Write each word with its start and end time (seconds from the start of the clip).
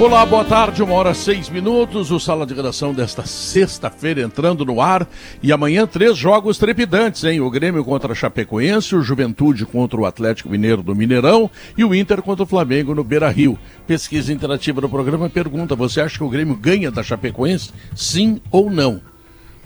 Olá, 0.00 0.24
boa 0.24 0.42
tarde, 0.46 0.82
uma 0.82 0.94
hora 0.94 1.12
seis 1.12 1.50
minutos. 1.50 2.10
O 2.10 2.18
Sala 2.18 2.46
de 2.46 2.54
Redação 2.54 2.94
desta 2.94 3.26
sexta-feira 3.26 4.22
entrando 4.22 4.64
no 4.64 4.80
ar. 4.80 5.06
E 5.42 5.52
amanhã, 5.52 5.86
três 5.86 6.16
jogos 6.16 6.56
trepidantes, 6.56 7.22
hein? 7.22 7.42
O 7.42 7.50
Grêmio 7.50 7.84
contra 7.84 8.12
a 8.12 8.14
Chapecoense, 8.14 8.96
o 8.96 9.02
Juventude 9.02 9.66
contra 9.66 10.00
o 10.00 10.06
Atlético 10.06 10.48
Mineiro 10.48 10.82
do 10.82 10.94
Mineirão 10.94 11.50
e 11.76 11.84
o 11.84 11.94
Inter 11.94 12.22
contra 12.22 12.44
o 12.44 12.46
Flamengo 12.46 12.94
no 12.94 13.04
Beira 13.04 13.28
Rio. 13.28 13.58
Pesquisa 13.86 14.32
interativa 14.32 14.80
do 14.80 14.88
programa 14.88 15.28
pergunta: 15.28 15.76
você 15.76 16.00
acha 16.00 16.16
que 16.16 16.24
o 16.24 16.30
Grêmio 16.30 16.56
ganha 16.56 16.90
da 16.90 17.02
Chapecoense? 17.02 17.70
Sim 17.94 18.40
ou 18.50 18.70
não? 18.70 19.02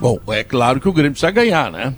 Bom, 0.00 0.18
é 0.30 0.42
claro 0.42 0.80
que 0.80 0.88
o 0.88 0.92
Grêmio 0.92 1.12
precisa 1.12 1.30
ganhar, 1.30 1.70
né? 1.70 1.94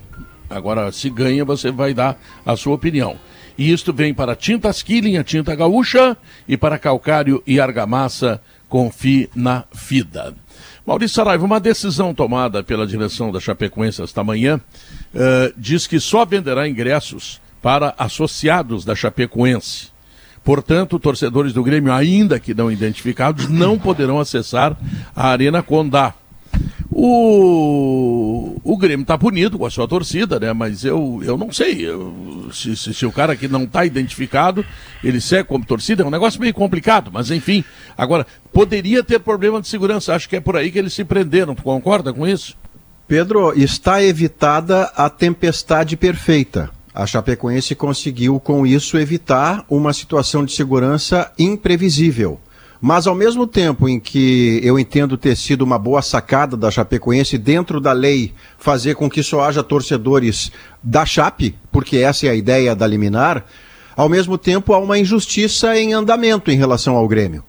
Agora, 0.51 0.93
se 0.93 1.09
ganha, 1.09 1.43
você 1.43 1.71
vai 1.71 1.95
dar 1.95 2.21
a 2.45 2.55
sua 2.55 2.75
opinião. 2.75 3.17
E 3.59 3.73
isto 3.73 3.93
vem 3.93 4.13
para 4.13 4.37
tintas 4.37 4.83
Killing, 4.83 5.17
a 5.17 5.25
tinta 5.25 5.55
gaúcha, 5.55 6.17
e 6.47 6.57
para 6.57 6.79
calcário 6.79 7.43
e 7.47 7.59
argamassa, 7.59 8.41
confie 8.69 9.31
na 9.35 9.65
FIDA. 9.73 10.35
Maurício 10.87 11.17
Saraiva, 11.17 11.45
uma 11.45 11.59
decisão 11.59 12.15
tomada 12.15 12.63
pela 12.63 12.87
direção 12.87 13.33
da 13.33 13.41
Chapecoense 13.41 14.03
esta 14.03 14.23
manhã 14.23 14.61
uh, 15.15 15.53
diz 15.57 15.87
que 15.87 15.99
só 15.99 16.25
venderá 16.25 16.69
ingressos 16.69 17.41
para 17.61 17.95
associados 17.99 18.85
da 18.85 18.95
Chapecoense. 18.95 19.89
Portanto, 20.45 21.01
torcedores 21.01 21.53
do 21.53 21.65
Grêmio, 21.65 21.93
ainda 21.93 22.39
que 22.39 22.55
não 22.55 22.71
identificados, 22.71 23.49
não 23.49 23.77
poderão 23.77 24.21
acessar 24.21 24.77
a 25.15 25.29
Arena 25.29 25.61
Condá. 25.61 26.15
O, 26.91 28.59
o 28.65 28.77
Grêmio 28.77 29.03
está 29.03 29.19
punido 29.19 29.59
com 29.59 29.67
a 29.67 29.71
sua 29.71 29.87
torcida, 29.87 30.41
né? 30.41 30.53
Mas 30.53 30.85
eu, 30.85 31.21
eu 31.23 31.37
não 31.37 31.53
sei. 31.53 31.87
Eu, 31.87 32.49
se, 32.53 32.75
se, 32.77 32.95
se, 32.95 33.05
o 33.05 33.13
cara 33.13 33.37
que 33.37 33.47
não 33.49 33.65
está 33.65 33.85
identificado, 33.85 34.65
ele 35.05 35.21
segue 35.21 35.49
como 35.49 35.65
torcida, 35.65 36.03
é 36.03 36.07
um 36.07 36.11
negócio 36.11 36.41
meio 36.41 36.55
complicado, 36.55 37.11
mas 37.13 37.31
enfim. 37.31 37.63
Agora, 37.99 38.27
poderia 38.53 39.05
ter 39.05 39.19
problema 39.19 39.61
de 39.61 39.69
segurança. 39.69 40.15
Acho 40.15 40.29
que 40.29 40.37
é 40.37 40.41
por 40.41 40.57
aí 40.57 40.71
que 40.71 40.79
eles 40.79 40.95
se 40.95 41.05
prenderam. 41.05 41.55
Tu 41.55 41.63
concorda 41.63 42.13
com 42.13 42.27
isso? 42.27 42.57
Pedro, 43.07 43.53
está 43.57 44.03
evitada 44.03 44.85
a 44.97 45.11
tempestade 45.11 45.97
perfeita. 45.97 46.71
A 46.95 47.07
Chapecoense 47.07 47.75
conseguiu, 47.75 48.41
com 48.41 48.67
isso, 48.67 48.97
evitar 48.97 49.67
uma 49.69 49.93
situação 49.93 50.47
de 50.47 50.53
segurança 50.53 51.31
imprevisível. 51.39 52.41
Mas 52.81 53.07
ao 53.07 53.15
mesmo 53.15 53.47
tempo 53.47 53.89
em 53.89 53.99
que 53.99 54.61
eu 54.63 54.79
entendo 54.79 55.17
ter 55.17 55.37
sido 55.37 55.63
uma 55.63 55.79
boa 55.79 56.03
sacada 56.03 56.57
da 56.57 56.71
Chapecoense 56.71 57.39
dentro 57.39 57.81
da 57.81 57.93
lei 57.93 58.35
fazer 58.59 58.95
com 58.95 59.09
que 59.09 59.23
só 59.23 59.43
haja 59.43 59.63
torcedores 59.63 60.53
da 60.83 61.07
Chape, 61.07 61.55
porque 61.73 61.99
essa 61.99 62.27
é 62.27 62.31
a 62.31 62.35
ideia 62.35 62.75
da 62.75 62.87
liminar, 62.87 63.45
ao 63.97 64.09
mesmo 64.09 64.37
tempo 64.37 64.75
há 64.75 64.79
uma 64.79 64.99
injustiça 64.99 65.77
em 65.79 65.95
andamento 65.95 66.51
em 66.51 66.57
relação 66.57 66.97
ao 66.97 67.09
Grêmio. 67.09 67.43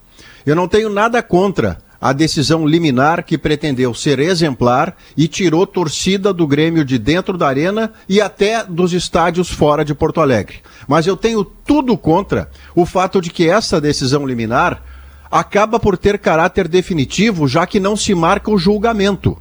Eu 0.46 0.56
não 0.56 0.66
tenho 0.66 0.88
nada 0.88 1.22
contra 1.22 1.78
a 2.00 2.12
decisão 2.12 2.66
liminar 2.66 3.24
que 3.24 3.36
pretendeu 3.36 3.92
ser 3.92 4.18
exemplar 4.20 4.96
e 5.16 5.26
tirou 5.26 5.66
torcida 5.66 6.32
do 6.32 6.46
Grêmio 6.46 6.84
de 6.84 6.98
dentro 6.98 7.36
da 7.36 7.48
arena 7.48 7.92
e 8.08 8.20
até 8.20 8.64
dos 8.64 8.92
estádios 8.92 9.50
fora 9.50 9.84
de 9.84 9.94
Porto 9.94 10.20
Alegre. 10.20 10.60
Mas 10.86 11.06
eu 11.06 11.16
tenho 11.16 11.44
tudo 11.44 11.98
contra 11.98 12.48
o 12.74 12.86
fato 12.86 13.20
de 13.20 13.30
que 13.30 13.48
essa 13.48 13.80
decisão 13.80 14.26
liminar 14.26 14.82
acaba 15.30 15.78
por 15.78 15.96
ter 15.96 16.18
caráter 16.18 16.68
definitivo, 16.68 17.46
já 17.46 17.66
que 17.66 17.80
não 17.80 17.96
se 17.96 18.14
marca 18.14 18.50
o 18.50 18.58
julgamento. 18.58 19.36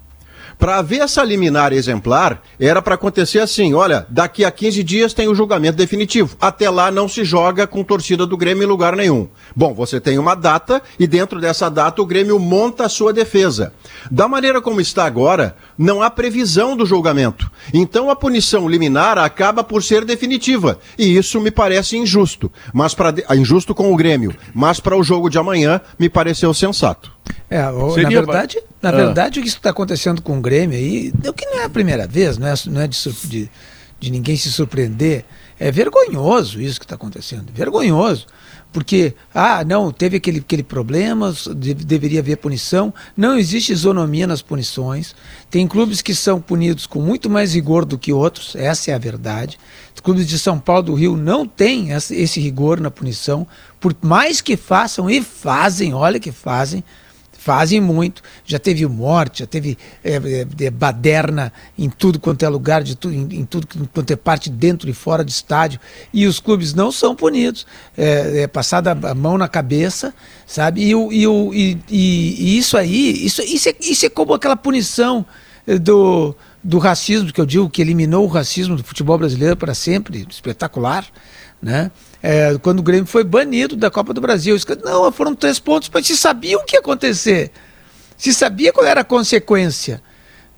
Para 0.57 0.77
haver 0.77 1.01
essa 1.01 1.23
liminar 1.23 1.71
exemplar, 1.71 2.41
era 2.59 2.81
para 2.81 2.95
acontecer 2.95 3.39
assim: 3.39 3.75
olha, 3.75 4.07
daqui 4.09 4.43
a 4.43 4.49
15 4.49 4.83
dias 4.83 5.13
tem 5.13 5.27
o 5.27 5.35
julgamento 5.35 5.77
definitivo. 5.77 6.35
Até 6.41 6.67
lá 6.69 6.89
não 6.89 7.07
se 7.07 7.23
joga 7.23 7.67
com 7.67 7.83
torcida 7.83 8.25
do 8.25 8.35
Grêmio 8.35 8.63
em 8.63 8.67
lugar 8.67 8.95
nenhum. 8.95 9.27
Bom, 9.55 9.73
você 9.73 9.99
tem 9.99 10.17
uma 10.17 10.33
data 10.33 10.81
e 10.99 11.05
dentro 11.05 11.39
dessa 11.39 11.69
data 11.69 12.01
o 12.01 12.05
Grêmio 12.05 12.39
monta 12.39 12.85
a 12.85 12.89
sua 12.89 13.13
defesa. 13.13 13.71
Da 14.09 14.27
maneira 14.27 14.59
como 14.59 14.81
está 14.81 15.05
agora, 15.05 15.55
não 15.77 16.01
há 16.01 16.09
previsão 16.09 16.75
do 16.75 16.85
julgamento. 16.85 17.49
Então 17.71 18.09
a 18.09 18.15
punição 18.15 18.67
liminar 18.67 19.19
acaba 19.19 19.63
por 19.63 19.83
ser 19.83 20.05
definitiva. 20.05 20.79
E 20.97 21.15
isso 21.15 21.39
me 21.39 21.51
parece 21.51 21.97
injusto. 21.97 22.51
Mas 22.73 22.95
para 22.95 23.13
injusto 23.35 23.75
com 23.75 23.93
o 23.93 23.95
Grêmio, 23.95 24.35
mas 24.55 24.79
para 24.79 24.97
o 24.97 25.03
jogo 25.03 25.29
de 25.29 25.37
amanhã 25.37 25.79
me 25.99 26.09
pareceu 26.09 26.51
sensato. 26.53 27.11
É, 27.49 27.61
na 27.61 28.09
verdade, 28.09 28.61
na 28.81 28.89
ah. 28.89 28.91
verdade, 28.91 29.39
o 29.39 29.43
que 29.43 29.47
está 29.47 29.69
acontecendo 29.69 30.21
com 30.21 30.37
o 30.37 30.41
Grêmio 30.41 30.77
aí, 30.77 31.13
o 31.25 31.33
que 31.33 31.45
não 31.45 31.59
é 31.59 31.63
a 31.65 31.69
primeira 31.69 32.05
vez, 32.05 32.37
não 32.37 32.47
é, 32.47 32.53
não 32.67 32.81
é 32.81 32.87
de, 32.87 32.97
de, 33.23 33.49
de 33.99 34.11
ninguém 34.11 34.35
se 34.35 34.51
surpreender. 34.51 35.23
É 35.59 35.71
vergonhoso 35.71 36.61
isso 36.61 36.79
que 36.79 36.85
está 36.85 36.95
acontecendo. 36.95 37.51
Vergonhoso. 37.53 38.27
Porque, 38.71 39.15
ah, 39.33 39.63
não, 39.63 39.91
teve 39.91 40.17
aquele, 40.17 40.39
aquele 40.39 40.61
problema, 40.61 41.33
deveria 41.55 42.19
haver 42.19 42.37
punição. 42.37 42.93
Não 43.15 43.37
existe 43.37 43.71
isonomia 43.71 44.27
nas 44.27 44.41
punições. 44.41 45.15
Tem 45.49 45.67
clubes 45.67 46.01
que 46.01 46.13
são 46.13 46.39
punidos 46.39 46.85
com 46.85 47.01
muito 47.01 47.29
mais 47.29 47.55
rigor 47.55 47.85
do 47.85 47.97
que 47.97 48.11
outros, 48.13 48.55
essa 48.55 48.91
é 48.91 48.93
a 48.93 48.99
verdade. 48.99 49.57
Os 49.95 50.01
clubes 50.01 50.27
de 50.27 50.37
São 50.37 50.59
Paulo 50.59 50.83
do 50.83 50.93
Rio 50.93 51.15
não 51.15 51.47
têm 51.47 51.91
esse 51.91 52.39
rigor 52.39 52.79
na 52.79 52.91
punição, 52.91 53.47
por 53.79 53.95
mais 54.01 54.41
que 54.41 54.57
façam, 54.57 55.09
e 55.09 55.23
fazem, 55.23 55.93
olha 55.93 56.19
que 56.19 56.31
fazem, 56.31 56.83
fazem 57.47 57.79
muito. 57.79 58.21
Já 58.43 58.59
teve 58.59 58.85
morte, 58.85 59.39
já 59.39 59.45
teve 59.45 59.77
é, 60.03 60.45
é, 60.59 60.69
baderna 60.69 61.53
em 61.79 61.89
tudo 61.89 62.19
quanto 62.19 62.43
é 62.43 62.49
lugar, 62.49 62.83
de 62.83 62.93
tu, 62.93 63.09
em, 63.09 63.39
em, 63.39 63.45
tudo 63.45 63.65
quanto 63.93 64.11
é 64.11 64.17
parte 64.17 64.49
dentro 64.49 64.89
e 64.89 64.93
fora 64.93 65.23
do 65.23 65.29
estádio. 65.29 65.79
E 66.13 66.27
os 66.27 66.41
clubes 66.41 66.73
não 66.73 66.91
são 66.91 67.15
punidos. 67.15 67.65
É, 67.97 68.41
é 68.41 68.47
passada 68.47 68.91
a 68.91 69.15
mão 69.15 69.37
na 69.37 69.47
cabeça, 69.47 70.13
sabe? 70.45 70.81
E, 70.81 70.91
e, 70.91 71.25
e, 71.53 71.77
e, 71.89 72.57
isso 72.57 72.75
aí, 72.75 73.25
isso, 73.25 73.41
isso, 73.41 73.69
é, 73.69 73.75
isso 73.79 74.05
é 74.05 74.09
como 74.09 74.33
aquela 74.33 74.57
punição 74.57 75.25
do, 75.81 76.35
do 76.61 76.79
racismo, 76.79 77.31
que 77.31 77.39
eu 77.39 77.45
digo 77.45 77.69
que 77.69 77.81
eliminou 77.81 78.25
o 78.25 78.27
racismo 78.27 78.75
do 78.75 78.83
futebol 78.83 79.17
brasileiro 79.17 79.55
para 79.55 79.73
sempre, 79.73 80.27
espetacular, 80.29 81.05
né? 81.61 81.91
É, 82.21 82.57
quando 82.61 82.79
o 82.79 82.83
Grêmio 82.83 83.05
foi 83.05 83.23
banido 83.23 83.75
da 83.75 83.89
Copa 83.89 84.13
do 84.13 84.21
Brasil. 84.21 84.57
Não, 84.83 85.11
foram 85.11 85.35
três 85.35 85.59
pontos, 85.59 85.89
mas 85.93 86.05
se 86.07 86.17
sabia 86.17 86.57
o 86.57 86.63
que 86.63 86.75
ia 86.75 86.79
acontecer. 86.79 87.51
Se 88.17 88.33
sabia 88.33 88.73
qual 88.73 88.85
era 88.85 89.01
a 89.01 89.03
consequência, 89.03 90.01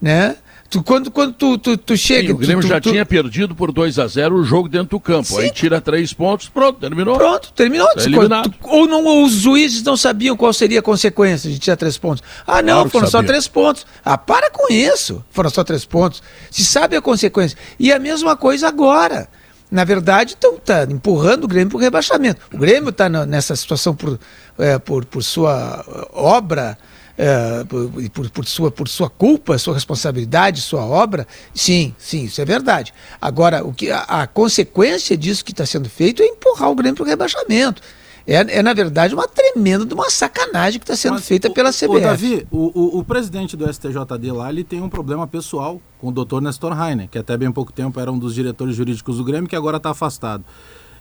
né? 0.01 0.37
Tu, 0.69 0.83
quando 0.83 1.09
quando 1.09 1.33
tu, 1.33 1.57
tu, 1.57 1.75
tu 1.75 1.97
chega. 1.97 2.27
Sim, 2.27 2.33
o 2.33 2.37
Grêmio 2.37 2.61
tu, 2.61 2.67
já 2.67 2.79
tinha 2.79 3.03
perdido 3.03 3.55
por 3.55 3.71
2 3.71 3.97
a 3.97 4.07
0 4.07 4.35
o 4.35 4.43
jogo 4.43 4.69
dentro 4.69 4.89
do 4.89 4.99
campo. 4.99 5.27
Sim. 5.27 5.39
Aí 5.39 5.51
tira 5.51 5.81
três 5.81 6.13
pontos, 6.13 6.47
pronto, 6.47 6.79
terminou. 6.79 7.17
Pronto, 7.17 7.51
terminou. 7.53 7.87
Tá 7.87 8.43
ou 8.63 8.87
não, 8.87 9.23
os 9.23 9.31
juízes 9.31 9.81
não 9.81 9.97
sabiam 9.97 10.37
qual 10.37 10.53
seria 10.53 10.79
a 10.79 10.83
consequência 10.83 11.49
de 11.49 11.57
tirar 11.57 11.75
três 11.75 11.97
pontos. 11.97 12.23
Ah, 12.45 12.61
não, 12.61 12.75
claro 12.75 12.89
foram 12.91 13.07
só 13.07 13.23
três 13.23 13.47
pontos. 13.47 13.85
Ah, 14.05 14.15
para 14.15 14.51
com 14.51 14.71
isso. 14.71 15.25
Foram 15.31 15.49
só 15.49 15.63
três 15.63 15.85
pontos. 15.85 16.21
Se 16.51 16.63
sabe 16.63 16.95
a 16.95 17.01
consequência. 17.01 17.57
E 17.79 17.91
a 17.91 17.97
mesma 17.97 18.37
coisa 18.37 18.67
agora 18.67 19.27
na 19.71 19.83
verdade, 19.83 20.33
estão 20.33 20.57
tá 20.57 20.83
empurrando 20.89 21.43
o 21.43 21.47
Grêmio 21.47 21.69
para 21.69 21.77
o 21.77 21.79
rebaixamento. 21.79 22.41
O 22.53 22.57
Grêmio 22.57 22.89
está 22.89 23.07
nessa 23.07 23.55
situação 23.55 23.95
por, 23.95 24.19
é, 24.57 24.79
por, 24.79 25.05
por 25.05 25.23
sua 25.23 25.85
obra, 26.11 26.77
é, 27.15 27.63
por, 27.65 28.29
por, 28.31 28.45
sua, 28.45 28.71
por 28.71 28.87
sua 28.87 29.09
culpa, 29.09 29.57
sua 29.57 29.75
responsabilidade, 29.75 30.61
sua 30.61 30.83
obra. 30.85 31.27
Sim, 31.53 31.93
sim, 31.99 32.23
isso 32.23 32.41
é 32.41 32.45
verdade. 32.45 32.93
Agora, 33.21 33.63
o 33.63 33.71
que, 33.71 33.91
a, 33.91 34.01
a 34.01 34.27
consequência 34.27 35.15
disso 35.15 35.45
que 35.45 35.51
está 35.51 35.65
sendo 35.65 35.87
feito 35.87 36.23
é 36.23 36.25
empurrar 36.25 36.71
o 36.71 36.75
Grêmio 36.75 36.95
para 36.95 37.03
o 37.03 37.07
rebaixamento. 37.07 37.81
É, 38.29 38.59
é, 38.59 38.61
na 38.61 38.75
verdade, 38.75 39.15
uma 39.15 39.27
tremenda 39.27 39.83
de 39.83 39.93
uma 39.95 40.07
sacanagem 40.07 40.79
que 40.79 40.83
está 40.83 40.95
sendo 40.95 41.13
Mas, 41.13 41.27
feita 41.27 41.49
pela 41.49 41.71
CBF. 41.71 41.87
O, 41.87 41.99
Davi, 41.99 42.47
o, 42.51 42.57
o, 42.79 42.99
o, 42.99 43.03
presidente 43.03 43.57
do 43.57 43.67
STJD 43.73 44.31
lá, 44.31 44.51
ele 44.51 44.63
tem 44.63 44.83
um 44.83 44.87
problema 44.87 45.25
pessoal 45.25 45.81
com 45.97 46.09
o 46.09 46.11
doutor 46.11 46.39
Nestor 46.39 46.79
Heiner, 46.79 47.09
que 47.09 47.17
até 47.17 47.35
bem 47.35 47.51
pouco 47.51 47.73
tempo 47.73 47.99
era 47.99 48.11
um 48.11 48.19
dos 48.19 48.35
diretores 48.35 48.75
jurídicos 48.75 49.17
do 49.17 49.23
Grêmio, 49.23 49.49
que 49.49 49.55
agora 49.55 49.77
está 49.77 49.89
afastado. 49.89 50.43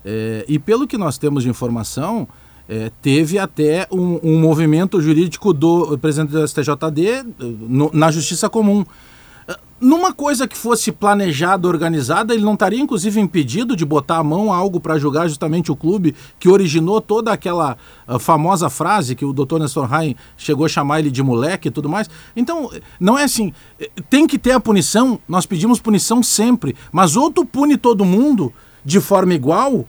É, 0.03 0.47
e 0.49 0.59
pelo 0.59 0.87
que 0.87 0.97
nós 0.97 1.19
temos 1.19 1.43
de 1.43 1.51
informação, 1.51 2.27
é, 2.67 2.91
teve 3.03 3.39
até 3.39 3.87
um, 3.91 4.19
um, 4.23 4.41
movimento 4.41 4.99
jurídico 4.99 5.53
do 5.53 5.99
presidente 5.99 6.31
do 6.31 6.49
STJD 6.49 7.09
eh, 7.09 7.25
no, 7.41 7.91
na 7.93 8.11
Justiça 8.11 8.49
Comum. 8.49 8.87
Numa 9.81 10.13
coisa 10.13 10.49
que 10.49 10.57
fosse 10.57 10.91
planejada, 10.91 11.69
organizada, 11.69 12.35
ele 12.35 12.43
não 12.43 12.55
estaria 12.55 12.81
inclusive 12.81 13.21
impedido 13.21 13.77
de 13.77 13.85
botar 13.85 14.17
a 14.17 14.25
mão 14.25 14.53
a 14.53 14.57
algo 14.57 14.81
para 14.81 14.99
julgar 14.99 15.29
justamente 15.29 15.71
o 15.71 15.77
clube 15.77 16.17
que 16.39 16.49
originou 16.49 17.01
toda 17.01 17.33
aquela 17.33 17.77
uh, 18.09 18.19
famosa 18.19 18.69
frase 18.69 19.15
que 19.15 19.25
o 19.25 19.33
Dr. 19.33 19.61
Nestor 19.61 19.87
Rain 19.87 20.17
chegou 20.37 20.67
a 20.67 20.69
chamar 20.69 20.99
ele 20.99 21.13
de 21.13 21.23
moleque 21.23 21.69
e 21.69 21.71
tudo 21.71 21.89
mais. 21.89 22.11
Então, 22.35 22.71
não 22.99 23.17
é 23.17 23.23
assim, 23.23 23.53
eh, 23.79 23.89
tem 24.11 24.27
que 24.27 24.37
ter 24.37 24.51
a 24.51 24.61
punição, 24.61 25.21
nós 25.29 25.47
pedimos 25.47 25.79
punição 25.79 26.25
sempre, 26.25 26.75
mas 26.91 27.15
ou 27.15 27.31
tu 27.31 27.45
pune 27.45 27.77
todo 27.77 28.05
mundo 28.05 28.53
de 28.85 29.01
forma 29.01 29.35
igual, 29.35 29.87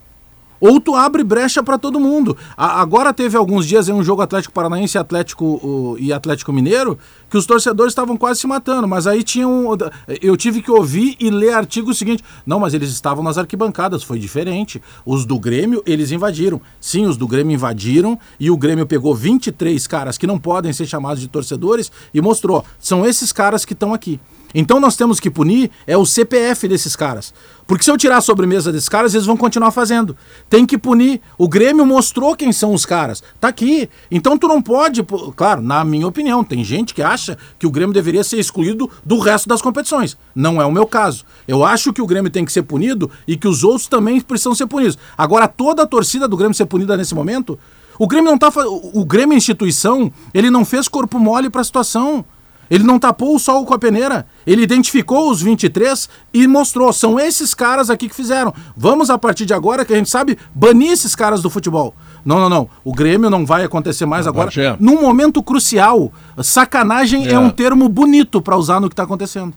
ou 0.60 0.80
tu 0.80 0.96
abre 0.96 1.24
brecha 1.24 1.64
para 1.64 1.78
todo 1.78 2.00
mundo. 2.00 2.38
A, 2.56 2.82
agora 2.82 3.14
teve 3.14 3.38
alguns 3.38 3.66
dias 3.66 3.90
em 3.90 3.94
um 3.94 4.04
jogo 4.04 4.22
Atlético 4.22 4.54
Paranaense 4.54 4.98
Atlético, 4.98 5.46
o, 5.46 5.96
e 6.00 6.12
Atlético 6.12 6.52
Mineiro 6.54 6.98
que 7.30 7.38
os 7.38 7.46
torcedores 7.46 7.92
estavam 7.92 8.18
quase 8.18 8.40
se 8.40 8.48
matando, 8.48 8.88
mas 8.88 9.06
aí 9.06 9.24
tinham. 9.24 9.78
Eu 10.22 10.36
tive 10.36 10.62
que 10.62 10.72
ouvir 10.72 11.16
e 11.20 11.30
ler 11.30 11.54
artigo 11.54 11.94
seguinte. 11.94 12.24
Não, 12.46 12.60
mas 12.60 12.74
eles 12.74 12.90
estavam 12.90 13.24
nas 13.24 13.38
arquibancadas, 13.38 14.04
foi 14.04 14.18
diferente. 14.18 14.82
Os 15.06 15.26
do 15.26 15.40
Grêmio, 15.40 15.84
eles 15.86 16.12
invadiram. 16.12 16.60
Sim, 16.82 17.06
os 17.06 17.16
do 17.16 17.28
Grêmio 17.28 17.54
invadiram 17.54 18.18
e 18.40 18.50
o 18.50 18.58
Grêmio 18.58 18.86
pegou 18.86 19.14
23 19.14 19.86
caras 19.86 20.18
que 20.18 20.26
não 20.26 20.40
podem 20.40 20.74
ser 20.74 20.88
chamados 20.88 21.22
de 21.22 21.28
torcedores 21.28 21.92
e 22.14 22.20
mostrou: 22.22 22.66
são 22.80 23.06
esses 23.06 23.32
caras 23.32 23.64
que 23.64 23.74
estão 23.74 23.94
aqui. 23.94 24.20
Então 24.54 24.80
nós 24.80 24.96
temos 24.96 25.20
que 25.20 25.30
punir 25.30 25.70
é 25.86 25.98
o 25.98 26.06
CPF 26.06 26.68
desses 26.68 26.96
caras. 26.96 27.34
Porque 27.68 27.84
se 27.84 27.92
eu 27.92 27.98
tirar 27.98 28.18
a 28.18 28.22
sobremesa 28.22 28.72
desses 28.72 28.90
caras, 28.90 29.14
eles 29.14 29.28
vão 29.28 29.38
continuar 29.38 29.70
fazendo. 29.70 30.18
Tem 30.50 30.66
que 30.66 30.76
punir. 30.76 31.22
O 31.38 31.48
Grêmio 31.48 31.86
mostrou 31.86 32.36
quem 32.36 32.52
são 32.52 32.74
os 32.74 32.84
caras. 32.84 33.22
Tá 33.40 33.48
aqui. 33.48 33.88
Então 34.10 34.40
tu 34.40 34.48
não 34.48 34.60
pode. 34.60 35.04
Claro, 35.36 35.62
na 35.62 35.86
minha 35.86 36.08
opinião, 36.08 36.44
tem 36.44 36.64
gente 36.64 36.96
que 36.96 37.04
acha 37.04 37.38
que 37.60 37.68
o 37.68 37.72
Grêmio 37.72 37.94
deveria 37.94 38.24
ser 38.24 38.40
excluído 38.40 38.90
do 39.06 39.20
resto 39.20 39.48
das 39.48 39.62
competições. 39.62 40.18
Não 40.34 40.60
é 40.60 40.66
o 40.66 40.72
meu 40.72 40.88
caso. 40.88 41.24
Eu 41.48 41.64
acho 41.64 41.94
que 41.94 42.02
o 42.02 42.08
Grêmio 42.08 42.32
tem 42.32 42.44
que 42.44 42.52
ser 42.52 42.64
punido 42.64 43.12
e 43.28 43.38
que 43.38 43.48
os 43.48 43.64
outros 43.64 43.88
também 43.88 44.20
precisam 44.20 44.56
ser 44.56 44.66
punidos. 44.66 44.98
Agora, 45.16 45.48
toda 45.48 45.84
a 45.84 45.88
torcida 45.88 46.28
do 46.28 46.36
Grêmio 46.36 46.56
ser 46.56 46.66
punida 46.66 46.98
nesse 46.98 47.14
momento. 47.14 47.60
O 48.00 48.08
Grêmio 48.08 48.32
não 48.32 48.38
tá. 48.40 48.52
O 48.66 49.06
Grêmio 49.06 49.38
instituição, 49.38 50.12
ele 50.34 50.50
não 50.50 50.66
fez 50.66 50.88
corpo 50.88 51.20
mole 51.20 51.52
para 51.52 51.62
a 51.62 51.66
situação. 51.66 52.26
Ele 52.70 52.84
não 52.84 53.00
tapou 53.00 53.36
o 53.36 53.40
sol 53.40 53.66
com 53.66 53.74
a 53.74 53.80
peneira. 53.80 54.26
Ele 54.46 54.62
identificou 54.62 55.30
os 55.30 55.42
23 55.42 56.10
e 56.34 56.48
mostrou: 56.48 56.92
são 56.94 57.20
esses 57.20 57.54
caras 57.54 57.90
aqui 57.90 58.08
que 58.08 58.16
fizeram. 58.16 58.54
Vamos, 58.76 59.10
a 59.10 59.18
partir 59.18 59.46
de 59.46 59.54
agora, 59.54 59.84
que 59.84 59.94
a 59.94 59.98
gente 59.98 60.10
sabe, 60.10 60.38
banir 60.54 60.92
esses 60.92 61.16
caras 61.16 61.42
do 61.42 61.50
futebol. 61.50 61.96
Não, 62.24 62.40
não, 62.40 62.50
não. 62.50 62.70
O 62.84 62.94
Grêmio 62.94 63.30
não 63.30 63.46
vai 63.46 63.64
acontecer 63.64 64.06
mais 64.06 64.26
não, 64.26 64.34
agora. 64.34 64.78
Num 64.80 65.02
momento 65.02 65.42
crucial. 65.42 66.12
Sacanagem 66.42 67.28
é, 67.28 67.32
é 67.32 67.40
um 67.40 67.50
termo 67.50 67.90
bonito 67.90 68.42
para 68.42 68.58
usar 68.58 68.80
no 68.80 68.88
que 68.88 68.94
está 68.94 69.04
acontecendo. 69.04 69.54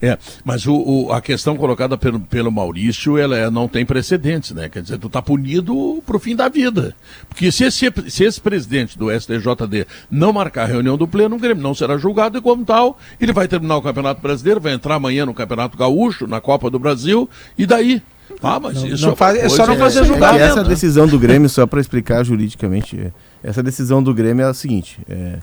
É, 0.00 0.18
mas 0.44 0.66
o, 0.66 0.74
o, 0.74 1.12
a 1.12 1.20
questão 1.20 1.56
colocada 1.56 1.96
pelo, 1.96 2.20
pelo 2.20 2.50
Maurício, 2.50 3.18
ela 3.18 3.36
é, 3.36 3.50
não 3.50 3.68
tem 3.68 3.84
precedentes, 3.84 4.52
né? 4.52 4.68
Quer 4.68 4.82
dizer, 4.82 4.98
tu 4.98 5.08
tá 5.08 5.22
punido 5.22 6.02
pro 6.06 6.18
fim 6.18 6.36
da 6.36 6.48
vida. 6.48 6.94
Porque 7.28 7.50
se 7.50 7.64
esse, 7.64 7.92
se 8.08 8.24
esse 8.24 8.40
presidente 8.40 8.98
do 8.98 9.10
STJD 9.10 9.86
não 10.10 10.32
marcar 10.32 10.64
a 10.64 10.66
reunião 10.66 10.96
do 10.96 11.06
pleno, 11.06 11.36
o 11.36 11.38
Grêmio 11.38 11.62
não 11.62 11.74
será 11.74 11.96
julgado 11.96 12.38
e 12.38 12.40
como 12.40 12.64
tal, 12.64 12.98
ele 13.20 13.32
vai 13.32 13.48
terminar 13.48 13.76
o 13.76 13.82
Campeonato 13.82 14.20
Brasileiro, 14.20 14.60
vai 14.60 14.72
entrar 14.72 14.96
amanhã 14.96 15.26
no 15.26 15.34
Campeonato 15.34 15.76
Gaúcho, 15.76 16.26
na 16.26 16.40
Copa 16.40 16.70
do 16.70 16.78
Brasil, 16.78 17.28
e 17.56 17.66
daí? 17.66 18.02
Ah, 18.42 18.58
mas 18.60 18.74
não, 18.74 18.86
isso 18.88 19.06
não 19.06 19.16
faz, 19.16 19.38
é 19.38 19.48
só 19.48 19.66
não 19.66 19.76
fazer 19.76 20.00
é, 20.00 20.04
julgamento. 20.04 20.42
É 20.42 20.48
essa 20.48 20.64
decisão 20.64 21.06
do 21.06 21.18
Grêmio, 21.18 21.48
só 21.48 21.66
para 21.66 21.80
explicar 21.80 22.24
juridicamente, 22.24 22.98
é, 22.98 23.12
essa 23.42 23.62
decisão 23.62 24.02
do 24.02 24.12
Grêmio 24.12 24.44
é 24.44 24.48
a 24.48 24.54
seguinte, 24.54 24.98
é, 25.08 25.38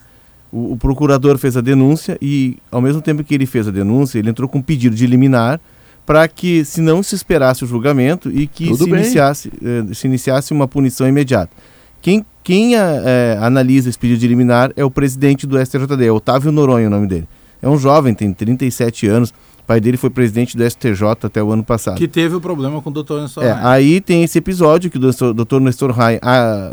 o, 0.51 0.73
o, 0.73 0.77
procurador 0.77 1.37
fez 1.37 1.55
a 1.55 1.61
denúncia 1.61 2.17
e, 2.21 2.57
ao 2.69 2.81
mesmo 2.81 3.01
tempo 3.01 3.23
que 3.23 3.33
ele 3.33 3.45
fez 3.45 3.67
a 3.67 3.71
denúncia, 3.71 4.19
ele 4.19 4.29
entrou 4.29 4.49
com 4.49 4.59
um 4.59 4.61
pedido 4.61 4.95
de 4.95 5.07
liminar 5.07 5.59
para 6.05 6.27
que, 6.27 6.65
se 6.65 6.81
não 6.81 7.01
se 7.01 7.15
esperasse 7.15 7.63
o 7.63 7.67
julgamento 7.67 8.29
e 8.29 8.47
que 8.47 8.75
se 8.75 8.83
iniciasse, 8.83 9.51
eh, 9.63 9.93
se 9.93 10.07
iniciasse 10.07 10.51
uma 10.51 10.67
punição 10.67 11.07
imediata. 11.07 11.51
Quem, 12.01 12.25
quem 12.43 12.75
eh, 12.75 13.37
analisa 13.39 13.87
esse 13.87 13.97
pedido 13.97 14.19
de 14.19 14.27
liminar 14.27 14.71
é 14.75 14.83
o 14.83 14.91
presidente 14.91 15.45
do 15.45 15.63
STJD, 15.63 16.05
é 16.05 16.11
Otávio 16.11 16.51
Noronha 16.51 16.87
o 16.87 16.89
nome 16.89 17.07
dele. 17.07 17.27
É 17.61 17.69
um 17.69 17.77
jovem, 17.77 18.13
tem 18.13 18.33
37 18.33 19.07
anos, 19.07 19.33
pai 19.65 19.79
dele 19.79 19.97
foi 19.97 20.09
presidente 20.09 20.57
do 20.57 20.69
STJ 20.69 21.03
até 21.23 21.41
o 21.41 21.51
ano 21.51 21.63
passado. 21.63 21.97
Que 21.97 22.07
teve 22.07 22.35
o 22.35 22.41
problema 22.41 22.81
com 22.81 22.89
o 22.89 22.93
Dr. 22.93 23.21
Nestor 23.21 23.43
é, 23.43 23.57
Aí 23.61 24.01
tem 24.01 24.23
esse 24.23 24.37
episódio 24.37 24.89
que 24.89 24.97
o 24.97 25.33
Dr. 25.33 25.59
Nestor 25.59 25.91
Rai, 25.91 26.19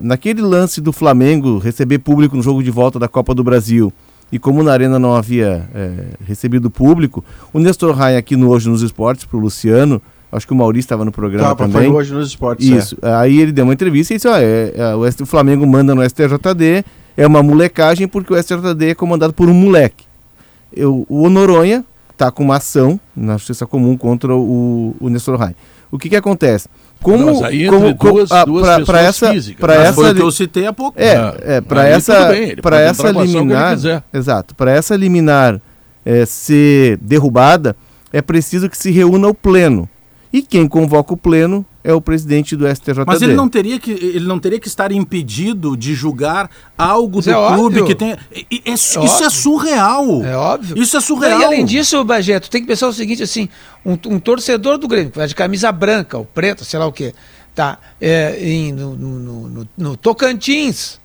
naquele 0.03 0.43
lance 0.43 0.81
do 0.81 0.93
Flamengo 0.93 1.59
receber 1.59 1.99
público 1.99 2.37
no 2.37 2.43
jogo 2.43 2.63
de 2.63 2.71
volta 2.71 2.99
da 2.99 3.09
Copa 3.09 3.35
do 3.35 3.45
Brasil, 3.45 3.93
e 4.31 4.39
como 4.39 4.63
na 4.63 4.73
Arena 4.73 4.99
não 4.99 5.15
havia 5.15 5.69
é, 5.75 5.91
recebido 6.27 6.71
público, 6.71 7.25
o 7.53 7.59
Nestor 7.59 7.95
Rai 7.95 8.17
aqui 8.17 8.37
no 8.37 8.51
Hoje 8.51 8.69
nos 8.69 8.83
Esportes, 8.83 9.25
para 9.25 9.39
o 9.39 9.41
Luciano, 9.41 10.03
acho 10.31 10.47
que 10.47 10.53
o 10.53 10.57
Maurício 10.57 10.87
estava 10.87 11.05
no 11.05 11.11
programa 11.13 11.49
tá, 11.55 11.67
também. 11.67 11.91
Foi 11.91 12.01
Hoje 12.01 12.13
nos 12.13 12.29
Esportes, 12.29 12.67
Isso. 12.67 12.97
É. 13.01 13.15
Aí 13.15 13.41
ele 13.41 13.53
deu 13.53 13.65
uma 13.65 13.73
entrevista 13.73 14.13
e 14.13 14.17
disse, 14.17 14.29
ó, 14.29 14.37
é, 14.37 14.73
é, 14.75 14.95
o, 14.95 15.01
o 15.01 15.27
Flamengo 15.27 15.67
manda 15.67 15.95
no 15.95 16.03
STJD, 16.03 16.85
é 17.17 17.27
uma 17.27 17.43
molecagem 17.43 18.07
porque 18.07 18.33
o 18.33 18.43
STJD 18.43 18.91
é 18.91 18.95
comandado 18.95 19.33
por 19.33 19.49
um 19.49 19.55
moleque. 19.55 20.05
Eu, 20.73 21.07
o 21.09 21.31
Noronha, 21.31 21.85
está 22.19 22.33
com 22.33 22.43
uma 22.43 22.57
ação 22.57 22.99
na 23.17 23.37
Justiça 23.37 23.65
Comum 23.65 23.97
contra 23.97 24.35
o, 24.35 24.97
o 25.01 25.09
Nestor 25.09 25.39
Rai. 25.39 25.55
O 25.91 25.97
que, 25.97 26.09
que 26.09 26.17
acontece? 26.17 26.69
Como, 27.01 27.45
aí 27.45 27.69
como, 27.69 27.95
duas, 27.95 28.33
a, 28.33 28.45
duas 28.45 28.65
pra, 28.65 28.85
pra 28.85 29.01
essa, 29.01 29.31
físicas. 29.31 29.61
Pra 29.61 29.75
essa, 29.75 29.95
foi 29.95 30.13
que 30.13 30.21
eu 30.21 30.31
citei 30.33 30.67
há 30.67 30.73
pouco. 30.73 31.01
É, 31.01 31.17
ah, 31.17 31.35
é 31.41 31.61
para 31.61 31.87
essa, 31.87 32.31
para 32.61 32.81
essa 32.81 33.11
liminar, 33.13 33.79
exato, 34.13 34.55
para 34.57 34.73
essa 34.73 34.97
liminar 34.97 35.61
é, 36.05 36.27
ser 36.27 36.99
derrubada, 36.99 37.77
é 38.13 38.21
preciso 38.21 38.69
que 38.69 38.77
se 38.77 38.91
reúna 38.91 39.29
o 39.29 39.35
pleno. 39.35 39.89
E 40.33 40.43
quem 40.43 40.69
convoca 40.69 41.15
o 41.15 41.17
pleno 41.17 41.65
é 41.83 41.93
o 41.95 42.01
presidente 42.01 42.55
do 42.55 42.69
STJD. 42.69 43.05
Mas 43.07 43.23
ele 43.23 43.35
não 43.35 43.49
teria 43.49 43.79
que, 43.79 43.91
ele 43.91 44.27
não 44.27 44.39
teria 44.39 44.61
que 44.61 44.69
estar 44.69 44.93
impedido 44.93 45.75
de 45.75 45.95
julgar 45.95 46.51
algo 46.77 47.23
do 47.23 47.31
é 47.31 47.33
clube 47.33 47.81
óbvio. 47.81 47.87
que 47.87 47.95
tem. 47.95 48.13
É, 48.13 48.17
é, 48.71 48.75
isso 48.75 49.01
óbvio. 49.01 49.25
é 49.25 49.31
surreal. 49.31 50.25
É 50.25 50.37
óbvio. 50.37 50.83
Isso 50.83 50.97
é 50.99 51.01
surreal. 51.01 51.41
E 51.41 51.45
além 51.45 51.65
disso, 51.65 52.05
Bajeto, 52.05 52.51
tem 52.51 52.61
que 52.61 52.67
pensar 52.67 52.89
o 52.89 52.93
seguinte: 52.93 53.23
assim, 53.23 53.49
um, 53.85 53.93
um 53.93 54.19
torcedor 54.19 54.77
do 54.77 54.87
Grêmio, 54.87 55.11
que 55.11 55.17
vai 55.17 55.27
de 55.27 55.35
camisa 55.35 55.73
branca 55.73 56.19
ou 56.19 56.27
preta, 56.27 56.63
sei 56.63 56.79
lá 56.79 56.87
o 56.87 56.93
quê, 56.93 57.15
tá? 57.55 57.79
É, 57.99 58.37
em, 58.39 58.71
no, 58.71 58.95
no, 58.95 59.49
no, 59.49 59.69
no 59.79 59.97
Tocantins, 59.97 61.01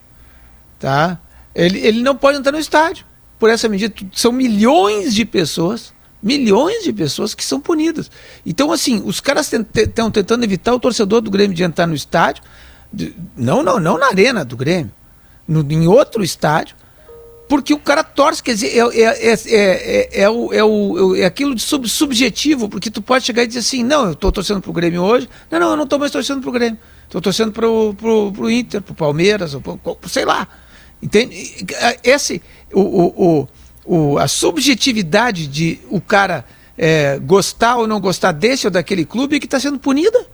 tá? 0.77 1.17
Ele, 1.55 1.79
ele 1.79 2.01
não 2.01 2.15
pode 2.15 2.39
entrar 2.39 2.51
no 2.51 2.59
estádio. 2.59 3.05
Por 3.39 3.49
essa 3.49 3.69
medida, 3.69 3.93
são 4.11 4.33
milhões 4.33 5.13
de 5.13 5.23
pessoas 5.23 5.92
milhões 6.23 6.83
de 6.83 6.93
pessoas 6.93 7.35
que 7.35 7.43
são 7.43 7.59
punidas. 7.59 8.09
Então, 8.45 8.71
assim, 8.71 9.03
os 9.05 9.19
caras 9.19 9.51
estão 9.51 10.09
tentando 10.09 10.45
evitar 10.45 10.73
o 10.73 10.79
torcedor 10.79 11.19
do 11.19 11.29
Grêmio 11.29 11.55
de 11.55 11.63
entrar 11.63 11.85
no 11.85 11.93
estádio, 11.93 12.41
de, 12.91 13.13
não, 13.35 13.61
não, 13.61 13.79
não 13.79 13.97
na 13.97 14.07
arena 14.07 14.45
do 14.45 14.55
Grêmio, 14.55 14.91
no, 15.45 15.59
em 15.69 15.85
outro 15.85 16.23
estádio, 16.23 16.77
porque 17.49 17.73
o 17.73 17.79
cara 17.79 18.03
torce, 18.03 18.41
quer 18.41 18.53
dizer, 18.53 18.69
é, 18.69 19.01
é, 19.01 19.33
é, 19.33 20.21
é, 20.21 20.29
o, 20.29 20.53
é, 20.53 20.63
o, 20.63 21.15
é 21.15 21.25
aquilo 21.25 21.53
de 21.53 21.61
sub, 21.61 21.87
subjetivo, 21.89 22.69
porque 22.69 22.89
tu 22.89 23.01
pode 23.01 23.25
chegar 23.25 23.43
e 23.43 23.47
dizer 23.47 23.59
assim, 23.59 23.83
não, 23.83 24.05
eu 24.05 24.13
estou 24.13 24.31
torcendo 24.31 24.61
pro 24.61 24.71
Grêmio 24.71 25.03
hoje, 25.03 25.27
não, 25.51 25.59
não, 25.59 25.69
eu 25.71 25.75
não 25.75 25.83
estou 25.83 25.99
mais 25.99 26.11
torcendo 26.11 26.41
pro 26.41 26.51
Grêmio, 26.53 26.79
estou 27.03 27.19
torcendo 27.19 27.51
pro, 27.51 27.93
pro, 27.95 28.31
pro 28.31 28.49
Inter, 28.49 28.81
pro 28.81 28.95
Palmeiras, 28.95 29.53
ou 29.53 29.61
pro, 29.61 29.77
sei 30.07 30.23
lá, 30.23 30.47
entende? 31.01 31.65
Esse, 32.01 32.41
o, 32.73 32.79
o, 32.79 33.41
o 33.41 33.47
o, 33.85 34.17
a 34.17 34.27
subjetividade 34.27 35.47
de 35.47 35.79
o 35.89 35.99
cara 35.99 36.45
é, 36.77 37.19
gostar 37.19 37.77
ou 37.77 37.87
não 37.87 37.99
gostar 37.99 38.31
desse 38.31 38.67
ou 38.67 38.71
daquele 38.71 39.05
clube 39.05 39.39
que 39.39 39.45
está 39.45 39.59
sendo 39.59 39.79
punida. 39.79 40.25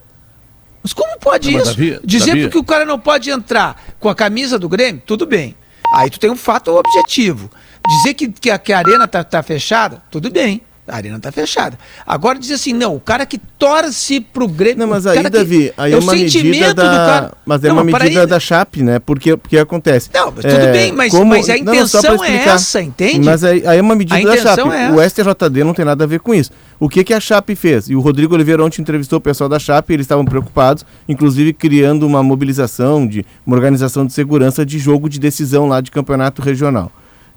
Mas 0.82 0.94
como 0.94 1.18
pode 1.20 1.52
não, 1.52 1.60
isso? 1.60 1.72
Davi, 1.72 2.00
Dizer 2.04 2.36
Davi... 2.36 2.50
que 2.50 2.58
o 2.58 2.64
cara 2.64 2.86
não 2.86 3.00
pode 3.00 3.30
entrar 3.30 3.82
com 4.00 4.08
a 4.10 4.16
camisa 4.16 4.58
do 4.58 4.70
Grêmio, 4.70 5.02
tudo 5.06 5.26
bem. 5.26 5.56
Aí 5.94 6.10
tu 6.10 6.20
tem 6.20 6.30
um 6.30 6.36
fato 6.36 6.72
objetivo. 6.72 7.50
Dizer 7.88 8.14
que, 8.14 8.28
que, 8.30 8.52
a, 8.52 8.60
que 8.60 8.72
a 8.72 8.78
arena 8.78 9.06
está 9.06 9.24
tá 9.24 9.42
fechada, 9.42 10.02
tudo 10.12 10.30
bem. 10.30 10.62
A 10.90 10.96
arena 10.96 11.18
está 11.18 11.32
fechada. 11.32 11.78
Agora 12.06 12.38
diz 12.40 12.52
assim, 12.52 12.74
não, 12.74 12.96
o 12.96 13.00
cara 13.00 13.26
que 13.26 13.38
torce 13.38 14.20
pro 14.20 14.48
Grêmio. 14.48 14.80
Não, 14.80 14.88
mas 14.88 15.06
aí, 15.06 15.30
Davi, 15.30 15.74
aí 15.78 15.94
é, 15.94 15.96
é 15.96 16.00
uma 16.00 16.14
medida 16.14 16.74
da. 16.74 17.32
Mas 17.46 17.64
é 17.64 17.68
não, 17.68 17.76
uma 17.76 17.84
medida 17.84 18.26
da 18.26 18.40
Chape, 18.40 18.84
né? 18.84 19.00
Porque, 19.00 19.38
porque 19.38 19.58
acontece. 19.58 20.10
Não, 20.14 20.32
mas 20.32 20.46
tudo 20.46 20.64
é, 20.64 20.72
bem, 20.72 20.92
mas, 20.92 21.12
como... 21.12 21.26
mas 21.26 21.50
a 21.50 21.58
intenção 21.58 22.02
não, 22.02 22.24
é 22.24 22.36
essa, 22.36 22.82
entende? 22.82 23.26
Mas 23.26 23.44
aí, 23.44 23.66
aí 23.66 23.78
é 23.78 23.82
uma 23.82 23.96
medida 23.96 24.22
da 24.22 24.38
Chape. 24.38 24.62
É 24.62 24.92
o 24.92 25.10
STJD 25.10 25.64
não 25.64 25.74
tem 25.74 25.86
nada 25.86 26.04
a 26.04 26.08
ver 26.08 26.20
com 26.20 26.34
isso. 26.34 26.52
O 26.80 26.88
que, 26.88 27.04
que 27.04 27.14
a 27.14 27.20
Chape 27.20 27.56
fez? 27.56 27.90
E 27.90 27.96
o 27.96 28.00
Rodrigo 28.00 28.34
Oliveira 28.34 28.64
ontem 28.64 28.82
entrevistou 28.82 29.18
o 29.18 29.22
pessoal 29.22 29.50
da 29.50 29.60
Chape, 29.60 29.94
eles 29.94 30.06
estavam 30.06 30.26
preocupados, 30.26 30.86
inclusive 31.08 31.54
criando 31.54 32.08
uma 32.08 32.24
mobilização, 32.24 33.06
de 33.06 33.26
uma 33.46 33.56
organização 33.56 34.06
de 34.06 34.14
segurança 34.14 34.66
de 34.66 34.80
jogo 34.80 35.10
de 35.10 35.20
decisão 35.20 35.68
lá 35.68 35.82
de 35.82 35.92
campeonato 35.92 36.42
regional 36.42 36.92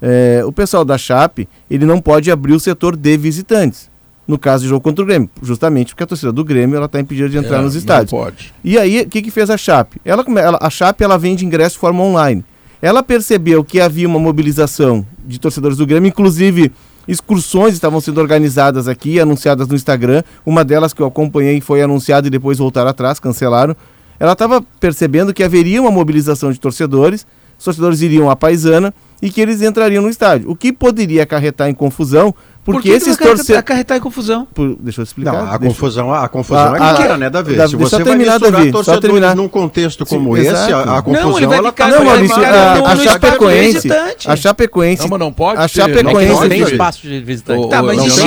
é, 0.05 0.43
o 0.45 0.51
pessoal 0.51 0.83
da 0.83 0.97
Chape 0.97 1.47
ele 1.71 1.85
não 1.85 2.01
pode 2.01 2.29
abrir 2.29 2.51
o 2.51 2.59
setor 2.59 2.97
de 2.97 3.15
visitantes. 3.15 3.89
No 4.27 4.37
caso 4.37 4.63
de 4.63 4.69
jogo 4.69 4.81
contra 4.81 5.03
o 5.03 5.05
Grêmio, 5.05 5.29
justamente 5.41 5.93
porque 5.93 6.03
a 6.03 6.07
torcida 6.07 6.31
do 6.31 6.45
Grêmio 6.45 6.77
ela 6.77 6.85
está 6.85 6.99
impedida 6.99 7.27
de 7.27 7.37
entrar 7.37 7.59
é, 7.59 7.61
nos 7.61 7.75
estádios. 7.75 8.11
Não 8.11 8.19
pode. 8.19 8.53
E 8.63 8.77
aí, 8.77 9.01
o 9.01 9.09
que, 9.09 9.21
que 9.21 9.31
fez 9.31 9.49
a 9.49 9.57
Chape? 9.57 9.99
Ela, 10.03 10.23
ela, 10.37 10.57
a 10.61 10.69
Chape 10.69 11.03
ela 11.03 11.17
vende 11.17 11.45
ingresso 11.45 11.75
de 11.75 11.79
forma 11.79 12.01
online. 12.01 12.43
Ela 12.81 13.03
percebeu 13.03 13.65
que 13.65 13.81
havia 13.81 14.07
uma 14.07 14.19
mobilização 14.19 15.05
de 15.25 15.39
torcedores 15.39 15.77
do 15.77 15.85
Grêmio, 15.85 16.07
inclusive 16.07 16.71
excursões 17.05 17.73
estavam 17.73 17.99
sendo 17.99 18.21
organizadas 18.21 18.87
aqui, 18.87 19.19
anunciadas 19.19 19.67
no 19.67 19.75
Instagram. 19.75 20.23
Uma 20.45 20.63
delas 20.63 20.93
que 20.93 21.01
eu 21.01 21.05
acompanhei 21.05 21.59
foi 21.59 21.81
anunciada 21.81 22.27
e 22.27 22.29
depois 22.29 22.57
voltaram 22.57 22.89
atrás, 22.89 23.19
cancelaram. 23.19 23.75
Ela 24.19 24.33
estava 24.33 24.61
percebendo 24.79 25.33
que 25.33 25.43
haveria 25.43 25.81
uma 25.81 25.91
mobilização 25.91 26.49
de 26.49 26.59
torcedores, 26.59 27.27
os 27.57 27.65
torcedores 27.65 28.01
iriam 28.01 28.29
à 28.29 28.37
paisana 28.37 28.93
e 29.23 29.29
que 29.29 29.39
eles 29.39 29.61
entrariam 29.61 30.03
no 30.03 30.09
estádio, 30.09 30.51
o 30.51 30.55
que 30.55 30.73
poderia 30.73 31.23
acarretar 31.23 31.69
em 31.69 31.73
confusão 31.73 32.35
Porque 32.65 32.89
Por 32.89 32.95
esses 32.97 33.15
torcedores. 33.15 33.57
acarretar 33.57 33.97
em 33.97 34.01
confusão. 34.01 34.45
Por... 34.53 34.75
Deixa 34.75 34.99
eu 34.99 35.03
explicar. 35.03 35.31
Não, 35.31 35.39
a 35.39 35.57
deixa... 35.57 35.73
confusão, 35.73 36.13
a 36.13 36.27
confusão 36.27 36.73
a, 36.73 36.75
é 36.75 36.77
clara, 36.77 37.17
né, 37.17 37.29
Davi? 37.29 37.55
Davi? 37.55 37.69
Se 37.69 37.75
você 37.77 37.95
vai 37.95 38.05
terminar, 38.05 38.37
Davi, 38.37 38.69
torcedores 38.69 39.01
terminar. 39.01 39.33
num 39.33 39.47
contexto 39.47 40.05
como 40.05 40.35
Sim, 40.35 40.41
esse, 40.41 40.73
a, 40.73 40.97
a, 40.97 41.01
confusão 41.01 41.29
não, 41.29 41.37
ele 41.37 41.47
vai 41.47 41.63
ficar, 41.63 41.87
ela 41.87 41.97
tá... 41.97 42.03
Não, 42.03 42.05
Maurício, 42.05 42.43
a, 42.43 42.91
a 42.91 42.95
Chapecoense. 42.97 43.89
A 44.27 44.35
Chapecoense. 44.35 45.01
Não, 45.03 45.09
mas 45.09 45.19
não 45.19 45.31
pode. 45.31 45.61
A 45.61 45.67
Chapecoense. 45.69 46.33
Não 46.33 46.49
tem 46.49 46.61
espaço 46.61 47.01
de 47.01 47.19
visitante. 47.21 47.69
Tá, 47.69 47.81
mas 47.81 48.19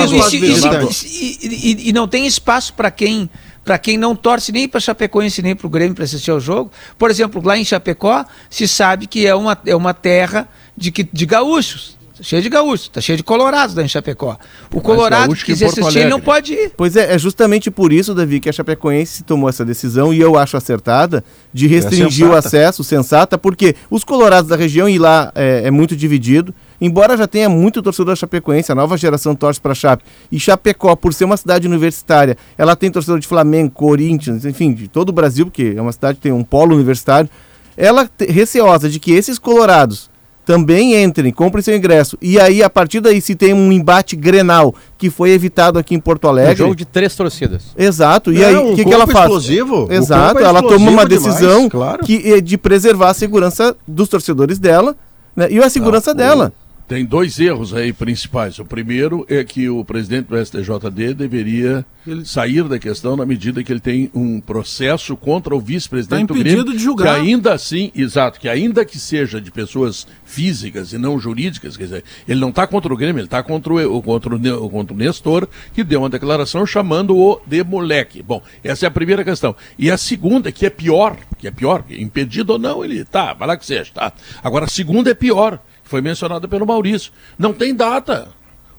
e 1.88 1.92
não 1.92 2.08
tem 2.08 2.26
espaço 2.26 2.72
para 2.72 2.90
quem 2.90 3.28
para 3.66 3.78
quem 3.78 3.98
não 3.98 4.14
torce 4.14 4.52
nem 4.52 4.68
para 4.68 4.78
Chapecoense 4.78 5.42
nem 5.42 5.56
para 5.56 5.66
o 5.66 5.70
Grêmio 5.70 5.94
para 5.94 6.04
assistir 6.04 6.30
ao 6.30 6.38
jogo. 6.38 6.70
Por 6.96 7.10
exemplo, 7.10 7.42
lá 7.44 7.58
em 7.58 7.64
Chapecó 7.64 8.24
se 8.48 8.68
sabe 8.68 9.08
que 9.08 9.26
é 9.26 9.34
uma, 9.34 9.58
é 9.66 9.74
uma 9.74 9.92
terra 9.92 10.48
de, 10.76 10.90
de 10.90 11.26
gaúchos. 11.26 11.96
Tá 12.16 12.22
cheio 12.22 12.40
de 12.40 12.48
gaúchos, 12.48 12.88
tá 12.88 12.98
cheio 12.98 13.18
de 13.18 13.22
colorados 13.22 13.74
lá 13.74 13.82
em 13.82 13.88
Chapecó. 13.88 14.38
O 14.72 14.80
Colorado 14.80 15.34
que 15.34 15.44
quiser 15.44 15.66
assistir, 15.66 15.98
ele 15.98 16.08
não 16.08 16.18
pode 16.18 16.54
ir. 16.54 16.72
Pois 16.74 16.96
é, 16.96 17.14
é 17.14 17.18
justamente 17.18 17.70
por 17.70 17.92
isso, 17.92 18.14
Davi, 18.14 18.40
que 18.40 18.48
a 18.48 18.52
Chapecoense 18.52 19.22
tomou 19.22 19.50
essa 19.50 19.66
decisão, 19.66 20.14
e 20.14 20.20
eu 20.20 20.34
acho 20.38 20.56
acertada, 20.56 21.22
de 21.52 21.66
restringir 21.66 22.26
é 22.26 22.30
o 22.30 22.34
acesso, 22.34 22.82
sensata, 22.82 23.36
porque 23.36 23.76
os 23.90 24.02
colorados 24.02 24.48
da 24.48 24.56
região, 24.56 24.88
e 24.88 24.98
lá 24.98 25.30
é, 25.34 25.64
é 25.64 25.70
muito 25.70 25.94
dividido, 25.94 26.54
embora 26.80 27.18
já 27.18 27.26
tenha 27.26 27.50
muito 27.50 27.82
torcedor 27.82 28.14
da 28.14 28.16
Chapecoense, 28.16 28.72
a 28.72 28.74
nova 28.74 28.96
geração 28.96 29.34
torce 29.34 29.60
para 29.60 29.74
Chape, 29.74 30.02
e 30.32 30.40
Chapecó, 30.40 30.96
por 30.96 31.12
ser 31.12 31.26
uma 31.26 31.36
cidade 31.36 31.66
universitária, 31.66 32.38
ela 32.56 32.74
tem 32.74 32.90
torcedor 32.90 33.20
de 33.20 33.26
Flamengo, 33.26 33.70
Corinthians, 33.72 34.46
enfim, 34.46 34.72
de 34.72 34.88
todo 34.88 35.10
o 35.10 35.12
Brasil, 35.12 35.44
porque 35.44 35.74
é 35.76 35.82
uma 35.82 35.92
cidade 35.92 36.16
que 36.16 36.22
tem 36.22 36.32
um 36.32 36.42
polo 36.42 36.74
universitário, 36.74 37.28
ela 37.76 38.08
receosa 38.26 38.88
de 38.88 38.98
que 38.98 39.12
esses 39.12 39.38
colorados 39.38 40.08
também 40.46 41.02
entrem, 41.02 41.32
comprem 41.32 41.60
seu 41.60 41.76
ingresso. 41.76 42.16
E 42.22 42.38
aí, 42.38 42.62
a 42.62 42.70
partir 42.70 43.00
daí, 43.00 43.20
se 43.20 43.34
tem 43.34 43.52
um 43.52 43.72
embate 43.72 44.14
grenal 44.14 44.72
que 44.96 45.10
foi 45.10 45.30
evitado 45.30 45.76
aqui 45.76 45.92
em 45.92 45.98
Porto 45.98 46.28
Alegre. 46.28 46.54
Um 46.54 46.56
jogo 46.56 46.76
de 46.76 46.84
três 46.84 47.16
torcidas. 47.16 47.64
Exato. 47.76 48.32
E 48.32 48.40
é, 48.40 48.46
aí, 48.46 48.54
o 48.54 48.76
que, 48.76 48.84
que 48.84 48.94
ela 48.94 49.08
faz? 49.08 49.24
Explosivo. 49.24 49.88
Exato. 49.90 50.38
É 50.38 50.44
ela 50.44 50.62
toma 50.62 50.88
uma 50.88 51.04
decisão 51.04 51.68
demais, 51.68 51.70
claro. 51.72 52.04
que, 52.04 52.32
é 52.32 52.40
de 52.40 52.56
preservar 52.56 53.10
a 53.10 53.14
segurança 53.14 53.76
dos 53.88 54.08
torcedores 54.08 54.60
dela 54.60 54.94
né, 55.34 55.48
e 55.50 55.58
a 55.58 55.68
segurança 55.68 56.12
ah, 56.12 56.14
dela. 56.14 56.52
Tem 56.88 57.04
dois 57.04 57.40
erros 57.40 57.74
aí 57.74 57.92
principais. 57.92 58.60
O 58.60 58.64
primeiro 58.64 59.26
é 59.28 59.42
que 59.42 59.68
o 59.68 59.84
presidente 59.84 60.26
do 60.26 60.44
STJD 60.44 61.14
deveria 61.14 61.84
sair 62.24 62.62
da 62.62 62.78
questão 62.78 63.16
na 63.16 63.26
medida 63.26 63.62
que 63.64 63.72
ele 63.72 63.80
tem 63.80 64.08
um 64.14 64.40
processo 64.40 65.16
contra 65.16 65.54
o 65.54 65.60
vice-presidente 65.60 66.28
tá 66.28 66.34
do 66.34 66.38
Grêmio. 66.38 66.64
de 66.64 66.78
julgar. 66.78 67.16
Que 67.16 67.20
ainda 67.22 67.52
assim, 67.52 67.90
exato, 67.92 68.38
que 68.38 68.48
ainda 68.48 68.84
que 68.84 69.00
seja 69.00 69.40
de 69.40 69.50
pessoas 69.50 70.06
físicas 70.24 70.92
e 70.92 70.98
não 70.98 71.18
jurídicas, 71.18 71.76
quer 71.76 71.84
dizer, 71.84 72.04
ele 72.28 72.38
não 72.38 72.50
está 72.50 72.68
contra 72.68 72.92
o 72.92 72.96
Grêmio, 72.96 73.18
ele 73.18 73.26
está 73.26 73.42
contra 73.42 73.72
o, 73.74 74.00
contra, 74.00 74.36
o, 74.36 74.70
contra 74.70 74.94
o 74.94 74.96
Nestor, 74.96 75.48
que 75.74 75.82
deu 75.82 76.00
uma 76.02 76.08
declaração 76.08 76.64
chamando-o 76.64 77.40
de 77.44 77.64
moleque. 77.64 78.22
Bom, 78.22 78.40
essa 78.62 78.86
é 78.86 78.88
a 78.88 78.92
primeira 78.92 79.24
questão. 79.24 79.56
E 79.76 79.90
a 79.90 79.98
segunda, 79.98 80.52
que 80.52 80.64
é 80.64 80.70
pior, 80.70 81.16
que 81.36 81.48
é 81.48 81.50
pior, 81.50 81.84
impedido 81.90 82.52
ou 82.52 82.58
não, 82.60 82.84
ele 82.84 83.04
tá, 83.04 83.32
vai 83.32 83.48
lá 83.48 83.56
que 83.56 83.66
seja, 83.66 83.90
tá. 83.92 84.12
Agora, 84.40 84.66
a 84.66 84.68
segunda 84.68 85.10
é 85.10 85.14
pior 85.14 85.60
foi 85.86 86.02
mencionada 86.02 86.46
pelo 86.46 86.66
Maurício. 86.66 87.12
Não 87.38 87.52
tem 87.52 87.74
data. 87.74 88.28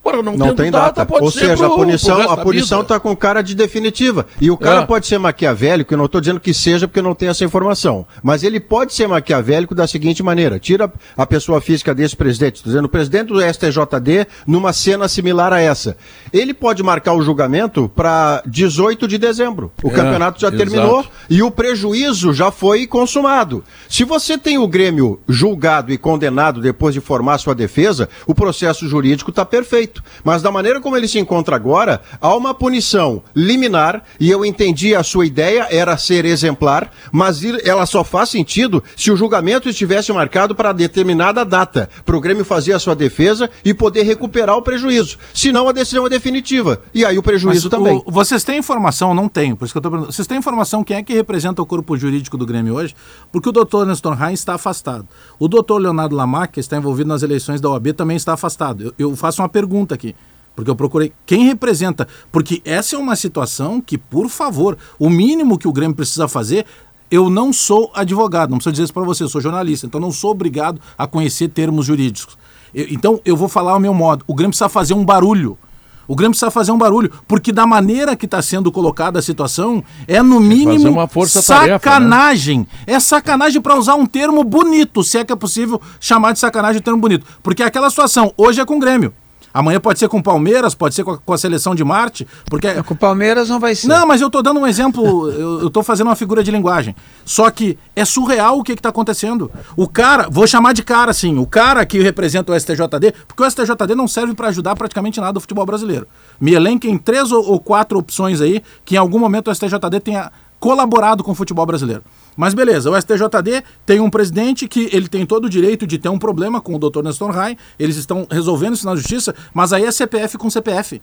Ora, 0.07 0.23
não, 0.23 0.37
não 0.37 0.55
tem 0.55 0.71
data, 0.71 1.03
data. 1.03 1.21
Ou 1.21 1.29
seja, 1.29 1.57
pro, 1.57 1.65
a 1.65 1.75
punição 1.75 2.21
a 2.31 2.37
punição 2.37 2.81
está 2.81 2.97
com 2.97 3.13
cara 3.13 3.41
de 3.41 3.53
definitiva. 3.53 4.25
E 4.39 4.49
o 4.49 4.55
cara 4.55 4.81
é. 4.81 4.85
pode 4.85 5.05
ser 5.05 5.17
maquiavélico, 5.17 5.93
eu 5.93 5.97
não 5.97 6.05
estou 6.05 6.21
dizendo 6.21 6.39
que 6.39 6.53
seja 6.53 6.87
porque 6.87 7.01
não 7.01 7.13
tenho 7.13 7.31
essa 7.31 7.43
informação. 7.43 8.05
Mas 8.23 8.41
ele 8.41 8.57
pode 8.57 8.93
ser 8.93 9.05
maquiavélico 9.05 9.75
da 9.75 9.85
seguinte 9.85 10.23
maneira: 10.23 10.59
tira 10.59 10.89
a 11.17 11.25
pessoa 11.25 11.59
física 11.59 11.93
desse 11.93 12.15
presidente, 12.15 12.55
estou 12.55 12.71
dizendo 12.71 12.85
o 12.85 12.89
presidente 12.89 13.27
do 13.27 13.41
STJD, 13.41 14.27
numa 14.47 14.71
cena 14.71 15.09
similar 15.09 15.51
a 15.51 15.59
essa. 15.59 15.97
Ele 16.31 16.53
pode 16.53 16.81
marcar 16.81 17.13
o 17.13 17.21
julgamento 17.21 17.91
para 17.93 18.41
18 18.45 19.09
de 19.09 19.17
dezembro. 19.17 19.73
O 19.83 19.89
é, 19.89 19.91
campeonato 19.91 20.39
já 20.39 20.47
exato. 20.47 20.57
terminou 20.57 21.05
e 21.29 21.43
o 21.43 21.51
prejuízo 21.51 22.33
já 22.33 22.49
foi 22.49 22.87
consumado. 22.87 23.61
Se 23.89 24.05
você 24.05 24.37
tem 24.37 24.57
o 24.57 24.67
Grêmio 24.67 25.19
julgado 25.27 25.91
e 25.91 25.97
condenado 25.97 26.61
depois 26.61 26.93
de 26.93 27.01
formar 27.01 27.39
sua 27.39 27.53
defesa, 27.53 28.07
o 28.25 28.33
processo 28.33 28.87
jurídico 28.87 29.31
está 29.31 29.43
perfeito. 29.43 29.96
Mas 30.23 30.41
da 30.41 30.51
maneira 30.51 30.79
como 30.79 30.95
ele 30.95 31.07
se 31.07 31.19
encontra 31.19 31.55
agora, 31.55 32.01
há 32.19 32.35
uma 32.35 32.53
punição 32.53 33.21
liminar, 33.35 34.03
e 34.19 34.29
eu 34.29 34.45
entendi 34.45 34.95
a 34.95 35.03
sua 35.03 35.25
ideia 35.25 35.67
era 35.69 35.97
ser 35.97 36.25
exemplar, 36.25 36.91
mas 37.11 37.43
ela 37.63 37.85
só 37.85 38.03
faz 38.03 38.29
sentido 38.29 38.83
se 38.95 39.11
o 39.11 39.17
julgamento 39.17 39.69
estivesse 39.69 40.11
marcado 40.11 40.55
para 40.55 40.71
determinada 40.73 41.43
data, 41.45 41.89
para 42.05 42.17
o 42.17 42.21
Grêmio 42.21 42.43
fazer 42.43 42.73
a 42.73 42.79
sua 42.79 42.95
defesa 42.95 43.49
e 43.63 43.73
poder 43.73 44.03
recuperar 44.03 44.55
o 44.55 44.61
prejuízo. 44.61 45.17
Senão 45.33 45.67
a 45.69 45.71
decisão 45.71 46.05
é 46.05 46.09
definitiva. 46.09 46.81
E 46.93 47.05
aí 47.05 47.17
o 47.17 47.23
prejuízo 47.23 47.69
mas, 47.71 47.79
também. 47.79 48.01
O, 48.05 48.11
vocês 48.11 48.43
têm 48.43 48.57
informação? 48.57 49.13
Não 49.13 49.29
tenho, 49.29 49.55
por 49.55 49.65
isso 49.65 49.73
que 49.73 49.77
eu 49.77 49.79
estou 49.79 49.91
perguntando. 49.91 50.13
Vocês 50.13 50.27
têm 50.27 50.37
informação 50.37 50.83
quem 50.83 50.97
é 50.97 51.03
que 51.03 51.13
representa 51.13 51.61
o 51.61 51.65
corpo 51.65 51.97
jurídico 51.97 52.37
do 52.37 52.45
Grêmio 52.45 52.75
hoje? 52.75 52.95
Porque 53.31 53.49
o 53.49 53.51
doutor 53.51 53.85
Nestor 53.85 54.21
Heinz 54.21 54.39
está 54.39 54.55
afastado. 54.55 55.07
O 55.39 55.47
doutor 55.47 55.77
Leonardo 55.79 56.15
Lamac, 56.15 56.53
que 56.53 56.59
está 56.59 56.77
envolvido 56.77 57.09
nas 57.09 57.23
eleições 57.23 57.61
da 57.61 57.69
OAB, 57.69 57.93
também 57.93 58.17
está 58.17 58.33
afastado. 58.33 58.83
eu, 58.83 58.93
eu 58.97 59.15
faço 59.15 59.41
uma 59.41 59.49
pergunta 59.49 59.86
pergunta 59.87 59.95
aqui. 59.95 60.15
Porque 60.55 60.71
eu 60.71 60.75
procurei 60.75 61.13
quem 61.25 61.45
representa. 61.45 62.07
Porque 62.31 62.61
essa 62.65 62.95
é 62.95 62.99
uma 62.99 63.15
situação 63.15 63.79
que, 63.79 63.97
por 63.97 64.27
favor, 64.27 64.77
o 64.99 65.09
mínimo 65.09 65.57
que 65.57 65.67
o 65.67 65.71
Grêmio 65.71 65.95
precisa 65.95 66.27
fazer. 66.27 66.65
Eu 67.09 67.29
não 67.29 67.53
sou 67.53 67.89
advogado, 67.93 68.49
não 68.49 68.57
preciso 68.57 68.73
dizer 68.73 68.83
isso 68.83 68.93
para 68.93 69.03
você, 69.03 69.23
eu 69.23 69.29
sou 69.29 69.39
jornalista, 69.39 69.87
então 69.87 69.97
não 69.97 70.11
sou 70.11 70.31
obrigado 70.31 70.81
a 70.97 71.07
conhecer 71.07 71.47
termos 71.47 71.85
jurídicos. 71.85 72.37
Eu, 72.73 72.85
então 72.89 73.21
eu 73.23 73.37
vou 73.37 73.47
falar 73.47 73.71
ao 73.71 73.79
meu 73.79 73.93
modo. 73.93 74.25
O 74.27 74.33
Grêmio 74.33 74.49
precisa 74.49 74.67
fazer 74.67 74.93
um 74.93 75.05
barulho. 75.05 75.57
O 76.05 76.15
Grêmio 76.15 76.31
precisa 76.31 76.51
fazer 76.51 76.71
um 76.71 76.77
barulho, 76.77 77.11
porque 77.27 77.51
da 77.53 77.67
maneira 77.67 78.15
que 78.15 78.25
está 78.25 78.41
sendo 78.41 78.71
colocada 78.71 79.19
a 79.19 79.21
situação, 79.21 79.83
é 80.07 80.21
no 80.21 80.39
mínimo 80.39 81.07
sacanagem. 81.27 82.59
Né? 82.59 82.65
É 82.87 82.99
sacanagem 82.99 83.61
para 83.61 83.77
usar 83.77 83.95
um 83.95 84.05
termo 84.05 84.43
bonito, 84.43 85.03
se 85.03 85.17
é 85.17 85.23
que 85.23 85.31
é 85.31 85.35
possível 85.35 85.81
chamar 85.99 86.31
de 86.31 86.39
sacanagem 86.39 86.79
um 86.79 86.83
termo 86.83 86.99
bonito. 86.99 87.25
Porque 87.43 87.61
aquela 87.61 87.89
situação, 87.89 88.33
hoje 88.37 88.59
é 88.59 88.65
com 88.65 88.77
o 88.77 88.79
Grêmio. 88.79 89.13
Amanhã 89.57 89.79
pode 89.79 89.97
ser 89.97 90.07
com 90.07 90.19
o 90.19 90.23
Palmeiras, 90.23 90.75
pode 90.75 90.93
ser 90.93 91.03
com 91.03 91.11
a, 91.11 91.17
com 91.17 91.33
a 91.33 91.37
seleção 91.37 91.73
de 91.73 91.83
Marte, 91.83 92.27
porque... 92.45 92.67
É, 92.67 92.83
com 92.83 92.93
o 92.93 92.97
Palmeiras 92.97 93.49
não 93.49 93.59
vai 93.59 93.73
ser. 93.73 93.87
Não, 93.87 94.05
mas 94.05 94.21
eu 94.21 94.27
estou 94.27 94.43
dando 94.43 94.59
um 94.59 94.67
exemplo, 94.67 95.31
eu 95.33 95.67
estou 95.67 95.81
fazendo 95.81 96.07
uma 96.07 96.15
figura 96.15 96.43
de 96.43 96.51
linguagem. 96.51 96.95
Só 97.25 97.49
que 97.49 97.75
é 97.95 98.05
surreal 98.05 98.59
o 98.59 98.63
que 98.63 98.73
está 98.73 98.89
acontecendo. 98.89 99.49
O 99.75 99.87
cara, 99.87 100.27
vou 100.29 100.45
chamar 100.45 100.73
de 100.73 100.83
cara 100.83 101.09
assim, 101.09 101.39
o 101.39 101.47
cara 101.47 101.83
que 101.87 101.99
representa 101.99 102.51
o 102.51 102.59
STJD, 102.59 103.13
porque 103.27 103.41
o 103.41 103.49
STJD 103.49 103.95
não 103.95 104.07
serve 104.07 104.35
para 104.35 104.49
ajudar 104.49 104.75
praticamente 104.75 105.19
nada 105.19 105.39
o 105.39 105.41
futebol 105.41 105.65
brasileiro. 105.65 106.07
Me 106.39 106.53
elenquem 106.53 106.95
três 106.95 107.31
ou, 107.31 107.43
ou 107.43 107.59
quatro 107.59 107.97
opções 107.97 108.41
aí 108.41 108.61
que 108.85 108.93
em 108.93 108.99
algum 108.99 109.17
momento 109.17 109.49
o 109.49 109.55
STJD 109.55 109.99
tenha 110.03 110.31
colaborado 110.59 111.23
com 111.23 111.31
o 111.31 111.35
futebol 111.35 111.65
brasileiro. 111.65 112.03
Mas 112.35 112.53
beleza, 112.53 112.89
o 112.89 112.99
STJD 112.99 113.63
tem 113.85 113.99
um 113.99 114.09
presidente 114.09 114.67
que 114.67 114.89
ele 114.91 115.07
tem 115.07 115.25
todo 115.25 115.45
o 115.45 115.49
direito 115.49 115.85
de 115.85 115.97
ter 115.97 116.09
um 116.09 116.19
problema 116.19 116.61
com 116.61 116.75
o 116.75 116.79
Dr. 116.79 117.03
Nestor 117.03 117.31
Rai, 117.31 117.57
eles 117.79 117.97
estão 117.97 118.27
resolvendo 118.29 118.75
isso 118.75 118.85
na 118.85 118.95
justiça, 118.95 119.33
mas 119.53 119.73
aí 119.73 119.85
é 119.85 119.91
CPF 119.91 120.37
com 120.37 120.49
CPF. 120.49 121.01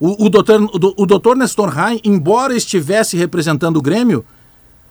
O, 0.00 0.26
o, 0.26 0.28
doutor, 0.28 0.60
o, 0.62 1.30
o 1.30 1.34
Nestor 1.34 1.68
Rai, 1.68 2.00
embora 2.04 2.56
estivesse 2.56 3.16
representando 3.16 3.76
o 3.76 3.82
Grêmio, 3.82 4.24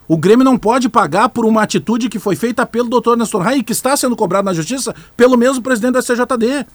o 0.08 0.16
Grêmio 0.16 0.44
não 0.44 0.58
pode 0.58 0.88
pagar 0.88 1.28
por 1.28 1.44
uma 1.44 1.62
atitude 1.62 2.08
que 2.08 2.18
foi 2.18 2.36
feita 2.36 2.66
pelo 2.66 2.88
doutor 2.88 3.16
Nestor 3.16 3.42
Rai 3.42 3.58
e 3.58 3.62
que 3.62 3.72
está 3.72 3.96
sendo 3.96 4.16
cobrado 4.16 4.44
na 4.46 4.52
justiça 4.52 4.94
pelo 5.16 5.36
mesmo 5.36 5.62
presidente 5.62 5.94
da 5.94 6.02
STJD. 6.02 6.66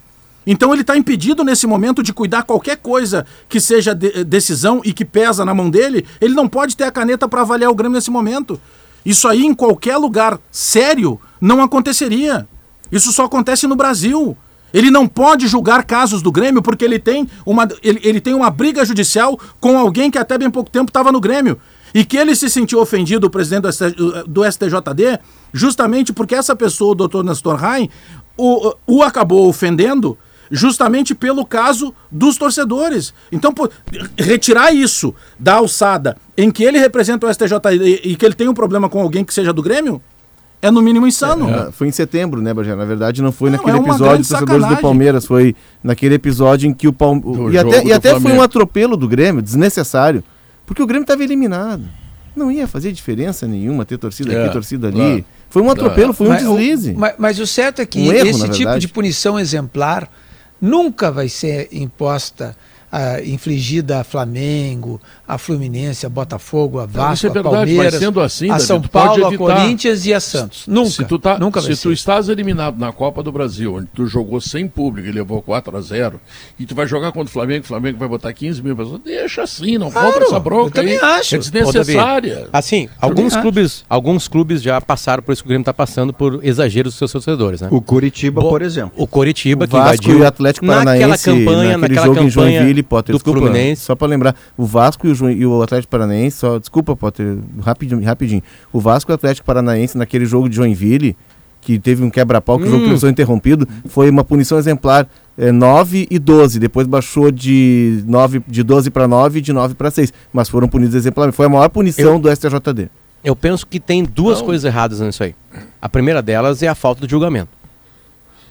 Então 0.51 0.73
ele 0.73 0.81
está 0.81 0.97
impedido 0.97 1.43
nesse 1.43 1.67
momento 1.67 2.01
de 2.01 2.11
cuidar 2.11 2.41
qualquer 2.41 2.77
coisa 2.77 3.23
que 3.47 3.59
seja 3.59 3.93
de 3.93 4.23
decisão 4.23 4.81
e 4.83 4.91
que 4.91 5.05
pesa 5.05 5.45
na 5.45 5.53
mão 5.53 5.69
dele. 5.69 6.03
Ele 6.19 6.33
não 6.33 6.49
pode 6.49 6.75
ter 6.75 6.85
a 6.85 6.91
caneta 6.91 7.27
para 7.27 7.41
avaliar 7.41 7.69
o 7.69 7.75
Grêmio 7.75 7.95
nesse 7.95 8.09
momento. 8.09 8.59
Isso 9.05 9.27
aí 9.27 9.45
em 9.45 9.53
qualquer 9.53 9.95
lugar 9.97 10.39
sério 10.49 11.21
não 11.39 11.61
aconteceria. 11.61 12.47
Isso 12.91 13.13
só 13.13 13.25
acontece 13.25 13.67
no 13.67 13.75
Brasil. 13.75 14.35
Ele 14.73 14.89
não 14.89 15.07
pode 15.07 15.47
julgar 15.47 15.83
casos 15.83 16.23
do 16.23 16.31
Grêmio 16.31 16.63
porque 16.63 16.83
ele 16.83 16.97
tem 16.97 17.29
uma, 17.45 17.67
ele, 17.83 17.99
ele 18.03 18.19
tem 18.19 18.33
uma 18.33 18.49
briga 18.49 18.83
judicial 18.83 19.39
com 19.59 19.77
alguém 19.77 20.09
que 20.09 20.17
até 20.17 20.35
bem 20.35 20.49
pouco 20.49 20.71
tempo 20.71 20.89
estava 20.89 21.11
no 21.11 21.21
Grêmio. 21.21 21.59
E 21.93 22.03
que 22.03 22.17
ele 22.17 22.35
se 22.35 22.49
sentiu 22.49 22.81
ofendido, 22.81 23.27
o 23.27 23.29
presidente 23.29 23.67
do, 24.27 24.51
STJD, 24.51 25.19
justamente 25.53 26.11
porque 26.11 26.33
essa 26.33 26.55
pessoa, 26.55 26.93
o 26.93 26.95
doutor 26.95 27.23
Nestor 27.23 27.55
Rain, 27.55 27.87
o, 28.35 28.73
o 28.87 29.03
acabou 29.03 29.47
ofendendo 29.47 30.17
justamente 30.51 31.13
pelo 31.13 31.45
caso 31.45 31.93
dos 32.11 32.37
torcedores. 32.37 33.13
Então, 33.31 33.53
pô, 33.53 33.69
retirar 34.17 34.73
isso 34.73 35.13
da 35.37 35.55
alçada 35.55 36.17
em 36.37 36.49
que 36.49 36.63
ele 36.63 36.79
representa 36.79 37.27
o 37.27 37.33
STJ 37.33 37.53
e, 38.03 38.15
que 38.15 38.25
ele 38.25 38.35
tem 38.35 38.47
um 38.47 38.53
problema 38.53 38.89
com 38.89 39.01
alguém 39.01 39.23
que 39.23 39.33
seja 39.33 39.53
do 39.53 39.61
Grêmio, 39.61 40.01
é 40.61 40.69
no 40.69 40.81
mínimo 40.81 41.07
insano. 41.07 41.49
É, 41.49 41.71
foi 41.71 41.87
em 41.87 41.91
setembro, 41.91 42.41
né, 42.41 42.53
Bajé? 42.53 42.75
Na 42.75 42.85
verdade, 42.85 43.21
não 43.21 43.31
foi 43.31 43.49
não, 43.49 43.57
naquele 43.57 43.77
é 43.77 43.81
episódio 43.81 44.17
dos 44.19 44.29
torcedores 44.29 44.67
do 44.67 44.77
Palmeiras, 44.77 45.25
foi 45.25 45.55
naquele 45.83 46.15
episódio 46.15 46.69
em 46.69 46.73
que 46.73 46.87
o 46.87 46.93
Palmeiras. 46.93 47.53
E 47.53 47.57
até, 47.57 47.83
e 47.85 47.93
até 47.93 48.19
foi 48.19 48.31
um 48.31 48.41
atropelo 48.41 48.97
do 48.97 49.07
Grêmio, 49.07 49.41
desnecessário, 49.41 50.23
porque 50.65 50.81
o 50.81 50.87
Grêmio 50.87 51.03
estava 51.03 51.23
eliminado. 51.23 51.83
Não 52.35 52.51
ia 52.51 52.67
fazer 52.67 52.91
diferença 52.91 53.47
nenhuma 53.47 53.85
ter 53.85 53.97
torcida 53.97 54.33
é, 54.33 54.43
aqui, 54.43 54.53
torcida 54.53 54.87
ali. 54.87 54.97
Claro. 54.97 55.25
Foi 55.49 55.61
um 55.61 55.69
atropelo, 55.69 56.13
foi 56.13 56.27
um 56.27 56.29
mas, 56.29 56.43
deslize. 56.43 56.91
O, 56.91 56.99
mas, 56.99 57.13
mas, 57.17 57.39
o 57.39 57.47
certo 57.47 57.81
é 57.81 57.85
que 57.85 57.99
um 57.99 58.13
erro, 58.13 58.27
esse 58.27 58.49
tipo 58.49 58.79
de 58.79 58.87
punição 58.87 59.39
exemplar 59.39 60.09
nunca 60.61 61.11
vai 61.11 61.29
ser 61.29 61.69
imposta 61.71 62.55
a, 62.91 63.21
infligida 63.21 63.99
a 63.99 64.03
Flamengo, 64.03 64.99
a 65.29 65.37
Fluminense, 65.37 66.07
a 66.07 66.09
Botafogo, 66.09 66.79
a 66.79 66.87
Vasco, 66.87 67.27
é 67.27 67.29
verdade, 67.29 67.55
a 67.55 67.57
Palmeiras, 67.59 67.93
sendo 67.93 68.19
assim, 68.19 68.49
a 68.49 68.53
David, 68.53 68.65
São 68.65 68.81
Paulo, 68.81 69.27
a 69.27 69.37
Corinthians 69.37 70.03
e 70.07 70.11
a 70.11 70.19
Santos. 70.19 70.63
Nunca. 70.65 70.89
Se 70.89 71.05
tu, 71.05 71.19
tá, 71.19 71.37
nunca 71.37 71.61
se 71.61 71.79
tu 71.79 71.91
estás 71.91 72.29
eliminado 72.29 72.79
na 72.79 72.91
Copa 72.91 73.21
do 73.21 73.31
Brasil, 73.31 73.75
onde 73.75 73.85
tu 73.93 74.07
jogou 74.07 74.41
sem 74.41 74.67
público 74.67 75.07
e 75.07 75.11
levou 75.11 75.39
4 75.39 75.77
a 75.77 75.81
0 75.81 76.19
e 76.57 76.65
tu 76.65 76.73
vai 76.73 76.87
jogar 76.87 77.11
contra 77.11 77.29
o 77.29 77.31
Flamengo, 77.31 77.63
o 77.63 77.67
Flamengo 77.67 77.99
vai 77.99 78.07
botar 78.07 78.33
15 78.33 78.63
mil 78.63 78.75
pessoas, 78.75 79.01
deixa 79.05 79.43
assim, 79.43 79.77
não 79.77 79.91
claro, 79.91 80.13
compra 80.13 80.25
essa 80.25 80.39
bronca 80.39 80.81
aí. 80.81 80.97
Acho. 80.97 81.35
É 81.35 81.37
desnecessária. 81.37 82.49
Assim, 82.51 82.89
alguns 82.99 83.35
clubes, 83.35 83.85
alguns 83.87 84.27
clubes 84.27 84.63
já 84.63 84.81
passaram 84.81 85.21
por 85.21 85.31
isso 85.31 85.43
que 85.43 85.47
o 85.47 85.49
Grêmio 85.49 85.61
está 85.61 85.73
passando 85.73 86.11
por 86.11 86.39
exageros 86.43 86.93
dos 86.93 86.97
seus 86.97 87.11
torcedores, 87.11 87.61
né? 87.61 87.67
O 87.69 87.79
Curitiba, 87.79 88.41
Bo 88.41 88.49
por 88.49 88.63
exemplo. 88.63 88.93
O 88.97 89.05
Curitiba 89.05 89.65
o 89.65 89.67
que 89.67 89.77
invadiu 89.77 90.17
e 90.17 90.21
o 90.21 90.25
Atlético 90.27 90.65
Paranaense 90.65 91.07
naquela 91.07 91.17
campanha, 91.17 91.77
naquela 91.77 92.05
jogo 92.07 92.15
campanha 92.15 92.27
em 92.27 92.31
Joinville, 92.31 92.81
Potter, 92.81 93.13
do 93.13 93.17
desculpa, 93.17 93.39
Fluminense. 93.39 93.83
Só 93.83 93.93
para 93.93 94.07
lembrar, 94.07 94.35
o 94.57 94.65
Vasco 94.65 95.05
e 95.05 95.11
o, 95.11 95.18
e 95.27 95.45
o, 95.45 95.61
Atlético 95.61 95.91
Paranaense, 95.91 96.37
só, 96.37 96.59
desculpa, 96.59 96.95
Potter, 96.95 97.37
rapidinho, 97.61 98.03
rapidinho. 98.03 98.43
O 98.71 98.79
Vasco 98.79 99.11
e 99.11 99.13
o 99.13 99.15
Atlético 99.15 99.45
Paranaense 99.45 99.97
naquele 99.97 100.25
jogo 100.25 100.47
de 100.47 100.55
Joinville, 100.55 101.15
que 101.61 101.79
teve 101.79 102.03
um 102.03 102.09
quebra-pau, 102.09 102.57
que 102.57 102.65
hum. 102.65 102.67
o 102.67 102.69
jogo 102.69 102.83
hum. 102.83 102.87
começou 102.87 103.09
interrompido, 103.09 103.67
foi 103.87 104.09
uma 104.09 104.23
punição 104.23 104.57
exemplar. 104.57 105.07
É, 105.37 105.53
9 105.53 106.07
e 106.11 106.19
12, 106.19 106.59
depois 106.59 106.85
baixou 106.85 107.31
de, 107.31 108.03
9, 108.05 108.41
de 108.45 108.61
12 108.61 108.89
para 108.89 109.07
9 109.07 109.39
e 109.39 109.41
de 109.41 109.53
9 109.53 109.73
para 109.73 109.89
6, 109.89 110.11
mas 110.33 110.49
foram 110.49 110.67
punidos 110.67 110.95
exemplarmente. 110.95 111.35
Foi 111.35 111.45
a 111.45 111.49
maior 111.49 111.69
punição 111.69 112.13
eu, 112.13 112.19
do 112.19 112.29
STJD. 112.29 112.89
Eu 113.23 113.35
penso 113.35 113.65
que 113.65 113.79
tem 113.79 114.03
duas 114.03 114.39
Não. 114.39 114.45
coisas 114.45 114.65
erradas 114.65 114.99
nisso 114.99 115.23
aí. 115.23 115.33
A 115.81 115.87
primeira 115.87 116.21
delas 116.21 116.61
é 116.61 116.67
a 116.67 116.75
falta 116.75 117.05
de 117.05 117.11
julgamento. 117.11 117.51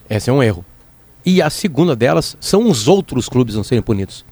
Esse 0.09 0.31
é 0.31 0.33
um 0.33 0.43
erro. 0.43 0.65
E 1.25 1.43
a 1.43 1.51
segunda 1.51 1.95
delas 1.95 2.37
são 2.41 2.71
os 2.71 2.89
outros 2.89 3.29
clubes 3.29 3.55
não 3.55 3.63
serem 3.63 3.83
punidos. 3.83 4.25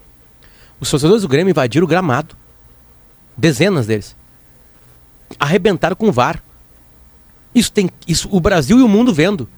Os 0.80 0.90
torcedores 0.90 1.22
do 1.22 1.28
Grêmio 1.28 1.50
invadiram 1.50 1.84
o 1.84 1.88
gramado. 1.88 2.36
Dezenas 3.36 3.86
deles. 3.86 4.16
Arrebentaram 5.38 5.96
com 5.96 6.08
o 6.08 6.12
VAR. 6.12 6.42
Isso 7.54 7.72
tem. 7.72 7.90
Isso, 8.06 8.28
o 8.30 8.40
Brasil 8.40 8.78
e 8.78 8.82
o 8.82 8.88
mundo 8.88 9.12
vendo. 9.12 9.48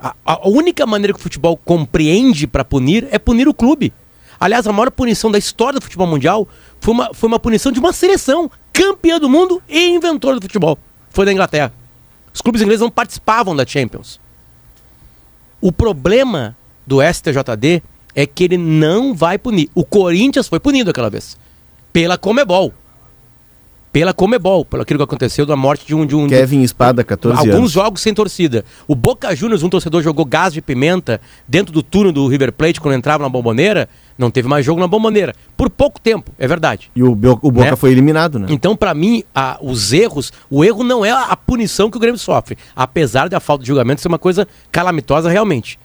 A, 0.00 0.14
a 0.24 0.48
única 0.48 0.86
maneira 0.86 1.12
que 1.12 1.18
o 1.18 1.22
futebol 1.22 1.56
compreende 1.56 2.46
para 2.46 2.64
punir 2.64 3.08
é 3.10 3.18
punir 3.18 3.48
o 3.48 3.54
clube. 3.54 3.92
Aliás, 4.38 4.66
a 4.66 4.72
maior 4.72 4.90
punição 4.90 5.30
da 5.30 5.38
história 5.38 5.80
do 5.80 5.82
futebol 5.82 6.06
mundial 6.06 6.46
foi 6.80 6.94
uma, 6.94 7.12
foi 7.12 7.26
uma 7.28 7.40
punição 7.40 7.72
de 7.72 7.80
uma 7.80 7.92
seleção 7.92 8.50
campeã 8.72 9.18
do 9.18 9.28
mundo 9.28 9.60
e 9.68 9.88
inventora 9.88 10.36
do 10.36 10.42
futebol. 10.42 10.78
Foi 11.10 11.26
da 11.26 11.32
Inglaterra. 11.32 11.72
Os 12.32 12.40
clubes 12.40 12.62
ingleses 12.62 12.80
não 12.80 12.90
participavam 12.90 13.56
da 13.56 13.66
Champions. 13.66 14.20
O 15.60 15.72
problema 15.72 16.56
do 16.86 16.98
STJD 17.02 17.82
é 18.18 18.26
que 18.26 18.42
ele 18.42 18.58
não 18.58 19.14
vai 19.14 19.38
punir. 19.38 19.70
O 19.76 19.84
Corinthians 19.84 20.48
foi 20.48 20.58
punido 20.58 20.90
aquela 20.90 21.08
vez. 21.08 21.38
Pela 21.92 22.18
Comebol. 22.18 22.74
Pela 23.92 24.12
Comebol, 24.12 24.64
pelo 24.64 24.82
aquilo 24.82 24.98
que 24.98 25.04
aconteceu 25.04 25.46
da 25.46 25.54
morte 25.54 25.86
de 25.86 25.94
um. 25.94 26.04
De 26.04 26.16
um 26.16 26.26
Kevin 26.26 26.62
Espada, 26.62 27.04
14 27.04 27.38
alguns 27.38 27.54
anos. 27.54 27.70
jogos 27.70 28.00
sem 28.00 28.12
torcida. 28.12 28.64
O 28.88 28.96
Boca 28.96 29.32
Juniors, 29.36 29.62
um 29.62 29.68
torcedor 29.68 30.02
jogou 30.02 30.24
gás 30.24 30.52
de 30.52 30.60
pimenta 30.60 31.20
dentro 31.46 31.72
do 31.72 31.80
túnel 31.80 32.10
do 32.10 32.26
River 32.26 32.52
Plate 32.52 32.80
quando 32.80 32.96
entrava 32.96 33.22
na 33.22 33.28
bomboneira. 33.28 33.88
Não 34.18 34.32
teve 34.32 34.48
mais 34.48 34.66
jogo 34.66 34.80
na 34.80 34.88
bomboneira. 34.88 35.32
Por 35.56 35.70
pouco 35.70 36.00
tempo, 36.00 36.32
é 36.36 36.48
verdade. 36.48 36.90
E 36.96 37.04
o, 37.04 37.12
o 37.12 37.14
Boca 37.52 37.70
né? 37.70 37.76
foi 37.76 37.92
eliminado, 37.92 38.40
né? 38.40 38.48
Então, 38.50 38.74
para 38.74 38.92
mim, 38.94 39.22
a, 39.32 39.58
os 39.62 39.92
erros, 39.92 40.32
o 40.50 40.64
erro 40.64 40.82
não 40.82 41.04
é 41.04 41.12
a 41.12 41.36
punição 41.36 41.88
que 41.88 41.96
o 41.96 42.00
Grêmio 42.00 42.18
sofre. 42.18 42.58
Apesar 42.74 43.28
da 43.28 43.38
falta 43.38 43.62
de 43.62 43.68
julgamento 43.68 44.00
ser 44.00 44.08
uma 44.08 44.18
coisa 44.18 44.48
calamitosa 44.72 45.30
realmente. 45.30 45.78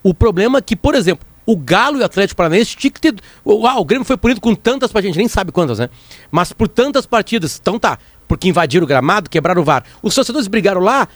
O 0.00 0.14
problema 0.14 0.58
é 0.58 0.62
que, 0.62 0.76
por 0.76 0.94
exemplo, 0.94 1.26
o 1.44 1.56
Galo 1.56 1.98
e 1.98 2.00
o 2.00 2.04
Atlético 2.04 2.36
Paranaense 2.36 2.76
tinha 2.76 2.90
que 2.90 3.00
ter. 3.00 3.14
Uau, 3.44 3.80
o 3.80 3.84
Grêmio 3.84 4.04
foi 4.04 4.16
punido 4.16 4.40
com 4.40 4.54
tantas 4.54 4.92
partidas, 4.92 5.10
a 5.10 5.12
gente 5.12 5.18
nem 5.18 5.28
sabe 5.28 5.52
quantas, 5.52 5.78
né? 5.78 5.88
Mas 6.30 6.52
por 6.52 6.68
tantas 6.68 7.06
partidas. 7.06 7.58
Então 7.60 7.78
tá, 7.78 7.98
porque 8.28 8.48
invadiram 8.48 8.84
o 8.84 8.86
gramado, 8.86 9.28
quebraram 9.28 9.62
o 9.62 9.64
VAR. 9.64 9.84
Os 10.02 10.14
torcedores 10.14 10.46
brigaram 10.46 10.80
lá, 10.80 11.08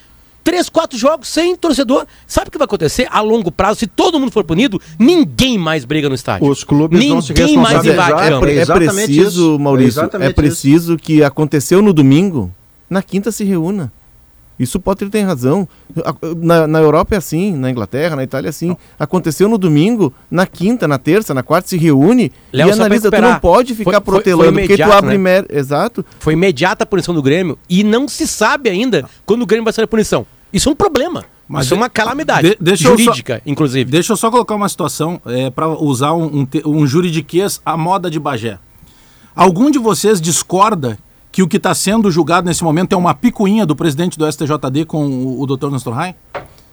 três, 0.47 0.69
quatro 0.69 0.99
jogos 0.99 1.29
sem 1.29 1.57
torcedor. 1.57 2.07
Sabe 2.27 2.49
o 2.49 2.51
que 2.53 2.59
vai 2.59 2.67
acontecer 2.67 3.09
a 3.11 3.21
longo 3.21 3.51
prazo? 3.51 3.81
Se 3.81 3.87
todo 3.87 4.21
mundo 4.21 4.31
for 4.31 4.45
punido, 4.45 4.81
ninguém 4.99 5.59
mais 5.59 5.85
briga 5.85 6.09
no 6.09 6.15
estádio. 6.15 6.49
Os 6.49 6.63
clubes 6.63 6.99
ninguém 6.99 7.13
vão 7.13 7.23
se 7.23 7.57
mais 7.57 7.85
invade. 7.85 8.23
É, 8.23 8.59
é, 8.59 8.63
é 8.63 8.67
preciso, 8.67 9.29
isso. 9.29 9.59
Maurício, 9.59 10.03
é, 10.03 10.27
é 10.27 10.33
preciso 10.33 10.95
isso. 10.95 11.03
que 11.03 11.23
aconteceu 11.23 11.83
no 11.83 11.93
domingo, 11.93 12.53
na 12.89 13.03
quinta 13.03 13.33
se 13.33 13.45
reúna. 13.45 13.93
Isso 14.59 14.79
o 14.79 14.81
Potter 14.81 15.11
tem 15.11 15.23
razão. 15.23 15.69
Na, 16.39 16.67
na, 16.67 16.79
Europa 16.79 17.15
é 17.15 17.19
assim, 17.19 17.55
na 17.55 17.71
Inglaterra, 17.71 18.17
na 18.17 18.23
Itália 18.25 18.49
é 18.49 18.51
assim. 18.51 18.69
Não. 18.69 18.79
Aconteceu 18.99 19.49
no 19.49 19.59
domingo, 19.59 20.13
na 20.31 20.47
quinta, 20.47 20.89
na 20.89 20.99
terça, 20.99 21.35
na 21.35 21.43
quarta 21.43 21.69
se 21.69 21.77
reúne 21.77 22.33
Léo, 22.53 22.69
e 22.69 22.73
analisa. 22.73 23.11
Tu 23.11 23.21
não 23.21 23.39
pode 23.39 23.75
ficar 23.75 23.93
foi, 23.93 24.01
protelando, 24.01 24.53
foi, 24.53 24.67
foi 24.67 24.69
porque 24.69 24.83
tu 24.83 24.93
abre 24.93 25.19
né? 25.19 25.45
Exato. 25.51 26.05
Foi 26.19 26.33
imediata 26.33 26.85
a 26.85 26.87
punição 26.87 27.15
do 27.15 27.23
Grêmio 27.23 27.59
e 27.69 27.85
não 27.85 28.09
se 28.09 28.27
sabe 28.27 28.71
ainda 28.71 29.05
quando 29.27 29.43
o 29.43 29.47
Grêmio 29.47 29.65
vai 29.65 29.73
sair 29.73 29.85
a 29.85 29.89
punição. 29.89 30.27
Isso 30.53 30.69
é 30.69 30.73
um 30.73 30.77
problema. 30.77 31.25
Mas 31.49 31.67
Isso 31.67 31.75
é 31.75 31.77
uma 31.77 31.89
calamidade 31.89 32.57
de, 32.61 32.75
jurídica, 32.75 33.37
só, 33.37 33.41
inclusive. 33.47 33.89
Deixa 33.89 34.13
eu 34.13 34.17
só 34.17 34.31
colocar 34.31 34.57
uma 34.57 34.69
situação 34.69 35.21
é, 35.27 35.49
para 35.49 35.69
usar 35.69 36.13
um, 36.13 36.41
um, 36.41 36.49
um 36.65 36.87
juridiquês 36.87 37.61
à 37.65 37.77
moda 37.77 38.11
de 38.11 38.19
Bagé. 38.19 38.59
Algum 39.35 39.71
de 39.71 39.79
vocês 39.79 40.21
discorda 40.21 40.99
que 41.37 41.43
o 41.43 41.47
que 41.47 41.59
está 41.59 41.75
sendo 41.75 42.11
julgado 42.11 42.47
nesse 42.47 42.65
momento 42.65 42.95
é 42.95 42.97
uma 42.97 43.13
picuinha 43.13 43.67
do 43.67 43.77
presidente 43.77 44.17
do 44.19 44.25
STJD 44.33 44.87
com 44.87 45.07
o, 45.07 45.43
o 45.43 45.47
Dr. 45.47 45.69
Nestor 45.69 45.93
Rai? 45.93 46.15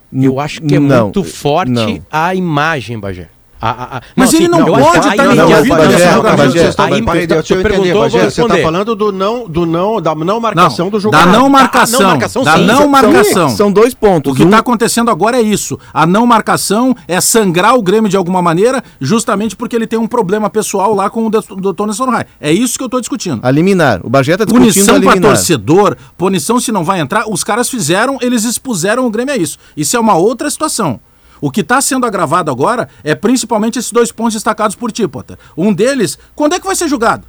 Eu 0.09 0.39
acho 0.39 0.61
que 0.61 0.75
é 0.75 0.79
não, 0.79 1.03
muito 1.03 1.21
forte 1.21 1.69
não. 1.69 2.01
a 2.09 2.33
imagem, 2.33 2.97
Bagé. 2.97 3.27
A, 3.65 3.97
a, 3.97 4.01
mas 4.13 4.33
não, 4.33 4.39
ele 4.39 4.45
assim, 4.45 4.51
não, 4.51 4.59
não 4.59 4.83
pode 4.83 5.07
estar 5.07 6.91
envolvido 6.91 7.35
Você 7.35 7.55
perguntou, 7.63 8.09
Você 8.09 8.41
está 8.41 8.57
falando 8.57 8.93
do 8.93 9.09
não, 9.13 9.47
do 9.47 9.65
não, 9.65 10.01
da 10.01 10.13
não 10.13 10.41
marcação 10.41 10.89
do 10.89 10.99
julgamento. 10.99 11.31
Da 11.31 11.39
não 11.39 11.47
marcação. 11.47 11.99
Da 11.99 12.05
não 12.05 12.11
marcação, 12.11 12.43
da 12.43 12.57
não 12.57 12.87
marcação. 12.89 13.49
São 13.51 13.71
dois 13.71 13.93
pontos. 13.93 14.33
O 14.33 14.35
que 14.35 14.43
está 14.43 14.57
acontecendo 14.57 15.09
agora 15.09 15.37
é 15.37 15.41
isso. 15.41 15.79
A 15.93 16.05
não 16.05 16.27
marcação 16.27 16.93
é 17.07 17.21
sangrar 17.21 17.75
o 17.75 17.81
Grêmio 17.81 18.09
de 18.09 18.17
alguma 18.17 18.41
maneira, 18.41 18.83
justamente 18.99 19.55
porque 19.55 19.77
ele 19.77 19.87
tem 19.87 19.97
um 19.97 20.07
problema 20.07 20.49
pessoal 20.49 20.93
lá 20.93 21.09
com 21.09 21.27
o 21.27 21.29
Dr. 21.29 21.85
Nelson 21.85 22.09
Rai. 22.09 22.25
É 22.41 22.51
isso 22.51 22.77
que 22.77 22.83
eu 22.83 22.87
estou 22.87 22.99
discutindo. 22.99 23.39
A 23.43 23.49
liminar. 23.49 24.01
O 24.03 24.09
Bagé 24.09 24.33
está 24.33 24.43
discutindo 24.43 24.73
Punição 24.73 25.01
para 25.01 25.21
torcedor, 25.21 25.95
punição 26.17 26.59
se 26.59 26.69
não 26.69 26.83
vai 26.83 26.99
entrar, 26.99 27.29
os 27.29 27.45
caras 27.45 27.69
fizeram, 27.69 28.17
eles 28.21 28.43
expuseram 28.43 29.07
o 29.07 29.09
Grêmio 29.09 29.33
a 29.33 29.37
isso. 29.37 29.57
Isso 29.77 29.95
é 29.95 29.99
uma 30.01 30.15
outra 30.15 30.49
situação. 30.49 30.99
O 31.43 31.51
que 31.51 31.59
está 31.59 31.81
sendo 31.81 32.05
agravado 32.05 32.49
agora 32.49 32.87
é 33.03 33.13
principalmente 33.13 33.77
esses 33.77 33.91
dois 33.91 34.13
pontos 34.13 34.35
destacados 34.35 34.77
por 34.77 34.93
ti, 34.93 35.05
Potter. 35.05 35.37
Um 35.57 35.73
deles, 35.73 36.17
quando 36.33 36.53
é 36.53 36.59
que 36.59 36.65
vai 36.65 36.73
ser 36.73 36.87
julgado? 36.87 37.25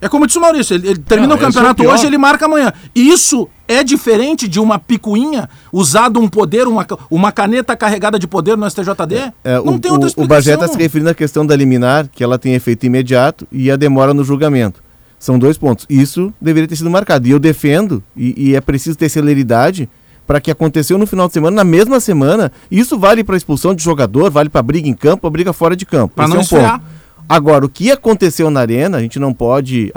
É 0.00 0.08
como 0.08 0.26
disse 0.26 0.36
o 0.36 0.40
Maurício, 0.40 0.74
ele, 0.74 0.88
ele 0.88 0.98
termina 0.98 1.28
Não, 1.28 1.36
o 1.36 1.38
campeonato 1.38 1.80
é 1.80 1.86
o 1.86 1.92
hoje, 1.92 2.06
ele 2.06 2.18
marca 2.18 2.46
amanhã. 2.46 2.72
Isso 2.92 3.48
é 3.68 3.84
diferente 3.84 4.48
de 4.48 4.58
uma 4.58 4.80
picuinha 4.80 5.48
usado 5.72 6.18
um 6.18 6.28
poder, 6.28 6.66
uma, 6.66 6.84
uma 7.08 7.30
caneta 7.30 7.76
carregada 7.76 8.18
de 8.18 8.26
poder 8.26 8.56
no 8.56 8.68
STJD? 8.68 9.14
É, 9.14 9.32
é, 9.44 9.54
Não 9.60 9.74
o, 9.74 9.78
tem 9.78 9.92
outra 9.92 10.08
explicação. 10.08 10.24
O 10.24 10.26
Bagé 10.26 10.54
está 10.54 10.66
se 10.66 10.76
referindo 10.76 11.10
à 11.10 11.14
questão 11.14 11.46
da 11.46 11.54
liminar, 11.54 12.08
que 12.08 12.24
ela 12.24 12.36
tem 12.36 12.54
efeito 12.54 12.84
imediato 12.84 13.46
e 13.52 13.70
a 13.70 13.76
demora 13.76 14.12
no 14.12 14.24
julgamento. 14.24 14.82
São 15.20 15.38
dois 15.38 15.56
pontos. 15.56 15.86
Isso 15.88 16.34
deveria 16.40 16.66
ter 16.66 16.74
sido 16.74 16.90
marcado. 16.90 17.28
E 17.28 17.30
eu 17.30 17.38
defendo, 17.38 18.02
e, 18.16 18.50
e 18.50 18.56
é 18.56 18.60
preciso 18.60 18.98
ter 18.98 19.08
celeridade, 19.08 19.88
para 20.28 20.42
que 20.42 20.50
aconteceu 20.50 20.98
no 20.98 21.06
final 21.06 21.26
de 21.26 21.32
semana, 21.32 21.56
na 21.56 21.64
mesma 21.64 21.98
semana. 22.00 22.52
Isso 22.70 22.98
vale 22.98 23.24
para 23.24 23.34
expulsão 23.34 23.74
de 23.74 23.82
jogador, 23.82 24.30
vale 24.30 24.50
para 24.50 24.62
briga 24.62 24.86
em 24.86 24.92
campo, 24.92 25.22
para 25.22 25.30
briga 25.30 25.54
fora 25.54 25.74
de 25.74 25.86
campo. 25.86 26.14
Para 26.14 26.28
não 26.28 26.36
é 26.36 26.40
um 26.40 26.44
ponto. 26.44 26.80
Agora, 27.26 27.64
o 27.64 27.68
que 27.68 27.90
aconteceu 27.90 28.50
na 28.50 28.60
arena, 28.60 28.98
a 28.98 29.00
gente 29.00 29.18
não 29.18 29.32
pode 29.32 29.90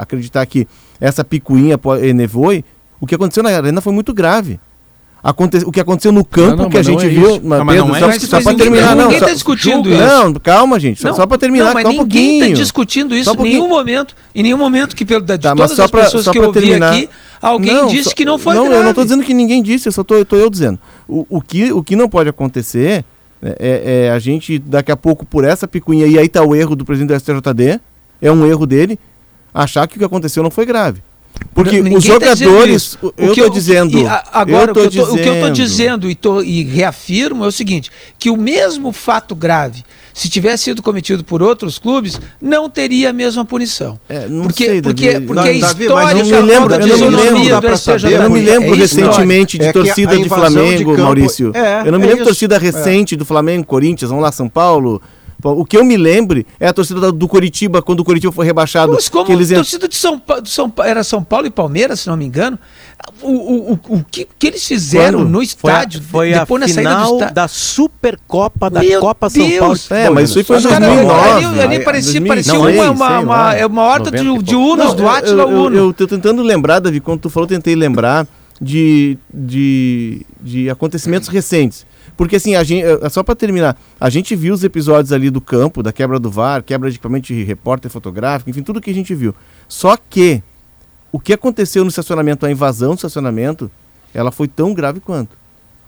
acreditar 0.00 0.44
que 0.44 0.66
essa 1.00 1.24
picuinha 1.24 1.78
nevoi. 2.12 2.64
O 3.00 3.06
que 3.06 3.14
aconteceu 3.14 3.44
na 3.44 3.50
arena 3.50 3.80
foi 3.80 3.92
muito 3.92 4.12
grave. 4.12 4.58
Aconte... 5.22 5.58
O 5.58 5.70
que 5.70 5.80
aconteceu 5.80 6.10
no 6.10 6.24
campo 6.24 6.56
não, 6.56 6.64
não, 6.64 6.70
que 6.70 6.78
a 6.78 6.82
gente 6.82 7.04
é 7.04 7.08
viu. 7.08 7.40
Mas, 7.42 7.58
não, 7.58 7.66
Pedro, 7.66 7.86
não 7.86 7.96
é 8.10 8.18
só, 8.18 8.26
só 8.26 8.42
para 8.42 8.54
terminar, 8.56 8.96
não. 8.96 9.04
Ninguém 9.04 9.18
está 9.18 9.32
discutindo 9.32 9.88
isso. 9.88 9.98
Não, 9.98 10.34
calma, 10.34 10.80
gente. 10.80 11.00
Só, 11.00 11.12
só 11.12 11.26
para 11.26 11.38
terminar, 11.38 11.66
não, 11.66 11.74
mas 11.74 11.84
ninguém 11.84 12.00
um 12.00 12.02
pouquinho. 12.02 12.44
está 12.44 12.56
discutindo 12.56 13.16
isso 13.16 13.30
um 13.30 13.46
em 13.46 13.50
nenhum 13.50 13.68
momento. 13.68 14.16
Em 14.34 14.42
nenhum 14.42 14.58
momento 14.58 14.94
que, 14.94 15.04
pelo, 15.04 15.22
de 15.22 15.38
tá, 15.38 15.54
todas 15.54 15.78
as 15.78 15.90
pra, 15.90 16.04
pessoas 16.04 16.28
que 16.28 16.38
eu 16.38 16.44
ouvi 16.44 16.60
terminar. 16.60 16.92
aqui, 16.92 17.08
alguém 17.40 17.74
não, 17.74 17.86
disse 17.86 18.10
só, 18.10 18.14
que 18.14 18.24
não 18.24 18.38
foi 18.38 18.54
Não, 18.54 18.64
grave. 18.64 18.78
eu 18.78 18.82
não 18.82 18.90
estou 18.90 19.04
dizendo 19.04 19.24
que 19.24 19.34
ninguém 19.34 19.62
disse, 19.62 19.88
eu 19.88 19.92
só 19.92 20.02
estou 20.02 20.38
eu 20.38 20.50
dizendo. 20.50 20.78
O, 21.08 21.26
o, 21.28 21.40
que, 21.40 21.72
o 21.72 21.82
que 21.82 21.96
não 21.96 22.08
pode 22.08 22.28
acontecer 22.28 23.04
é, 23.42 23.56
é, 23.58 24.06
é, 24.06 24.10
a 24.10 24.18
gente, 24.18 24.58
daqui 24.58 24.90
a 24.90 24.96
pouco, 24.96 25.24
por 25.24 25.44
essa 25.44 25.68
picuinha, 25.68 26.06
e 26.06 26.18
aí 26.18 26.26
está 26.26 26.42
o 26.42 26.54
erro 26.54 26.74
do 26.74 26.84
presidente 26.84 27.08
do 27.08 27.20
STJD, 27.20 27.80
é 28.20 28.32
um 28.32 28.46
erro 28.46 28.66
dele, 28.66 28.98
achar 29.52 29.86
que 29.86 29.96
o 29.96 29.98
que 29.98 30.04
aconteceu 30.04 30.42
não 30.42 30.50
foi 30.50 30.64
grave. 30.66 31.02
Porque 31.54 31.80
os 31.80 32.04
tá 32.04 32.12
jogadores, 32.12 32.98
tá 33.00 33.08
eu 33.16 33.32
estou 33.32 33.50
dizendo. 33.50 33.98
Agora, 34.32 34.72
o, 34.72 34.74
que 34.74 34.98
eu 34.98 35.34
estou 35.34 35.50
dizendo 35.50 36.10
e, 36.10 36.14
tô, 36.14 36.42
e 36.42 36.62
reafirmo 36.64 37.44
é 37.44 37.46
o 37.46 37.52
seguinte: 37.52 37.90
que 38.18 38.28
o 38.28 38.36
mesmo 38.36 38.92
fato 38.92 39.34
grave 39.34 39.82
se 40.16 40.30
tivesse 40.30 40.64
sido 40.64 40.82
cometido 40.82 41.22
por 41.22 41.42
outros 41.42 41.78
clubes, 41.78 42.18
não 42.40 42.70
teria 42.70 43.10
a 43.10 43.12
mesma 43.12 43.44
punição. 43.44 44.00
É, 44.08 44.26
não 44.26 44.44
porque, 44.44 44.64
sei, 44.64 44.80
porque, 44.82 45.12
Davi, 45.12 45.26
porque 45.26 45.48
a 45.48 45.52
história 45.52 46.24
não 46.24 46.24
me 46.24 46.40
lembro, 46.40 46.74
eu 46.74 46.98
não 46.98 47.10
me 47.10 47.44
lembro, 47.44 47.60
do 47.60 47.76
STJ, 47.76 48.12
eu 48.12 48.22
não 48.22 48.30
me 48.30 48.40
lembro 48.40 48.74
é 48.74 48.76
recentemente 48.78 49.58
de 49.58 49.66
é 49.66 49.72
torcida 49.72 50.16
de 50.16 50.26
Flamengo, 50.26 50.96
de 50.96 51.02
Maurício. 51.02 51.52
É, 51.54 51.86
eu 51.86 51.92
não 51.92 51.98
me 51.98 52.06
lembro 52.06 52.20
de 52.20 52.28
torcida 52.30 52.56
recente 52.56 53.14
do 53.14 53.26
Flamengo, 53.26 53.66
Corinthians, 53.66 54.08
vamos 54.08 54.24
lá, 54.24 54.32
São 54.32 54.48
Paulo. 54.48 55.02
O 55.50 55.64
que 55.64 55.76
eu 55.76 55.84
me 55.84 55.96
lembre 55.96 56.46
é 56.58 56.68
a 56.68 56.72
torcida 56.72 57.12
do 57.12 57.28
Curitiba, 57.28 57.82
quando 57.82 58.00
o 58.00 58.04
Curitiba 58.04 58.32
foi 58.32 58.46
rebaixado. 58.46 58.92
Mas 58.92 59.08
como 59.08 59.24
que 59.24 59.32
eles... 59.32 59.52
a 59.52 59.56
torcida 59.56 59.88
de 59.88 59.96
São, 59.96 60.18
Paulo, 60.18 60.46
São 60.46 60.72
era 60.84 61.04
São 61.04 61.22
Paulo 61.22 61.46
e 61.46 61.50
Palmeiras, 61.50 62.00
se 62.00 62.08
não 62.08 62.16
me 62.16 62.24
engano. 62.24 62.58
O, 63.22 63.30
o, 63.30 63.72
o, 63.72 63.80
o 63.96 64.04
que, 64.10 64.26
que 64.38 64.46
eles 64.46 64.66
fizeram 64.66 65.20
quando? 65.20 65.28
no 65.28 65.42
estádio? 65.42 66.02
Foi 66.02 66.32
a, 66.32 66.46
foi 66.46 66.62
a 66.62 66.68
final 66.68 67.18
da 67.32 67.46
Supercopa 67.46 68.70
da 68.70 68.80
Meu 68.80 69.00
Copa 69.00 69.28
Deus. 69.28 69.48
São 69.48 69.58
Paulo. 69.58 69.78
É, 69.90 70.10
mas 70.10 70.30
isso 70.30 70.44
foi 70.44 70.58
em 70.58 70.62
2009. 70.62 71.44
Ali, 71.44 71.60
ali 71.60 71.84
parecia, 71.84 72.24
parecia 72.24 72.52
não, 72.54 72.62
uma, 72.62 72.90
uma, 72.90 73.18
uma, 73.20 73.54
é 73.54 73.66
uma 73.66 73.82
horta 73.82 74.10
de, 74.10 74.42
de 74.42 74.56
Unos, 74.56 74.94
do 74.94 75.08
Atila 75.08 75.46
Uno. 75.46 75.76
Eu, 75.76 75.90
estou 75.90 76.06
tentando 76.06 76.42
lembrar, 76.42 76.80
Davi, 76.80 77.00
quando 77.00 77.20
tu 77.20 77.30
falou, 77.30 77.44
eu 77.44 77.48
tentei 77.48 77.74
lembrar 77.74 78.26
de, 78.60 79.18
de, 79.32 80.24
de 80.40 80.70
acontecimentos 80.70 81.28
recentes. 81.28 81.86
Porque 82.16 82.36
assim, 82.36 82.54
a 82.54 82.64
gente, 82.64 82.84
é, 82.84 83.08
só 83.08 83.22
para 83.22 83.34
terminar, 83.34 83.76
a 84.00 84.08
gente 84.08 84.34
viu 84.34 84.54
os 84.54 84.64
episódios 84.64 85.12
ali 85.12 85.28
do 85.28 85.40
campo, 85.40 85.82
da 85.82 85.92
quebra 85.92 86.18
do 86.18 86.30
VAR, 86.30 86.62
quebra 86.62 86.90
de 86.90 86.96
equipamento 86.96 87.26
de 87.26 87.42
repórter 87.44 87.90
fotográfico, 87.90 88.48
enfim, 88.48 88.62
tudo 88.62 88.80
que 88.80 88.90
a 88.90 88.94
gente 88.94 89.14
viu. 89.14 89.34
Só 89.68 89.96
que 89.96 90.42
o 91.12 91.20
que 91.20 91.32
aconteceu 91.32 91.84
no 91.84 91.90
estacionamento, 91.90 92.46
a 92.46 92.50
invasão 92.50 92.90
do 92.90 92.96
estacionamento, 92.96 93.70
ela 94.14 94.32
foi 94.32 94.48
tão 94.48 94.72
grave 94.72 95.00
quanto. 95.00 95.36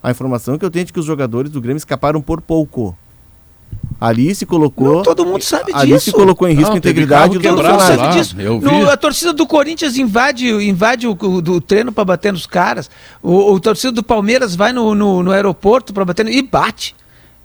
A 0.03 0.11
informação 0.11 0.59
que 0.59 0.65
eu 0.65 0.71
tenho 0.71 0.83
é 0.83 0.87
de 0.87 0.93
que 0.93 1.01
os 1.01 1.07
jogadores 1.07 1.51
do 1.51 1.61
Grêmio 1.61 1.79
escaparam 1.79 2.21
por 2.21 2.41
pouco. 2.41 2.97
Ali 4.01 4.33
se 4.33 4.47
colocou. 4.47 4.97
Não, 4.97 5.03
todo 5.03 5.27
mundo 5.27 5.43
sabe 5.43 5.73
ali 5.75 5.93
disso. 5.93 6.05
se 6.07 6.13
colocou 6.13 6.47
em 6.47 6.53
risco 6.53 6.69
não, 6.69 6.75
a 6.77 6.79
integridade 6.79 7.37
do 7.37 7.41
Todo 7.41 7.65
mundo 7.65 7.81
sabe 7.81 8.17
disso. 8.17 8.37
No, 8.37 8.89
a 8.89 8.97
torcida 8.97 9.33
do 9.33 9.45
Corinthians 9.45 9.97
invade, 9.97 10.49
invade 10.49 11.09
o, 11.09 11.19
o 11.21 11.43
do 11.43 11.61
treino 11.61 11.91
para 11.91 12.05
bater 12.05 12.33
nos 12.33 12.47
caras. 12.47 12.89
O, 13.21 13.53
o 13.53 13.59
torcida 13.59 13.91
do 13.91 14.03
Palmeiras 14.03 14.55
vai 14.55 14.73
no, 14.73 14.95
no, 14.95 15.23
no 15.25 15.33
aeroporto 15.33 15.93
para 15.93 16.05
bater 16.05 16.25
no, 16.25 16.31
e 16.31 16.41
bate. 16.43 16.95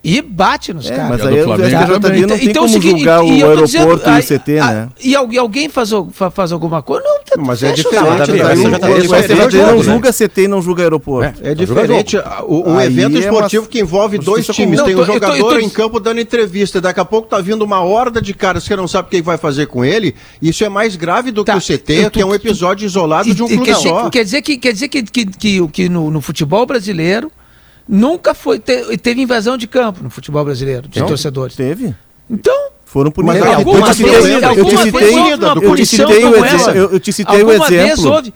E 0.03 0.21
bate 0.21 0.73
nos 0.73 0.91
é, 0.91 0.95
caras. 0.97 1.09
Mas 1.11 1.25
aí 1.25 1.41
o 1.41 1.53
STJD 1.53 2.25
não 2.25 2.37
tem 2.37 2.49
então, 2.49 2.67
como 2.67 2.81
julgar 2.81 3.23
e, 3.23 3.41
o 3.41 3.47
aeroporto 3.47 3.65
dizendo, 3.65 3.89
e 3.89 4.19
o 4.19 4.39
CT, 4.39 4.59
a, 4.59 4.71
né? 4.71 4.89
E 5.01 5.15
alguém 5.37 5.69
faz, 5.69 5.91
faz 6.33 6.51
alguma 6.51 6.81
coisa? 6.81 7.05
Não, 7.07 7.19
tá, 7.23 7.35
mas 7.37 7.63
é 7.63 7.71
diferente. 7.71 8.31
O 8.31 9.15
STJD 9.15 9.57
não 9.63 9.81
julga 9.81 10.11
CT 10.11 10.41
e 10.41 10.47
não 10.49 10.61
julga 10.61 10.83
aeroporto. 10.83 11.41
É, 11.41 11.51
é 11.51 11.55
diferente. 11.55 12.17
Um 12.45 12.81
evento 12.81 13.17
esportivo 13.17 13.67
que 13.67 13.79
envolve 13.79 14.17
dois 14.17 14.45
times. 14.47 14.81
Tem 14.81 14.93
um 14.93 15.05
jogador 15.05 15.61
em 15.61 15.69
campo 15.69 16.01
dando 16.01 16.19
entrevista. 16.19 16.81
Daqui 16.81 16.99
a 16.99 17.05
pouco 17.05 17.29
tá 17.29 17.39
vindo 17.39 17.61
uma 17.61 17.81
horda 17.81 18.21
de 18.21 18.33
caras 18.33 18.67
que 18.67 18.75
não 18.75 18.89
sabe 18.89 19.07
o 19.07 19.11
que 19.11 19.21
vai 19.21 19.37
fazer 19.37 19.67
com 19.67 19.85
ele. 19.85 20.15
Isso 20.41 20.65
é 20.65 20.69
mais 20.69 20.97
grave 20.97 21.31
do 21.31 21.45
que 21.45 21.51
tá, 21.51 21.57
o 21.57 21.61
CT, 21.61 22.09
que 22.11 22.21
é 22.21 22.25
um 22.25 22.35
episódio 22.35 22.85
isolado 22.85 23.33
de 23.33 23.41
um 23.41 23.47
clube 23.47 23.73
só. 23.75 24.09
Quer 24.09 24.25
dizer 24.25 24.41
que, 24.41 24.57
quer 24.57 24.73
dizer 24.73 24.89
que, 24.89 25.03
que, 25.03 25.67
que, 25.67 25.87
no 25.87 26.19
futebol 26.19 26.65
brasileiro 26.65 27.31
Nunca 27.87 28.33
foi 28.33 28.59
te, 28.59 28.97
teve 28.97 29.21
invasão 29.21 29.57
de 29.57 29.67
campo 29.67 30.03
no 30.03 30.09
futebol 30.09 30.43
brasileiro, 30.43 30.87
de 30.87 30.99
não, 30.99 31.07
torcedores. 31.07 31.55
Teve. 31.55 31.93
Então, 32.29 32.69
foram 32.85 33.09
por 33.09 33.23
Mas 33.23 33.41
alguma 33.41 33.79
eu 33.79 33.91
te 33.91 33.95
citei, 33.95 34.35
eu 34.35 35.75
te 35.75 35.85
citei, 35.85 36.25
o 36.25 36.45
exemplo, 36.45 36.77
eu 36.77 36.99
te 36.99 37.13
citei 37.13 37.43
o 37.43 37.51
exemplo. 37.51 38.33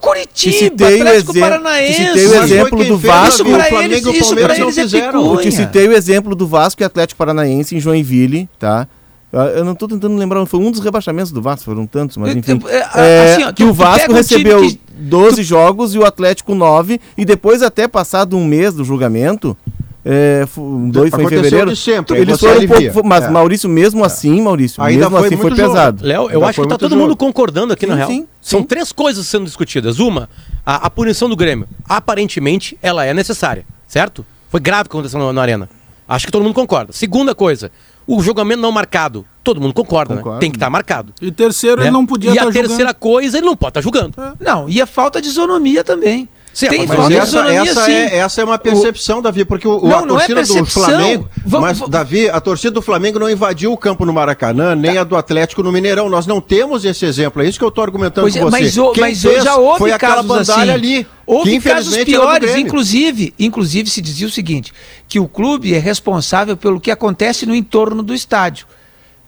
Curitiba, 0.00 0.56
citei 0.56 1.00
Atlético 1.00 1.38
Paranaense. 1.38 1.94
Citei 1.94 2.26
o 2.26 2.42
exemplo 2.42 2.84
do 2.84 2.98
Vasco, 2.98 3.48
isso 3.48 3.56
para 3.56 3.84
eles, 3.84 4.06
isso 4.06 4.34
para 4.34 4.58
eles 4.58 4.94
é 4.94 5.08
Eu 5.08 5.36
te 5.36 5.52
citei 5.52 5.86
o 5.86 5.92
exemplo 5.92 6.34
do 6.34 6.46
Vasco 6.46 6.82
e 6.82 6.84
Atlético 6.84 7.18
Paranaense 7.18 7.76
em 7.76 7.80
Joinville, 7.80 8.48
tá? 8.58 8.88
Eu 9.32 9.64
não 9.64 9.72
estou 9.72 9.88
tentando 9.88 10.16
lembrar, 10.16 10.44
foi 10.46 10.58
um 10.58 10.70
dos 10.70 10.80
rebaixamentos 10.80 11.30
do 11.30 11.40
Vasco, 11.40 11.64
foram 11.64 11.86
tantos, 11.86 12.16
mas 12.16 12.34
enfim. 12.34 12.60
É, 12.66 12.76
é, 12.76 13.32
assim, 13.32 13.44
ó, 13.44 13.52
que 13.52 13.62
o 13.62 13.72
Vasco 13.72 14.12
recebeu 14.12 14.60
que... 14.62 14.80
12 14.92 15.36
tu... 15.36 15.42
jogos 15.42 15.94
e 15.94 15.98
o 15.98 16.04
Atlético 16.04 16.52
9, 16.54 17.00
e 17.16 17.24
depois, 17.24 17.62
até 17.62 17.86
passado 17.86 18.36
um 18.36 18.44
mês 18.44 18.74
do 18.74 18.84
julgamento, 18.84 19.56
é, 20.04 20.46
dois 20.90 21.10
foi 21.10 21.24
em 21.24 21.28
fevereiro. 21.28 21.76
Sempre, 21.76 22.18
eles 22.18 22.40
foram 22.40 22.60
um 22.60 22.66
pouco, 22.92 23.06
mas 23.06 23.24
é. 23.24 23.30
Maurício, 23.30 23.68
mesmo 23.68 24.02
assim, 24.04 24.40
Maurício, 24.40 24.82
Ainda 24.82 25.04
mesmo 25.04 25.18
foi 25.18 25.26
assim 25.26 25.36
foi 25.36 25.54
pesado. 25.54 26.04
Léo, 26.04 26.22
eu 26.22 26.38
Ainda 26.38 26.46
acho 26.46 26.60
que 26.60 26.66
está 26.66 26.78
todo 26.78 26.90
jogo. 26.90 27.02
mundo 27.02 27.16
concordando 27.16 27.72
aqui 27.72 27.84
sim, 27.84 27.90
na 27.90 27.96
real. 27.96 28.08
Sim, 28.08 28.26
São 28.40 28.60
sim. 28.60 28.66
três 28.66 28.92
coisas 28.92 29.26
sendo 29.26 29.44
discutidas. 29.44 29.98
Uma, 29.98 30.28
a, 30.64 30.86
a, 30.86 30.90
punição 30.90 31.28
do 31.28 31.36
Grêmio. 31.36 31.68
Aparentemente, 31.88 32.78
ela 32.82 33.04
é 33.04 33.12
necessária, 33.12 33.64
certo? 33.86 34.24
Foi 34.48 34.58
grave 34.58 34.86
o 34.86 34.90
que 34.90 34.96
aconteceu 34.96 35.20
na, 35.20 35.32
na 35.32 35.42
arena. 35.42 35.68
Acho 36.08 36.26
que 36.26 36.32
todo 36.32 36.42
mundo 36.42 36.54
concorda. 36.54 36.92
Segunda 36.92 37.34
coisa, 37.34 37.70
o 38.16 38.20
julgamento 38.22 38.60
não 38.60 38.72
marcado. 38.72 39.24
Todo 39.44 39.60
mundo 39.60 39.72
concorda, 39.72 40.16
né? 40.16 40.22
Tem 40.40 40.50
que 40.50 40.56
estar 40.56 40.66
tá 40.66 40.70
marcado. 40.70 41.14
E 41.22 41.30
terceiro, 41.30 41.76
né? 41.80 41.84
ele 41.84 41.92
não 41.92 42.04
podia 42.04 42.30
estar 42.30 42.40
tá 42.40 42.46
E 42.46 42.48
a 42.48 42.52
julgando. 42.52 42.68
terceira 42.68 42.92
coisa, 42.92 43.38
ele 43.38 43.46
não 43.46 43.56
pode 43.56 43.70
estar 43.70 43.80
tá 43.80 43.82
julgando. 43.82 44.14
É. 44.20 44.44
Não, 44.44 44.68
e 44.68 44.82
a 44.82 44.86
falta 44.86 45.22
de 45.22 45.28
isonomia 45.28 45.84
também. 45.84 46.28
Sim, 46.52 46.66
Tem 46.66 46.86
mas 46.86 47.10
essa, 47.10 47.38
essa, 47.52 47.84
sim. 47.84 47.92
É, 47.92 48.16
essa 48.18 48.40
é 48.40 48.44
uma 48.44 48.58
percepção, 48.58 49.20
o... 49.20 49.22
Davi, 49.22 49.44
porque 49.44 49.68
o, 49.68 49.80
não, 49.86 49.98
a 49.98 50.06
torcida 50.06 50.40
é 50.40 50.44
do 50.44 50.66
Flamengo. 50.66 51.28
Vamos, 51.46 51.80
mas, 51.80 51.88
Davi, 51.88 52.28
a 52.28 52.40
torcida 52.40 52.72
do 52.72 52.82
Flamengo 52.82 53.20
não 53.20 53.30
invadiu 53.30 53.72
o 53.72 53.76
campo 53.76 54.04
no 54.04 54.12
Maracanã, 54.12 54.74
nem 54.74 54.94
tá. 54.94 55.02
a 55.02 55.04
do 55.04 55.16
Atlético 55.16 55.62
no 55.62 55.70
Mineirão. 55.70 56.08
Nós 56.08 56.26
não 56.26 56.40
temos 56.40 56.84
esse 56.84 57.06
exemplo. 57.06 57.40
É 57.42 57.48
isso 57.48 57.58
que 57.58 57.64
eu 57.64 57.68
estou 57.68 57.84
argumentando 57.84 58.22
pois 58.22 58.34
com 58.34 58.40
é, 58.40 58.44
você. 58.44 58.62
Mas, 58.62 58.78
o, 58.78 58.92
mas 58.98 59.20
já 59.20 59.56
houve 59.56 59.78
foi 59.78 59.92
aquela 59.92 60.22
bandalha 60.22 60.74
assim. 60.74 60.94
ali. 60.96 61.06
Houve 61.24 61.60
casos 61.60 61.96
piores, 61.98 62.56
inclusive, 62.56 63.32
inclusive 63.38 63.88
se 63.88 64.00
dizia 64.00 64.26
o 64.26 64.30
seguinte, 64.30 64.72
que 65.06 65.20
o 65.20 65.28
clube 65.28 65.72
é 65.72 65.78
responsável 65.78 66.56
pelo 66.56 66.80
que 66.80 66.90
acontece 66.90 67.46
no 67.46 67.54
entorno 67.54 68.02
do 68.02 68.12
estádio. 68.12 68.66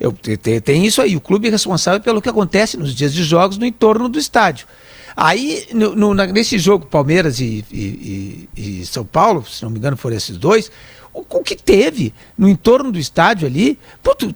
Eu, 0.01 0.11
tem, 0.11 0.61
tem 0.61 0.85
isso 0.85 1.01
aí, 1.01 1.15
o 1.15 1.21
clube 1.21 1.47
é 1.47 1.51
responsável 1.53 2.01
pelo 2.01 2.21
que 2.21 2.29
acontece 2.29 2.77
nos 2.77 2.93
dias 2.93 3.15
de 3.15 3.23
jogos 3.23 3.57
no 3.57 3.65
entorno 3.65 4.09
do 4.09 4.19
estádio. 4.19 4.67
Aí, 5.17 5.67
no, 5.73 5.95
no, 5.95 6.15
nesse 6.15 6.59
jogo, 6.59 6.87
Palmeiras 6.87 7.41
e, 7.41 7.65
e, 7.71 8.49
e, 8.57 8.87
São 8.87 9.05
Paulo, 9.05 9.47
se 9.47 9.63
não 9.63 9.71
me 9.71 9.79
engano 9.79 9.97
foram 9.97 10.17
esses 10.17 10.37
dois, 10.37 10.71
o, 11.13 11.21
o 11.21 11.43
que 11.43 11.55
teve 11.55 12.15
no 12.37 12.49
entorno 12.49 12.91
do 12.91 12.99
estádio 12.99 13.47
ali, 13.47 13.79
puto, 14.03 14.35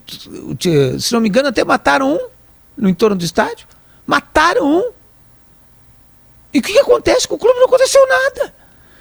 se 0.98 1.12
não 1.12 1.20
me 1.20 1.28
engano 1.28 1.48
até 1.48 1.64
mataram 1.64 2.14
um 2.14 2.28
no 2.76 2.88
entorno 2.88 3.16
do 3.16 3.24
estádio. 3.24 3.66
Mataram 4.06 4.66
um. 4.66 4.92
E 6.52 6.58
o 6.58 6.62
que, 6.62 6.72
que 6.72 6.78
acontece 6.78 7.26
com 7.26 7.34
o 7.34 7.38
clube? 7.38 7.58
Não 7.58 7.66
aconteceu 7.66 8.06
nada. 8.06 8.54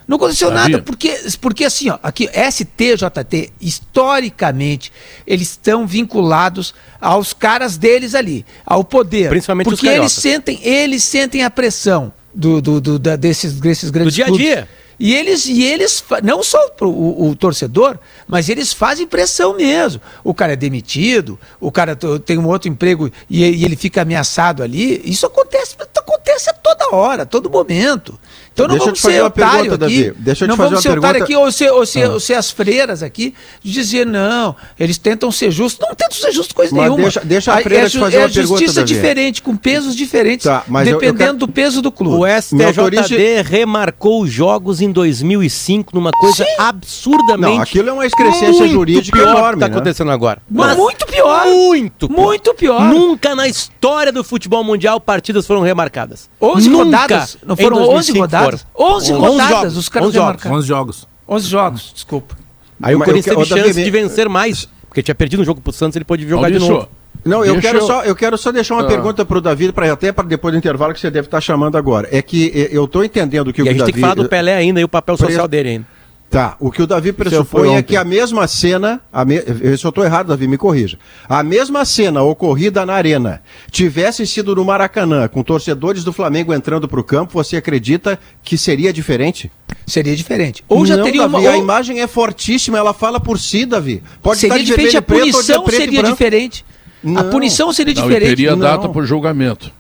Não 0.07 0.17
aconteceu 0.17 0.49
Sabia. 0.49 0.63
nada, 0.63 0.83
porque, 0.83 1.17
porque 1.41 1.65
assim, 1.65 1.89
ó, 1.89 1.97
aqui, 2.03 2.29
STJT, 2.29 3.53
historicamente, 3.59 4.91
eles 5.25 5.49
estão 5.49 5.87
vinculados 5.87 6.75
aos 7.01 7.33
caras 7.33 7.75
deles 7.77 8.13
ali, 8.13 8.45
ao 8.65 8.83
poder. 8.83 9.29
Principalmente 9.29 9.65
porque 9.65 9.87
os 9.87 9.95
eles 9.95 10.11
sentem, 10.11 10.59
eles 10.61 11.03
sentem 11.03 11.43
a 11.43 11.49
pressão 11.49 12.13
do, 12.33 12.61
do, 12.61 12.81
do 12.81 12.99
da, 12.99 13.15
desses, 13.15 13.53
desses 13.53 13.89
grandes 13.89 14.13
do 14.13 14.15
dia 14.15 14.25
a 14.25 14.29
dia. 14.29 14.69
E 14.99 15.13
eles, 15.13 15.45
e 15.45 15.63
eles 15.63 16.03
não 16.23 16.41
só 16.41 16.69
pro, 16.69 16.89
o, 16.89 17.29
o, 17.29 17.35
torcedor, 17.35 17.99
mas 18.27 18.47
eles 18.47 18.71
fazem 18.71 19.05
pressão 19.05 19.55
mesmo. 19.55 20.01
O 20.23 20.33
cara 20.33 20.53
é 20.53 20.55
demitido, 20.55 21.37
o 21.59 21.71
cara 21.71 21.97
tem 22.25 22.37
um 22.37 22.47
outro 22.47 22.69
emprego 22.69 23.11
e, 23.29 23.43
e 23.43 23.65
ele 23.65 23.75
fica 23.75 24.03
ameaçado 24.03 24.63
ali. 24.63 25.01
Isso 25.03 25.25
acontece, 25.25 25.75
acontece 25.97 26.49
a 26.49 26.53
toda 26.53 26.95
hora, 26.95 27.23
a 27.23 27.25
todo 27.25 27.49
momento. 27.49 28.17
Então 28.55 28.69
não 28.69 28.75
Deixa 28.75 28.85
vamos 28.85 29.01
ser 29.01 29.21
otário 29.21 29.63
pergunta, 29.63 29.85
aqui. 29.85 30.03
Davi. 30.05 30.15
Deixa 30.17 30.45
eu 30.45 30.47
não 30.47 30.55
vamos 30.55 30.81
ser 30.81 30.97
otário 30.97 31.21
aqui 31.21 31.35
ou 31.35 31.51
ser, 31.51 31.71
ou, 31.71 31.85
ser, 31.85 32.03
ah. 32.03 32.11
ou 32.13 32.19
ser 32.21 32.35
as 32.35 32.49
freiras 32.49 33.03
aqui 33.03 33.35
de 33.61 33.69
dizer 33.69 34.05
não, 34.05 34.55
eles 34.79 34.97
tentam 34.97 35.29
ser 35.29 35.51
justos. 35.51 35.85
Não 35.85 35.93
tentam 35.93 36.17
ser 36.17 36.31
justos 36.31 36.53
coisa 36.53 36.73
Mas 36.73 36.85
nenhuma. 36.85 37.03
Deixa, 37.03 37.19
deixa 37.19 37.53
a 37.53 37.57
freira 37.57 37.87
é, 37.87 37.89
te 37.89 37.99
fazer 37.99 38.15
é 38.15 38.19
uma 38.19 38.29
pergunta, 38.29 38.59
justiça 38.59 38.79
Davi. 38.79 38.93
diferente, 38.93 39.41
com 39.41 39.57
pesos 39.57 39.93
diferentes, 39.93 40.45
tá, 40.45 40.63
dependendo 40.65 41.03
eu, 41.03 41.09
eu 41.09 41.13
quero... 41.15 41.33
do 41.33 41.47
peso 41.49 41.81
do 41.81 41.91
clube. 41.91 42.15
O 42.15 42.41
STJD 42.41 43.41
remarcou 43.41 44.21
os 44.21 44.31
jogos 44.31 44.79
em 44.79 44.89
2005 44.89 45.93
numa 45.93 46.11
coisa 46.11 46.45
Sim. 46.45 46.55
absurdamente. 46.57 47.55
Não, 47.55 47.61
aquilo 47.61 47.89
é 47.89 47.93
uma 47.93 48.05
excrescência 48.05 48.69
jurídica 48.69 49.17
pior 49.17 49.31
enorme. 49.31 49.49
que 49.49 49.55
está 49.55 49.67
né? 49.67 49.75
acontecendo 49.75 50.11
agora. 50.11 50.41
Mas 50.49 50.77
muito 50.77 51.05
pior. 51.05 51.45
Muito 51.45 52.07
pior. 52.07 52.21
Muito 52.21 52.53
pior. 52.53 52.81
Nunca 52.85 53.35
na 53.35 53.49
história 53.49 54.13
do 54.13 54.23
futebol 54.23 54.63
mundial 54.63 55.01
partidas 55.01 55.45
foram 55.45 55.61
remarcadas. 55.61 56.29
11 56.41 56.69
Nunca 56.69 56.83
rodadas. 56.85 57.37
Não 57.45 57.57
foram 57.57 57.77
11 57.89 58.17
rodadas? 58.17 58.44
11 58.77 59.13
rodadas 59.13 59.49
jogos, 59.49 59.77
os 59.77 59.89
caras 59.89 60.07
11 60.09 60.17
jogos. 60.17 60.45
11 60.45 60.67
jogos. 60.67 61.07
11 61.27 61.47
jogos, 61.47 61.91
desculpa. 61.93 62.35
Aí 62.81 62.95
o 62.95 62.99
Corinthians 62.99 63.25
teve 63.25 63.45
chance 63.45 63.83
de 63.83 63.91
vencer 63.91 64.29
mais, 64.29 64.67
porque 64.87 65.01
tinha 65.01 65.15
perdido 65.15 65.41
um 65.41 65.45
jogo 65.45 65.61
pro 65.61 65.71
Santos, 65.71 65.95
ele 65.95 66.05
pode 66.05 66.27
jogar 66.27 66.51
de 66.51 66.59
novo. 66.59 66.87
Não, 67.23 67.43
eu 67.43 67.59
quero, 67.59 67.81
Só, 67.81 68.03
eu 68.03 68.15
quero 68.15 68.37
só 68.37 68.51
deixar 68.51 68.75
uma 68.75 68.83
ah. 68.83 68.87
pergunta 68.87 69.25
para 69.25 69.37
o 69.39 69.41
Davi, 69.41 69.71
pra, 69.71 69.91
até 69.91 70.11
para 70.11 70.27
depois 70.27 70.53
do 70.53 70.59
intervalo 70.59 70.93
que 70.93 70.99
você 70.99 71.09
deve 71.09 71.27
estar 71.27 71.41
chamando 71.41 71.75
agora. 71.75 72.07
É 72.11 72.21
que 72.21 72.69
eu 72.71 72.85
estou 72.85 73.03
entendendo 73.03 73.51
que 73.51 73.61
e 73.61 73.63
o 73.63 73.65
a 73.65 73.71
gente 73.71 73.79
Davi... 73.79 73.91
tem 73.91 73.95
que 73.95 74.01
falar 74.01 74.13
do 74.13 74.29
Pelé 74.29 74.53
ainda 74.53 74.79
e 74.79 74.83
o 74.83 74.87
papel 74.87 75.17
social 75.17 75.47
dele 75.47 75.69
ainda. 75.69 75.94
Tá, 76.35 76.57
o 76.59 76.69
que 76.69 76.81
o 76.81 76.85
Davi 76.85 77.13
pressupõe 77.13 77.77
é 77.77 77.81
que 77.81 77.95
a 77.95 78.03
mesma 78.03 78.45
cena, 78.45 78.99
a 79.13 79.23
me... 79.23 79.39
se 79.39 79.85
eu 79.85 79.89
estou 79.89 80.03
errado, 80.03 80.27
Davi, 80.27 80.49
me 80.49 80.57
corrija. 80.57 80.99
A 81.29 81.41
mesma 81.41 81.85
cena 81.85 82.23
ocorrida 82.23 82.85
na 82.85 82.93
Arena 82.93 83.41
tivesse 83.71 84.27
sido 84.27 84.53
no 84.53 84.65
Maracanã, 84.65 85.29
com 85.29 85.41
torcedores 85.41 86.03
do 86.03 86.11
Flamengo 86.11 86.53
entrando 86.53 86.89
para 86.89 86.99
o 86.99 87.03
campo, 87.05 87.31
você 87.31 87.55
acredita 87.55 88.19
que 88.43 88.57
seria 88.57 88.91
diferente? 88.91 89.49
Seria 89.87 90.13
diferente. 90.13 90.61
Ou 90.67 90.85
já 90.85 90.97
Não, 90.97 91.05
teria 91.05 91.21
Davi, 91.21 91.35
uma. 91.35 91.51
A 91.51 91.57
imagem 91.57 92.01
é 92.01 92.07
fortíssima, 92.07 92.77
ela 92.77 92.93
fala 92.93 93.17
por 93.17 93.39
si, 93.39 93.65
Davi. 93.65 94.03
Pode 94.21 94.41
seria 94.41 94.57
estar 94.57 94.75
de 94.75 94.89
diferente, 94.89 94.97
a 94.97 95.01
punição 95.01 95.67
seria 95.69 96.03
diferente. 96.03 96.65
Não. 97.01 97.21
A 97.21 97.23
punição 97.23 97.71
seria 97.71 97.93
diferente. 97.93 98.27
Não, 98.27 98.35
teria 98.35 98.55
data 98.57 98.89
para 98.89 99.01
o 99.01 99.05
julgamento. 99.05 99.71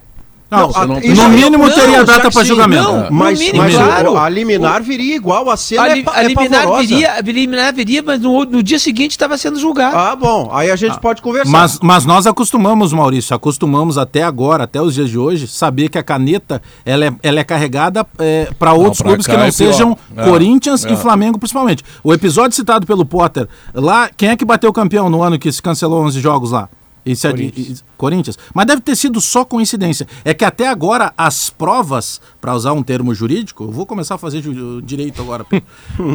Não, 0.57 0.69
não, 0.71 0.87
não 0.87 0.95
no 0.95 1.29
mínimo 1.29 1.67
não, 1.67 1.73
teria 1.73 2.03
data 2.03 2.31
para 2.31 2.43
julgamento. 2.43 2.83
Não, 2.83 3.11
mas, 3.11 3.39
mínimo, 3.39 3.57
mas 3.57 3.75
claro. 3.75 4.17
a 4.17 4.29
liminar 4.29 4.81
viria 4.81 5.15
igual, 5.15 5.49
a 5.49 5.57
cena 5.57 5.83
a, 5.83 5.97
é, 5.97 6.03
a 6.05 6.23
liminar 6.23 6.67
é 6.67 6.77
viria, 6.79 7.13
a 7.13 7.21
liminar 7.21 7.73
viria, 7.73 8.03
mas 8.03 8.21
no, 8.21 8.45
no 8.45 8.63
dia 8.63 8.79
seguinte 8.79 9.11
estava 9.11 9.37
sendo 9.37 9.59
julgado. 9.59 9.97
Ah, 9.97 10.15
bom, 10.15 10.49
aí 10.51 10.71
a 10.71 10.75
gente 10.75 10.93
ah, 10.93 10.99
pode 10.99 11.21
conversar. 11.21 11.51
Mas, 11.51 11.79
mas 11.81 12.05
nós 12.05 12.27
acostumamos, 12.27 12.93
Maurício, 12.93 13.35
acostumamos 13.35 13.97
até 13.97 14.23
agora, 14.23 14.63
até 14.63 14.81
os 14.81 14.93
dias 14.93 15.09
de 15.09 15.17
hoje, 15.17 15.47
saber 15.47 15.89
que 15.89 15.97
a 15.97 16.03
caneta 16.03 16.61
ela 16.85 17.05
é, 17.05 17.13
ela 17.23 17.39
é 17.39 17.43
carregada 17.43 18.05
é, 18.19 18.49
para 18.57 18.73
outros 18.73 19.01
clubes 19.01 19.25
que 19.25 19.35
não 19.35 19.45
é 19.45 19.51
sejam 19.51 19.97
é, 20.15 20.23
Corinthians 20.23 20.83
e 20.83 20.93
é. 20.93 20.95
Flamengo, 20.95 21.37
principalmente. 21.37 21.83
O 22.03 22.13
episódio 22.13 22.55
citado 22.55 22.85
pelo 22.85 23.05
Potter, 23.05 23.47
lá, 23.73 24.09
quem 24.15 24.29
é 24.29 24.35
que 24.35 24.45
bateu 24.45 24.69
o 24.69 24.73
campeão 24.73 25.09
no 25.09 25.21
ano 25.21 25.37
que 25.39 25.51
se 25.51 25.61
cancelou 25.61 26.03
11 26.03 26.19
jogos 26.19 26.51
lá? 26.51 26.69
Esse 27.05 27.27
Corinthians. 27.29 27.83
Corinthians. 27.97 28.37
Mas 28.53 28.65
deve 28.65 28.81
ter 28.81 28.95
sido 28.95 29.19
só 29.19 29.43
coincidência. 29.43 30.07
É 30.23 30.33
que 30.33 30.45
até 30.45 30.67
agora 30.67 31.13
as 31.17 31.49
provas, 31.49 32.21
para 32.39 32.55
usar 32.55 32.73
um 32.73 32.83
termo 32.83 33.13
jurídico, 33.13 33.65
eu 33.65 33.71
vou 33.71 33.85
começar 33.85 34.15
a 34.15 34.17
fazer 34.17 34.43
direito 34.83 35.21
agora, 35.21 35.45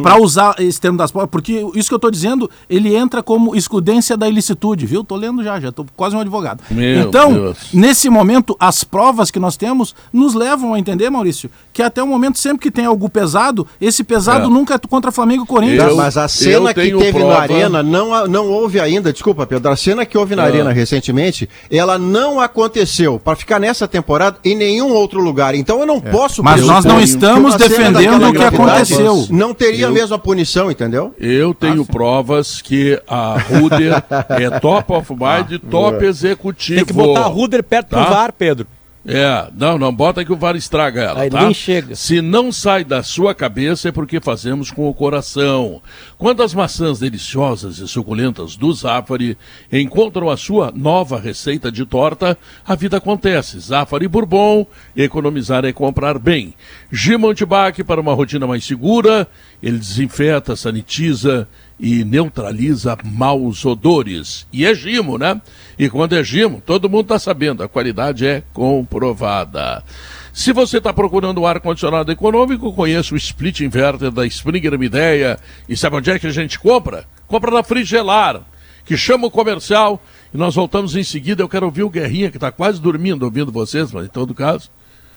para 0.01 0.17
usar 0.21 0.55
esse 0.59 0.79
termo 0.79 0.97
das 0.97 1.11
provas, 1.11 1.29
porque 1.29 1.65
isso 1.75 1.89
que 1.89 1.93
eu 1.93 1.97
estou 1.97 2.11
dizendo, 2.11 2.49
ele 2.69 2.95
entra 2.95 3.21
como 3.23 3.55
escudência 3.55 4.15
da 4.15 4.27
ilicitude, 4.27 4.85
viu? 4.85 5.03
Tô 5.03 5.15
lendo 5.15 5.43
já, 5.43 5.59
já 5.59 5.71
tô 5.71 5.85
quase 5.95 6.15
um 6.15 6.19
advogado. 6.19 6.61
Meu 6.69 7.07
então, 7.07 7.33
Deus. 7.33 7.57
nesse 7.73 8.09
momento, 8.09 8.55
as 8.59 8.83
provas 8.83 9.31
que 9.31 9.39
nós 9.39 9.57
temos 9.57 9.95
nos 10.11 10.33
levam 10.33 10.73
a 10.73 10.79
entender, 10.79 11.09
Maurício, 11.09 11.49
que 11.73 11.81
até 11.81 12.01
o 12.01 12.07
momento, 12.07 12.37
sempre 12.39 12.59
que 12.59 12.71
tem 12.71 12.85
algo 12.85 13.09
pesado, 13.09 13.67
esse 13.79 14.03
pesado 14.03 14.45
é. 14.45 14.49
nunca 14.49 14.75
é 14.75 14.77
contra 14.77 15.11
Flamengo 15.11 15.43
e 15.43 15.47
Corinthians. 15.47 15.89
Eu, 15.89 15.95
mas 15.95 16.17
a 16.17 16.27
cena 16.27 16.73
que 16.73 16.81
teve 16.81 17.11
prova... 17.11 17.33
na 17.33 17.39
Arena 17.39 17.83
não, 17.83 18.27
não 18.27 18.47
houve 18.47 18.79
ainda, 18.79 19.11
desculpa, 19.11 19.45
Pedro, 19.45 19.71
a 19.71 19.75
cena 19.75 20.05
que 20.05 20.17
houve 20.17 20.35
na 20.35 20.43
é. 20.43 20.47
Arena 20.47 20.71
recentemente, 20.71 21.49
ela 21.71 21.97
não 21.97 22.39
aconteceu 22.39 23.19
para 23.19 23.35
ficar 23.35 23.59
nessa 23.59 23.87
temporada 23.87 24.37
em 24.43 24.55
nenhum 24.55 24.91
outro 24.93 25.21
lugar. 25.21 25.55
Então 25.55 25.79
eu 25.79 25.85
não 25.85 25.97
é. 25.97 26.11
posso. 26.11 26.43
Mas 26.43 26.65
nós 26.65 26.83
não 26.83 26.99
estamos 26.99 27.55
defendendo 27.55 28.29
o 28.29 28.33
que 28.33 28.43
aconteceu. 28.43 29.27
Não 29.29 29.53
teria 29.53 29.85
eu, 29.85 29.89
a 29.89 29.91
mesma 29.91 30.19
punição, 30.19 30.69
entendeu? 30.69 31.13
Eu 31.17 31.53
tenho 31.53 31.83
ah, 31.83 31.91
provas 31.91 32.61
que 32.61 33.01
a 33.07 33.37
Ruder 33.39 34.03
é 34.29 34.59
top 34.59 34.91
of 34.93 35.11
mind, 35.11 35.61
ah, 35.63 35.67
top 35.69 36.05
executivo. 36.05 36.77
Tem 36.77 36.85
que 36.85 36.93
botar 36.93 37.21
a 37.21 37.27
Ruder 37.27 37.63
perto 37.63 37.89
tá? 37.89 38.03
do 38.03 38.09
VAR, 38.09 38.33
Pedro. 38.33 38.67
É, 39.03 39.47
não, 39.57 39.79
não 39.79 39.91
bota 39.91 40.23
que 40.23 40.31
o 40.31 40.35
VAR 40.35 40.55
estraga 40.55 41.01
ela, 41.01 41.21
Aí 41.21 41.29
tá? 41.29 41.41
nem 41.43 41.53
chega. 41.53 41.95
Se 41.95 42.21
não 42.21 42.51
sai 42.51 42.83
da 42.83 43.01
sua 43.01 43.33
cabeça 43.33 43.89
é 43.89 43.91
porque 43.91 44.19
fazemos 44.19 44.69
com 44.69 44.87
o 44.87 44.93
coração. 44.93 45.81
Quando 46.19 46.43
as 46.43 46.53
maçãs 46.53 46.99
deliciosas 46.99 47.79
e 47.79 47.87
suculentas 47.87 48.55
do 48.55 48.71
Zafari 48.71 49.35
encontram 49.71 50.29
a 50.29 50.37
sua 50.37 50.71
nova 50.71 51.19
receita 51.19 51.71
de 51.71 51.83
torta, 51.83 52.37
a 52.63 52.75
vida 52.75 52.97
acontece. 52.97 53.59
Zafari 53.59 54.07
Bourbon, 54.07 54.67
economizar 54.95 55.65
é 55.65 55.73
comprar 55.73 56.19
bem. 56.19 56.53
Gimontibac 56.91 57.83
para 57.83 57.99
uma 57.99 58.13
rotina 58.13 58.45
mais 58.45 58.63
segura, 58.63 59.27
ele 59.63 59.79
desinfeta, 59.79 60.55
sanitiza 60.55 61.47
e 61.81 62.05
neutraliza 62.05 62.95
maus 63.03 63.65
odores. 63.65 64.45
E 64.53 64.67
é 64.67 64.75
gimo, 64.75 65.17
né? 65.17 65.41
E 65.79 65.89
quando 65.89 66.15
é 66.15 66.23
gimo, 66.23 66.61
todo 66.63 66.87
mundo 66.87 67.01
está 67.01 67.17
sabendo, 67.17 67.63
a 67.63 67.67
qualidade 67.67 68.25
é 68.25 68.43
comprovada. 68.53 69.83
Se 70.31 70.53
você 70.53 70.77
está 70.77 70.93
procurando 70.93 71.41
um 71.41 71.45
ar-condicionado 71.45 72.11
econômico, 72.11 72.71
conheça 72.71 73.15
o 73.15 73.17
split 73.17 73.61
inverter 73.61 74.11
da 74.11 74.25
Springer 74.27 74.77
Mideia. 74.77 75.39
E 75.67 75.75
sabe 75.75 75.97
onde 75.97 76.11
é 76.11 76.19
que 76.19 76.27
a 76.27 76.31
gente 76.31 76.59
compra? 76.59 77.05
Compra 77.27 77.51
na 77.51 77.63
Frigelar, 77.63 78.41
que 78.85 78.95
chama 78.95 79.27
o 79.27 79.31
comercial. 79.31 80.01
E 80.33 80.37
nós 80.37 80.55
voltamos 80.55 80.95
em 80.95 81.03
seguida. 81.03 81.41
Eu 81.41 81.49
quero 81.49 81.65
ouvir 81.65 81.83
o 81.83 81.89
Guerrinha, 81.89 82.29
que 82.29 82.37
está 82.37 82.51
quase 82.51 82.79
dormindo 82.79 83.23
ouvindo 83.23 83.51
vocês, 83.51 83.91
mas 83.91 84.05
em 84.05 84.09
todo 84.09 84.33
caso, 84.33 84.69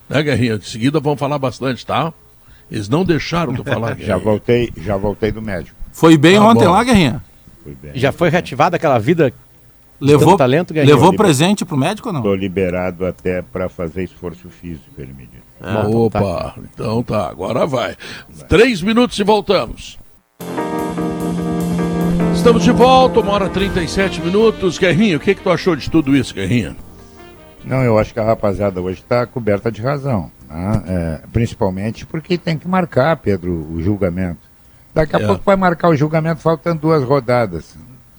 né, 0.08 0.20
Guerrinha? 0.22 0.54
Em 0.54 0.60
seguida 0.62 0.98
vão 0.98 1.16
falar 1.16 1.38
bastante, 1.38 1.86
tá? 1.86 2.12
Eles 2.68 2.88
não 2.88 3.04
deixaram 3.04 3.52
de 3.52 3.62
falar. 3.62 3.96
já 4.00 4.16
voltei, 4.16 4.72
já 4.76 4.96
voltei 4.96 5.30
do 5.30 5.42
médico. 5.42 5.83
Foi 5.94 6.18
bem 6.18 6.34
tá 6.34 6.44
ontem 6.44 6.64
bom. 6.64 6.72
lá, 6.72 6.82
Guerrinha? 6.82 7.22
Foi 7.62 7.72
bem. 7.80 7.92
Já 7.94 8.10
foi 8.10 8.28
reativada 8.28 8.74
aquela 8.74 8.98
vida 8.98 9.32
Levou, 10.00 10.36
talento, 10.36 10.74
levou 10.74 11.14
presente 11.14 11.64
pro 11.64 11.76
médico 11.76 12.08
ou 12.08 12.12
não? 12.12 12.20
Estou 12.20 12.34
liberado 12.34 13.06
até 13.06 13.40
para 13.40 13.68
fazer 13.68 14.02
esforço 14.02 14.50
físico, 14.50 14.90
ele 14.98 15.12
me 15.12 15.24
disse. 15.24 15.44
Ah, 15.60 15.86
Opa, 15.86 16.18
então 16.18 16.20
tá. 16.20 16.54
então 16.74 17.02
tá, 17.04 17.28
agora 17.28 17.64
vai. 17.64 17.96
vai. 18.28 18.48
Três 18.48 18.82
minutos 18.82 19.16
e 19.20 19.22
voltamos. 19.22 19.96
Estamos 22.34 22.64
de 22.64 22.72
volta, 22.72 23.20
uma 23.20 23.30
hora 23.30 23.48
37 23.48 24.20
minutos. 24.20 24.76
Guerrinho, 24.76 25.16
o 25.16 25.20
que, 25.20 25.32
que 25.32 25.42
tu 25.42 25.48
achou 25.48 25.76
de 25.76 25.88
tudo 25.88 26.14
isso, 26.16 26.34
Guerrinho? 26.34 26.74
Não, 27.64 27.82
eu 27.82 27.96
acho 27.96 28.12
que 28.12 28.18
a 28.18 28.24
rapaziada 28.24 28.80
hoje 28.80 28.98
está 28.98 29.24
coberta 29.26 29.70
de 29.70 29.80
razão. 29.80 30.30
Né? 30.50 30.82
É, 30.86 31.20
principalmente 31.32 32.04
porque 32.04 32.36
tem 32.36 32.58
que 32.58 32.66
marcar, 32.66 33.16
Pedro, 33.18 33.52
o 33.72 33.80
julgamento. 33.80 34.43
Daqui 34.94 35.16
a 35.16 35.20
é. 35.20 35.26
pouco 35.26 35.42
vai 35.44 35.56
marcar 35.56 35.88
o 35.88 35.96
julgamento 35.96 36.40
faltando 36.40 36.80
duas 36.80 37.02
rodadas. 37.02 37.76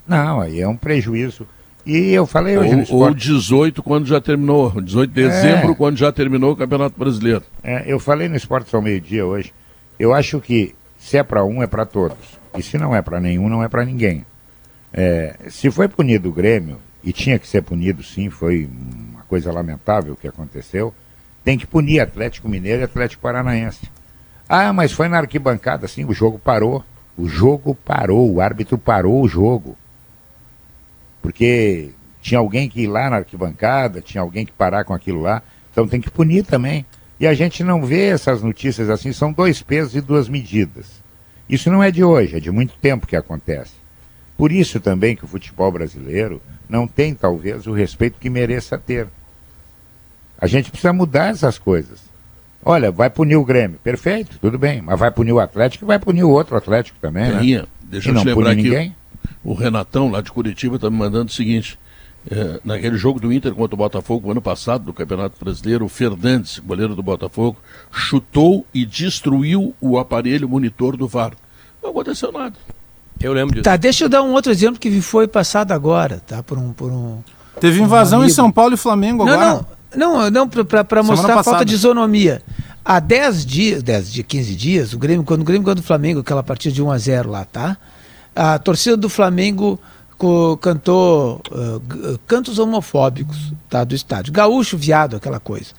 Não, 0.08 0.42
aí 0.42 0.60
é 0.60 0.68
um 0.68 0.76
prejuízo. 0.76 1.48
E 1.86 2.12
eu 2.12 2.26
falei 2.26 2.58
hoje 2.58 2.72
ou, 2.72 2.76
no 2.76 2.84
esporte... 2.84 3.04
Ou 3.04 3.14
18 3.14 3.84
quando 3.84 4.06
já 4.08 4.20
terminou, 4.20 4.82
18 4.82 5.10
de 5.10 5.24
dezembro 5.24 5.72
é. 5.72 5.76
quando 5.76 5.98
já 5.98 6.12
terminou 6.12 6.52
o 6.52 6.56
Campeonato 6.56 6.98
Brasileiro. 6.98 7.44
É, 7.64 7.84
eu 7.86 8.00
falei 8.00 8.28
no 8.28 8.36
Esporte 8.36 8.76
ao 8.76 8.82
meio-dia 8.82 9.26
hoje. 9.26 9.54
Eu 10.00 10.14
acho 10.14 10.42
que 10.42 10.76
se 10.98 11.18
é 11.18 11.24
para 11.24 11.46
um, 11.46 11.62
é 11.62 11.68
para 11.68 11.86
todos. 11.86 12.18
E 12.58 12.64
se 12.64 12.78
não 12.78 12.96
é 12.96 13.02
para 13.02 13.20
nenhum, 13.20 13.48
não 13.48 13.64
é 13.64 13.70
para 13.70 13.86
ninguém. 13.86 14.26
É, 14.92 15.36
se 15.50 15.70
foi 15.70 15.88
punido 15.88 16.30
o 16.30 16.32
Grêmio, 16.32 16.80
e 17.04 17.14
tinha 17.14 17.38
que 17.38 17.48
ser 17.48 17.62
punido 17.62 18.02
sim, 18.02 18.32
foi 18.32 18.68
uma 19.12 19.22
coisa 19.24 19.52
lamentável 19.52 20.14
o 20.14 20.16
que 20.16 20.28
aconteceu, 20.28 20.94
tem 21.44 21.58
que 21.58 21.68
punir 21.68 22.00
Atlético 22.00 22.50
Mineiro 22.50 22.82
e 22.82 22.86
Atlético 22.86 23.22
Paranaense. 23.22 23.88
Ah, 24.48 24.72
mas 24.72 24.92
foi 24.92 25.08
na 25.08 25.18
arquibancada, 25.18 25.88
sim, 25.88 26.06
o 26.06 26.14
jogo 26.14 26.40
parou. 26.40 26.84
O 27.18 27.28
jogo 27.28 27.74
parou, 27.74 28.32
o 28.32 28.42
árbitro 28.42 28.78
parou 28.78 29.22
o 29.22 29.28
jogo. 29.28 29.78
Porque 31.22 31.92
tinha 32.22 32.40
alguém 32.40 32.70
que 32.70 32.82
ir 32.82 32.88
lá 32.88 33.10
na 33.10 33.18
arquibancada, 33.18 34.02
tinha 34.02 34.22
alguém 34.22 34.46
que 34.46 34.52
parar 34.52 34.84
com 34.84 34.94
aquilo 34.94 35.22
lá. 35.22 35.42
Então 35.72 35.88
tem 35.88 36.02
que 36.02 36.12
punir 36.12 36.46
também. 36.46 36.86
E 37.20 37.26
a 37.26 37.34
gente 37.34 37.64
não 37.64 37.86
vê 37.86 38.08
essas 38.08 38.42
notícias 38.42 38.90
assim, 38.90 39.14
são 39.14 39.32
dois 39.32 39.62
pesos 39.62 39.96
e 39.96 40.02
duas 40.02 40.28
medidas. 40.28 41.02
Isso 41.48 41.72
não 41.72 41.82
é 41.82 41.90
de 41.90 42.04
hoje, 42.04 42.36
é 42.36 42.40
de 42.40 42.52
muito 42.52 42.74
tempo 42.78 43.08
que 43.08 43.16
acontece. 43.16 43.74
Por 44.38 44.52
isso 44.52 44.80
também 44.80 45.16
que 45.16 45.24
o 45.24 45.28
futebol 45.28 45.72
brasileiro 45.72 46.42
não 46.68 46.88
tem, 46.88 47.14
talvez, 47.14 47.68
o 47.68 47.74
respeito 47.74 48.20
que 48.20 48.30
mereça 48.30 48.78
ter. 48.78 49.08
A 50.38 50.48
gente 50.48 50.70
precisa 50.70 50.92
mudar 50.92 51.30
essas 51.30 51.58
coisas. 51.58 52.02
Olha, 52.66 52.92
vai 52.92 53.12
punir 53.12 53.36
o 53.36 53.46
Grêmio. 53.46 53.80
Perfeito, 53.84 54.40
tudo 54.42 54.58
bem. 54.58 54.82
Mas 54.82 55.00
vai 55.00 55.12
punir 55.12 55.32
o 55.32 55.40
Atlético 55.40 55.86
e 55.86 55.88
vai 55.88 56.00
punir 56.00 56.24
o 56.24 56.30
outro 56.32 56.58
Atlético 56.58 56.98
também, 57.00 57.32
né? 57.32 57.66
Deixa 57.84 58.10
e 58.10 58.14
eu 58.14 58.20
te 58.20 58.26
lembrar 58.26 58.56
que 58.56 58.92
o 59.44 59.54
Renatão, 59.54 60.10
lá 60.10 60.20
de 60.20 60.32
Curitiba, 60.32 60.78
está 60.78 60.90
me 60.90 60.98
mandando 60.98 61.30
o 61.30 61.34
seguinte. 61.34 61.78
É, 62.30 62.60
naquele 62.66 62.98
jogo 62.98 63.20
do 63.20 63.32
Inter 63.32 63.54
contra 63.54 63.76
o 63.76 63.78
Botafogo, 63.78 64.32
ano 64.32 64.42
passado, 64.42 64.86
do 64.86 64.94
Campeonato 64.94 65.38
Brasileiro, 65.40 65.86
o 65.86 65.88
Fernandes, 65.88 66.58
goleiro 66.58 66.96
do 66.96 67.04
Botafogo, 67.04 67.56
chutou 67.92 68.66
e 68.74 68.84
destruiu 68.84 69.76
o 69.80 70.00
aparelho 70.00 70.50
monitor 70.50 70.98
do 70.98 71.08
VAR. 71.08 71.34
Não 71.84 71.92
aconteceu 71.92 72.32
nada. 72.32 72.56
Eu 73.22 73.32
lembro 73.32 73.54
disso. 73.54 73.64
Tá, 73.64 73.78
deixa 73.78 74.06
eu 74.06 74.10
dar 74.10 74.24
um 74.24 74.34
outro 74.34 74.52
exemplo 74.52 74.80
que 74.80 75.00
foi 75.02 75.28
passado 75.28 75.72
agora, 75.72 76.20
tá? 76.26 76.42
Por 76.42 76.58
um. 76.58 76.74
Por 76.74 76.92
um 76.92 77.22
Teve 77.60 77.80
invasão 77.80 78.22
um 78.22 78.26
em 78.26 78.30
São 78.30 78.52
Paulo 78.52 78.74
e 78.74 78.78
Flamengo 78.78 79.24
não, 79.24 79.34
agora. 79.34 79.54
Não, 79.54 79.66
não, 79.96 80.30
não 80.30 80.48
para 80.48 81.04
mostrar 81.04 81.40
a 81.40 81.44
falta 81.44 81.66
de 81.66 81.74
isonomia. 81.74 82.42
Há 82.84 83.00
10 83.00 83.46
dias, 83.46 83.84
10 83.84 84.14
de 84.14 84.24
15 84.24 84.56
dias, 84.56 84.94
o 84.94 85.00
Grêmio, 85.00 85.24
quando 85.24 85.42
o 85.42 85.44
Grêmio 85.44 85.64
ganhou 85.64 85.76
do 85.76 85.84
Flamengo, 85.84 86.20
aquela 86.20 86.44
partida 86.44 86.74
de 86.74 86.84
1 86.84 86.92
a 86.92 86.98
0 86.98 87.32
lá, 87.32 87.44
tá? 87.44 87.78
A 88.36 88.60
torcida 88.60 88.96
do 88.96 89.10
Flamengo 89.10 89.80
cantou 90.62 91.42
uh, 91.52 92.20
cantos 92.28 92.60
homofóbicos 92.60 93.54
tá, 93.70 93.84
do 93.84 93.96
estádio. 93.96 94.32
Gaúcho, 94.32 94.78
viado, 94.78 95.16
aquela 95.16 95.40
coisa 95.40 95.72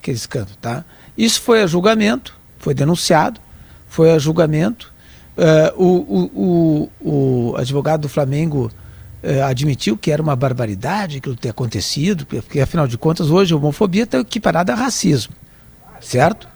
que 0.00 0.10
eles 0.10 0.26
cantam, 0.26 0.54
tá? 0.60 0.84
Isso 1.16 1.40
foi 1.40 1.62
a 1.62 1.66
julgamento, 1.66 2.34
foi 2.58 2.74
denunciado, 2.74 3.40
foi 3.88 4.12
a 4.12 4.18
julgamento. 4.18 4.92
Uh, 5.36 5.82
o, 5.82 5.86
o, 5.86 6.90
o, 7.00 7.50
o 7.52 7.56
advogado 7.56 8.02
do 8.02 8.08
Flamengo 8.08 8.70
eh, 9.22 9.40
admitiu 9.42 9.96
que 9.96 10.10
era 10.10 10.22
uma 10.22 10.34
barbaridade 10.34 11.18
aquilo 11.18 11.36
ter 11.36 11.50
acontecido, 11.50 12.26
porque 12.26 12.60
afinal 12.60 12.86
de 12.86 12.98
contas 12.98 13.30
hoje 13.30 13.54
a 13.54 13.56
homofobia 13.56 14.02
está 14.04 14.18
equiparada 14.18 14.72
a 14.72 14.76
racismo, 14.76 15.34
certo? 16.00 16.48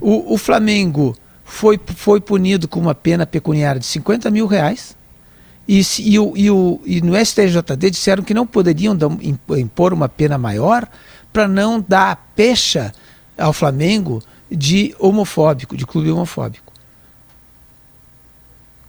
O, 0.00 0.34
o 0.34 0.38
Flamengo 0.38 1.16
foi, 1.44 1.80
foi 1.96 2.20
punido 2.20 2.68
com 2.68 2.78
uma 2.78 2.94
pena 2.94 3.26
pecuniária 3.26 3.80
de 3.80 3.86
50 3.86 4.30
mil 4.30 4.46
reais. 4.46 4.96
E, 5.66 5.82
e, 6.00 6.18
o, 6.18 6.32
e, 6.36 6.50
o, 6.50 6.80
e 6.84 7.00
no 7.00 7.14
STJD 7.14 7.90
disseram 7.90 8.22
que 8.22 8.34
não 8.34 8.46
poderiam 8.46 8.96
impor 9.56 9.92
uma 9.92 10.08
pena 10.08 10.36
maior 10.36 10.88
para 11.32 11.46
não 11.46 11.84
dar 11.86 12.32
pecha 12.34 12.92
ao 13.38 13.52
Flamengo 13.52 14.22
de 14.50 14.94
homofóbico, 14.98 15.76
de 15.76 15.86
clube 15.86 16.10
homofóbico. 16.10 16.69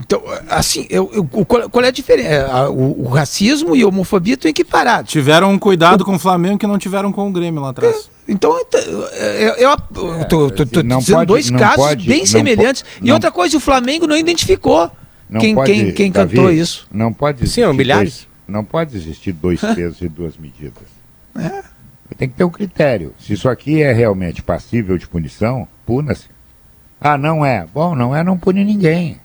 Então, 0.02 0.24
assim, 0.50 0.88
eu, 0.90 1.10
eu, 1.14 1.24
qual, 1.46 1.70
qual, 1.70 1.86
é 1.86 1.90
a 1.90 1.92
diferença? 1.92 2.30
É, 2.30 2.68
o, 2.68 3.04
o, 3.04 3.08
racismo 3.08 3.76
e 3.76 3.84
a 3.84 3.88
homofobia 3.88 4.34
estão 4.34 4.50
equiparados. 4.50 5.12
Tiveram 5.12 5.52
um 5.52 5.60
cuidado 5.60 6.04
com 6.04 6.16
o 6.16 6.20
Flamengo 6.20 6.58
que 6.58 6.66
não 6.66 6.78
tiveram 6.78 7.12
com 7.12 7.30
o 7.30 7.32
Grêmio 7.32 7.62
lá 7.62 7.70
atrás. 7.70 8.10
É, 8.28 8.32
então, 8.32 8.58
eu, 9.58 9.78
tô, 10.28 10.50
tô 10.50 10.66
dizendo 10.66 11.04
pode, 11.06 11.28
dois 11.28 11.50
casos 11.52 11.76
pode, 11.76 12.08
bem 12.08 12.26
semelhantes. 12.26 12.82
Pode, 12.82 13.08
e 13.08 13.12
outra 13.12 13.32
coisa, 13.32 13.58
o 13.58 13.60
Flamengo 13.60 14.08
não 14.08 14.18
identificou 14.18 14.90
não 15.30 15.40
quem, 15.40 15.54
pode, 15.54 15.72
quem, 15.72 15.92
quem 15.92 16.12
Davi, 16.12 16.36
cantou 16.36 16.52
isso. 16.52 16.88
Não 16.92 17.14
pode 17.14 17.44
existir. 17.44 17.66
Sim, 17.66 17.74
milhares. 17.74 18.14
Dois, 18.14 18.28
não 18.48 18.64
pode 18.64 18.98
existir 18.98 19.32
dois 19.34 19.62
pesos 19.62 20.02
e 20.02 20.10
duas 20.10 20.38
medidas. 20.38 20.74
É. 21.38 21.64
Tem 22.18 22.28
que 22.28 22.36
ter 22.36 22.44
um 22.44 22.50
critério. 22.50 23.14
Se 23.20 23.34
isso 23.34 23.48
aqui 23.48 23.82
é 23.82 23.94
realmente 23.94 24.42
passível 24.42 24.98
de 24.98 25.08
punição, 25.08 25.68
puna-se. 25.86 26.26
Ah, 27.00 27.18
não 27.18 27.46
é. 27.46 27.66
Bom, 27.74 27.96
não 27.96 28.16
é, 28.16 28.24
não 28.24 28.38
pune 28.38 28.64
ninguém. 28.66 29.20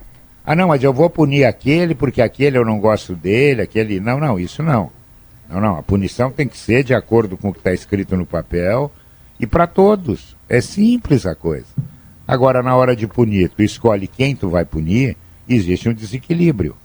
Ah, 0.47 0.55
não, 0.55 0.69
mas 0.69 0.83
eu 0.83 0.93
vou 0.93 1.11
punir 1.11 1.45
aquele 1.45 1.93
porque 1.93 2.23
aquele 2.23 2.57
eu 2.57 2.65
não 2.65 2.79
gosto 2.79 3.17
dele, 3.17 3.63
aquele. 3.63 3.99
Não, 3.99 4.21
não, 4.21 4.39
isso 4.39 4.63
não. 4.63 4.91
Não, 5.51 5.61
não. 5.61 5.77
A 5.77 5.83
punição 5.83 6.31
tem 6.31 6.47
que 6.47 6.57
ser 6.57 6.85
de 6.85 6.95
acordo 6.95 7.37
com 7.37 7.49
o 7.49 7.53
que 7.53 7.59
está 7.59 7.75
escrito 7.75 8.17
no 8.17 8.25
papel 8.25 8.91
e 9.41 9.47
para 9.47 9.67
todos. 9.67 10.37
É 10.49 10.61
simples 10.61 11.27
a 11.27 11.35
coisa. 11.35 11.67
Agora, 12.29 12.63
na 12.63 12.77
hora 12.77 12.95
de 12.95 13.09
punir, 13.09 13.51
tu 13.51 13.63
escolhe 13.63 14.07
quem 14.07 14.37
tu 14.37 14.49
vai 14.49 14.65
punir, 14.65 15.17
existe 15.49 15.89
um 15.89 15.95
desequilíbrio 15.95 16.77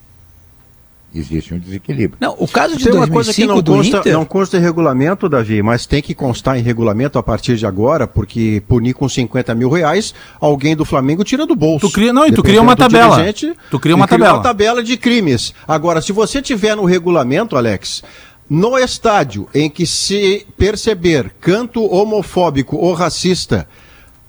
existe 1.13 1.53
um 1.53 1.59
desequilíbrio. 1.59 2.17
Não, 2.19 2.35
o 2.37 2.47
caso 2.47 2.77
de 2.77 2.85
tem 2.85 2.93
uma 2.93 3.07
coisa 3.07 3.33
que 3.33 3.45
não 3.45 3.61
consta, 3.61 3.97
Inter... 3.97 4.13
não 4.13 4.25
consta 4.25 4.57
em 4.57 4.61
regulamento, 4.61 5.27
Davi, 5.27 5.61
mas 5.61 5.85
tem 5.85 6.01
que 6.01 6.15
constar 6.15 6.57
em 6.57 6.61
regulamento 6.61 7.19
a 7.19 7.23
partir 7.23 7.57
de 7.57 7.65
agora, 7.65 8.07
porque 8.07 8.63
punir 8.67 8.93
com 8.93 9.07
50 9.07 9.53
mil 9.55 9.69
reais, 9.69 10.13
alguém 10.39 10.75
do 10.75 10.85
Flamengo 10.85 11.23
tira 11.23 11.45
do 11.45 11.55
bolso. 11.55 11.87
Tu 11.87 11.93
cria, 11.93 12.13
não, 12.13 12.25
e 12.25 12.31
tu 12.31 12.41
cria 12.41 12.61
uma 12.61 12.75
tabela. 12.75 13.17
Tu 13.69 13.79
cria 13.79 13.95
uma 13.95 14.07
tabela. 14.07 14.33
uma 14.35 14.43
tabela 14.43 14.83
de 14.83 14.95
crimes. 14.97 15.53
Agora, 15.67 16.01
se 16.01 16.11
você 16.11 16.41
tiver 16.41 16.75
no 16.75 16.85
regulamento, 16.85 17.57
Alex, 17.57 18.03
no 18.49 18.77
estádio 18.77 19.47
em 19.53 19.69
que 19.69 19.85
se 19.85 20.45
perceber 20.57 21.31
canto 21.39 21.83
homofóbico 21.83 22.77
ou 22.77 22.93
racista, 22.93 23.67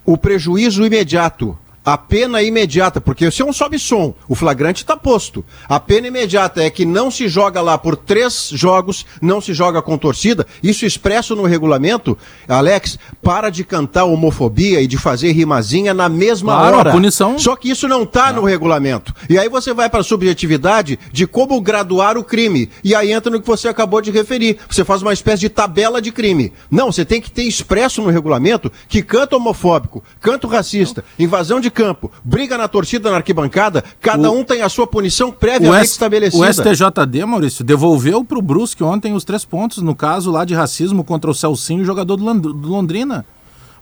o 0.05 0.17
prejuízo 0.17 0.85
imediato 0.85 1.57
a 1.85 1.99
pena 1.99 2.43
imediata, 2.43 3.01
porque 3.01 3.31
se 3.31 3.43
é 3.43 3.45
um 3.45 3.53
sobe-som, 3.53 4.15
o 4.29 4.35
flagrante 4.35 4.83
está 4.83 4.97
posto. 4.97 5.45
A 5.69 5.81
pena 5.81 6.07
imediata 6.07 6.63
é 6.63 6.71
que 6.71 6.85
não 6.85 7.11
se 7.11 7.29
joga 7.29 7.61
lá 7.61 7.77
por 7.77 7.97
três 7.97 8.51
jogos, 8.53 9.05
não 9.21 9.41
se 9.41 9.53
joga 9.53 9.83
com 9.83 9.99
torcida. 9.99 10.47
Isso 10.63 10.87
expresso 10.87 11.35
no 11.35 11.45
regulamento. 11.45 12.17
Alex, 12.47 12.99
para 13.21 13.51
de 13.51 13.65
cantar 13.65 14.05
homofobia 14.05 14.81
e 14.81 14.87
de 14.87 14.97
fazer 14.97 15.33
rimazinha 15.33 15.93
na 15.93 16.09
mesma 16.09 16.55
claro, 16.55 16.77
hora. 16.79 16.91
A 16.91 16.93
punição. 16.93 17.39
Só 17.39 17.57
que 17.57 17.71
isso 17.71 17.89
não 17.89 18.05
está 18.05 18.33
no 18.33 18.45
regulamento. 18.45 19.13
E 19.29 19.37
aí 19.37 19.49
você 19.49 19.75
vai 19.75 19.91
para 19.91 20.01
a 20.01 20.05
subjetividade 20.05 20.99
de 21.13 21.27
como 21.27 21.61
graduar 21.61 22.17
o 22.17 22.23
crime. 22.23 22.71
E 22.85 22.95
aí 22.95 23.13
entra 23.13 23.31
no 23.31 23.41
que 23.41 23.47
você 23.47 23.67
acabou 23.67 24.01
de 24.01 24.11
referir. 24.11 24.59
Você 24.69 24.85
faz 24.85 25.03
uma 25.03 25.13
espécie 25.13 25.41
de 25.41 25.49
tabela 25.49 26.01
de 26.01 26.13
crime. 26.13 26.53
Não, 26.71 26.93
você 26.93 27.05
tem 27.05 27.21
que 27.21 27.31
ter 27.31 27.43
expresso 27.43 28.03
no 28.03 28.11
regulamento 28.11 28.71
que 28.89 29.03
canto 29.03 29.37
homofóbico, 29.37 30.03
canto 30.21 30.47
racista, 30.47 31.05
invasão 31.19 31.61
de 31.61 31.72
campo, 31.73 32.11
briga 32.23 32.57
na 32.57 32.69
torcida, 32.69 33.11
na 33.11 33.17
arquibancada, 33.17 33.83
cada 34.01 34.31
o, 34.31 34.39
um 34.39 34.45
tem 34.45 34.63
a 34.63 34.69
sua 34.69 34.87
punição 34.87 35.33
previamente 35.33 35.83
S, 35.83 35.93
estabelecida. 35.93 36.45
O 36.45 36.53
STJD, 36.53 37.25
Maurício, 37.25 37.65
devolveu 37.65 38.25
para 38.25 38.39
o 38.39 38.43
Brusque 38.43 38.85
ontem 38.85 39.15
os 39.15 39.25
três 39.25 39.45
pontos 39.45 39.79
no 39.79 39.95
caso 39.95 40.31
lá 40.31 40.45
de 40.45 40.55
racismo 40.55 41.03
contra 41.03 41.31
o 41.31 41.35
Celcinho, 41.35 41.85
jogador 41.85 42.17
do, 42.17 42.35
do 42.53 42.69
Londrina. 42.69 43.25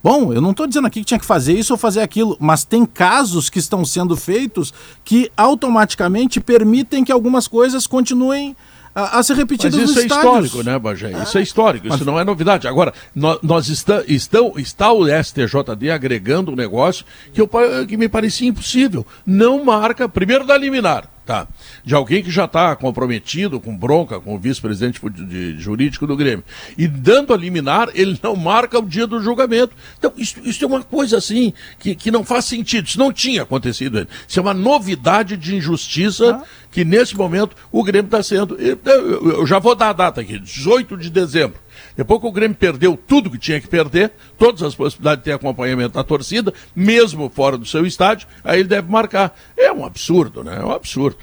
Bom, 0.03 0.33
eu 0.33 0.41
não 0.41 0.53
estou 0.53 0.67
dizendo 0.67 0.87
aqui 0.87 1.01
que 1.01 1.07
tinha 1.07 1.21
que 1.21 1.27
fazer 1.27 1.53
isso 1.53 1.75
ou 1.75 1.79
fazer 1.79 2.01
aquilo, 2.01 2.35
mas 2.41 2.65
tem 2.65 2.87
casos 2.87 3.51
que 3.51 3.59
estão 3.59 3.85
sendo 3.85 4.17
feitos 4.17 4.73
que 5.05 5.31
automaticamente 5.37 6.41
permitem 6.41 7.05
que 7.05 7.13
algumas 7.13 7.47
coisas 7.47 7.87
continuem 7.87 8.57
a, 9.05 9.19
a 9.19 9.23
ser 9.23 9.35
repetidas 9.37 9.75
Mas 9.75 9.91
isso 9.91 9.99
é 9.99 10.03
estádios. 10.03 10.47
histórico, 10.47 10.71
né, 10.71 10.79
Bagé? 10.79 11.11
Isso 11.23 11.39
é 11.39 11.43
histórico, 11.43 11.87
Mas... 11.89 11.97
isso 11.97 12.05
não 12.05 12.19
é 12.19 12.25
novidade. 12.25 12.69
Agora, 12.69 12.93
nós, 13.15 13.39
nós 13.43 13.69
está, 13.69 14.03
estão, 14.07 14.55
está 14.57 14.93
o 14.93 15.07
STJD 15.07 15.91
agregando 15.91 16.53
um 16.53 16.57
negócio 16.57 17.05
que, 17.33 17.41
eu, 17.41 17.49
que 17.87 17.97
me 17.97 18.09
parecia 18.09 18.49
impossível. 18.49 19.07
Não 19.27 19.65
marca, 19.65 20.09
primeiro 20.09 20.47
da 20.47 20.57
liminar, 20.57 21.09
tá? 21.31 21.47
De 21.85 21.95
alguém 21.95 22.25
que 22.25 22.31
já 22.31 22.47
está 22.47 22.75
comprometido 22.75 23.61
com 23.61 23.77
bronca 23.77 24.19
com 24.19 24.35
o 24.35 24.39
vice-presidente 24.39 25.01
de, 25.09 25.25
de, 25.55 25.61
jurídico 25.61 26.05
do 26.05 26.17
Grêmio. 26.17 26.45
E 26.77 26.89
dando 26.89 27.33
a 27.33 27.37
liminar, 27.37 27.89
ele 27.95 28.19
não 28.21 28.35
marca 28.35 28.81
o 28.81 28.85
dia 28.85 29.07
do 29.07 29.23
julgamento. 29.23 29.73
Então, 29.97 30.13
isso, 30.17 30.41
isso 30.43 30.65
é 30.65 30.67
uma 30.67 30.83
coisa 30.83 31.19
assim 31.19 31.53
que, 31.79 31.95
que 31.95 32.11
não 32.11 32.25
faz 32.25 32.47
sentido. 32.47 32.89
Isso 32.89 32.99
não 32.99 33.13
tinha 33.13 33.43
acontecido 33.43 33.99
ainda. 33.99 34.11
Isso 34.27 34.41
é 34.41 34.43
uma 34.43 34.53
novidade 34.53 35.37
de 35.37 35.55
injustiça 35.55 36.43
ah. 36.43 36.45
que 36.69 36.85
nesse 36.85 37.17
momento 37.17 37.57
o 37.71 37.85
Grêmio 37.85 38.09
está 38.09 38.25
sendo. 38.25 38.57
Eu 38.59 39.47
já 39.47 39.61
vou 39.61 39.77
dar 39.77 39.91
a 39.91 39.93
data 39.93 40.21
aqui, 40.21 40.37
18 40.37 40.97
de 40.97 41.11
dezembro. 41.11 41.61
Depois 41.97 42.21
que 42.21 42.27
o 42.27 42.33
Grêmio 42.33 42.57
perdeu 42.57 42.97
tudo 42.97 43.31
que 43.31 43.39
tinha 43.39 43.61
que 43.61 43.69
perder, 43.69 44.13
todas 44.39 44.63
as 44.63 44.75
possibilidades 44.75 45.21
de 45.21 45.25
ter 45.25 45.33
acompanhamento 45.33 45.95
da 45.95 46.05
torcida, 46.05 46.53
mesmo 46.75 47.31
fora 47.35 47.59
do 47.59 47.67
seu 47.67 47.85
estádio, 47.87 48.27
aí 48.45 48.61
ele 48.61 48.69
deve 48.69 48.91
marcar. 48.91 49.37
É 49.57 49.73
um 49.73 49.85
absurdo, 49.85 50.43
né? 50.45 50.59
É 50.61 50.65
um 50.65 50.73
absurdo. 50.73 51.19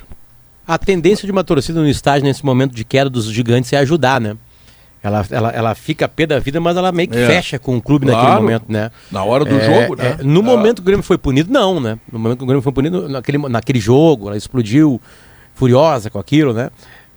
A 0.67 0.77
tendência 0.77 1.25
de 1.25 1.31
uma 1.31 1.43
torcida 1.43 1.79
no 1.79 1.87
estádio 1.87 2.25
nesse 2.25 2.45
momento 2.45 2.75
de 2.75 2.83
queda 2.83 3.09
dos 3.09 3.25
gigantes 3.25 3.71
é 3.71 3.77
ajudar, 3.77 4.19
né? 4.19 4.35
Ela, 5.01 5.25
ela, 5.29 5.49
ela 5.51 5.75
fica 5.75 6.05
a 6.05 6.07
pé 6.09 6.25
da 6.25 6.39
vida, 6.39 6.59
mas 6.59 6.75
ela 6.75 6.91
meio 6.91 7.07
que 7.07 7.17
é. 7.17 7.27
fecha 7.27 7.57
com 7.57 7.77
o 7.77 7.81
clube 7.81 8.05
claro, 8.05 8.21
naquele 8.21 8.41
momento, 8.41 8.65
né? 8.67 8.91
Na 9.11 9.23
hora 9.23 9.45
do 9.45 9.55
é, 9.55 9.65
jogo, 9.65 9.95
né? 9.95 10.17
É, 10.19 10.23
no 10.23 10.43
momento 10.43 10.77
que 10.77 10.81
o 10.81 10.85
Grêmio 10.85 11.03
foi 11.03 11.17
punido, 11.17 11.51
não, 11.51 11.79
né? 11.79 11.97
No 12.11 12.19
momento 12.19 12.39
que 12.39 12.43
o 12.43 12.47
Grêmio 12.47 12.61
foi 12.61 12.73
punido, 12.73 13.07
naquele, 13.07 13.37
naquele 13.37 13.79
jogo, 13.79 14.27
ela 14.27 14.35
explodiu 14.35 14.99
furiosa 15.53 16.09
com 16.09 16.19
aquilo, 16.19 16.51
né? 16.51 16.69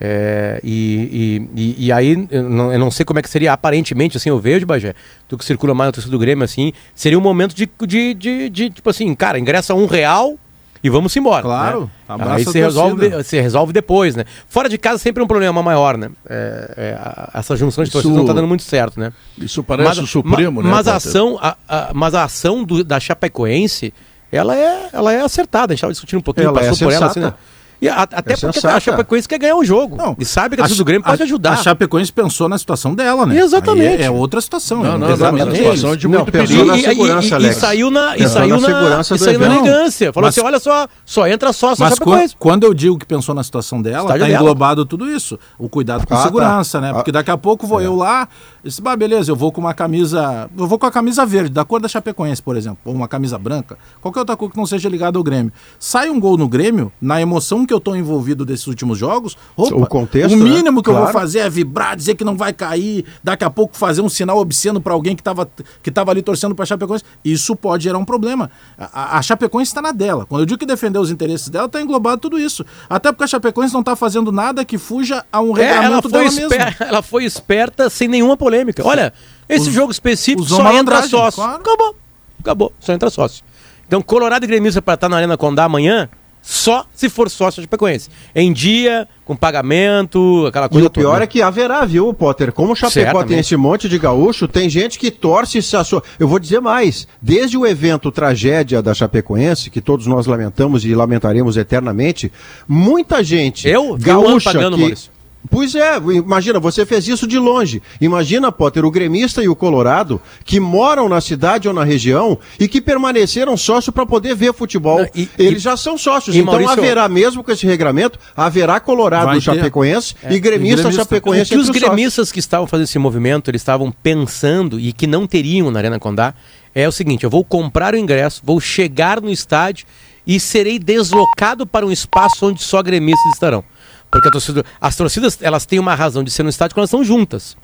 É, 0.02 0.58
e, 0.64 1.46
e, 1.54 1.86
e, 1.86 1.92
aí, 1.92 2.26
eu 2.30 2.48
não, 2.48 2.72
eu 2.72 2.78
não, 2.78 2.90
sei 2.90 3.04
como 3.04 3.18
é 3.18 3.22
que 3.22 3.28
seria, 3.28 3.52
aparentemente, 3.52 4.16
assim, 4.16 4.30
eu 4.30 4.38
vejo, 4.38 4.64
Bagé, 4.64 4.94
tu 5.28 5.36
que 5.36 5.44
circula 5.44 5.74
mais 5.74 5.88
na 5.88 5.92
torcida 5.92 6.10
do 6.10 6.18
Grêmio, 6.18 6.42
assim, 6.42 6.72
seria 6.94 7.18
um 7.18 7.20
momento 7.20 7.54
de, 7.54 7.68
de, 7.86 8.14
de, 8.14 8.48
de 8.48 8.70
tipo 8.70 8.88
assim, 8.88 9.14
cara, 9.14 9.38
ingressa 9.38 9.74
um 9.74 9.84
real 9.84 10.38
e 10.82 10.88
vamos 10.88 11.14
embora. 11.14 11.42
Claro, 11.42 11.90
né? 12.08 12.16
aí 12.30 12.44
você 12.44 12.60
resolve, 12.60 13.10
você 13.10 13.40
resolve 13.42 13.72
depois, 13.72 14.16
né? 14.16 14.24
Fora 14.48 14.70
de 14.70 14.78
casa 14.78 14.96
sempre 14.96 15.20
é 15.20 15.24
um 15.24 15.28
problema 15.28 15.62
maior, 15.62 15.98
né? 15.98 16.10
É, 16.26 16.74
é, 16.78 17.38
essa 17.38 17.54
junção 17.54 17.84
de 17.84 17.90
torcidas 17.90 18.16
não 18.16 18.22
está 18.22 18.32
dando 18.32 18.48
muito 18.48 18.62
certo, 18.62 18.98
né? 18.98 19.12
Isso 19.36 19.62
parece 19.62 19.88
mas, 19.88 19.98
o 19.98 20.06
Supremo, 20.06 20.62
ma, 20.62 20.68
né? 20.68 20.74
Mas 20.74 20.88
a 20.88 20.96
ação, 20.96 21.38
a, 21.42 21.56
a, 21.68 21.90
mas 21.92 22.14
a 22.14 22.24
ação 22.24 22.64
do, 22.64 22.82
da 22.82 22.98
Chapecoense, 22.98 23.92
ela 24.32 24.56
é, 24.56 24.88
ela 24.94 25.12
é 25.12 25.20
acertada. 25.20 25.72
A 25.72 25.74
gente 25.74 25.80
estava 25.80 25.92
discutindo 25.92 26.20
um 26.20 26.22
pouquinho, 26.22 26.48
ela 26.48 26.58
passou 26.58 26.88
é 26.88 26.90
por 26.90 26.96
ela, 26.96 27.06
assim, 27.06 27.20
né? 27.20 27.34
E 27.80 27.88
a, 27.88 28.02
até 28.02 28.34
é 28.34 28.36
porque 28.36 28.66
a 28.66 28.78
Chapecoense 28.78 29.26
quer 29.26 29.38
ganhar 29.38 29.56
o 29.56 29.64
jogo. 29.64 29.96
Não, 29.96 30.14
e 30.18 30.24
sabe 30.24 30.56
que 30.56 30.62
a, 30.62 30.66
a 30.66 30.68
do 30.68 30.84
Grêmio 30.84 31.02
pode 31.02 31.22
ajudar. 31.22 31.52
A 31.52 31.56
Chapecoense 31.56 32.12
pensou 32.12 32.48
na 32.48 32.58
situação 32.58 32.94
dela, 32.94 33.24
né? 33.24 33.38
Exatamente. 33.38 34.02
É, 34.02 34.06
é, 34.06 34.10
outra 34.10 34.40
situação. 34.40 34.82
Não, 34.82 34.98
não, 34.98 35.10
Exatamente. 35.10 35.46
não, 35.46 35.54
situação 35.54 35.96
de 35.96 36.08
muito 36.08 36.30
perigo. 36.30 36.74
E, 36.74 36.80
e, 36.80 37.46
e, 37.46 37.48
e, 37.48 37.54
saiu 37.54 37.90
na, 37.90 38.16
e 38.18 38.28
saiu 38.28 38.60
na, 38.60 38.66
segurança 38.66 39.14
e 39.14 39.18
saiu 39.18 39.40
na 39.40 39.56
elegância. 39.56 40.12
Falou 40.12 40.28
mas, 40.28 40.36
assim, 40.36 40.46
olha 40.46 40.60
só, 40.60 40.86
só 41.04 41.26
entra 41.26 41.52
só 41.52 41.74
Mas 41.78 41.98
quando, 41.98 42.34
quando 42.38 42.64
eu 42.64 42.74
digo 42.74 42.98
que 42.98 43.06
pensou 43.06 43.34
na 43.34 43.42
situação 43.42 43.80
dela, 43.80 44.14
está 44.14 44.28
englobado 44.28 44.84
tudo 44.84 45.10
isso. 45.10 45.38
O 45.58 45.68
cuidado 45.68 46.06
com 46.06 46.14
ah, 46.14 46.18
tá. 46.18 46.22
segurança, 46.24 46.80
tá. 46.80 46.86
né? 46.86 46.92
Porque 46.92 47.10
daqui 47.10 47.30
a 47.30 47.38
pouco 47.38 47.66
vou 47.66 47.80
é. 47.80 47.86
eu 47.86 47.96
lá, 47.96 48.28
disse, 48.62 48.82
bah, 48.82 48.94
beleza, 48.94 49.30
eu 49.30 49.36
vou 49.36 49.50
com 49.50 49.60
uma 49.60 49.72
camisa, 49.72 50.50
eu 50.56 50.66
vou 50.66 50.78
com 50.78 50.86
a 50.86 50.90
camisa 50.90 51.24
verde, 51.24 51.50
da 51.50 51.64
cor 51.64 51.80
da 51.80 51.88
Chapecoense, 51.88 52.42
por 52.42 52.56
exemplo, 52.56 52.78
ou 52.84 52.94
uma 52.94 53.08
camisa 53.08 53.38
branca, 53.38 53.78
qualquer 54.02 54.20
outra 54.20 54.36
cor 54.36 54.50
que 54.50 54.56
não 54.56 54.66
seja 54.66 54.88
ligada 54.88 55.18
ao 55.18 55.24
Grêmio. 55.24 55.52
Sai 55.78 56.10
um 56.10 56.20
gol 56.20 56.36
no 56.36 56.48
Grêmio, 56.48 56.92
na 57.00 57.20
emoção 57.20 57.64
que 57.70 57.74
eu 57.74 57.78
estou 57.78 57.94
envolvido 57.94 58.44
desses 58.44 58.66
últimos 58.66 58.98
jogos, 58.98 59.38
opa, 59.56 59.76
o 59.76 59.86
contexto, 59.86 60.34
o 60.34 60.36
né? 60.36 60.42
mínimo 60.42 60.78
né? 60.78 60.82
que 60.82 60.90
claro. 60.90 60.98
eu 60.98 61.04
vou 61.04 61.12
fazer 61.12 61.38
é 61.38 61.48
vibrar, 61.48 61.94
dizer 61.94 62.16
que 62.16 62.24
não 62.24 62.36
vai 62.36 62.52
cair, 62.52 63.04
daqui 63.22 63.44
a 63.44 63.50
pouco 63.50 63.76
fazer 63.76 64.00
um 64.00 64.08
sinal 64.08 64.38
obsceno 64.38 64.80
para 64.80 64.92
alguém 64.92 65.14
que 65.14 65.20
estava 65.20 65.48
que 65.80 65.88
tava 65.88 66.10
ali 66.10 66.20
torcendo 66.20 66.52
para 66.52 66.64
a 66.64 66.66
Chapecoense. 66.66 67.04
Isso 67.24 67.54
pode 67.54 67.84
gerar 67.84 67.98
um 67.98 68.04
problema. 68.04 68.50
A, 68.76 69.18
a 69.18 69.22
Chapecoense 69.22 69.70
está 69.70 69.80
na 69.80 69.92
dela. 69.92 70.26
Quando 70.26 70.40
eu 70.40 70.46
digo 70.46 70.58
que 70.58 70.66
defender 70.66 70.98
os 70.98 71.12
interesses 71.12 71.48
dela, 71.48 71.66
está 71.66 71.80
englobado 71.80 72.20
tudo 72.20 72.40
isso. 72.40 72.66
Até 72.88 73.12
porque 73.12 73.22
a 73.22 73.28
Chapecoense 73.28 73.72
não 73.72 73.80
está 73.80 73.94
fazendo 73.94 74.32
nada 74.32 74.64
que 74.64 74.76
fuja 74.76 75.24
a 75.30 75.40
um 75.40 75.52
regulamento 75.52 76.08
é, 76.08 76.10
dela 76.10 76.30
mesma. 76.32 76.76
Ela 76.80 77.02
foi 77.02 77.24
esperta 77.24 77.88
sem 77.88 78.08
nenhuma 78.08 78.36
polêmica. 78.36 78.84
Olha, 78.84 79.12
esse 79.48 79.68
os, 79.68 79.74
jogo 79.74 79.92
específico 79.92 80.42
só 80.42 80.72
entra 80.72 81.02
sócio. 81.02 81.40
Claro. 81.40 81.60
Acabou. 81.60 81.96
Acabou. 82.40 82.72
Só 82.80 82.92
entra 82.92 83.10
sócio. 83.10 83.44
Então, 83.86 84.02
Colorado 84.02 84.44
e 84.44 84.46
Gremista 84.48 84.82
para 84.82 84.94
estar 84.94 85.08
na 85.08 85.16
Arena 85.16 85.36
Condá 85.36 85.64
amanhã, 85.64 86.08
Só 86.42 86.86
se 86.94 87.08
for 87.08 87.28
sócio 87.30 87.60
de 87.60 87.66
Chapecoense. 87.66 88.08
Em 88.34 88.52
dia, 88.52 89.06
com 89.24 89.36
pagamento, 89.36 90.46
aquela 90.46 90.68
coisa 90.68 90.86
E 90.86 90.88
o 90.88 90.90
pior 90.90 91.12
toda. 91.12 91.24
é 91.24 91.26
que 91.26 91.42
haverá, 91.42 91.84
viu, 91.84 92.12
Potter? 92.14 92.52
Como 92.52 92.72
o 92.72 92.76
Chapecó 92.76 93.00
Certamente. 93.00 93.28
tem 93.28 93.38
esse 93.38 93.56
monte 93.56 93.88
de 93.88 93.98
gaúcho, 93.98 94.48
tem 94.48 94.68
gente 94.68 94.98
que 94.98 95.10
torce 95.10 95.60
se 95.62 95.76
a 95.76 95.84
sua... 95.84 96.02
Eu 96.18 96.26
vou 96.26 96.38
dizer 96.38 96.60
mais, 96.60 97.06
desde 97.20 97.56
o 97.56 97.66
evento 97.66 98.10
Tragédia 98.10 98.82
da 98.82 98.94
Chapecoense, 98.94 99.70
que 99.70 99.80
todos 99.80 100.06
nós 100.06 100.26
lamentamos 100.26 100.84
e 100.84 100.94
lamentaremos 100.94 101.56
eternamente, 101.56 102.32
muita 102.66 103.22
gente 103.22 103.68
Eu? 103.68 103.96
gaúcha 103.98 104.52
pagando, 104.52 104.76
que... 104.76 104.82
Maurício 104.82 105.19
Pois 105.48 105.74
é, 105.74 105.96
imagina, 105.96 106.60
você 106.60 106.84
fez 106.84 107.08
isso 107.08 107.26
de 107.26 107.38
longe. 107.38 107.82
Imagina, 108.00 108.52
Potter, 108.52 108.84
o 108.84 108.90
gremista 108.90 109.42
e 109.42 109.48
o 109.48 109.56
colorado 109.56 110.20
que 110.44 110.60
moram 110.60 111.08
na 111.08 111.20
cidade 111.20 111.66
ou 111.66 111.72
na 111.72 111.82
região 111.82 112.38
e 112.58 112.68
que 112.68 112.80
permaneceram 112.80 113.56
sócios 113.56 113.94
para 113.94 114.04
poder 114.04 114.34
ver 114.34 114.52
futebol. 114.52 114.98
Não, 114.98 115.08
e, 115.14 115.28
Eles 115.38 115.60
e, 115.60 115.64
já 115.64 115.76
são 115.76 115.96
sócios, 115.96 116.36
então 116.36 116.52
Maurício, 116.52 116.72
haverá 116.72 117.08
mesmo 117.08 117.42
com 117.42 117.50
esse 117.50 117.66
regramento, 117.66 118.18
haverá 118.36 118.78
colorado 118.80 119.40
chapecoense 119.40 120.14
é, 120.22 120.34
e 120.34 120.40
gremista, 120.40 120.82
gremista 120.82 121.04
chapecoense. 121.04 121.54
O 121.54 121.56
que 121.56 121.62
os 121.62 121.70
gremistas 121.70 122.14
sócios. 122.14 122.32
que 122.32 122.38
estavam 122.38 122.66
fazendo 122.66 122.84
esse 122.84 122.98
movimento, 122.98 123.50
eles 123.50 123.62
estavam 123.62 123.90
pensando 123.90 124.78
e 124.78 124.92
que 124.92 125.06
não 125.06 125.26
teriam 125.26 125.70
na 125.70 125.78
Arena 125.78 125.98
Condá, 125.98 126.34
é 126.74 126.86
o 126.86 126.92
seguinte, 126.92 127.24
eu 127.24 127.30
vou 127.30 127.44
comprar 127.44 127.94
o 127.94 127.96
ingresso, 127.96 128.42
vou 128.44 128.60
chegar 128.60 129.20
no 129.20 129.30
estádio 129.30 129.86
e 130.26 130.38
serei 130.38 130.78
deslocado 130.78 131.66
para 131.66 131.84
um 131.84 131.90
espaço 131.90 132.46
onde 132.46 132.62
só 132.62 132.82
gremistas 132.82 133.32
estarão. 133.32 133.64
Porque 134.10 134.30
torcida, 134.30 134.64
as 134.80 134.96
torcidas 134.96 135.38
elas 135.40 135.64
têm 135.64 135.78
uma 135.78 135.94
razão 135.94 136.24
de 136.24 136.30
ser 136.30 136.42
no 136.42 136.48
estádio 136.48 136.74
quando 136.74 136.82
elas 136.82 136.90
estão 136.90 137.04
juntas. 137.04 137.56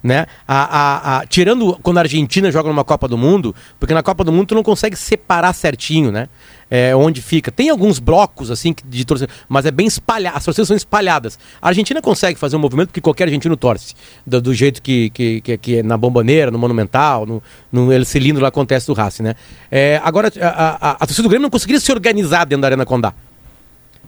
Né? 0.00 0.26
A, 0.46 0.62
a, 0.62 1.18
a, 1.18 1.26
tirando 1.26 1.76
quando 1.82 1.98
a 1.98 2.02
Argentina 2.02 2.52
joga 2.52 2.68
numa 2.68 2.84
Copa 2.84 3.08
do 3.08 3.18
Mundo, 3.18 3.52
porque 3.80 3.92
na 3.92 4.00
Copa 4.00 4.22
do 4.22 4.30
Mundo 4.30 4.46
tu 4.46 4.54
não 4.54 4.62
consegue 4.62 4.94
separar 4.94 5.52
certinho, 5.52 6.12
né? 6.12 6.28
É, 6.70 6.94
onde 6.94 7.20
fica. 7.20 7.50
Tem 7.50 7.68
alguns 7.68 7.98
blocos 7.98 8.48
assim 8.48 8.72
de 8.84 9.04
torcida, 9.04 9.28
mas 9.48 9.66
é 9.66 9.72
bem 9.72 9.88
espalhado. 9.88 10.36
As 10.36 10.44
torcidas 10.44 10.68
são 10.68 10.76
espalhadas. 10.76 11.36
A 11.60 11.68
Argentina 11.68 12.00
consegue 12.00 12.38
fazer 12.38 12.54
um 12.54 12.60
movimento 12.60 12.92
que 12.92 13.00
qualquer 13.00 13.24
argentino 13.24 13.56
torce, 13.56 13.94
do, 14.24 14.40
do 14.40 14.54
jeito 14.54 14.80
que, 14.80 15.10
que, 15.10 15.40
que, 15.40 15.58
que, 15.58 15.76
é 15.78 15.82
na 15.82 15.96
Bomboneira, 15.96 16.52
no 16.52 16.58
Monumental, 16.60 17.26
no, 17.26 17.42
no 17.72 17.92
El 17.92 18.04
Cilindro 18.04 18.40
lá 18.40 18.50
acontece 18.50 18.86
do 18.86 18.92
Racing, 18.92 19.24
né? 19.24 19.34
É, 19.68 20.00
agora 20.04 20.30
a, 20.40 20.90
a, 20.92 21.06
torcida 21.06 21.24
do 21.24 21.28
Grêmio 21.28 21.42
não 21.42 21.50
conseguiria 21.50 21.80
se 21.80 21.90
organizar 21.90 22.44
dentro 22.44 22.62
da 22.62 22.68
Arena 22.68 22.86
Condá. 22.86 23.12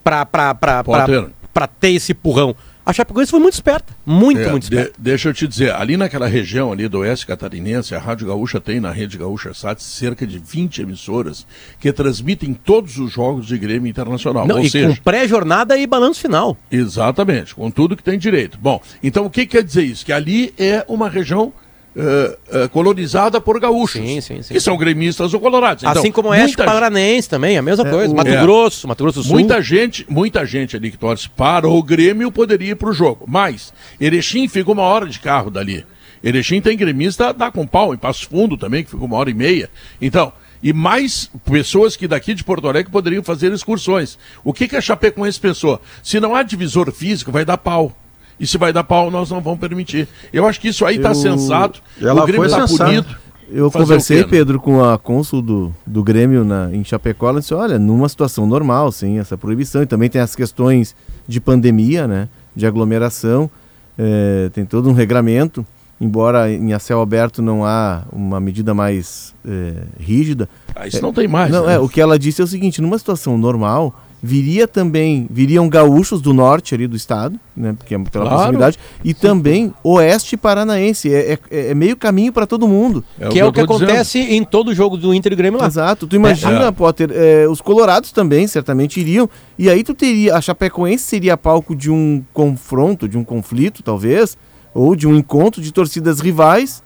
Pra, 0.04 0.24
pra, 0.24 0.54
pra, 0.54 0.84
pra, 0.84 1.30
para 1.60 1.66
ter 1.66 1.90
esse 1.90 2.12
empurrão. 2.12 2.56
A 2.86 2.92
Chapecoense 2.94 3.30
foi 3.30 3.38
muito 3.38 3.52
esperta, 3.54 3.94
muito, 4.06 4.40
é, 4.40 4.50
muito 4.50 4.62
esperta. 4.62 4.92
De, 4.96 4.96
deixa 4.98 5.28
eu 5.28 5.34
te 5.34 5.46
dizer, 5.46 5.74
ali 5.74 5.98
naquela 5.98 6.26
região 6.26 6.72
ali 6.72 6.88
do 6.88 7.00
oeste 7.00 7.26
catarinense, 7.26 7.94
a 7.94 7.98
Rádio 7.98 8.26
Gaúcha 8.26 8.58
tem 8.58 8.80
na 8.80 8.90
rede 8.90 9.18
Gaúcha 9.18 9.52
Sat 9.52 9.82
cerca 9.82 10.26
de 10.26 10.38
20 10.38 10.80
emissoras 10.80 11.46
que 11.78 11.92
transmitem 11.92 12.54
todos 12.54 12.96
os 12.96 13.12
jogos 13.12 13.46
de 13.46 13.58
Grêmio 13.58 13.88
Internacional. 13.88 14.46
Não, 14.46 14.56
Ou 14.56 14.62
e 14.62 14.70
seja, 14.70 14.88
com 14.88 15.02
pré-jornada 15.02 15.76
e 15.76 15.86
balanço 15.86 16.20
final. 16.20 16.56
Exatamente, 16.70 17.54
com 17.54 17.70
tudo 17.70 17.94
que 17.94 18.02
tem 18.02 18.18
direito. 18.18 18.58
Bom, 18.58 18.80
então 19.02 19.26
o 19.26 19.30
que 19.30 19.44
quer 19.44 19.62
dizer 19.62 19.84
isso? 19.84 20.04
Que 20.04 20.12
ali 20.12 20.54
é 20.58 20.82
uma 20.88 21.10
região 21.10 21.52
Uh, 21.90 22.64
uh, 22.64 22.68
colonizada 22.68 23.40
por 23.40 23.58
gaúchos, 23.58 24.00
sim, 24.00 24.20
sim, 24.20 24.42
sim. 24.42 24.54
que 24.54 24.60
são 24.60 24.76
gremistas 24.76 25.34
ou 25.34 25.40
colorados. 25.40 25.82
Então, 25.82 26.00
assim 26.00 26.12
como 26.12 26.28
o 26.28 26.30
Oeste 26.30 26.56
Paranense 26.56 27.28
também, 27.28 27.58
a 27.58 27.62
mesma 27.62 27.84
é, 27.84 27.90
coisa. 27.90 28.14
Mato 28.14 28.30
é, 28.30 28.40
Grosso, 28.40 28.86
Mato 28.86 29.02
Grosso 29.02 29.18
do 29.18 29.24
Sul. 29.24 29.32
Muita 29.32 29.60
gente, 29.60 30.06
muita 30.08 30.46
gente 30.46 30.76
ali 30.76 30.92
que 30.92 30.96
torce 30.96 31.28
para 31.28 31.68
o 31.68 31.82
Grêmio 31.82 32.30
poderia 32.30 32.70
ir 32.70 32.76
para 32.76 32.90
o 32.90 32.92
jogo. 32.92 33.24
Mas 33.26 33.72
Erechim 34.00 34.46
fica 34.46 34.70
uma 34.70 34.82
hora 34.82 35.06
de 35.06 35.18
carro 35.18 35.50
dali. 35.50 35.84
Erechim 36.22 36.60
tem 36.60 36.76
gremista 36.76 37.32
dá 37.32 37.50
com 37.50 37.66
pau, 37.66 37.92
em 37.92 37.96
Passo 37.96 38.28
Fundo 38.28 38.56
também, 38.56 38.84
que 38.84 38.90
fica 38.90 39.04
uma 39.04 39.16
hora 39.16 39.30
e 39.30 39.34
meia. 39.34 39.68
Então, 40.00 40.32
e 40.62 40.72
mais 40.72 41.30
pessoas 41.44 41.96
que 41.96 42.06
daqui 42.06 42.34
de 42.34 42.44
Porto 42.44 42.68
Alegre 42.68 42.92
poderiam 42.92 43.22
fazer 43.22 43.52
excursões. 43.52 44.18
O 44.44 44.52
que, 44.52 44.68
que 44.68 44.76
a 44.76 44.80
Chapecoense 44.80 45.40
pensou? 45.40 45.80
Se 46.02 46.20
não 46.20 46.34
há 46.34 46.42
divisor 46.42 46.92
físico, 46.92 47.32
vai 47.32 47.44
dar 47.44 47.58
pau. 47.58 47.96
E 48.40 48.46
se 48.46 48.56
vai 48.56 48.72
dar 48.72 48.82
pau, 48.82 49.10
nós 49.10 49.30
não 49.30 49.42
vamos 49.42 49.60
permitir. 49.60 50.08
Eu 50.32 50.46
acho 50.46 50.58
que 50.58 50.68
isso 50.68 50.86
aí 50.86 50.96
está 50.96 51.12
sensato. 51.14 51.82
Ela 52.00 52.22
o 52.22 52.26
Grêmio 52.26 52.46
está 52.46 52.66
bonito. 52.66 53.20
Eu 53.52 53.70
conversei, 53.70 54.24
Pedro, 54.24 54.58
com 54.60 54.82
a 54.82 54.96
cônsul 54.96 55.42
do, 55.42 55.74
do 55.84 56.02
Grêmio 56.02 56.44
na, 56.44 56.70
em 56.72 56.82
Chapecó. 56.82 57.28
Ela 57.28 57.40
disse: 57.40 57.52
olha, 57.52 57.78
numa 57.78 58.08
situação 58.08 58.46
normal, 58.46 58.90
sim, 58.92 59.18
essa 59.18 59.36
proibição. 59.36 59.82
E 59.82 59.86
também 59.86 60.08
tem 60.08 60.20
as 60.20 60.34
questões 60.34 60.96
de 61.28 61.40
pandemia, 61.40 62.06
né? 62.08 62.28
De 62.56 62.66
aglomeração. 62.66 63.50
É, 63.98 64.48
tem 64.54 64.64
todo 64.64 64.88
um 64.88 64.92
regramento. 64.92 65.66
Embora 66.00 66.50
em 66.50 66.72
a 66.72 66.78
céu 66.78 67.02
aberto 67.02 67.42
não 67.42 67.62
há 67.62 68.04
uma 68.10 68.40
medida 68.40 68.72
mais 68.72 69.34
é, 69.46 69.82
rígida. 69.98 70.48
Ah, 70.74 70.86
isso 70.86 70.96
é, 70.96 71.00
não 71.02 71.12
tem 71.12 71.28
mais. 71.28 71.50
Não, 71.50 71.66
né? 71.66 71.74
é, 71.74 71.78
o 71.78 71.90
que 71.90 72.00
ela 72.00 72.18
disse 72.18 72.40
é 72.40 72.44
o 72.44 72.46
seguinte: 72.46 72.80
numa 72.80 72.96
situação 72.96 73.36
normal, 73.36 73.94
viria 74.22 74.68
também, 74.68 75.26
viriam 75.30 75.68
gaúchos 75.68 76.20
do 76.20 76.34
norte 76.34 76.74
ali 76.74 76.86
do 76.86 76.96
estado, 76.96 77.38
né, 77.56 77.74
porque 77.76 77.94
é 77.94 77.98
pela 77.98 78.24
claro. 78.24 78.36
proximidade, 78.36 78.78
e 79.04 79.08
Sim. 79.08 79.14
também 79.14 79.74
oeste 79.82 80.36
paranaense, 80.36 81.12
é, 81.12 81.38
é, 81.50 81.70
é 81.70 81.74
meio 81.74 81.96
caminho 81.96 82.32
para 82.32 82.46
todo 82.46 82.68
mundo. 82.68 83.04
É 83.18 83.28
que 83.28 83.40
é 83.40 83.44
o 83.44 83.52
que 83.52 83.60
acontece 83.60 84.18
dizendo. 84.18 84.34
em 84.34 84.44
todo 84.44 84.74
jogo 84.74 84.96
do 84.96 85.14
Inter 85.14 85.32
e 85.32 85.36
Grêmio 85.36 85.58
lá. 85.58 85.66
Exato, 85.66 86.06
tu 86.06 86.16
imagina, 86.16 86.66
é. 86.66 86.72
Potter, 86.72 87.10
é, 87.12 87.48
os 87.48 87.60
colorados 87.60 88.12
também 88.12 88.46
certamente 88.46 89.00
iriam, 89.00 89.28
e 89.58 89.68
aí 89.70 89.82
tu 89.82 89.94
teria, 89.94 90.36
a 90.36 90.40
Chapecoense 90.40 91.04
seria 91.04 91.36
palco 91.36 91.74
de 91.74 91.90
um 91.90 92.22
confronto, 92.32 93.08
de 93.08 93.16
um 93.16 93.24
conflito 93.24 93.82
talvez, 93.82 94.36
ou 94.74 94.94
de 94.94 95.06
um 95.06 95.16
encontro 95.16 95.60
de 95.60 95.72
torcidas 95.72 96.20
rivais, 96.20 96.82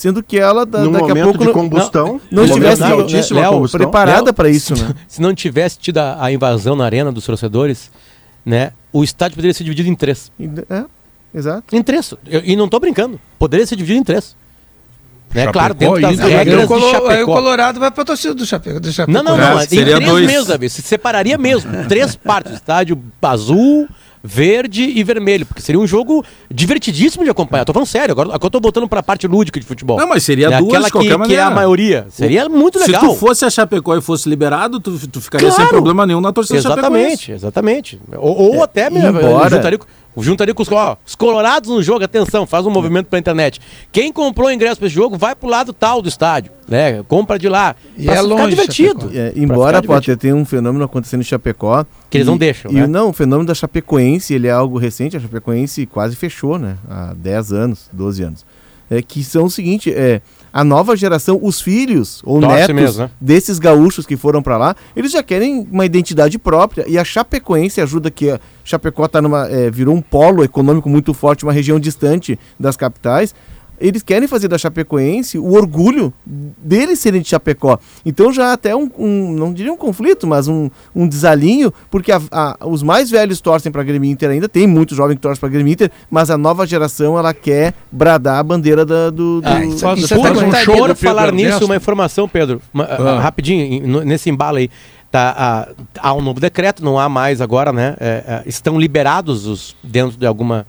sendo 0.00 0.22
que 0.22 0.38
ela 0.38 0.64
da, 0.64 0.78
no 0.78 0.92
daqui 0.92 1.10
a 1.10 1.24
pouco 1.24 1.44
de 1.44 1.52
combustão, 1.52 2.18
não, 2.30 2.42
não 2.42 2.44
estivesse 2.46 3.34
Léo, 3.34 3.68
preparada 3.68 4.32
para 4.32 4.48
isso, 4.48 4.74
né? 4.74 4.94
Se 5.06 5.20
não 5.20 5.34
tivesse 5.34 5.78
tido 5.78 5.98
a, 5.98 6.24
a, 6.24 6.32
invasão 6.32 6.74
na 6.74 6.86
arena 6.86 7.12
dos 7.12 7.26
torcedores, 7.26 7.90
né, 8.42 8.72
o 8.90 9.04
estádio 9.04 9.36
poderia 9.36 9.52
ser 9.52 9.62
dividido 9.62 9.90
em 9.90 9.94
três. 9.94 10.32
É, 10.70 10.84
exato. 11.34 11.76
Em 11.76 11.82
três. 11.82 12.14
Eu, 12.26 12.40
e 12.42 12.56
não 12.56 12.64
estou 12.64 12.80
brincando. 12.80 13.20
Poderia 13.38 13.66
ser 13.66 13.76
dividido 13.76 14.00
em 14.00 14.02
três. 14.02 14.34
Né? 15.34 15.52
Claro, 15.52 15.74
dentro 15.74 16.00
das 16.00 16.18
regras 16.18 16.64
Colo 16.64 16.80
de 16.80 16.90
Chapecó. 16.92 17.10
Aí 17.10 17.22
o 17.22 17.26
Colorado 17.26 17.78
vai 17.78 17.90
para 17.90 18.02
a 18.02 18.06
torcida 18.06 18.34
do 18.34 18.46
Chapecó. 18.46 18.80
Do 18.80 18.90
Chapecó. 18.90 19.22
Não, 19.22 19.22
não, 19.22 19.36
não. 19.36 19.60
É, 19.60 19.64
em 19.64 19.66
três 19.66 20.00
dois. 20.00 20.26
mesmo, 20.26 20.48
Davi. 20.48 20.70
Se 20.70 20.80
separaria 20.80 21.36
mesmo. 21.36 21.70
três 21.86 22.16
partes. 22.16 22.54
Estádio 22.54 22.98
azul, 23.20 23.86
verde 24.22 24.82
e 24.82 25.02
vermelho, 25.02 25.46
porque 25.46 25.62
seria 25.62 25.80
um 25.80 25.86
jogo 25.86 26.24
divertidíssimo 26.50 27.24
de 27.24 27.30
acompanhar. 27.30 27.64
Tô 27.64 27.72
falando 27.72 27.88
sério, 27.88 28.12
agora, 28.12 28.28
agora 28.28 28.46
eu 28.46 28.50
tô 28.50 28.60
voltando 28.60 28.88
pra 28.88 29.02
parte 29.02 29.26
lúdica 29.26 29.58
de 29.58 29.66
futebol. 29.66 29.98
Não, 29.98 30.08
mas 30.08 30.22
seria 30.22 30.50
né? 30.50 30.58
duas 30.58 30.70
Aquela 30.70 30.86
de 30.86 30.92
qualquer 30.92 31.10
que, 31.10 31.16
maneira. 31.16 31.42
que 31.42 31.48
é 31.48 31.52
a 31.52 31.54
maioria. 31.54 32.06
Seria 32.10 32.48
muito 32.48 32.78
legal. 32.78 33.00
Se 33.00 33.06
tu 33.08 33.14
fosse 33.14 33.44
a 33.44 33.50
Chapecó 33.50 33.96
e 33.96 34.00
fosse 34.00 34.28
liberado, 34.28 34.78
tu, 34.78 34.98
tu 35.08 35.20
ficaria 35.20 35.48
claro. 35.48 35.62
sem 35.62 35.70
problema 35.70 36.06
nenhum 36.06 36.20
na 36.20 36.32
torcida 36.32 36.58
Exatamente, 36.58 37.32
exatamente. 37.32 38.00
Ou, 38.16 38.36
ou 38.36 38.54
é, 38.56 38.62
até 38.62 38.90
mesmo, 38.90 39.20
juntaria, 39.50 39.78
juntaria 40.22 40.54
com 40.54 40.62
os, 40.62 40.70
ó, 40.70 40.96
os 41.06 41.14
colorados 41.14 41.70
no 41.70 41.82
jogo, 41.82 42.04
atenção, 42.04 42.46
faz 42.46 42.66
um 42.66 42.70
movimento 42.70 43.06
pra 43.06 43.18
internet. 43.18 43.60
Quem 43.92 44.12
comprou 44.12 44.50
ingresso 44.50 44.78
pra 44.78 44.86
esse 44.86 44.94
jogo, 44.94 45.16
vai 45.16 45.34
pro 45.34 45.48
lado 45.48 45.72
tal 45.72 46.00
do 46.02 46.08
estádio, 46.08 46.52
né? 46.68 47.02
Compra 47.04 47.38
de 47.38 47.48
lá. 47.48 47.74
E 47.96 48.08
é 48.08 48.20
longe, 48.20 48.50
divertido. 48.50 49.10
É, 49.14 49.32
embora 49.36 49.82
pode 49.82 50.14
ter 50.16 50.32
um 50.34 50.44
fenômeno 50.44 50.84
acontecendo 50.84 51.20
em 51.20 51.24
Chapecó. 51.24 51.84
Que 52.08 52.18
eles 52.18 52.26
não 52.26 52.36
deixam, 52.36 52.70
e, 52.70 52.74
né? 52.74 52.86
Não, 52.86 53.10
o 53.10 53.12
fenômeno 53.12 53.46
da 53.46 53.54
Chapecoense, 53.54 54.34
ele 54.34 54.46
é 54.46 54.52
algo 54.52 54.78
recente, 54.78 55.16
a 55.16 55.20
Chapecoense 55.20 55.86
quase 55.86 56.16
fechou, 56.16 56.58
né? 56.58 56.76
Há 56.88 57.14
10 57.14 57.52
anos, 57.52 57.88
12 57.92 58.22
anos. 58.22 58.46
É, 58.90 59.00
que 59.00 59.22
são 59.22 59.44
o 59.44 59.50
seguinte, 59.50 59.92
é, 59.92 60.20
a 60.52 60.64
nova 60.64 60.96
geração, 60.96 61.38
os 61.42 61.60
filhos 61.60 62.20
ou 62.24 62.40
Torce 62.40 62.56
netos 62.56 62.74
mesmo, 62.74 63.02
né? 63.02 63.10
desses 63.20 63.58
gaúchos 63.58 64.06
que 64.06 64.16
foram 64.16 64.42
para 64.42 64.56
lá, 64.56 64.76
eles 64.96 65.12
já 65.12 65.22
querem 65.22 65.66
uma 65.70 65.86
identidade 65.86 66.38
própria. 66.38 66.84
E 66.88 66.98
a 66.98 67.04
Chapecoense 67.04 67.80
ajuda 67.80 68.10
que 68.10 68.30
a 68.30 68.40
Chapecó 68.64 69.06
tá 69.06 69.22
numa, 69.22 69.46
é, 69.48 69.70
virou 69.70 69.94
um 69.94 70.02
polo 70.02 70.42
econômico 70.42 70.88
muito 70.88 71.14
forte, 71.14 71.44
uma 71.44 71.52
região 71.52 71.78
distante 71.78 72.38
das 72.58 72.76
capitais 72.76 73.34
eles 73.80 74.02
querem 74.02 74.28
fazer 74.28 74.48
da 74.48 74.58
Chapecoense 74.58 75.38
o 75.38 75.54
orgulho 75.54 76.12
deles 76.24 76.98
serem 76.98 77.20
de 77.20 77.28
Chapecó. 77.28 77.78
Então 78.04 78.32
já 78.32 78.52
até 78.52 78.74
um, 78.76 78.90
um 78.98 79.32
não 79.32 79.52
diria 79.52 79.72
um 79.72 79.76
conflito, 79.76 80.26
mas 80.26 80.48
um, 80.48 80.70
um 80.94 81.08
desalinho, 81.08 81.72
porque 81.90 82.12
a, 82.12 82.20
a, 82.30 82.56
os 82.66 82.82
mais 82.82 83.10
velhos 83.10 83.40
torcem 83.40 83.72
para 83.72 83.80
a 83.80 83.84
Grêmio 83.84 84.10
Inter 84.10 84.30
ainda, 84.30 84.48
tem 84.48 84.66
muito 84.66 84.94
jovem 84.94 85.16
que 85.16 85.22
torce 85.22 85.40
para 85.40 85.48
a 85.48 85.52
Grêmio 85.52 85.72
Inter, 85.72 85.90
mas 86.10 86.30
a 86.30 86.36
nova 86.36 86.66
geração 86.66 87.18
ela 87.18 87.32
quer 87.32 87.74
bradar 87.90 88.38
a 88.38 88.42
bandeira 88.42 88.84
da, 88.84 89.10
do, 89.10 89.40
do, 89.40 89.48
ah, 89.48 89.64
isso, 89.64 89.86
do, 89.86 89.94
isso 89.94 90.14
do, 90.14 90.44
um 90.44 90.52
show 90.52 90.86
Por 90.86 90.96
falar 90.96 91.32
nisso, 91.32 91.64
uma 91.64 91.76
informação, 91.76 92.28
Pedro, 92.28 92.60
uma, 92.72 92.84
ah. 92.84 93.20
rapidinho, 93.20 94.04
nesse 94.04 94.28
embalo 94.28 94.58
aí. 94.58 94.70
Tá, 95.10 95.34
ah, 95.36 95.68
há 95.98 96.14
um 96.14 96.22
novo 96.22 96.38
decreto, 96.38 96.84
não 96.84 96.96
há 96.96 97.08
mais 97.08 97.40
agora, 97.40 97.72
né? 97.72 97.96
É, 97.98 98.06
é, 98.06 98.42
estão 98.46 98.78
liberados 98.78 99.44
os, 99.44 99.74
dentro 99.82 100.16
de 100.16 100.24
alguma 100.24 100.64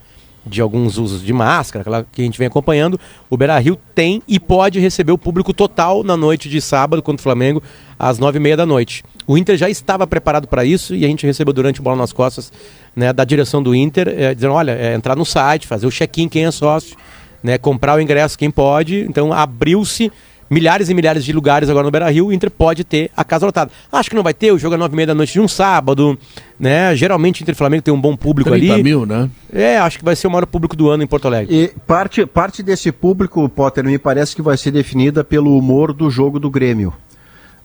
de 0.46 0.62
alguns 0.62 0.98
usos 0.98 1.22
de 1.22 1.32
máscara, 1.32 1.82
aquela 1.82 2.06
que 2.12 2.22
a 2.22 2.26
gente 2.26 2.38
vem 2.38 2.48
acompanhando, 2.48 3.00
o 3.30 3.38
Beira 3.38 3.58
Rio 3.60 3.78
tem 3.94 4.22
e 4.28 4.40
pode 4.40 4.80
receber 4.80 5.12
o 5.12 5.18
público 5.18 5.54
total 5.54 6.04
na 6.04 6.18
noite 6.18 6.50
de 6.50 6.60
sábado 6.60 7.02
contra 7.02 7.20
o 7.20 7.24
Flamengo, 7.24 7.62
às 7.98 8.18
nove 8.18 8.38
e 8.38 8.42
meia 8.42 8.58
da 8.58 8.66
noite. 8.66 9.04
O 9.28 9.38
Inter 9.38 9.56
já 9.56 9.70
estava 9.70 10.08
preparado 10.08 10.48
para 10.48 10.66
isso 10.66 10.96
e 10.96 11.06
a 11.06 11.08
gente 11.08 11.26
recebeu 11.26 11.54
durante 11.54 11.80
o 11.80 11.84
Bola 11.84 11.96
nas 11.96 12.12
Costas 12.12 12.52
né, 12.96 13.14
da 13.14 13.24
direção 13.24 13.62
do 13.62 13.76
Inter, 13.76 14.08
é, 14.08 14.34
dizendo, 14.34 14.54
olha, 14.54 14.72
é, 14.72 14.96
entrar 14.96 15.16
no 15.16 15.26
site, 15.26 15.68
fazer 15.68 15.86
o 15.86 15.92
check-in 15.92 16.28
quem 16.28 16.46
é 16.46 16.52
sócio, 16.52 16.98
né, 17.44 17.58
comprar 17.58 17.98
o 17.98 18.02
ingresso 18.02 18.38
quem 18.38 18.50
pode. 18.50 19.02
Então 19.02 19.32
abriu-se 19.32 20.12
milhares 20.52 20.90
e 20.90 20.94
milhares 20.94 21.24
de 21.24 21.32
lugares 21.32 21.70
agora 21.70 21.86
no 21.86 21.92
Beira-Rio, 21.92 22.28
o 22.28 22.34
Inter 22.34 22.52
pode 22.52 22.84
ter 22.84 23.10
a 23.16 23.24
casa 23.24 23.46
lotada. 23.46 23.72
Acho 23.90 24.10
que 24.10 24.16
não 24.18 24.22
vai 24.22 24.34
ter, 24.34 24.52
o 24.52 24.60
jogo 24.60 24.76
é 24.76 24.78
nove 24.78 24.94
e 24.94 24.98
meia 24.98 25.08
da 25.08 25.16
noite 25.16 25.32
de 25.32 25.40
um 25.40 25.48
sábado, 25.48 26.20
né? 26.60 26.94
Geralmente 26.94 27.42
o 27.42 27.44
Inter 27.44 27.54
e 27.54 27.58
Flamengo 27.58 27.82
tem 27.82 27.94
um 27.94 28.02
bom 28.02 28.18
público 28.18 28.50
30 28.50 28.74
ali. 28.74 28.84
mil, 28.84 29.06
né? 29.06 29.30
É, 29.52 29.78
acho 29.78 29.98
que 29.98 30.04
vai 30.04 30.16
ser 30.16 30.28
o 30.28 30.32
maior 30.32 30.46
público 30.46 30.76
do 30.76 30.90
ano 30.90 31.04
em 31.04 31.08
Porto 31.08 31.26
Alegre. 31.26 31.56
E 31.56 31.68
parte, 31.88 32.26
parte 32.26 32.62
desse 32.62 32.92
público, 32.92 33.48
Potter, 33.48 33.86
me 33.86 33.98
parece 33.98 34.36
que 34.36 34.42
vai 34.42 34.58
ser 34.58 34.72
definida 34.72 35.24
pelo 35.24 35.58
humor 35.58 35.94
do 35.94 36.10
jogo 36.10 36.38
do 36.38 36.50
Grêmio. 36.50 36.94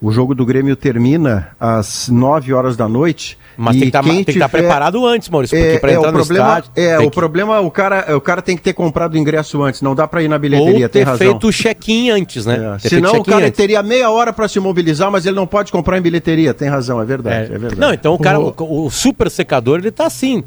O 0.01 0.13
jogo 0.13 0.35
do 0.35 0.47
Grêmio 0.47 0.77
termina 0.77 1.49
às 1.59 2.09
9 2.09 2.53
horas 2.53 2.77
da 2.77 2.89
noite. 2.89 3.37
Mas 3.57 3.77
tem 3.77 3.87
que 3.87 3.91
tá 3.91 4.01
estar 4.01 4.39
tá 4.41 4.49
preparado 4.49 5.07
antes, 5.07 5.29
Maurício, 5.29 5.57
porque 5.57 5.75
é, 5.75 5.79
para 5.79 5.93
entrar 5.93 6.09
é, 6.09 6.11
o 6.11 6.13
problema, 6.13 6.45
no 6.45 6.59
estádio. 6.59 6.71
É, 6.77 6.99
o 6.99 7.11
que... 7.11 7.11
problema, 7.11 7.61
o 7.61 7.71
cara, 7.71 8.17
o 8.17 8.21
cara 8.21 8.43
tem 8.43 8.57
que 8.57 8.63
ter 8.63 8.75
comprado 8.75 9.15
o 9.15 9.19
ingresso 9.19 9.63
antes, 9.63 9.81
não 9.81 9.95
dá 9.95 10.07
para 10.07 10.23
ir 10.23 10.29
na 10.29 10.39
bilheteria, 10.39 10.87
Ou 10.87 10.89
ter 10.91 11.05
razão. 11.05 11.19
feito 11.19 11.49
o 11.49 11.53
check-in 11.53 12.11
antes, 12.11 12.45
né? 12.45 12.79
É. 12.83 12.89
Senão 12.89 13.15
o 13.15 13.25
cara 13.25 13.47
antes. 13.47 13.57
teria 13.57 13.83
meia 13.83 14.11
hora 14.11 14.33
para 14.33 14.47
se 14.47 14.61
mobilizar, 14.61 15.11
mas 15.11 15.25
ele 15.25 15.37
não 15.37 15.47
pode 15.47 15.73
comprar 15.73 15.97
em 15.97 16.03
bilheteria, 16.03 16.53
tem 16.53 16.69
razão, 16.69 17.01
é 17.01 17.05
verdade. 17.05 17.53
É, 17.53 17.55
é 17.55 17.59
verdade. 17.59 17.81
Não, 17.81 17.93
então 17.93 18.15
o 18.15 18.19
cara, 18.19 18.39
o, 18.39 18.87
o 18.87 18.91
super 18.91 19.31
secador, 19.31 19.79
ele 19.79 19.91
tá 19.91 20.07
assim, 20.07 20.45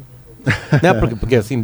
né? 0.82 0.94
Porque, 0.98 1.16
porque 1.16 1.36
assim, 1.36 1.62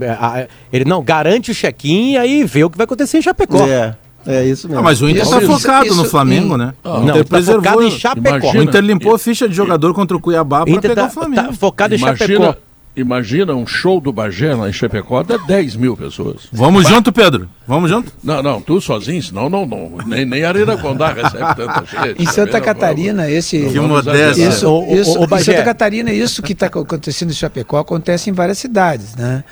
ele 0.72 0.84
não 0.84 1.03
garante 1.03 1.51
o 1.51 1.55
check-in 1.55 2.12
e 2.12 2.18
aí 2.18 2.44
vê 2.44 2.64
o 2.64 2.70
que 2.70 2.76
vai 2.76 2.84
acontecer 2.84 3.18
em 3.18 3.22
Chapecó. 3.22 3.66
É. 3.66 3.94
É 4.26 4.44
isso 4.44 4.68
mesmo. 4.68 4.80
Ah, 4.80 4.82
mas 4.82 5.00
o 5.00 5.08
Inter 5.08 5.22
está 5.22 5.40
focado 5.40 5.86
isso, 5.86 5.96
no 5.96 6.04
Flamengo, 6.04 6.56
né? 6.56 6.74
Oh, 6.82 7.00
não, 7.00 7.24
tá 7.24 7.42
focado 7.42 7.82
em 7.82 7.90
Chapecó. 7.90 8.28
Imagina, 8.36 8.60
o 8.60 8.62
Inter 8.62 8.80
limpou 8.82 9.14
a 9.14 9.18
ficha 9.18 9.48
de 9.48 9.54
jogador 9.54 9.94
contra 9.94 10.16
o 10.16 10.20
Cuiabá 10.20 10.64
para 10.64 10.80
pegar 10.80 10.94
tá, 10.94 11.06
o 11.06 11.10
Flamengo. 11.10 11.42
Tá 11.48 11.52
focado 11.52 11.94
em 11.94 11.98
imagina, 11.98 12.18
Chapecó. 12.18 12.56
Imagina 12.96 13.54
um 13.54 13.66
show 13.66 14.00
do 14.00 14.10
Bagé 14.10 14.54
lá 14.54 14.70
em 14.70 14.72
Chapecó, 14.72 15.22
dá 15.22 15.36
10 15.36 15.76
mil 15.76 15.94
pessoas. 15.94 16.48
Vamos 16.50 16.84
bah. 16.84 16.90
junto, 16.90 17.12
Pedro. 17.12 17.46
Vamos 17.68 17.90
junto? 17.90 18.10
Não, 18.24 18.42
não, 18.42 18.58
tu 18.58 18.80
sozinho, 18.80 19.22
senão 19.22 19.50
não, 19.50 19.66
não. 19.66 19.98
Nem, 20.06 20.24
nem 20.24 20.44
a 20.44 20.48
Arena 20.48 20.78
Condá 20.78 21.12
recebe 21.12 21.54
tanta 21.54 21.84
gente. 21.84 22.22
Em 22.22 22.26
Santa 22.26 22.58
Catarina, 22.58 23.30
esse. 23.30 23.68
Que 23.68 23.78
modéstia. 23.78 24.48
Isso, 24.48 24.82
isso, 24.90 25.18
o, 25.18 25.24
o, 25.24 25.30
o 25.30 25.36
em 25.36 25.42
Santa 25.42 25.62
Catarina, 25.62 26.10
isso 26.10 26.42
que 26.42 26.54
está 26.54 26.66
acontecendo 26.66 27.30
em 27.30 27.34
Chapecó 27.34 27.78
acontece 27.78 28.30
em 28.30 28.32
várias 28.32 28.56
cidades, 28.56 29.14
né? 29.14 29.44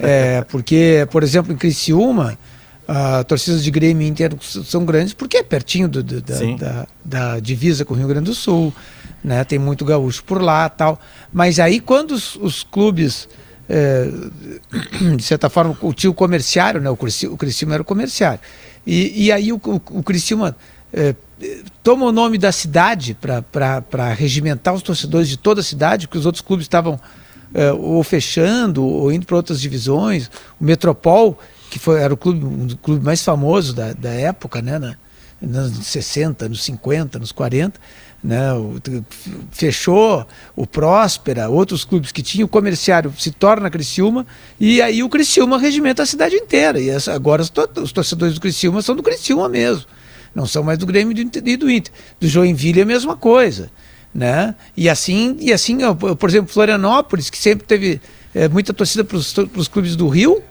É, 0.00 0.42
porque, 0.48 1.06
por 1.10 1.22
exemplo, 1.22 1.52
em 1.52 1.56
Criciúma 1.56 2.38
a 2.86 3.24
torcidas 3.24 3.64
de 3.64 3.70
Grêmio 3.70 4.06
Inter 4.06 4.32
são 4.40 4.84
grandes 4.84 5.12
porque 5.12 5.38
é 5.38 5.42
pertinho 5.42 5.88
do, 5.88 6.02
do, 6.02 6.20
da, 6.20 6.38
da, 6.56 6.86
da, 7.04 7.40
divisa 7.40 7.84
com 7.84 7.94
o 7.94 7.96
Rio 7.96 8.06
Grande 8.06 8.26
do 8.26 8.34
Sul, 8.34 8.72
né? 9.24 9.42
tem 9.44 9.58
muito 9.58 9.84
gaúcho 9.84 10.22
por 10.24 10.40
lá 10.40 10.68
tal. 10.68 11.00
Mas 11.32 11.58
aí 11.58 11.80
quando 11.80 12.12
os, 12.12 12.36
os 12.36 12.62
clubes, 12.62 13.28
é, 13.68 14.08
de 15.16 15.22
certa 15.22 15.50
forma, 15.50 15.76
o 15.80 15.92
tio 15.92 16.14
comerciário, 16.14 16.80
né? 16.80 16.88
o, 16.88 16.96
Criciúma, 16.96 17.34
o 17.34 17.38
Criciúma 17.38 17.74
era 17.74 17.82
o 17.82 17.86
comerciário, 17.86 18.40
e, 18.86 19.26
e 19.26 19.32
aí 19.32 19.52
o, 19.52 19.56
o, 19.56 19.98
o 19.98 20.02
Criciúma 20.02 20.56
é, 20.92 21.14
toma 21.82 22.06
o 22.06 22.12
nome 22.12 22.38
da 22.38 22.52
cidade 22.52 23.16
para 23.20 24.12
regimentar 24.12 24.72
os 24.74 24.82
torcedores 24.82 25.28
de 25.28 25.36
toda 25.36 25.60
a 25.60 25.64
cidade, 25.64 26.06
porque 26.06 26.18
os 26.18 26.26
outros 26.26 26.40
clubes 26.40 26.64
estavam 26.64 27.00
é, 27.52 27.72
ou 27.72 28.02
fechando 28.02 28.84
ou 28.84 29.12
indo 29.12 29.26
para 29.26 29.36
outras 29.36 29.60
divisões, 29.60 30.30
o 30.60 30.64
Metropol 30.64 31.38
que 31.70 31.78
foi, 31.78 32.00
era 32.00 32.12
o 32.12 32.16
clube, 32.16 32.44
um 32.44 32.68
clube 32.82 33.04
mais 33.04 33.22
famoso 33.22 33.74
da, 33.74 33.92
da 33.92 34.10
época, 34.10 34.62
né, 34.62 34.78
na, 34.78 34.96
nos 35.40 35.56
anos 35.56 35.86
60, 35.86 36.48
nos 36.48 36.64
50, 36.64 37.18
nos 37.18 37.32
40, 37.32 37.78
né, 38.22 38.52
o, 38.54 38.80
fechou 39.50 40.26
o 40.54 40.66
Próspera, 40.66 41.48
outros 41.48 41.84
clubes 41.84 42.10
que 42.10 42.22
tinham, 42.22 42.46
o 42.46 42.48
comerciário 42.48 43.12
se 43.18 43.30
torna 43.30 43.70
Criciúma, 43.70 44.26
e 44.58 44.80
aí 44.80 45.02
o 45.02 45.08
Criciúma 45.08 45.58
regimenta 45.58 46.02
a 46.02 46.06
cidade 46.06 46.34
inteira, 46.34 46.80
e 46.80 46.88
essa, 46.88 47.12
agora 47.12 47.42
os, 47.42 47.52
os, 47.82 47.92
torcedores 47.92 48.34
do 48.34 48.40
Criciúma 48.40 48.82
são 48.82 48.96
do 48.96 49.02
Criciúma 49.02 49.48
mesmo, 49.48 49.86
não 50.34 50.46
são 50.46 50.62
mais 50.62 50.78
do 50.78 50.86
Grêmio 50.86 51.12
e 51.12 51.56
do 51.56 51.70
Inter. 51.70 51.92
Do 52.20 52.28
Joinville 52.28 52.80
é 52.80 52.82
a 52.82 52.86
mesma 52.86 53.16
coisa, 53.16 53.70
né, 54.14 54.54
e 54.76 54.88
assim, 54.88 55.36
e 55.40 55.52
assim 55.52 55.78
por 56.18 56.28
exemplo, 56.28 56.52
Florianópolis, 56.52 57.28
que 57.28 57.38
sempre 57.38 57.66
teve 57.66 58.00
é, 58.34 58.48
muita 58.48 58.72
torcida 58.72 59.04
para 59.04 59.16
os 59.16 59.68
clubes 59.68 59.94
do 59.94 60.08
Rio, 60.08 60.42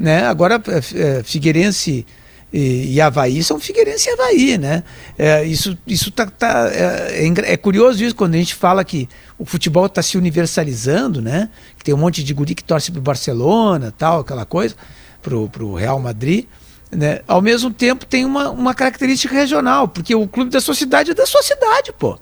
né? 0.00 0.24
Agora, 0.26 0.60
é, 0.68 1.18
é, 1.18 1.22
Figueirense 1.22 2.06
e, 2.52 2.94
e 2.94 3.00
Havaí 3.00 3.44
são 3.44 3.60
Figueirense 3.60 4.08
e 4.08 4.12
Havaí, 4.12 4.58
né? 4.58 4.82
É, 5.16 5.44
isso 5.44 5.78
isso 5.86 6.10
tá, 6.10 6.26
tá 6.26 6.68
é, 6.72 7.26
é, 7.26 7.52
é, 7.52 7.56
curioso 7.56 8.02
isso 8.02 8.14
quando 8.14 8.34
a 8.34 8.38
gente 8.38 8.54
fala 8.54 8.84
que 8.84 9.08
o 9.38 9.44
futebol 9.44 9.86
está 9.86 10.02
se 10.02 10.18
universalizando, 10.18 11.22
né? 11.22 11.48
Que 11.78 11.84
tem 11.84 11.94
um 11.94 11.98
monte 11.98 12.24
de 12.24 12.34
guri 12.34 12.54
que 12.54 12.64
torce 12.64 12.90
pro 12.90 13.00
Barcelona, 13.00 13.94
tal, 13.96 14.20
aquela 14.20 14.44
coisa, 14.44 14.74
pro, 15.22 15.48
pro 15.48 15.74
Real 15.74 16.00
Madrid. 16.00 16.46
Né? 16.90 17.20
Ao 17.28 17.40
mesmo 17.40 17.72
tempo 17.72 18.04
tem 18.04 18.24
uma, 18.24 18.50
uma 18.50 18.74
característica 18.74 19.32
regional, 19.32 19.86
porque 19.86 20.12
o 20.12 20.26
clube 20.26 20.50
da 20.50 20.60
sua 20.60 20.74
cidade 20.74 21.12
é 21.12 21.14
da 21.14 21.24
sua 21.26 21.42
cidade, 21.42 21.92
pô. 21.92 22.18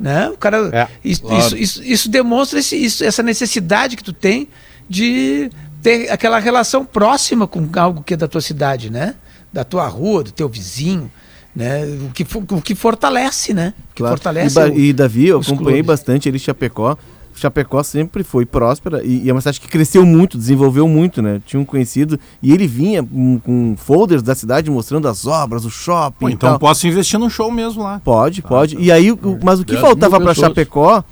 Né? 0.00 0.28
O 0.30 0.36
cara, 0.36 0.68
é, 0.72 0.88
isso, 1.04 1.22
claro. 1.22 1.38
isso, 1.38 1.56
isso, 1.56 1.84
isso, 1.84 2.08
demonstra 2.08 2.58
esse, 2.58 2.74
isso, 2.74 3.04
essa 3.04 3.22
necessidade 3.22 3.96
que 3.96 4.02
tu 4.02 4.12
tem 4.12 4.48
de 4.88 5.48
ter 5.82 6.10
aquela 6.10 6.38
relação 6.38 6.84
próxima 6.84 7.46
com 7.46 7.68
algo 7.76 8.02
que 8.02 8.14
é 8.14 8.16
da 8.16 8.28
tua 8.28 8.40
cidade, 8.40 8.90
né? 8.90 9.14
Da 9.52 9.64
tua 9.64 9.86
rua, 9.88 10.24
do 10.24 10.32
teu 10.32 10.48
vizinho, 10.48 11.10
né? 11.54 11.84
O 12.08 12.12
que, 12.12 12.26
o 12.54 12.60
que 12.60 12.74
fortalece, 12.74 13.52
né? 13.52 13.74
Que 13.94 14.02
claro. 14.02 14.16
fortalece. 14.16 14.58
E, 14.58 14.62
o, 14.62 14.78
e 14.78 14.92
Davi, 14.92 15.28
eu 15.28 15.40
acompanhei 15.40 15.82
clubes. 15.82 15.86
bastante 15.86 16.28
ele 16.28 16.38
Chapecó. 16.38 16.96
Chapecó 17.34 17.82
sempre 17.82 18.22
foi 18.22 18.44
próspera 18.44 19.02
e, 19.02 19.24
e 19.24 19.30
é 19.30 19.32
uma 19.32 19.40
cidade 19.40 19.60
que 19.60 19.68
cresceu 19.68 20.04
muito, 20.04 20.36
desenvolveu 20.36 20.86
muito, 20.86 21.22
né? 21.22 21.40
Tinha 21.46 21.58
um 21.58 21.64
conhecido 21.64 22.20
e 22.42 22.52
ele 22.52 22.66
vinha 22.66 23.02
com, 23.02 23.38
com 23.38 23.76
folders 23.76 24.22
da 24.22 24.34
cidade 24.34 24.70
mostrando 24.70 25.08
as 25.08 25.26
obras, 25.26 25.64
o 25.64 25.70
shopping. 25.70 26.18
Pô, 26.18 26.28
então 26.28 26.58
posso 26.58 26.86
investir 26.86 27.18
num 27.18 27.30
show 27.30 27.50
mesmo 27.50 27.82
lá. 27.82 28.00
Pode, 28.04 28.42
tá, 28.42 28.48
pode. 28.48 28.76
Tá. 28.76 28.82
E 28.82 28.92
aí, 28.92 29.10
o, 29.10 29.38
mas 29.42 29.60
o 29.60 29.64
que 29.64 29.76
faltava 29.76 30.20
para 30.20 30.34
Chapecó 30.34 31.02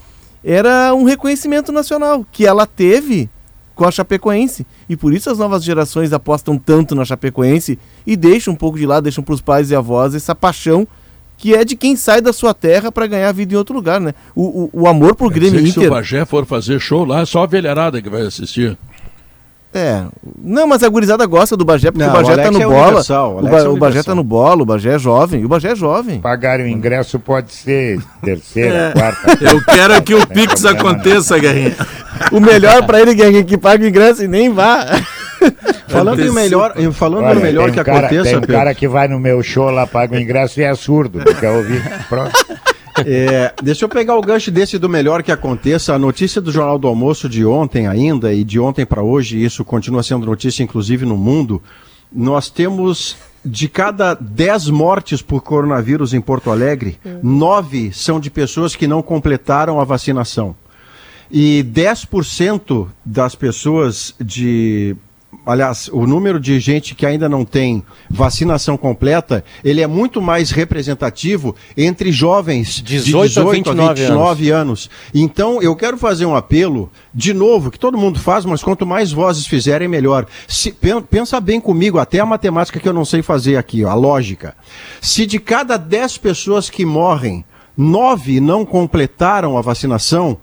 era 0.45 0.95
um 0.95 1.05
reconhecimento 1.05 1.73
nacional 1.73 2.27
que 2.31 2.45
ela 2.45 2.67
teve 2.67 3.31
com 3.79 3.85
a 3.85 3.93
Chapecoense. 3.93 4.67
E 4.89 4.97
por 4.97 5.15
isso 5.15 5.31
as 5.31 5.39
novas 5.39 5.63
gerações 5.63 6.13
apostam 6.13 6.59
tanto 6.59 6.97
na 6.97 7.05
Chapecoense 7.05 7.79
e 8.05 8.17
deixam 8.17 8.53
um 8.53 8.57
pouco 8.57 8.77
de 8.77 8.85
lado, 8.85 9.05
deixam 9.05 9.23
para 9.23 9.35
os 9.35 9.41
pais 9.41 9.71
e 9.71 9.77
avós 9.77 10.17
essa 10.17 10.35
paixão 10.35 10.87
que 11.37 11.55
é 11.55 11.65
de 11.65 11.77
quem 11.77 11.95
sai 11.95 12.21
da 12.21 12.33
sua 12.33 12.53
terra 12.53 12.91
para 12.91 13.07
ganhar 13.07 13.31
vida 13.31 13.55
em 13.55 13.57
outro 13.57 13.73
lugar, 13.73 14.01
né? 14.01 14.13
O, 14.35 14.65
o, 14.65 14.71
o 14.83 14.89
amor 14.89 15.15
por 15.15 15.33
Grêmio 15.33 15.61
Inter... 15.61 15.73
Se 15.73 15.87
o 15.87 15.91
Bagé 15.91 16.25
for 16.25 16.45
fazer 16.45 16.81
show 16.81 17.05
lá, 17.05 17.21
é 17.21 17.25
só 17.25 17.45
a 17.45 17.47
velharada 17.47 18.03
que 18.03 18.11
vai 18.11 18.23
assistir. 18.23 18.77
É. 19.73 20.03
Não, 20.43 20.67
mas 20.67 20.83
a 20.83 20.89
gurizada 20.89 21.27
gosta 21.27 21.57
do 21.57 21.65
Bagé, 21.65 21.91
porque 21.91 22.05
não, 22.05 22.13
o 22.13 22.17
Bagé 22.17 22.33
o 22.33 22.37
tá 22.37 22.51
no 22.51 22.63
é 22.63 22.67
bola. 22.67 23.01
O, 23.01 23.43
ba 23.43 23.59
é 23.59 23.69
o 23.69 23.77
Bagé 23.77 24.03
tá 24.03 24.15
no 24.15 24.25
bola, 24.25 24.63
o 24.63 24.67
Bagé 24.67 24.95
é 24.95 24.99
jovem. 24.99 25.45
O 25.45 25.49
Bagé 25.49 25.73
é 25.73 25.77
jovem. 25.77 26.21
Pagar 26.21 26.61
o 26.61 26.67
ingresso 26.67 27.19
pode 27.19 27.53
ser 27.53 28.01
terceira, 28.23 28.89
é. 28.89 28.93
quarta. 28.93 29.39
Eu 29.45 29.63
quero 29.65 30.03
que 30.03 30.15
o 30.15 30.27
Pix 30.27 30.65
aconteça, 30.65 31.39
Guerrinha. 31.39 31.77
O 32.33 32.41
melhor 32.41 32.85
para 32.87 33.01
ele, 33.01 33.15
Guerrinha, 33.15 33.45
que 33.45 33.59
paga 33.59 33.85
o 33.85 33.89
ingresso 33.89 34.25
e 34.25 34.29
nem 34.29 34.53
vá. 34.53 34.87
falando 35.87 36.21
em 36.21 36.33
melhor, 36.33 36.75
falando 36.93 37.25
Olha, 37.25 37.35
no 37.35 37.41
melhor 37.41 37.71
que 37.71 37.85
cara, 37.85 38.07
aconteça. 38.07 38.25
Tem 38.25 38.37
um 38.37 38.41
cara 38.41 38.75
que 38.75 38.89
vai 38.89 39.07
no 39.07 39.21
meu 39.21 39.43
show 39.43 39.71
lá, 39.71 39.87
paga 39.87 40.17
o 40.17 40.19
ingresso 40.19 40.61
e 40.61 40.65
é 40.65 40.75
surdo, 40.75 41.23
quer 41.35 41.51
ouvir. 41.51 41.83
Pronto. 42.09 42.33
É, 43.07 43.53
deixa 43.63 43.85
eu 43.85 43.89
pegar 43.89 44.17
o 44.17 44.21
gancho 44.21 44.51
desse 44.51 44.79
do 44.79 44.89
melhor 44.89 45.23
que 45.23 45.33
aconteça. 45.33 45.95
A 45.95 45.99
notícia 45.99 46.41
do 46.41 46.51
Jornal 46.51 46.79
do 46.79 46.89
Almoço 46.89 47.29
de 47.29 47.45
ontem 47.45 47.87
ainda, 47.87 48.33
e 48.33 48.45
de 48.45 48.59
ontem 48.59 48.85
para 48.85 49.03
hoje, 49.03 49.43
isso 49.43 49.65
continua 49.65 50.03
sendo 50.03 50.27
notícia 50.27 50.63
inclusive 50.63 51.05
no 51.05 51.17
mundo. 51.17 51.63
Nós 52.13 52.49
temos 52.51 53.17
de 53.45 53.69
cada 53.69 54.15
10 54.15 54.69
mortes 54.69 55.23
por 55.23 55.43
coronavírus 55.43 56.13
em 56.13 56.21
Porto 56.21 56.51
Alegre, 56.51 56.99
hum. 57.05 57.21
nove 57.23 57.93
são 57.93 58.19
de 58.19 58.31
pessoas 58.31 58.75
que 58.75 58.87
não 58.87 59.03
completaram 59.03 59.81
a 59.81 59.85
vacinação. 59.85 60.55
E 61.31 61.65
10% 61.73 62.89
das 63.05 63.35
pessoas 63.35 64.15
de 64.19 64.97
aliás, 65.49 65.89
o 65.93 66.07
número 66.07 66.39
de 66.39 66.61
gente 66.61 66.95
que 66.95 67.07
ainda 67.07 67.29
não 67.29 67.45
tem 67.45 67.83
vacinação 68.09 68.77
completa, 68.77 69.45
ele 69.65 69.81
é 69.81 69.87
muito 69.87 70.21
mais 70.21 70.51
representativo 70.51 71.57
entre 71.77 72.13
jovens 72.13 72.83
18 72.83 72.85
de 72.85 73.03
18 73.03 73.41
a 73.41 73.53
29, 73.53 73.89
a 73.89 73.95
29 73.95 74.51
anos. 74.51 74.61
anos. 74.61 74.91
Então, 75.15 75.63
eu 75.63 75.75
quero 75.75 75.97
fazer 75.97 76.27
um 76.27 76.37
apelo, 76.37 76.91
de 77.15 77.33
novo, 77.33 77.71
que 77.71 77.79
todo 77.79 77.97
mundo 77.97 78.19
faz, 78.19 78.45
mas 78.45 78.63
quanto 78.63 78.87
mais 78.87 79.11
vozes 79.11 79.47
fizerem, 79.47 79.89
melhor. 79.89 80.27
Se, 80.47 80.75
pensa 81.11 81.41
bem 81.41 81.61
comigo, 81.61 81.99
até 81.99 82.21
a 82.21 82.27
matemática 82.27 82.79
que 82.79 82.89
eu 82.89 82.93
não 82.93 83.05
sei 83.05 83.23
fazer 83.23 83.57
aqui, 83.57 83.85
ó, 83.85 83.91
a 83.91 83.95
lógica. 83.95 84.55
Se 85.01 85.25
de 85.25 85.39
cada 85.39 85.77
10 85.77 86.19
pessoas 86.19 86.69
que 86.69 86.85
morrem, 86.85 87.45
9 87.77 88.41
não 88.41 88.67
completaram 88.67 89.57
a 89.57 89.63
vacinação, 89.63 90.39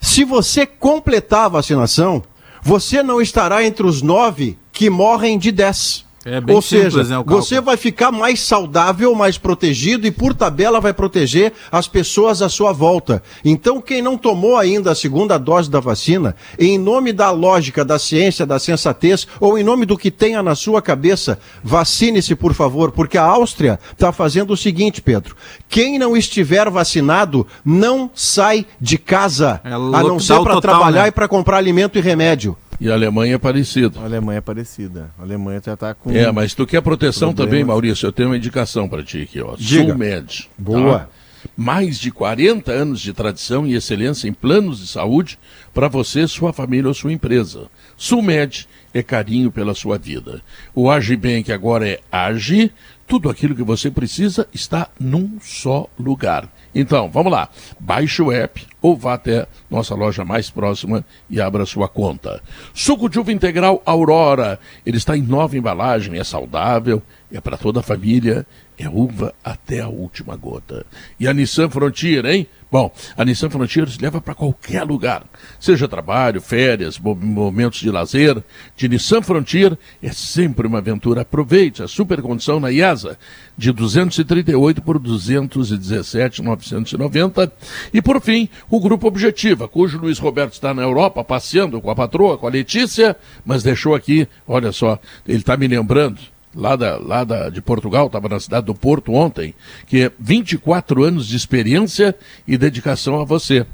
se 0.00 0.24
você 0.24 0.64
completar 0.64 1.44
a 1.44 1.48
vacinação, 1.48 2.22
você 2.62 3.02
não 3.02 3.20
estará 3.20 3.64
entre 3.64 3.86
os 3.86 4.02
nove 4.02 4.58
que 4.72 4.90
morrem 4.90 5.38
de 5.38 5.50
dez. 5.50 6.04
É 6.22 6.38
Ou 6.52 6.60
seja, 6.60 7.02
né, 7.02 7.22
você 7.24 7.62
vai 7.62 7.78
ficar 7.78 8.12
mais 8.12 8.40
saudável, 8.40 9.14
mais 9.14 9.38
protegido 9.38 10.06
e, 10.06 10.10
por 10.10 10.34
tabela, 10.34 10.78
vai 10.78 10.92
proteger 10.92 11.50
as 11.72 11.88
pessoas 11.88 12.42
à 12.42 12.48
sua 12.48 12.72
volta. 12.72 13.22
Então, 13.42 13.80
quem 13.80 14.02
não 14.02 14.18
tomou 14.18 14.58
ainda 14.58 14.90
a 14.90 14.94
segunda 14.94 15.38
dose 15.38 15.70
da 15.70 15.80
vacina, 15.80 16.36
em 16.58 16.76
nome 16.76 17.14
da 17.14 17.30
lógica, 17.30 17.86
da 17.86 17.98
ciência, 17.98 18.44
da 18.44 18.58
sensatez, 18.58 19.26
ou 19.40 19.58
em 19.58 19.64
nome 19.64 19.86
do 19.86 19.96
que 19.96 20.10
tenha 20.10 20.42
na 20.42 20.54
sua 20.54 20.82
cabeça, 20.82 21.38
vacine-se, 21.64 22.34
por 22.34 22.52
favor, 22.52 22.92
porque 22.92 23.16
a 23.16 23.24
Áustria 23.24 23.80
está 23.90 24.12
fazendo 24.12 24.52
o 24.52 24.56
seguinte, 24.58 25.00
Pedro: 25.00 25.34
quem 25.70 25.98
não 25.98 26.14
estiver 26.14 26.68
vacinado 26.68 27.46
não 27.64 28.10
sai 28.14 28.66
de 28.78 28.98
casa, 28.98 29.58
é 29.64 29.72
a 29.72 29.78
não 29.78 30.20
ser 30.20 30.38
para 30.42 30.60
trabalhar 30.60 31.02
né? 31.02 31.08
e 31.08 31.12
para 31.12 31.26
comprar 31.26 31.56
alimento 31.56 31.96
e 31.96 32.02
remédio. 32.02 32.54
E 32.80 32.90
a 32.90 32.94
Alemanha 32.94 33.34
é 33.34 33.38
parecida. 33.38 34.00
A 34.00 34.04
Alemanha 34.04 34.38
é 34.38 34.40
parecida. 34.40 35.10
A 35.18 35.22
Alemanha 35.22 35.60
já 35.64 35.74
está 35.74 35.92
com. 35.92 36.10
É, 36.10 36.32
mas 36.32 36.54
tu 36.54 36.66
quer 36.66 36.80
proteção 36.80 37.28
problemas. 37.28 37.50
também, 37.50 37.64
Maurício? 37.64 38.06
Eu 38.06 38.12
tenho 38.12 38.30
uma 38.30 38.38
indicação 38.38 38.88
para 38.88 39.02
ti 39.02 39.22
aqui, 39.22 39.40
ó. 39.40 39.54
Diga. 39.54 39.92
Sulmed. 39.92 40.42
Tá? 40.42 40.48
Boa. 40.56 40.98
Tá? 41.00 41.08
Mais 41.56 41.98
de 41.98 42.10
40 42.10 42.72
anos 42.72 43.00
de 43.00 43.12
tradição 43.12 43.66
e 43.66 43.74
excelência 43.74 44.28
em 44.28 44.32
planos 44.32 44.78
de 44.80 44.86
saúde 44.86 45.38
para 45.74 45.88
você, 45.88 46.26
sua 46.26 46.52
família 46.52 46.88
ou 46.88 46.94
sua 46.94 47.12
empresa. 47.12 47.66
Sulmed 47.96 48.66
é 48.92 49.02
carinho 49.02 49.50
pela 49.50 49.74
sua 49.74 49.98
vida. 49.98 50.42
O 50.74 50.90
Agibank 50.90 51.52
agora 51.52 51.88
é 51.88 52.00
Agi. 52.10 52.72
Tudo 53.10 53.28
aquilo 53.28 53.56
que 53.56 53.64
você 53.64 53.90
precisa 53.90 54.46
está 54.54 54.88
num 55.00 55.36
só 55.42 55.88
lugar. 55.98 56.48
Então, 56.72 57.10
vamos 57.10 57.32
lá. 57.32 57.48
Baixe 57.80 58.22
o 58.22 58.30
app 58.30 58.64
ou 58.80 58.96
vá 58.96 59.14
até 59.14 59.48
nossa 59.68 59.96
loja 59.96 60.24
mais 60.24 60.48
próxima 60.48 61.04
e 61.28 61.40
abra 61.40 61.66
sua 61.66 61.88
conta. 61.88 62.40
Suco 62.72 63.08
de 63.08 63.18
uva 63.18 63.32
integral 63.32 63.82
Aurora. 63.84 64.60
Ele 64.86 64.96
está 64.96 65.16
em 65.16 65.22
nova 65.22 65.58
embalagem, 65.58 66.20
é 66.20 66.22
saudável, 66.22 67.02
é 67.32 67.40
para 67.40 67.56
toda 67.56 67.80
a 67.80 67.82
família, 67.82 68.46
é 68.80 68.88
uva 68.88 69.34
até 69.44 69.80
a 69.80 69.88
última 69.88 70.34
gota. 70.36 70.86
E 71.18 71.26
a 71.28 71.34
Nissan 71.34 71.68
Frontier, 71.68 72.24
hein? 72.24 72.46
Bom, 72.72 72.90
a 73.16 73.24
Nissan 73.24 73.50
Frontier 73.50 73.88
leva 74.00 74.20
para 74.22 74.34
qualquer 74.34 74.84
lugar, 74.84 75.24
seja 75.58 75.88
trabalho, 75.88 76.40
férias, 76.40 76.98
momentos 76.98 77.80
de 77.80 77.90
lazer. 77.90 78.42
De 78.76 78.88
Nissan 78.88 79.20
Frontier 79.20 79.78
é 80.02 80.12
sempre 80.12 80.66
uma 80.66 80.78
aventura. 80.78 81.20
Aproveite 81.22 81.82
a 81.82 81.88
super 81.88 82.22
condição 82.22 82.58
na 82.58 82.70
IASA 82.70 83.18
de 83.58 83.70
238 83.70 84.80
por 84.80 84.98
217,990. 84.98 87.52
E 87.92 88.00
por 88.00 88.18
fim, 88.22 88.48
o 88.70 88.80
Grupo 88.80 89.08
Objetiva, 89.08 89.68
cujo 89.68 89.98
Luiz 89.98 90.18
Roberto 90.18 90.54
está 90.54 90.72
na 90.72 90.80
Europa 90.82 91.22
passeando 91.22 91.82
com 91.82 91.90
a 91.90 91.96
patroa, 91.96 92.38
com 92.38 92.46
a 92.46 92.50
Letícia, 92.50 93.14
mas 93.44 93.62
deixou 93.62 93.94
aqui, 93.94 94.26
olha 94.48 94.72
só, 94.72 94.98
ele 95.26 95.38
está 95.38 95.54
me 95.56 95.68
lembrando 95.68 96.20
lá, 96.54 96.76
da, 96.76 96.96
lá 96.98 97.24
da, 97.24 97.48
de 97.48 97.60
Portugal, 97.60 98.06
estava 98.06 98.28
na 98.28 98.40
cidade 98.40 98.66
do 98.66 98.74
Porto 98.74 99.12
ontem, 99.12 99.54
que 99.86 100.02
é 100.02 100.12
24 100.18 101.04
anos 101.04 101.26
de 101.26 101.36
experiência 101.36 102.14
e 102.46 102.56
dedicação 102.58 103.20
a 103.20 103.24
você. 103.24 103.66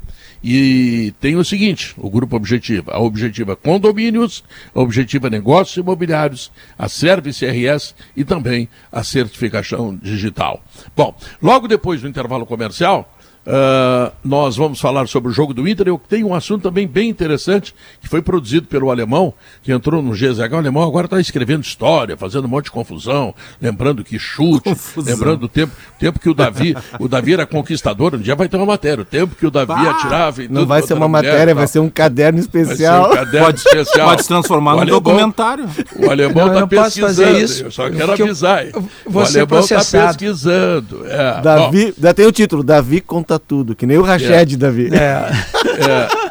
E 0.43 1.13
tem 1.19 1.35
o 1.35 1.43
seguinte, 1.43 1.95
o 1.97 2.09
grupo 2.09 2.35
Objetiva, 2.35 2.91
a 2.93 2.99
Objetiva 2.99 3.55
Condomínios, 3.55 4.43
a 4.73 4.79
Objetiva 4.79 5.29
Negócios 5.29 5.77
Imobiliários, 5.77 6.51
a 6.77 6.87
Service 6.87 7.43
RS 7.45 7.95
e 8.15 8.23
também 8.23 8.69
a 8.91 9.03
certificação 9.03 9.95
digital. 9.95 10.63
Bom, 10.95 11.17
logo 11.41 11.67
depois 11.67 12.01
do 12.01 12.07
intervalo 12.07 12.45
comercial, 12.45 13.16
Uh, 13.47 14.11
nós 14.25 14.57
vamos 14.57 14.77
falar 14.77 15.07
sobre 15.07 15.31
o 15.31 15.33
jogo 15.33 15.53
do 15.53 15.65
Inter. 15.65 15.87
Eu 15.87 16.01
tenho 16.09 16.27
um 16.27 16.35
assunto 16.35 16.63
também 16.63 16.85
bem 16.85 17.09
interessante 17.09 17.73
que 18.01 18.07
foi 18.09 18.21
produzido 18.21 18.67
pelo 18.67 18.91
alemão, 18.91 19.33
que 19.63 19.71
entrou 19.71 20.01
no 20.01 20.11
GZH. 20.11 20.51
O 20.51 20.57
alemão 20.57 20.83
agora 20.83 21.05
está 21.05 21.17
escrevendo 21.17 21.63
história, 21.63 22.17
fazendo 22.17 22.43
um 22.43 22.49
monte 22.49 22.65
de 22.65 22.71
confusão, 22.71 23.33
lembrando 23.61 24.03
que 24.03 24.19
chute, 24.19 24.65
confusão. 24.65 25.13
lembrando 25.13 25.43
o 25.43 25.47
tempo, 25.47 25.71
tempo 25.97 26.19
que 26.19 26.29
o 26.29 26.33
Davi, 26.33 26.75
o 26.99 27.07
Davi 27.07 27.35
era 27.35 27.45
conquistador. 27.45 28.15
Um 28.15 28.19
dia 28.19 28.35
vai 28.35 28.49
ter 28.49 28.57
uma 28.57 28.65
matéria, 28.65 29.03
o 29.03 29.05
tempo 29.05 29.33
que 29.33 29.47
o 29.47 29.51
Davi 29.51 29.67
bah, 29.67 29.91
atirava. 29.91 30.43
E 30.43 30.49
não 30.49 30.65
vai 30.65 30.81
ser 30.81 30.95
uma 30.95 31.07
matéria, 31.07 31.55
vai 31.55 31.67
ser 31.67 31.79
um 31.79 31.89
caderno 31.89 32.39
especial. 32.39 33.11
Um 33.11 33.15
caderno 33.15 33.45
pode, 33.45 33.59
especial. 33.59 34.09
pode 34.09 34.21
se 34.23 34.27
transformar 34.27 34.75
num 34.75 34.85
documentário. 34.87 35.69
O 35.95 36.11
alemão 36.11 36.47
está 36.47 36.67
pesquisando. 36.67 37.37
Isso, 37.37 37.63
eu 37.63 37.71
só 37.71 37.89
quero 37.89 38.11
avisar. 38.11 38.67
Eu, 38.67 38.85
o 39.05 39.19
alemão 39.21 39.59
está 39.61 39.77
pesquisando. 39.77 41.07
É, 41.07 41.41
Davi, 41.41 41.93
já 41.97 42.13
tem 42.13 42.25
o 42.25 42.31
título, 42.33 42.61
Davi 42.61 42.99
conta 42.99 43.36
tudo, 43.39 43.75
que 43.75 43.85
nem 43.85 43.97
o 43.97 44.01
Rached, 44.01 44.53
é. 44.53 44.57
Davi. 44.57 44.89
É. 44.93 45.31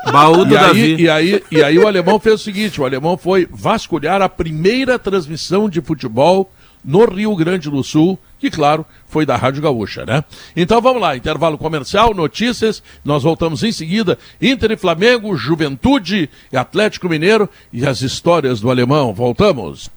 é. 0.07 0.11
Baú 0.11 0.45
do 0.45 0.55
e 0.55 0.59
Davi. 0.59 0.81
Aí, 0.81 1.01
e, 1.01 1.09
aí, 1.09 1.43
e 1.51 1.63
aí 1.63 1.79
o 1.79 1.87
alemão 1.87 2.19
fez 2.19 2.37
o 2.37 2.45
seguinte: 2.45 2.81
o 2.81 2.85
alemão 2.85 3.17
foi 3.17 3.47
vasculhar 3.51 4.23
a 4.23 4.29
primeira 4.29 4.99
transmissão 4.99 5.69
de 5.69 5.81
futebol 5.81 6.51
no 6.87 7.05
Rio 7.05 7.35
Grande 7.35 7.69
do 7.69 7.83
Sul, 7.83 8.17
que, 8.39 8.49
claro, 8.49 8.87
foi 9.09 9.27
da 9.27 9.37
Rádio 9.37 9.61
Gaúcha, 9.61 10.07
né? 10.07 10.23
Então 10.55 10.81
vamos 10.81 11.03
lá, 11.03 11.17
intervalo 11.17 11.59
comercial, 11.59 12.15
notícias, 12.15 12.83
nós 13.05 13.25
voltamos 13.25 13.65
em 13.65 13.73
seguida. 13.73 14.17
Inter 14.41 14.71
e 14.71 14.77
Flamengo, 14.77 15.37
Juventude 15.37 16.31
e 16.53 16.57
Atlético 16.57 17.09
Mineiro 17.09 17.51
e 17.73 17.85
as 17.85 18.03
histórias 18.03 18.61
do 18.61 18.71
alemão. 18.71 19.13
Voltamos. 19.13 19.91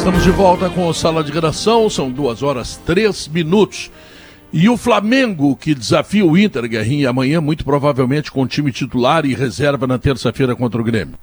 Estamos 0.00 0.24
de 0.24 0.30
volta 0.30 0.70
com 0.70 0.86
o 0.86 0.94
Sala 0.94 1.22
de 1.22 1.30
Redação, 1.30 1.90
são 1.90 2.10
duas 2.10 2.42
horas 2.42 2.78
três 2.86 3.28
minutos. 3.28 3.92
E 4.50 4.66
o 4.66 4.78
Flamengo, 4.78 5.54
que 5.54 5.74
desafia 5.74 6.24
o 6.24 6.38
Inter, 6.38 6.66
Guerrinha, 6.66 7.10
amanhã, 7.10 7.38
muito 7.38 7.66
provavelmente 7.66 8.32
com 8.32 8.46
time 8.46 8.72
titular 8.72 9.26
e 9.26 9.34
reserva 9.34 9.86
na 9.86 9.98
terça-feira 9.98 10.56
contra 10.56 10.80
o 10.80 10.84
Grêmio. 10.84 11.16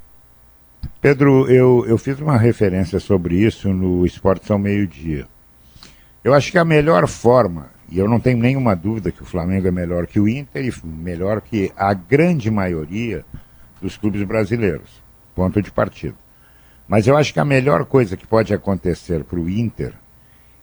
Pedro, 1.02 1.50
eu, 1.50 1.86
eu 1.88 1.98
fiz 1.98 2.20
uma 2.20 2.38
referência 2.38 3.00
sobre 3.00 3.38
isso 3.38 3.68
no 3.74 4.06
Esporte 4.06 4.46
São 4.46 4.60
Meio-Dia. 4.60 5.26
Eu 6.24 6.36
acho 6.36 6.52
que 6.52 6.60
a 6.60 6.64
melhor 6.64 7.08
forma, 7.08 7.72
e 7.90 7.98
eu 7.98 8.08
não 8.08 8.20
tenho 8.20 8.38
nenhuma 8.38 8.76
dúvida 8.76 9.12
que 9.12 9.24
o 9.24 9.26
Flamengo 9.26 9.68
é 9.68 9.72
melhor 9.72 10.06
que 10.06 10.20
o 10.20 10.30
Inter 10.30 10.64
e 10.64 10.88
melhor 10.88 11.42
que 11.42 11.72
a 11.76 11.96
grande 11.96 12.52
maioria 12.52 13.26
dos 13.82 13.98
clubes 13.98 14.22
brasileiros. 14.22 15.02
Ponto 15.34 15.64
de 15.64 15.72
partida. 15.72 16.27
Mas 16.88 17.06
eu 17.06 17.18
acho 17.18 17.34
que 17.34 17.40
a 17.40 17.46
melhor 17.46 17.86
coisa 17.86 18.16
que 18.16 18.26
pode 18.26 18.54
acontecer 18.54 19.24
para 19.24 19.40
o 19.40 19.50
Inter 19.50 19.94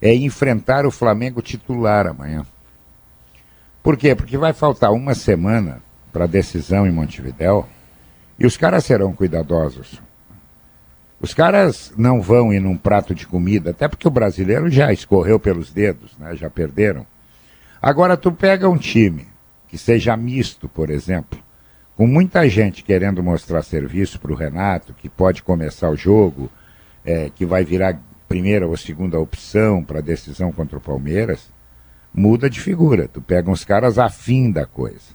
é 0.01 0.14
enfrentar 0.14 0.87
o 0.87 0.91
Flamengo 0.91 1.43
titular 1.43 2.07
amanhã. 2.07 2.47
Por 3.83 3.97
quê? 3.97 4.14
Porque 4.14 4.39
vai 4.39 4.53
faltar 4.53 4.93
uma 4.93 5.14
semana 5.14 5.83
para 6.12 6.25
a 6.25 6.29
decisão 6.29 6.87
em 6.87 6.91
Montevidéu 6.91 7.68
e 8.39 8.47
os 8.47 8.57
caras 8.57 8.85
serão 8.85 9.12
cuidadosos. 9.12 10.01
Os 11.20 11.33
caras 11.33 11.93
não 11.97 12.20
vão 12.20 12.53
ir 12.53 12.61
num 12.61 12.77
prato 12.77 13.14
de 13.14 13.27
comida, 13.27 13.70
até 13.70 13.89
porque 13.89 14.09
o 14.09 14.11
brasileiro 14.11 14.70
já 14.70 14.93
escorreu 14.93 15.39
pelos 15.39 15.70
dedos, 15.70 16.16
né? 16.18 16.35
já 16.37 16.51
perderam. 16.51 17.07
Agora, 17.81 18.16
tu 18.16 18.33
pega 18.33 18.68
um 18.68 18.77
time 18.77 19.27
que 19.68 19.77
seja 19.77 20.16
misto, 20.16 20.68
por 20.68 20.91
exemplo, 20.91 21.39
com 21.97 22.07
muita 22.07 22.49
gente 22.49 22.82
querendo 22.82 23.22
mostrar 23.22 23.62
serviço 23.62 24.18
para 24.18 24.32
o 24.32 24.36
Renato, 24.36 24.95
que 24.95 25.09
pode 25.09 25.42
começar 25.42 25.90
o 25.90 25.97
jogo, 25.97 26.51
é, 27.05 27.30
que 27.30 27.47
vai 27.47 27.64
virar 27.64 28.01
primeira 28.28 28.66
ou 28.66 28.76
segunda 28.76 29.18
opção 29.18 29.84
para 29.84 30.01
a 30.01 30.03
decisão 30.03 30.51
contra 30.51 30.78
o 30.78 30.80
Palmeiras, 30.80 31.53
muda 32.12 32.51
de 32.51 32.61
figura. 32.61 33.07
Tu 33.07 33.20
pega 33.20 33.51
uns 33.51 33.64
caras 33.64 33.99
afim 33.99 34.51
da 34.51 34.66
coisa. 34.66 35.14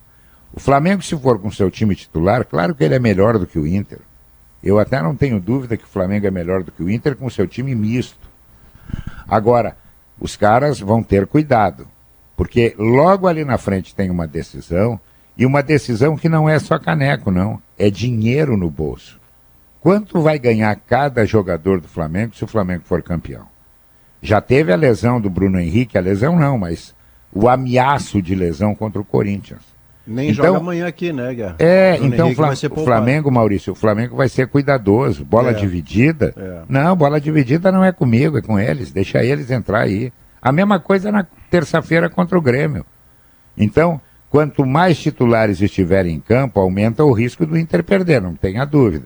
O 0.53 0.59
Flamengo, 0.59 1.01
se 1.01 1.17
for 1.17 1.39
com 1.39 1.51
seu 1.51 1.69
time 1.69 1.95
titular, 1.95 2.45
claro 2.45 2.73
que 2.73 2.83
ele 2.83 2.95
é 2.95 2.99
melhor 2.99 3.37
do 3.37 3.45
que 3.45 3.59
o 3.59 3.67
Inter. 3.67 3.99
Eu 4.63 4.79
até 4.79 5.01
não 5.01 5.15
tenho 5.15 5.39
dúvida 5.39 5.77
que 5.77 5.83
o 5.83 5.87
Flamengo 5.87 6.27
é 6.27 6.31
melhor 6.31 6.63
do 6.63 6.71
que 6.71 6.83
o 6.83 6.89
Inter 6.89 7.15
com 7.15 7.29
seu 7.29 7.47
time 7.47 7.75
misto. 7.75 8.29
Agora, 9.27 9.77
os 10.19 10.35
caras 10.35 10.79
vão 10.79 11.03
ter 11.03 11.27
cuidado, 11.27 11.87
porque 12.35 12.75
logo 12.77 13.27
ali 13.27 13.45
na 13.45 13.57
frente 13.57 13.95
tem 13.95 14.09
uma 14.09 14.27
decisão 14.27 14.99
e 15.39 15.45
uma 15.45 15.63
decisão 15.63 16.17
que 16.17 16.27
não 16.27 16.49
é 16.49 16.59
só 16.59 16.77
caneco, 16.77 17.31
não. 17.31 17.61
É 17.77 17.89
dinheiro 17.89 18.57
no 18.57 18.69
bolso. 18.69 19.17
Quanto 19.79 20.19
vai 20.19 20.37
ganhar 20.37 20.75
cada 20.75 21.25
jogador 21.25 21.79
do 21.79 21.87
Flamengo 21.87 22.35
se 22.35 22.43
o 22.43 22.47
Flamengo 22.47 22.83
for 22.83 23.01
campeão? 23.01 23.47
Já 24.21 24.41
teve 24.41 24.73
a 24.73 24.75
lesão 24.75 25.21
do 25.21 25.29
Bruno 25.29 25.57
Henrique, 25.57 25.97
a 25.97 26.01
lesão 26.01 26.37
não, 26.37 26.57
mas 26.57 26.93
o 27.31 27.47
ameaço 27.47 28.21
de 28.21 28.35
lesão 28.35 28.75
contra 28.75 28.99
o 28.99 29.05
Corinthians. 29.05 29.61
Nem 30.05 30.31
então, 30.31 30.45
joga 30.47 30.57
amanhã 30.57 30.87
aqui, 30.87 31.13
né, 31.13 31.33
Guerra? 31.33 31.55
É, 31.57 31.95
Bruno 31.95 32.13
então 32.13 32.35
Flam 32.35 32.53
o 32.71 32.83
Flamengo, 32.83 33.31
Maurício, 33.31 33.71
o 33.71 33.75
Flamengo 33.75 34.17
vai 34.17 34.27
ser 34.27 34.47
cuidadoso. 34.47 35.23
Bola 35.23 35.51
é, 35.51 35.53
dividida. 35.53 36.33
É. 36.35 36.63
Não, 36.67 36.97
bola 36.97 37.21
dividida 37.21 37.71
não 37.71 37.85
é 37.85 37.93
comigo, 37.93 38.37
é 38.37 38.41
com 38.41 38.59
eles. 38.59 38.91
Deixa 38.91 39.23
eles 39.23 39.49
entrar 39.49 39.83
aí. 39.83 40.11
A 40.41 40.51
mesma 40.51 40.81
coisa 40.81 41.13
na 41.13 41.25
terça-feira 41.49 42.09
contra 42.09 42.37
o 42.37 42.41
Grêmio. 42.41 42.85
Então, 43.57 44.01
Quanto 44.29 44.65
mais 44.65 44.99
titulares 44.99 45.61
estiverem 45.61 46.15
em 46.15 46.19
campo, 46.19 46.59
aumenta 46.59 47.03
o 47.03 47.11
risco 47.11 47.45
do 47.45 47.57
Inter 47.57 47.83
perder, 47.83 48.21
não 48.21 48.35
tenha 48.35 48.63
dúvida. 48.63 49.05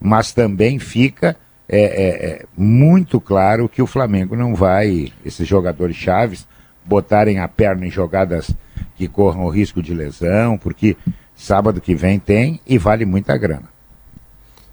Mas 0.00 0.32
também 0.32 0.78
fica 0.78 1.36
é, 1.68 1.78
é, 1.78 2.26
é 2.26 2.44
muito 2.56 3.20
claro 3.20 3.68
que 3.68 3.82
o 3.82 3.86
Flamengo 3.86 4.34
não 4.34 4.54
vai, 4.54 5.12
esses 5.24 5.46
jogadores 5.46 5.96
chaves, 5.96 6.46
botarem 6.84 7.38
a 7.38 7.46
perna 7.46 7.86
em 7.86 7.90
jogadas 7.90 8.50
que 8.96 9.06
corram 9.06 9.44
o 9.44 9.50
risco 9.50 9.82
de 9.82 9.94
lesão, 9.94 10.58
porque 10.58 10.96
sábado 11.34 11.80
que 11.80 11.94
vem 11.94 12.18
tem 12.18 12.60
e 12.66 12.76
vale 12.76 13.04
muita 13.04 13.36
grana. 13.36 13.68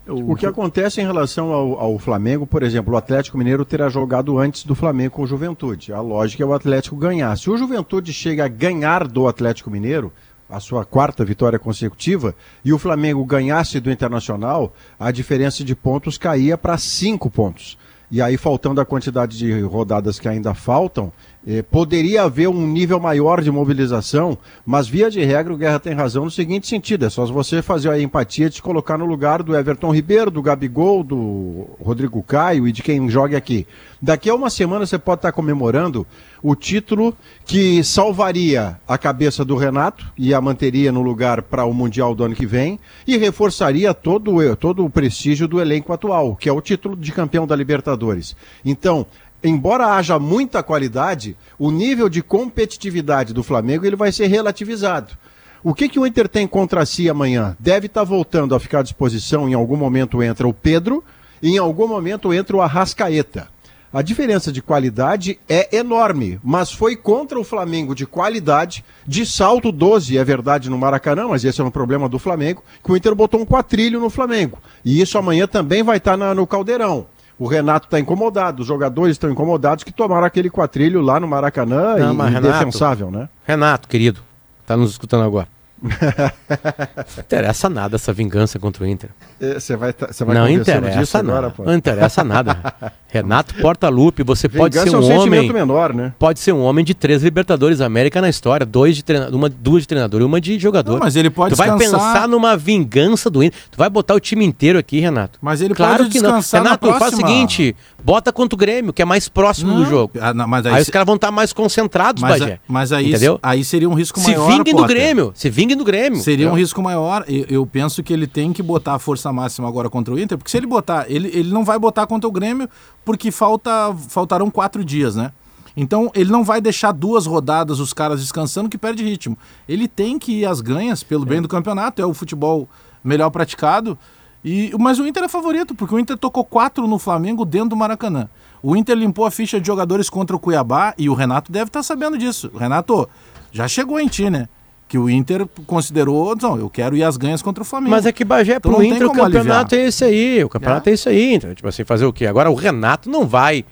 O 0.07 0.35
que 0.35 0.45
acontece 0.45 1.01
em 1.01 1.05
relação 1.05 1.51
ao, 1.51 1.79
ao, 1.79 1.99
Flamengo, 1.99 2.47
por 2.47 2.63
exemplo, 2.63 2.93
o 2.93 2.97
Atlético 2.97 3.37
Mineiro 3.37 3.65
terá 3.65 3.89
jogado 3.89 4.39
antes 4.39 4.63
do 4.63 4.73
Flamengo 4.73 5.15
com 5.15 5.23
o 5.23 5.27
Juventude. 5.27 5.91
A 5.91 5.99
lógica 5.99 6.43
é 6.43 6.45
o 6.45 6.53
Atlético 6.53 6.95
ganhar. 6.95 7.37
Se 7.37 7.49
o 7.49 7.57
Juventude 7.57 8.13
chega 8.13 8.45
a 8.45 8.47
ganhar 8.47 9.07
do 9.07 9.27
Atlético 9.27 9.69
Mineiro, 9.69 10.11
a 10.49 10.59
sua 10.59 10.85
quarta 10.85 11.25
vitória 11.25 11.59
consecutiva, 11.59 12.33
e 12.63 12.71
o 12.71 12.77
Flamengo 12.77 13.23
ganhasse 13.25 13.79
do 13.79 13.91
Internacional, 13.91 14.73
a 14.97 15.11
diferença 15.11 15.63
de 15.63 15.75
pontos 15.75 16.17
caía 16.17 16.57
para 16.57 16.77
cinco 16.77 17.29
pontos. 17.29 17.77
E 18.09 18.21
aí, 18.21 18.37
faltando 18.37 18.79
a 18.79 18.85
quantidade 18.85 19.37
de 19.37 19.59
rodadas 19.61 20.17
que 20.17 20.29
ainda 20.29 20.53
faltam, 20.53 21.11
eh, 21.49 21.61
poderia 21.61 22.23
haver 22.23 22.49
um 22.49 22.67
nível 22.67 22.99
maior 22.99 23.41
de 23.41 23.49
mobilização, 23.49 24.37
mas 24.65 24.85
via 24.85 25.09
de 25.09 25.23
regra 25.23 25.53
o 25.53 25.57
Guerra 25.57 25.79
tem 25.79 25.93
razão 25.93 26.25
no 26.25 26.31
seguinte 26.31 26.67
sentido: 26.67 27.05
é 27.05 27.09
só 27.09 27.25
você 27.25 27.61
fazer 27.61 27.89
a 27.89 28.01
empatia 28.01 28.49
de 28.49 28.55
se 28.55 28.61
colocar 28.61 28.97
no 28.97 29.05
lugar 29.05 29.41
do 29.41 29.55
Everton 29.55 29.93
Ribeiro, 29.93 30.29
do 30.29 30.41
Gabigol, 30.41 31.05
do 31.05 31.65
Rodrigo 31.81 32.21
Caio 32.21 32.67
e 32.67 32.73
de 32.73 32.83
quem 32.83 33.09
joga 33.09 33.37
aqui. 33.37 33.65
Daqui 34.01 34.29
a 34.29 34.35
uma 34.35 34.49
semana 34.49 34.85
você 34.85 34.99
pode 34.99 35.19
estar 35.19 35.31
comemorando 35.31 36.05
o 36.43 36.53
título 36.53 37.15
que 37.45 37.83
salvaria 37.83 38.79
a 38.87 38.97
cabeça 38.97 39.43
do 39.43 39.55
Renato 39.55 40.05
e 40.17 40.33
a 40.33 40.41
manteria 40.41 40.91
no 40.91 41.01
lugar 41.01 41.41
para 41.41 41.65
o 41.65 41.73
Mundial 41.73 42.13
do 42.13 42.23
ano 42.23 42.35
que 42.35 42.45
vem 42.45 42.79
e 43.07 43.17
reforçaria 43.17 43.93
todo, 43.93 44.55
todo 44.57 44.85
o 44.85 44.89
prestígio 44.89 45.47
do 45.47 45.59
elenco 45.59 45.93
atual, 45.93 46.35
que 46.35 46.47
é 46.47 46.53
o 46.53 46.61
título 46.61 46.95
de 46.95 47.11
campeão 47.11 47.47
da 47.47 47.55
Libertadores. 47.55 48.35
Então, 48.63 49.05
embora 49.43 49.95
haja 49.95 50.19
muita 50.19 50.63
qualidade, 50.63 51.35
o 51.57 51.71
nível 51.71 52.09
de 52.09 52.21
competitividade 52.21 53.33
do 53.33 53.43
Flamengo 53.43 53.85
ele 53.85 53.95
vai 53.95 54.11
ser 54.11 54.27
relativizado. 54.27 55.17
O 55.63 55.73
que, 55.73 55.89
que 55.89 55.99
o 55.99 56.05
Inter 56.05 56.27
tem 56.27 56.47
contra 56.47 56.85
si 56.85 57.09
amanhã? 57.09 57.55
Deve 57.59 57.87
estar 57.87 58.01
tá 58.01 58.05
voltando 58.05 58.53
a 58.53 58.59
ficar 58.59 58.79
à 58.79 58.83
disposição. 58.83 59.49
Em 59.49 59.53
algum 59.53 59.75
momento 59.75 60.21
entra 60.21 60.47
o 60.47 60.53
Pedro, 60.53 61.03
e 61.41 61.55
em 61.55 61.57
algum 61.57 61.87
momento 61.87 62.33
entra 62.33 62.55
o 62.55 62.61
Arrascaeta. 62.61 63.47
A 63.91 64.01
diferença 64.01 64.51
de 64.51 64.61
qualidade 64.61 65.39
é 65.47 65.77
enorme, 65.77 66.39
mas 66.43 66.71
foi 66.71 66.95
contra 66.95 67.39
o 67.39 67.43
Flamengo 67.43 67.95
de 67.95 68.05
qualidade, 68.05 68.83
de 69.07 69.25
salto 69.25 69.71
12, 69.71 70.17
é 70.17 70.23
verdade, 70.23 70.69
no 70.69 70.77
Maracanã, 70.77 71.27
mas 71.29 71.45
esse 71.45 71.61
é 71.61 71.63
um 71.63 71.71
problema 71.71 72.09
do 72.09 72.19
Flamengo, 72.19 72.63
que 72.83 72.91
o 72.91 72.97
Inter 72.97 73.15
botou 73.15 73.39
um 73.39 73.45
quatrilho 73.45 73.99
no 73.99 74.09
Flamengo. 74.09 74.59
E 74.83 74.99
isso 75.01 75.17
amanhã 75.17 75.47
também 75.47 75.83
vai 75.83 75.97
estar 75.97 76.17
tá 76.17 76.35
no 76.35 76.45
Caldeirão. 76.45 77.07
O 77.39 77.47
Renato 77.47 77.85
está 77.85 77.99
incomodado, 77.99 78.61
os 78.61 78.67
jogadores 78.67 79.11
estão 79.11 79.29
incomodados 79.29 79.83
que 79.83 79.91
tomaram 79.91 80.25
aquele 80.25 80.49
quatrilho 80.49 81.01
lá 81.01 81.19
no 81.19 81.27
Maracanã 81.27 81.95
Não, 82.13 82.29
e 82.29 82.35
indefensável, 82.35 83.11
né? 83.11 83.29
Renato, 83.45 83.87
querido, 83.87 84.21
está 84.61 84.75
nos 84.75 84.91
escutando 84.91 85.23
agora. 85.23 85.47
Não 85.81 87.19
interessa 87.19 87.69
nada 87.69 87.95
essa 87.95 88.11
vingança 88.11 88.57
contra 88.57 88.83
o 88.83 88.87
Inter. 88.87 89.09
É, 89.39 89.59
você 89.59 89.75
vai, 89.75 89.93
tá, 89.93 90.09
vai 90.25 90.35
não 90.35 90.49
interessa 90.49 91.21
nada. 91.21 91.47
Agora, 91.47 91.53
não 91.69 91.75
interessa 91.75 92.23
nada. 92.23 92.73
Renato 93.07 93.53
Portaluppi, 93.55 94.23
você 94.23 94.47
vingança 94.47 94.73
pode 94.73 94.89
ser 94.89 94.95
um, 94.95 95.11
é 95.11 95.15
um 95.15 95.21
homem. 95.21 95.53
menor, 95.53 95.93
né? 95.93 96.13
Pode 96.17 96.39
ser 96.39 96.51
um 96.51 96.61
homem 96.63 96.83
de 96.83 96.93
três 96.93 97.23
Libertadores 97.23 97.79
América 97.79 98.19
na 98.19 98.29
história, 98.29 98.65
dois 98.65 98.95
de 98.95 99.03
treinador, 99.03 99.35
uma, 99.35 99.49
duas 99.49 99.83
de 99.83 99.87
treinador 99.87 100.21
e 100.21 100.23
uma 100.23 100.41
de 100.41 100.57
jogador. 100.59 100.93
Não, 100.93 100.99
mas 100.99 101.15
ele 101.15 101.29
pode 101.29 101.55
Tu 101.55 101.57
vai 101.57 101.77
pensar 101.77 102.27
numa 102.27 102.57
vingança 102.57 103.29
do 103.29 103.43
Inter. 103.43 103.59
Tu 103.71 103.77
vai 103.77 103.89
botar 103.89 104.15
o 104.15 104.19
time 104.19 104.43
inteiro 104.43 104.79
aqui, 104.79 104.99
Renato. 104.99 105.37
Mas 105.41 105.61
ele 105.61 105.73
claro 105.73 106.03
pode 106.03 106.09
que 106.09 106.21
não. 106.21 106.41
Renato, 106.41 106.93
faz 106.93 107.13
o 107.13 107.17
seguinte: 107.17 107.75
bota 108.03 108.31
contra 108.31 108.55
o 108.55 108.57
Grêmio, 108.57 108.91
que 108.93 109.01
é 109.01 109.05
mais 109.05 109.29
próximo 109.29 109.71
não. 109.73 109.83
do 109.83 109.85
jogo. 109.85 110.13
Ah, 110.19 110.33
não, 110.33 110.53
aí, 110.53 110.67
aí 110.67 110.75
se... 110.75 110.81
os 110.83 110.89
caras 110.89 111.05
vão 111.05 111.15
estar 111.15 111.31
mais 111.31 111.53
concentrados, 111.53 112.21
mas, 112.21 112.39
Bagé. 112.39 112.59
Mas 112.67 112.91
aí, 112.91 113.09
entendeu? 113.09 113.39
aí 113.43 113.63
seria 113.63 113.89
um 113.89 113.93
risco 113.93 114.19
maior. 114.19 114.49
Se 114.49 114.57
vinguem 114.57 114.75
do 114.75 114.85
Grêmio. 114.85 115.31
Se 115.35 115.49
vinguem 115.49 115.66
do 115.75 115.83
Grêmio. 115.83 116.19
Seria 116.19 116.51
um 116.51 116.55
risco 116.55 116.81
maior. 116.81 117.23
Eu, 117.27 117.45
eu 117.49 117.65
penso 117.65 118.01
que 118.03 118.13
ele 118.13 118.27
tem 118.27 118.53
que 118.53 118.61
botar 118.61 118.95
a 118.95 118.99
força 118.99 119.31
máxima 119.31 119.67
agora 119.67 119.89
contra 119.89 120.13
o 120.13 120.19
Inter, 120.19 120.37
porque 120.37 120.51
se 120.51 120.57
ele 120.57 120.67
botar, 120.67 121.05
ele, 121.09 121.27
ele 121.29 121.51
não 121.51 121.63
vai 121.63 121.77
botar 121.79 122.07
contra 122.07 122.27
o 122.27 122.31
Grêmio, 122.31 122.69
porque 123.03 123.31
falta, 123.31 123.93
faltarão 124.09 124.49
quatro 124.49 124.83
dias, 124.83 125.15
né? 125.15 125.31
Então 125.75 126.11
ele 126.15 126.31
não 126.31 126.43
vai 126.43 126.59
deixar 126.59 126.91
duas 126.91 127.27
rodadas 127.27 127.79
os 127.79 127.93
caras 127.93 128.19
descansando 128.19 128.67
que 128.67 128.79
perde 128.79 129.03
ritmo. 129.03 129.37
Ele 129.69 129.87
tem 129.87 130.17
que 130.17 130.39
ir 130.39 130.45
às 130.45 130.59
ganhas 130.59 131.03
pelo 131.03 131.23
bem 131.23 131.37
é. 131.37 131.41
do 131.41 131.47
campeonato, 131.47 132.01
é 132.01 132.05
o 132.05 132.15
futebol 132.15 132.67
melhor 133.03 133.29
praticado. 133.29 133.97
E, 134.43 134.71
mas 134.79 134.99
o 134.99 135.05
Inter 135.05 135.23
é 135.23 135.27
favorito, 135.27 135.75
porque 135.75 135.93
o 135.93 135.99
Inter 135.99 136.17
tocou 136.17 136.43
quatro 136.43 136.87
no 136.87 136.97
Flamengo 136.97 137.45
dentro 137.45 137.69
do 137.69 137.75
Maracanã. 137.75 138.29
O 138.63 138.75
Inter 138.75 138.95
limpou 138.95 139.25
a 139.25 139.31
ficha 139.31 139.59
de 139.59 139.67
jogadores 139.67 140.09
contra 140.09 140.35
o 140.35 140.39
Cuiabá 140.39 140.93
e 140.97 141.09
o 141.09 141.13
Renato 141.13 141.51
deve 141.51 141.69
estar 141.69 141.83
sabendo 141.83 142.17
disso. 142.17 142.51
Renato, 142.57 143.07
já 143.51 143.67
chegou 143.67 143.99
em 143.99 144.07
ti, 144.07 144.29
né? 144.29 144.47
Que 144.87 144.97
o 144.97 145.09
Inter 145.09 145.45
considerou, 145.65 146.35
não, 146.41 146.57
eu 146.57 146.69
quero 146.69 146.95
ir 146.95 147.03
às 147.03 147.17
ganhas 147.17 147.41
contra 147.41 147.61
o 147.61 147.65
Flamengo. 147.65 147.91
Mas 147.91 148.05
é 148.05 148.11
que 148.11 148.23
Bagé, 148.23 148.55
então, 148.55 148.71
pro 148.71 148.83
Inter 148.83 149.07
o 149.07 149.11
campeonato 149.11 149.75
aliviar. 149.75 149.85
é 149.85 149.87
esse 149.87 150.03
aí, 150.03 150.43
o 150.43 150.49
campeonato 150.49 150.89
é. 150.89 150.91
é 150.91 150.93
esse 150.93 151.09
aí, 151.09 151.33
então, 151.33 151.53
tipo 151.53 151.67
assim, 151.67 151.83
fazer 151.83 152.05
o 152.05 152.13
quê? 152.13 152.25
Agora 152.25 152.49
o 152.49 152.55
Renato 152.55 153.09
não 153.09 153.27
vai, 153.27 153.65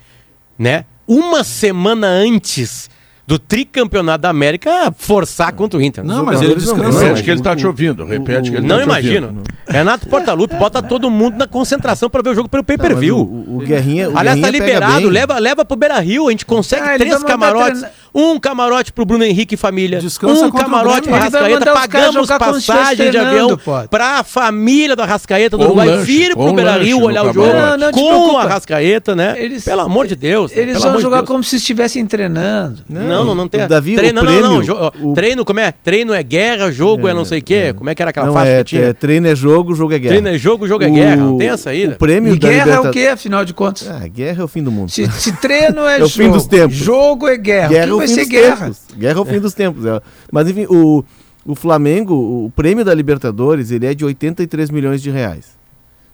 né, 0.59 0.85
uma 1.07 1.43
semana 1.43 2.07
antes 2.07 2.89
do 3.27 3.39
tricampeonato 3.39 4.21
da 4.21 4.29
América 4.29 4.93
forçar 4.95 5.51
contra 5.53 5.79
o 5.79 5.81
Inter. 5.81 6.03
Não, 6.03 6.23
mas 6.23 6.41
ele 6.41 6.55
descansou. 6.55 7.01
Repete 7.01 7.23
que 7.23 7.31
ele 7.31 7.39
está 7.39 7.55
te 7.55 7.65
ouvindo. 7.65 8.05
Repete 8.05 8.51
que 8.51 8.57
ele 8.57 8.67
Não 8.67 8.77
tá 8.77 8.83
imagino. 8.83 9.41
Renato 9.67 10.07
Portaluppi 10.07 10.55
bota 10.55 10.81
todo 10.81 11.09
mundo 11.09 11.35
na 11.37 11.47
concentração 11.47 12.07
para 12.07 12.21
ver 12.21 12.29
o 12.29 12.35
jogo 12.35 12.47
pelo 12.47 12.63
pay-per-view. 12.63 13.17
O, 13.17 13.57
o, 13.57 13.59
Guerrinha. 13.59 14.11
O 14.11 14.17
Aliás, 14.17 14.39
tá 14.39 14.49
liberado. 14.49 15.09
Leva, 15.09 15.39
leva 15.39 15.65
pro 15.65 15.75
Beira 15.75 15.99
Rio. 15.99 16.27
A 16.27 16.31
gente 16.31 16.45
consegue 16.45 16.87
ah, 16.87 16.97
três 16.97 17.23
camarotes. 17.23 17.83
Um 18.15 18.39
camarote 18.39 18.93
pro 18.93 19.03
Bruno 19.03 19.25
Henrique 19.25 19.55
e 19.55 19.57
família. 19.57 19.99
Descansa 19.99 20.45
um 20.45 20.51
camarote 20.51 21.09
pro 21.09 21.15
Arrascaeta. 21.15 21.73
Pagamos 21.73 22.27
passagem 22.29 23.11
de 23.11 23.17
avião 23.17 23.59
pra 23.89 24.23
família 24.23 24.95
do 24.95 25.01
Arrascaeta 25.01 25.57
do 25.57 25.65
Uruguai. 25.65 25.97
Vir 25.97 26.33
pro 26.33 26.53
Beira 26.53 26.77
Rio 26.77 27.01
olhar 27.01 27.25
o 27.25 27.33
jogo 27.33 27.91
com 27.91 28.33
o 28.33 28.37
Arrascaeta, 28.37 29.13
né? 29.13 29.35
Pelo 29.63 29.81
amor 29.81 30.07
de 30.07 30.15
Deus. 30.15 30.55
Eles 30.55 30.81
vão 30.81 30.99
jogar 31.01 31.23
como 31.23 31.43
se 31.43 31.57
estivessem 31.57 32.05
treinando. 32.05 32.83
Não, 32.87 33.25
não, 33.25 33.35
não 33.35 33.47
tem. 33.49 33.67
Davi, 33.67 33.95
treino, 33.95 34.23
não, 34.23 34.41
não, 34.41 34.61
não. 34.61 35.13
Treino, 35.13 35.43
como 35.43 35.59
é? 35.59 35.71
Treino 35.71 36.13
é 36.13 36.23
guerra, 36.23 36.71
jogo 36.71 37.07
é, 37.07 37.13
não 37.13 37.25
sei 37.25 37.39
o 37.39 37.43
quê. 37.43 37.73
Como 37.73 37.89
é 37.89 37.95
que 37.95 38.01
era 38.01 38.11
aquela 38.11 38.31
faixa 38.31 38.57
que 38.59 38.63
tinha? 38.63 38.93
treino 38.93 39.27
é 39.27 39.35
jogo, 39.35 39.75
jogo 39.75 39.93
é 39.93 39.99
guerra. 39.99 40.13
Treino 40.13 40.27
é 40.29 40.37
jogo, 40.37 40.67
jogo 40.67 40.83
é 40.83 40.89
guerra. 40.89 41.15
Não 41.17 41.37
tem 41.37 41.49
essa 41.49 41.71
aí. 41.71 41.87
O 41.87 41.95
prêmio 41.97 42.33
e 42.33 42.37
guerra 42.37 42.71
é 42.71 42.79
o 42.79 42.91
quê, 42.91 43.07
afinal 43.07 43.43
de 43.43 43.53
contas? 43.53 43.89
Ah, 43.89 44.07
guerra 44.07 44.41
é 44.41 44.45
o 44.45 44.47
fim 44.47 44.63
do 44.63 44.71
mundo. 44.71 44.89
Se, 44.89 45.31
treino 45.33 45.81
é, 45.87 46.01
o 46.01 46.09
fim 46.09 46.29
dos 46.31 46.47
tempos. 46.47 46.75
Jogo 46.75 47.27
é 47.27 47.37
guerra. 47.37 47.67
Guerra 47.67 48.04
vai 48.05 48.25
ser 48.25 48.25
guerra. 48.25 48.71
Guerra 48.97 49.19
é 49.19 49.21
o 49.21 49.25
fim 49.25 49.39
dos 49.39 49.53
tempos. 49.53 49.85
É. 49.85 50.01
Mas 50.31 50.49
enfim, 50.49 50.65
o, 50.69 51.03
o 51.45 51.55
Flamengo, 51.55 52.13
o 52.45 52.51
prêmio 52.55 52.83
da 52.83 52.93
Libertadores, 52.93 53.71
ele 53.71 53.85
é 53.85 53.93
de 53.93 54.05
83 54.05 54.69
milhões 54.69 55.01
de 55.01 55.09
reais. 55.09 55.55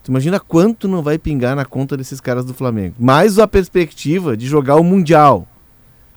Tu 0.04 0.10
imagina 0.10 0.40
quanto 0.40 0.88
não 0.88 1.04
vai 1.04 1.18
pingar 1.18 1.56
na 1.56 1.64
conta 1.64 1.96
desses 1.96 2.20
caras 2.20 2.44
do 2.44 2.54
Flamengo. 2.54 2.96
Mais 3.00 3.38
a 3.38 3.48
perspectiva 3.48 4.36
de 4.36 4.48
jogar 4.48 4.76
o 4.76 4.84
Mundial. 4.84 5.48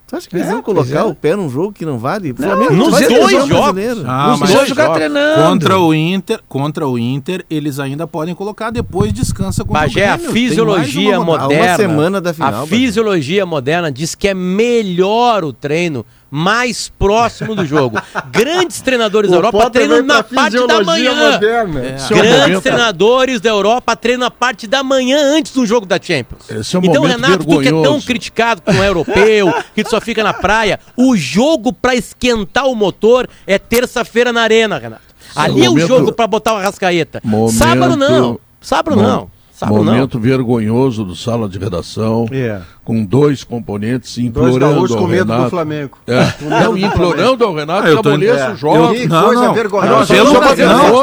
Tu 0.06 0.16
acha 0.16 0.28
que 0.28 0.36
eles 0.36 0.46
é, 0.46 0.50
vão 0.50 0.60
colocar 0.62 1.00
é. 1.00 1.02
o 1.02 1.14
pé 1.14 1.34
num 1.34 1.48
jogo 1.48 1.72
que 1.72 1.86
não 1.86 1.98
vale? 1.98 2.32
O 2.32 2.36
Flamengo 2.36 2.74
não, 2.74 2.90
nos 2.90 3.00
dois 3.00 3.48
jogos. 3.48 4.04
Ah, 4.06 4.36
nos 4.38 4.50
dois 4.50 4.68
jogar 4.68 4.92
treinando. 4.92 5.42
Contra 5.42 5.78
o 5.78 5.94
Inter, 5.94 6.40
contra 6.46 6.86
o 6.86 6.98
Inter, 6.98 7.44
eles 7.48 7.78
ainda 7.78 8.06
podem 8.06 8.34
colocar 8.34 8.70
depois 8.70 9.12
descansa 9.12 9.64
contra 9.64 9.82
Bagé, 9.82 10.14
o 10.14 10.16
Grêmio. 10.16 10.30
a 10.30 10.32
fisiologia 10.32 11.20
uma, 11.20 11.38
moderna. 11.38 11.64
Uma 11.64 11.76
semana 11.76 12.20
da 12.20 12.34
final. 12.34 12.64
A 12.64 12.66
fisiologia 12.66 13.46
moderna 13.46 13.90
diz 13.90 14.14
que 14.14 14.28
é 14.28 14.34
melhor 14.34 15.42
o 15.42 15.54
treino 15.54 16.04
mais 16.34 16.88
próximo 16.88 17.54
do 17.54 17.64
jogo. 17.64 17.96
Grandes 18.32 18.80
treinadores 18.80 19.30
da 19.30 19.36
Europa 19.36 19.70
treinam 19.70 20.02
na 20.02 20.20
parte 20.20 20.66
da 20.66 20.82
manhã. 20.82 21.38
É. 21.40 22.12
Grandes 22.12 22.60
treinadores 22.60 23.40
da 23.40 23.50
Europa 23.50 23.94
treinam 23.94 24.24
na 24.24 24.30
parte 24.32 24.66
da 24.66 24.82
manhã 24.82 25.16
antes 25.36 25.52
do 25.52 25.64
jogo 25.64 25.86
da 25.86 25.96
Champions. 25.96 26.50
Esse 26.50 26.74
é 26.74 26.78
um 26.80 26.84
então, 26.84 27.04
Renato, 27.04 27.38
vergonhoso. 27.38 27.56
tu 27.56 27.62
que 27.62 27.68
é 27.68 27.82
tão 27.82 28.00
criticado 28.00 28.62
como 28.62 28.82
é 28.82 28.88
europeu, 28.88 29.54
que 29.76 29.84
tu 29.84 29.90
só 29.90 30.00
fica 30.00 30.24
na 30.24 30.34
praia, 30.34 30.80
o 30.96 31.16
jogo 31.16 31.72
para 31.72 31.94
esquentar 31.94 32.66
o 32.66 32.74
motor 32.74 33.28
é 33.46 33.56
terça-feira 33.56 34.32
na 34.32 34.42
Arena, 34.42 34.76
Renato. 34.76 35.02
Ali 35.36 35.64
é 35.64 35.70
o 35.70 35.78
jogo 35.78 36.12
para 36.12 36.26
botar 36.26 36.54
o 36.54 36.56
Arrascaeta. 36.56 37.20
Momento... 37.22 37.54
Sábado 37.54 37.96
não. 37.96 38.40
Sábado 38.60 38.96
não. 38.96 39.30
Sábado 39.54 39.84
Momento 39.84 40.14
não. 40.14 40.20
vergonhoso 40.20 41.04
do 41.04 41.14
sala 41.14 41.48
de 41.48 41.58
redação. 41.58 42.26
Yeah. 42.30 42.64
É 42.70 42.74
com 42.84 43.02
dois 43.02 43.42
componentes 43.42 44.18
implorando 44.18 44.86
dois 44.86 44.92
ao 44.92 45.06
Renato. 45.06 45.44
do 45.44 45.50
Flamengo. 45.50 45.98
É. 46.06 46.34
Não, 46.42 46.76
implorando 46.76 47.44
ao 47.44 47.54
Renato 47.54 47.86
ah, 47.86 47.90
eu 47.90 47.96
tô... 47.96 48.02
que 48.02 48.08
amoleça 48.08 48.44
é. 48.44 48.52
o 48.52 48.56
jogo. 48.56 48.94
Que 48.94 49.08
coisa 49.08 49.46
não, 49.46 49.54
vergonhosa. 49.54 50.14
Não, 50.14 50.24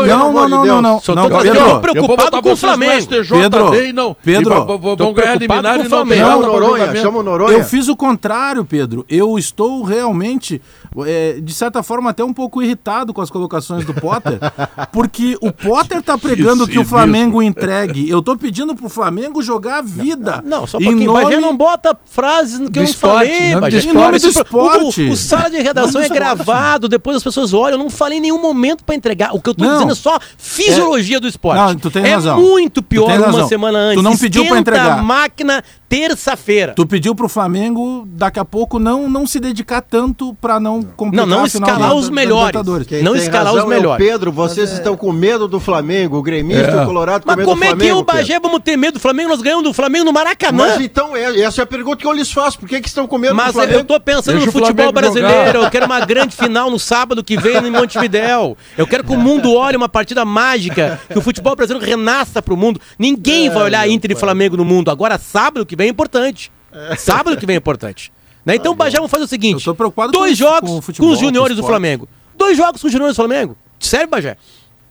não, 0.05 0.31
não, 0.31 0.49
não, 0.49 0.65
não, 0.65 0.81
não. 0.81 0.99
Só 1.01 1.15
tô 1.15 1.39
Pedro, 1.39 1.79
preocupado 1.79 2.41
com 2.41 2.51
o 2.51 2.55
Flamengo. 2.55 3.07
Pedro, 3.07 3.65
não, 3.93 4.13
Pedro, 4.13 4.67
vão 4.95 5.13
ganhar 5.13 5.35
eliminar 5.35 5.79
e 5.79 5.87
não 5.87 6.05
Chama 6.21 6.35
o 6.35 6.41
Noronha, 6.41 6.95
chama 6.95 7.19
o 7.19 7.23
Noronha. 7.23 7.57
Eu 7.57 7.63
fiz 7.63 7.87
o 7.87 7.95
contrário, 7.95 8.63
Pedro. 8.63 9.03
Eu 9.09 9.39
estou 9.39 9.81
realmente, 9.81 10.61
é, 11.05 11.39
de 11.41 11.53
certa 11.53 11.81
forma, 11.81 12.11
até 12.11 12.23
um 12.23 12.33
pouco 12.33 12.61
irritado 12.61 13.11
com 13.13 13.21
as 13.21 13.29
colocações 13.31 13.85
do 13.85 13.93
Potter, 13.93 14.37
porque 14.93 15.35
o 15.41 15.51
Potter 15.51 15.97
está 15.97 16.17
pregando 16.17 16.67
que 16.67 16.77
o 16.77 16.85
Flamengo 16.85 17.41
entregue. 17.41 18.07
Eu 18.07 18.19
estou 18.19 18.37
pedindo 18.41 18.75
pro 18.75 18.89
Flamengo 18.89 19.41
jogar 19.41 19.77
a 19.77 19.81
vida. 19.81 20.41
Não, 20.45 20.65
só 20.65 20.77
um 20.77 20.81
pouquinho. 20.81 21.13
Nome... 21.13 21.23
Bagé 21.23 21.39
não 21.39 21.55
bota 21.55 21.97
frases 22.05 22.57
que 22.69 22.79
eu 22.79 22.83
não 22.83 22.89
esporte, 22.89 23.29
falei, 23.29 23.49
nome 23.49 23.61
Bagé. 23.61 23.79
Em 23.89 23.93
nome 23.93 24.19
do 24.19 24.27
esporte. 24.27 25.01
O, 25.03 25.11
o 25.11 25.15
sala 25.15 25.49
de 25.49 25.59
redação 25.59 26.01
é 26.01 26.09
gravado, 26.09 26.89
depois 26.89 27.17
as 27.17 27.23
pessoas 27.23 27.53
olham. 27.53 27.77
Eu 27.77 27.83
não 27.83 27.89
falei 27.89 28.17
em 28.17 28.21
nenhum 28.21 28.41
momento 28.41 28.83
pra 28.83 28.95
entregar. 28.95 29.35
O 29.35 29.41
que 29.41 29.49
eu 29.49 29.53
tô 29.53 29.63
Não. 29.63 29.73
dizendo 29.73 29.91
é 29.91 29.95
só 29.95 30.19
fisiologia 30.37 31.19
do 31.19 31.27
esporte. 31.27 31.59
Não, 31.59 31.75
tu 31.75 31.91
tem 31.91 32.03
é 32.05 32.13
razão. 32.15 32.41
muito 32.41 32.81
Tu 32.81 32.83
pior 32.83 33.09
uma 33.29 33.47
semana 33.47 33.77
antes. 33.77 33.97
Tu 33.97 34.03
não 34.03 34.17
pediu 34.17 34.43
pra 34.45 34.57
Esquenta 34.57 34.71
entregar. 34.71 34.99
a 34.99 35.03
máquina 35.03 35.63
terça-feira. 35.91 36.73
Tu 36.73 36.85
pediu 36.85 37.13
pro 37.13 37.27
Flamengo, 37.27 38.07
daqui 38.13 38.39
a 38.39 38.45
pouco, 38.45 38.79
não, 38.79 39.09
não 39.09 39.27
se 39.27 39.41
dedicar 39.41 39.81
tanto 39.81 40.33
pra 40.39 40.57
não 40.57 40.81
complicar 40.81 41.27
Não, 41.27 41.37
não 41.39 41.45
escalar 41.45 41.89
da- 41.89 41.93
os 41.95 42.07
da 42.07 42.15
melhores. 42.15 42.55
Não 43.03 43.13
tem 43.13 43.21
escalar 43.21 43.47
razão 43.53 43.63
os 43.63 43.69
melhores. 43.69 44.05
É 44.05 44.09
o 44.09 44.11
Pedro, 44.11 44.31
vocês 44.31 44.71
estão 44.71 44.95
com 44.95 45.11
medo 45.11 45.49
do 45.49 45.59
Flamengo, 45.59 46.17
o 46.17 46.21
gremista 46.21 46.71
É. 46.71 46.81
o 46.83 46.85
Colorado 46.85 47.23
com 47.23 47.27
Mas 47.27 47.35
medo 47.37 47.45
como 47.45 47.59
do 47.59 47.63
é 47.65 47.67
Flamengo. 47.67 47.83
que 47.85 47.91
eu, 47.99 48.03
Pedro. 48.05 48.21
Bagé, 48.21 48.39
vamos 48.39 48.59
ter 48.63 48.77
medo 48.77 48.93
do 48.93 48.99
Flamengo? 49.01 49.29
Nós 49.29 49.41
ganhamos 49.41 49.63
do 49.65 49.73
Flamengo 49.73 50.05
no 50.05 50.13
Maracanã. 50.13 50.67
Mas 50.69 50.81
então, 50.81 51.13
é, 51.13 51.41
essa 51.41 51.61
é 51.61 51.63
a 51.63 51.67
pergunta 51.67 51.97
que 51.97 52.07
eu 52.07 52.13
lhes 52.13 52.31
faço. 52.31 52.57
Por 52.57 52.69
que, 52.69 52.79
que 52.79 52.87
estão 52.87 53.05
com 53.05 53.17
medo 53.17 53.35
Mas 53.35 53.47
do 53.47 53.53
Flamengo? 53.53 53.79
eu 53.79 53.83
tô 53.83 53.99
pensando 53.99 54.35
Deixa 54.35 54.45
no 54.45 54.51
futebol 54.51 54.91
brasileiro. 54.93 55.45
jogar. 55.47 55.55
Eu 55.55 55.69
quero 55.69 55.85
uma 55.87 55.99
grande 56.05 56.33
final 56.35 56.71
no 56.71 56.79
sábado 56.79 57.21
que 57.21 57.37
vem 57.37 57.57
em 57.57 57.69
Montevidéu. 57.71 58.55
Eu 58.77 58.87
quero 58.87 59.03
que 59.03 59.11
o 59.11 59.17
mundo 59.19 59.53
olhe 59.53 59.75
uma 59.75 59.89
partida 59.89 60.23
mágica, 60.23 61.01
que 61.11 61.17
o 61.17 61.21
futebol 61.21 61.53
brasileiro 61.55 61.85
renasça 61.85 62.41
pro 62.41 62.55
mundo. 62.55 62.79
Ninguém 62.97 63.49
vai 63.49 63.63
olhar 63.63 63.87
Inter 63.89 64.11
e 64.11 64.15
Flamengo 64.15 64.55
no 64.55 64.63
mundo. 64.63 64.89
Agora, 64.89 65.17
sábado 65.17 65.65
que 65.65 65.75
vem 65.75 65.80
é 65.87 65.89
importante. 65.89 66.51
Sábado 66.97 67.37
que 67.37 67.45
vem 67.45 67.55
é 67.55 67.57
importante. 67.57 68.11
Né? 68.45 68.55
Então, 68.55 68.75
Bajé, 68.75 68.97
vamos 68.97 69.11
fazer 69.11 69.23
o 69.25 69.27
seguinte: 69.27 69.65
Eu 69.67 69.73
tô 69.73 69.75
preocupado 69.75 70.11
dois 70.11 70.31
com- 70.31 70.45
jogos 70.45 70.59
com 70.61 70.67
com, 70.67 70.77
o 70.77 70.81
futebol, 70.81 71.11
os 71.11 71.19
juniores 71.19 71.55
com 71.55 71.59
o 71.59 71.63
do. 71.63 71.67
Flamengo. 71.67 72.07
Dois 72.37 72.57
jogos 72.57 72.81
com 72.81 72.87
os 72.87 72.91
juniores 72.93 73.15
do 73.15 73.17
Flamengo. 73.23 73.55
Sério, 73.79 74.07
Bajé? 74.09 74.35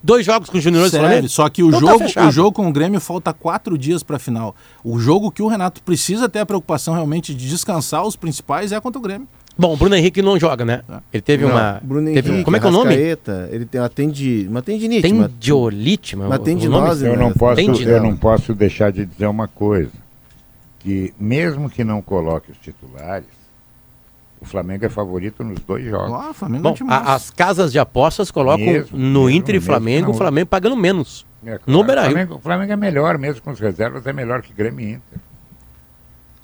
Dois 0.02 0.24
jogos 0.24 0.48
com 0.48 0.56
os 0.56 0.64
juniores 0.64 0.90
do 0.90 0.94
Sério, 0.94 1.06
Flamengo? 1.08 1.28
só 1.28 1.48
que 1.50 1.62
o, 1.62 1.68
Então 1.68 1.80
tá 1.80 1.86
jogo, 1.92 1.98
fechado. 2.04 2.28
o 2.28 2.30
jogo 2.32 2.52
com 2.52 2.68
o 2.68 2.72
Grêmio 2.72 3.00
falta 3.00 3.32
quatro 3.34 3.76
dias 3.76 4.02
pra 4.02 4.18
final. 4.18 4.54
O 4.82 4.98
jogo 4.98 5.30
que 5.30 5.42
o 5.42 5.46
Renato 5.46 5.82
precisa 5.82 6.26
ter 6.28 6.38
a 6.38 6.46
preocupação 6.46 6.94
realmente 6.94 7.34
de 7.34 7.48
descansar 7.48 8.02
os 8.06 8.16
principais 8.16 8.72
é 8.72 8.80
contra 8.80 8.98
o 8.98 9.02
Grêmio. 9.02 9.28
Bom, 9.58 9.74
o 9.74 9.76
Bruno 9.76 9.94
Henrique 9.94 10.22
não 10.22 10.38
joga, 10.40 10.64
né? 10.64 10.80
Ele 11.12 11.20
teve 11.20 11.44
Não, 11.44 11.50
uma. 11.52 11.80
Bruno 11.82 12.06
teve- 12.14 12.28
Henrique, 12.30 12.44
como 12.44 12.56
é 12.56 12.60
que 12.60 12.66
é 12.66 12.68
o 12.68 12.72
nome? 12.72 12.94
Ele 12.94 13.66
tem 13.66 13.78
uma, 13.80 13.88
tendi, 13.90 14.46
uma 14.48 14.62
tendinite. 14.62 15.02
Tendiolite, 15.02 16.16
mano. 16.16 16.30
Uma 16.30 16.36
o 16.36 16.38
tendinose. 16.38 17.04
Eu 17.04 17.12
né? 17.16 17.18
não 17.18 17.32
posso, 17.32 17.60
Entendi, 17.60 17.82
eu 17.84 18.02
não 18.02 18.16
posso 18.16 18.54
deixar 18.54 18.90
de 18.90 19.04
dizer 19.04 19.26
uma 19.26 19.48
coisa, 19.48 19.90
que 20.80 21.14
mesmo 21.18 21.70
que 21.70 21.84
não 21.84 22.02
coloque 22.02 22.50
os 22.50 22.58
titulares, 22.58 23.28
o 24.40 24.44
Flamengo 24.46 24.86
é 24.86 24.88
favorito 24.88 25.44
nos 25.44 25.60
dois 25.60 25.84
jogos. 25.84 26.08
Claro, 26.08 26.30
o 26.30 26.34
Flamengo 26.34 26.66
é 26.66 26.70
Bom, 26.70 26.74
time 26.74 26.90
a- 26.92 27.14
as 27.14 27.30
casas 27.30 27.70
de 27.70 27.78
apostas 27.78 28.30
colocam 28.30 28.64
Mesmo, 28.64 28.98
no 28.98 29.24
mesmo, 29.24 29.30
Inter 29.30 29.54
e 29.56 29.60
Flamengo, 29.60 30.06
não. 30.08 30.14
o 30.14 30.16
Flamengo 30.16 30.46
pagando 30.48 30.76
menos. 30.76 31.26
É, 31.44 31.58
claro, 31.58 31.62
No. 31.66 31.84
Flamengo, 31.84 32.34
o 32.36 32.40
Flamengo 32.40 32.72
é 32.72 32.76
melhor, 32.76 33.18
mesmo 33.18 33.42
com 33.42 33.50
os 33.50 33.60
reservas, 33.60 34.06
é 34.06 34.12
melhor 34.12 34.42
que 34.42 34.52
Grêmio 34.52 34.80
e 34.86 34.92
Inter. 34.92 35.18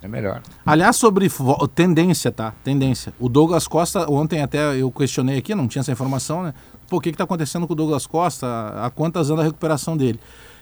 É 0.03 0.09
melhor. 0.09 0.43
Aliás, 0.65 0.97
sobre 0.97 1.29
tendência, 1.75 2.31
tá? 2.31 2.53
Tendência. 2.63 3.13
O 3.19 3.29
Douglas 3.29 3.67
Costa, 3.67 4.09
ontem 4.11 4.43
até 4.43 4.77
eu 4.77 4.91
questionei 4.91 5.39
aqui, 5.39 5.55
não 5.55 5.67
tinha 5.67 5.81
essa 5.81 5.91
informação, 5.91 6.43
né? 6.43 6.55
Pô, 6.89 6.99
o 6.99 7.01
que, 7.01 7.11
que 7.11 7.19
tá 7.19 7.25
acontecendo 7.25 7.67
com 7.67 7.73
o 7.73 7.77
Douglas 7.77 8.07
Costa? 8.07 8.47
A 8.85 8.91
quantas 8.91 9.31
anda 9.31 9.41
a 9.43 9.45
recuperação 9.47 9.97
dele? 9.97 10.21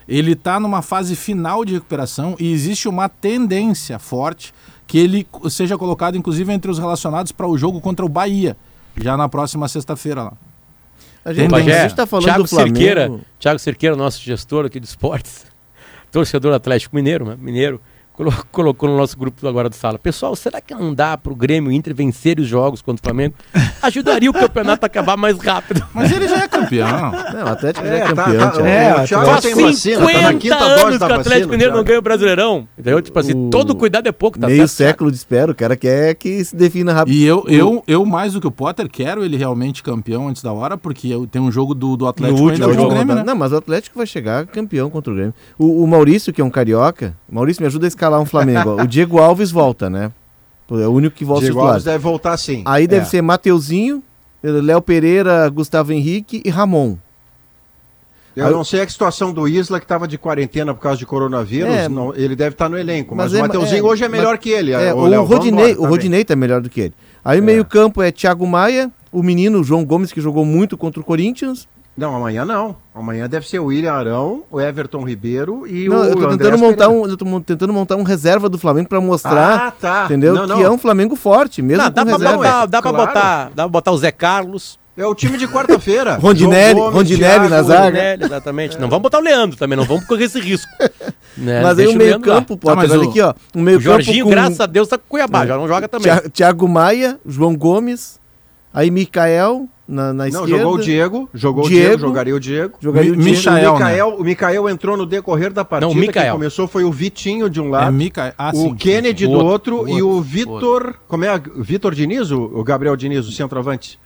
Ele 0.08 0.34
tá 0.34 0.60
numa 0.60 0.82
fase 0.82 1.16
final 1.16 1.64
de 1.64 1.74
recuperação 1.74 2.36
e 2.38 2.52
existe 2.52 2.88
uma 2.88 3.08
tendência 3.08 3.98
forte 3.98 4.52
que 4.86 4.98
ele 4.98 5.26
seja 5.48 5.78
colocado, 5.78 6.16
inclusive, 6.16 6.52
entre 6.52 6.70
os 6.70 6.78
relacionados 6.78 7.32
para 7.32 7.46
o 7.46 7.56
jogo 7.56 7.80
contra 7.80 8.04
o 8.04 8.08
Bahia, 8.08 8.56
já 9.00 9.16
na 9.16 9.28
próxima 9.28 9.66
sexta-feira 9.66 10.24
lá. 10.24 10.32
A 11.24 11.32
gente, 11.32 11.38
Tem 11.38 11.46
a 11.46 11.50
Bagé, 11.50 11.82
gente 11.82 11.94
tá 11.94 12.06
falando 12.06 12.24
Thiago 12.26 12.42
do 12.42 12.48
Flamengo. 12.48 12.76
Cerqueira, 12.76 13.20
Thiago 13.40 13.58
Cerqueira, 13.58 13.96
nosso 13.96 14.20
gestor 14.20 14.66
aqui 14.66 14.78
de 14.78 14.86
esportes, 14.86 15.46
torcedor 16.12 16.52
do 16.52 16.56
Atlético 16.56 16.94
Mineiro, 16.94 17.24
né? 17.24 17.36
Mineiro, 17.40 17.80
colocou 18.52 18.88
no 18.88 18.96
nosso 18.96 19.18
grupo 19.18 19.46
agora 19.46 19.68
do 19.68 19.74
sala. 19.74 19.98
Pessoal, 19.98 20.34
será 20.36 20.60
que 20.60 20.74
não 20.74 20.94
dá 20.94 21.16
pro 21.18 21.34
Grêmio 21.34 21.72
Inter 21.72 21.94
vencer 21.94 22.38
os 22.38 22.46
jogos 22.46 22.80
contra 22.80 23.00
o 23.02 23.04
Flamengo? 23.04 23.34
Ajudaria 23.82 24.30
o 24.30 24.32
campeonato 24.32 24.84
a 24.84 24.86
acabar 24.86 25.16
mais 25.16 25.36
rápido. 25.38 25.84
Mas 25.92 26.12
ele 26.12 26.28
já 26.28 26.44
é 26.44 26.48
campeão. 26.48 26.88
Não, 27.32 27.44
o 27.44 27.48
Atlético 27.48 27.86
já 27.86 27.92
é 27.94 27.96
É, 27.98 28.00
tá, 28.00 28.08
campeão. 28.24 28.38
tá, 28.38 28.50
Thiago. 28.50 28.66
É, 28.68 29.02
o 29.02 29.06
Thiago 29.06 29.40
tem 29.42 29.54
50 29.54 29.66
vacina, 29.66 30.06
tá 30.12 30.22
na 30.32 30.34
quinta 30.38 30.56
anos 30.56 30.82
dose 30.84 30.98
da 30.98 31.06
que 31.06 31.12
o 31.12 31.14
Atlético 31.16 31.30
vacina. 31.30 31.46
Mineiro 31.52 31.74
não 31.76 31.84
ganha 31.84 31.98
o 31.98 32.02
Brasileirão. 32.02 32.68
Entendeu? 32.78 33.02
Tipo 33.02 33.18
assim, 33.18 33.46
O- 33.46 33.50
todo 33.50 33.74
cuidado 33.74 34.06
é 34.06 34.12
pouco, 34.12 34.38
tá 34.38 34.46
Meio 34.46 34.68
certo? 34.68 34.88
século 34.90 35.10
de 35.10 35.16
espera, 35.16 35.50
o 35.50 35.54
cara 35.54 35.76
quer 35.76 36.14
que 36.14 36.44
se 36.44 36.54
defina 36.54 36.92
rápido. 36.92 37.14
E 37.14 37.24
eu, 37.24 37.44
eu, 37.48 37.82
eu, 37.86 38.04
mais 38.06 38.32
do 38.34 38.40
que 38.40 38.46
o 38.46 38.50
Potter, 38.50 38.88
quero 38.88 39.24
ele 39.24 39.36
realmente 39.36 39.82
campeão 39.82 40.28
antes 40.28 40.42
da 40.42 40.52
hora, 40.52 40.76
porque 40.78 41.08
tenho 41.30 41.44
um 41.44 41.50
jogo 41.52 41.74
do, 41.74 41.96
do 41.96 42.06
Atlético 42.06 42.40
no 42.40 42.48
ainda 42.50 42.66
último 42.66 42.82
jogo. 42.82 42.94
Grêmio, 42.94 43.14
né? 43.16 43.24
Não, 43.24 43.34
mas 43.34 43.52
o 43.52 43.56
Atlético 43.56 43.98
vai 43.98 44.06
chegar 44.06 44.46
campeão 44.46 44.88
contra 44.88 45.12
o 45.12 45.16
Grêmio. 45.16 45.34
O, 45.58 45.82
o 45.82 45.86
Maurício, 45.88 46.32
que 46.32 46.40
é 46.40 46.44
um 46.44 46.50
carioca, 46.50 47.16
Maurício, 47.28 47.60
me 47.62 47.66
ajuda 47.66 47.86
a 47.86 47.88
escalar 47.88 48.03
um 48.20 48.26
Flamengo. 48.26 48.80
o 48.82 48.86
Diego 48.86 49.18
Alves 49.20 49.50
volta, 49.50 49.88
né? 49.90 50.10
É 50.70 50.86
o 50.86 50.90
único 50.92 51.14
que 51.16 51.24
volta 51.24 51.42
Diego 51.42 51.54
titular. 51.56 51.72
Alves 51.74 51.84
deve 51.84 51.98
voltar 51.98 52.36
sim. 52.36 52.62
Aí 52.64 52.86
deve 52.86 53.02
É. 53.02 53.08
ser 53.08 53.22
Mateuzinho, 53.22 54.02
Léo 54.42 54.80
Pereira, 54.82 55.48
Gustavo 55.48 55.92
Henrique 55.92 56.42
e 56.44 56.50
Ramon. 56.50 56.96
Eu 58.36 58.50
não 58.50 58.64
sei 58.64 58.80
a 58.82 58.88
situação 58.88 59.32
do 59.32 59.46
Isla, 59.46 59.78
que 59.78 59.84
estava 59.84 60.08
de 60.08 60.18
quarentena 60.18 60.74
por 60.74 60.80
causa 60.80 60.98
de 60.98 61.06
coronavírus. 61.06 61.72
É. 61.72 61.88
não- 61.88 62.12
ele 62.16 62.34
deve 62.34 62.54
estar 62.54 62.68
no 62.68 62.76
elenco. 62.76 63.14
Mas, 63.14 63.26
Mas 63.26 63.32
o 63.34 63.36
é- 63.36 63.42
Mateuzinho 63.42 63.78
é, 63.86 63.88
hoje 63.88 64.04
é 64.04 64.08
melhor 64.08 64.32
mas- 64.32 64.40
que 64.40 64.50
ele. 64.50 64.72
É, 64.72 64.92
o 64.92 64.96
o, 64.98 65.02
vamos 65.10 65.28
Rodinei, 65.28 65.50
embora 65.52 65.70
o 65.72 65.74
também. 65.76 65.90
Rodinei 65.90 66.24
tá 66.24 66.34
melhor 66.34 66.60
do 66.60 66.68
que 66.68 66.80
ele. 66.80 66.94
Aí 67.24 67.38
o 67.40 67.42
meio-campo 67.44 68.02
é 68.02 68.10
Thiago 68.10 68.44
Maia, 68.46 68.90
o 69.12 69.22
menino 69.22 69.62
João 69.62 69.84
Gomes, 69.84 70.12
que 70.12 70.20
jogou 70.20 70.44
muito 70.44 70.76
contra 70.76 71.00
o 71.00 71.04
Corinthians. 71.04 71.68
Não, 71.96 72.16
amanhã 72.16 72.44
não. 72.44 72.76
Amanhã 72.94 73.28
deve 73.28 73.48
ser 73.48 73.60
o 73.60 73.66
William 73.66 73.92
Arão, 73.92 74.42
o 74.50 74.60
Everton 74.60 75.04
Ribeiro 75.04 75.64
e 75.66 75.88
Não, 75.88 76.00
o 76.00 76.04
eu 76.04 76.16
tô 76.16 76.28
tentando 76.28 76.58
montar, 76.58 76.88
um, 76.88 77.06
eu 77.06 77.16
tô 77.16 77.40
tentando 77.40 77.72
montar 77.72 77.96
um 77.96 78.02
reserva 78.02 78.48
do 78.48 78.58
Flamengo 78.58 78.88
pra 78.88 79.00
mostrar, 79.00 79.68
Ah, 79.68 79.70
tá. 79.70 80.04
entendeu? 80.06 80.34
Não, 80.34 80.46
não. 80.46 80.56
Que 80.56 80.62
é 80.64 80.70
um 80.70 80.78
Flamengo 80.78 81.14
forte, 81.14 81.62
mesmo 81.62 81.82
Não, 81.84 81.90
dá 81.90 82.02
reserva. 82.02 82.36
botar, 82.36 82.66
dá 82.66 82.82
pra 82.82 82.90
Claro. 82.90 83.06
botar, 83.06 83.44
dá 83.54 83.62
pra 83.62 83.68
botar 83.68 83.92
o 83.92 83.98
Zé 83.98 84.10
Carlos. 84.10 84.78
É 84.96 85.04
o 85.04 85.12
time 85.14 85.36
de 85.36 85.48
quarta-feira. 85.48 86.14
Rondinelli- 86.22 86.78
Gomes, 86.78 86.94
Rondinelli 86.94 87.38
na 87.42 87.48
Thiago, 87.48 87.66
zaga. 87.68 87.84
Rondinelli, 87.84 88.24
exatamente. 88.24 88.80
Não 88.80 88.88
vamos 88.88 89.02
botar 89.02 89.18
o 89.18 89.22
Leandro 89.22 89.56
também, 89.56 89.76
não 89.76 89.84
vamos 89.84 90.04
correr 90.04 90.24
esse 90.24 90.40
risco. 90.40 90.70
Né? 91.36 91.62
Mas 91.64 91.76
aí 91.80 91.88
o 91.88 91.96
meio-campo, 91.96 92.56
Potter, 92.56 92.76
mas 92.76 92.92
olha 92.92 93.00
o- 93.06 93.10
aqui, 93.10 93.20
ó. 93.20 93.34
O 93.52 93.58
meio-campo 93.58 93.90
Jorginho, 93.90 94.24
com 94.24 94.30
graças 94.30 94.60
a 94.60 94.66
Deus, 94.66 94.86
tá 94.86 94.96
com 94.96 95.02
o 95.04 95.08
Cuiabá, 95.10 95.44
já 95.44 95.56
não 95.56 95.66
joga 95.66 95.88
também. 95.88 96.12
Thia- 96.12 96.30
Thiago 96.30 96.68
Maia, 96.68 97.18
João 97.26 97.56
Gomes, 97.56 98.20
aí 98.74 98.90
Mikael 98.90 99.68
na, 99.86 100.12
na 100.12 100.24
Não, 100.24 100.26
esquerda. 100.26 100.48
jogou 100.58 100.74
o 100.74 100.78
Diego. 100.78 101.28
Jogou 101.32 101.64
Diego. 101.68 101.84
o 101.84 101.86
Diego, 101.88 102.00
jogaria 102.00 102.34
o 102.36 102.40
Diego. 102.40 102.74
Jogaria 102.80 103.12
o 103.12 103.16
Diego. 103.16 103.30
Michael, 103.36 103.70
o, 103.74 103.78
né? 103.78 103.84
Mikael, 103.84 104.08
o 104.18 104.24
Mikael 104.24 104.68
entrou 104.70 104.96
no 104.96 105.06
decorrer 105.06 105.52
da 105.52 105.64
partida. 105.64 105.86
Não, 105.92 105.96
o 105.96 106.00
Mikael. 106.00 106.24
Quem 106.24 106.32
começou 106.32 106.66
foi 106.66 106.84
o 106.84 106.90
Vitinho 106.90 107.48
de 107.50 107.60
um 107.60 107.66
É 107.68 107.70
lado. 107.70 107.92
Mica... 107.92 108.34
ah, 108.36 108.50
o 108.54 108.56
sim, 108.56 108.74
Kennedy 108.74 109.26
sim, 109.26 109.30
do 109.32 109.38
sim. 109.40 109.44
outro, 109.46 109.88
e 109.88 110.02
o 110.02 110.08
outro, 110.08 110.22
Vitor. 110.22 110.94
Como 111.06 111.24
é? 111.24 111.34
O 111.34 111.62
Vitor 111.62 111.94
Diniz? 111.94 112.30
O, 112.30 112.42
o 112.42 112.64
Gabriel 112.64 112.96
Diniz, 112.96 113.26
o 113.28 113.32
centroavante? 113.32 113.98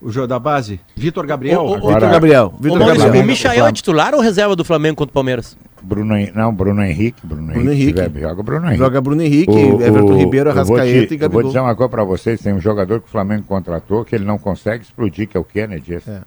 O 0.00 0.10
jogo 0.10 0.28
da 0.28 0.38
base? 0.38 0.80
Vitor 0.96 1.26
Gabriel? 1.26 1.60
O- 1.60 1.72
o- 1.72 1.88
Vitor 1.88 2.00
Gabriel. 2.10 2.54
Vitor 2.58 2.78
Gabriel. 2.78 3.22
o 3.22 3.26
Michael 3.26 3.66
é 3.66 3.72
titular 3.72 4.14
ou 4.14 4.20
reserva 4.20 4.54
do 4.56 4.64
Flamengo 4.64 4.96
contra 4.96 5.10
o 5.10 5.14
Palmeiras? 5.14 5.56
Bruno, 5.82 6.14
não, 6.34 6.52
Bruno 6.54 6.82
Henrique. 6.82 7.26
Bruno, 7.26 7.52
Bruno 7.52 7.70
Henrique. 7.72 8.00
Henrique. 8.00 8.20
joga 8.20 8.42
Bruno 8.42 8.66
Henrique. 8.66 8.78
Joga 8.78 9.00
Bruno 9.00 9.22
Henrique, 9.22 9.50
O- 9.52 9.80
Everton 9.82 10.12
o- 10.14 10.16
Ribeiro, 10.18 10.50
Arrascaeta 10.50 11.06
te- 11.06 11.14
e 11.14 11.14
Eu 11.14 11.18
vou 11.18 11.18
Gabigol. 11.28 11.42
dizer 11.44 11.60
uma 11.60 11.74
coisa 11.74 11.88
pra 11.90 12.04
vocês: 12.04 12.40
tem 12.40 12.52
um 12.54 12.60
jogador 12.60 13.00
que 13.00 13.06
o 13.08 13.10
Flamengo 13.10 13.44
contratou 13.44 14.04
que 14.04 14.14
ele 14.14 14.24
não 14.24 14.38
consegue 14.38 14.84
explodir, 14.84 15.28
que 15.28 15.36
é 15.36 15.40
o 15.40 15.44
Kennedy. 15.44 15.94
Esse. 15.94 16.10
É. 16.10 16.20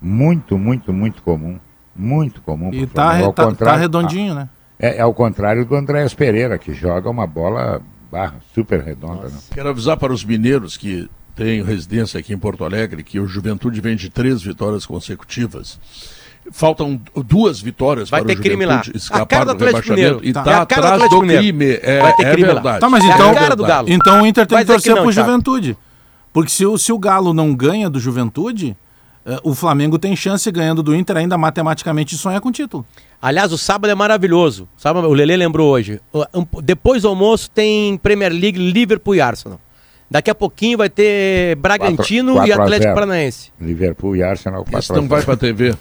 Muito, 0.00 0.58
muito, 0.58 0.92
muito 0.92 1.22
comum. 1.22 1.58
Muito 1.94 2.40
comum. 2.42 2.72
E 2.72 2.86
tá, 2.86 3.20
tá, 3.20 3.32
tá 3.32 3.44
contrário- 3.46 3.80
redondinho, 3.80 4.34
né? 4.34 4.48
É, 4.78 4.96
é 4.96 5.00
ao 5.00 5.14
contrário 5.14 5.64
do 5.64 5.76
Andréas 5.76 6.12
Pereira, 6.14 6.58
que 6.58 6.72
joga 6.72 7.08
uma 7.08 7.26
bola 7.26 7.80
barra, 8.10 8.36
super 8.54 8.80
redonda. 8.80 9.28
Né? 9.28 9.34
Quero 9.54 9.68
avisar 9.68 9.96
para 9.96 10.12
os 10.12 10.24
mineiros 10.24 10.76
que 10.76 11.08
têm 11.36 11.62
residência 11.62 12.18
aqui 12.18 12.32
em 12.34 12.38
Porto 12.38 12.64
Alegre 12.64 13.02
que 13.04 13.20
o 13.20 13.26
Juventude 13.26 13.80
vem 13.80 13.94
de 13.94 14.10
três 14.10 14.42
vitórias 14.42 14.84
consecutivas. 14.84 15.78
Faltam 16.52 17.00
duas 17.26 17.60
vitórias 17.60 18.10
Vai 18.10 18.20
para 18.20 18.34
ter 18.34 18.38
o 18.38 18.42
crime 18.42 18.64
Juventude 18.64 18.90
lá. 18.90 18.94
A 18.94 18.96
escapar 18.98 19.26
cara 19.26 19.44
do 19.44 19.46
do 19.46 19.52
Atlético 19.64 19.94
rebaixamento 19.94 20.14
Mineiro. 20.20 20.28
e 20.28 20.32
Tá. 20.32 20.40
está 20.40 20.50
É 20.50 20.54
a 20.54 20.66
cara 20.66 20.80
do 20.80 20.86
atrás 20.86 20.90
do 21.00 21.04
Atlético 21.16 21.20
Mineiro. 21.22 21.42
crime. 21.42 21.80
É, 21.82 22.00
Vai 22.00 22.16
ter 22.16 22.26
é 22.26 22.32
crime 22.32 22.48
lá. 22.48 22.54
verdade. 22.54 22.80
Tá, 22.80 22.88
mas 22.90 23.04
É 23.04 23.06
então, 23.08 23.30
a 23.30 23.34
cara 23.34 23.56
do 23.56 23.62
verdade. 23.64 23.68
Galo. 23.68 23.88
então 23.90 24.22
o 24.22 24.26
Inter 24.26 24.46
tem 24.46 24.56
Vai 24.56 24.64
que 24.64 24.72
torcer 24.72 24.92
pro 24.94 25.02
Thiago. 25.10 25.12
Juventude. 25.12 25.76
Porque 26.32 26.50
se 26.50 26.64
o, 26.66 26.78
se 26.78 26.92
o 26.92 26.98
Galo 26.98 27.32
não 27.34 27.54
ganha 27.54 27.90
do 27.90 27.98
Juventude, 28.00 28.76
eh, 29.26 29.38
o 29.42 29.54
Flamengo 29.54 29.98
tem 29.98 30.14
chance, 30.16 30.50
ganhando 30.50 30.82
do 30.82 30.94
Inter, 30.94 31.16
ainda 31.18 31.36
matematicamente, 31.36 32.14
de 32.16 32.20
sonhar 32.22 32.40
com 32.40 32.48
o 32.48 32.52
título. 32.52 32.86
Aliás, 33.20 33.52
o 33.52 33.58
sábado 33.58 33.90
é 33.90 33.94
maravilhoso. 33.94 34.66
Sábado, 34.76 35.08
o 35.08 35.12
Lele 35.12 35.36
lembrou 35.36 35.70
hoje. 35.70 36.00
O- 36.12 36.60
depois 36.62 37.02
do 37.02 37.08
almoço 37.08 37.50
tem 37.50 37.96
Premier 37.98 38.32
League, 38.32 38.58
Liverpool 38.58 39.14
e 39.14 39.20
Arsenal. 39.20 39.60
Daqui 40.10 40.30
a 40.30 40.34
pouquinho 40.34 40.76
vai 40.76 40.90
ter 40.90 41.54
Bragantino 41.56 42.32
Quatro- 42.34 42.46
e 42.46 42.50
quatro 42.50 42.60
a 42.62 42.64
Atlético. 42.64 42.94
Paranaense. 42.94 43.50
Liverpool 43.60 44.16
e 44.16 44.22
Arsenal. 44.22 44.62
Esse 44.62 44.70
4 44.70 44.96
não 44.96 45.08
vai 45.08 45.22
para 45.22 45.34
a 45.34 45.36
TV. 45.38 45.74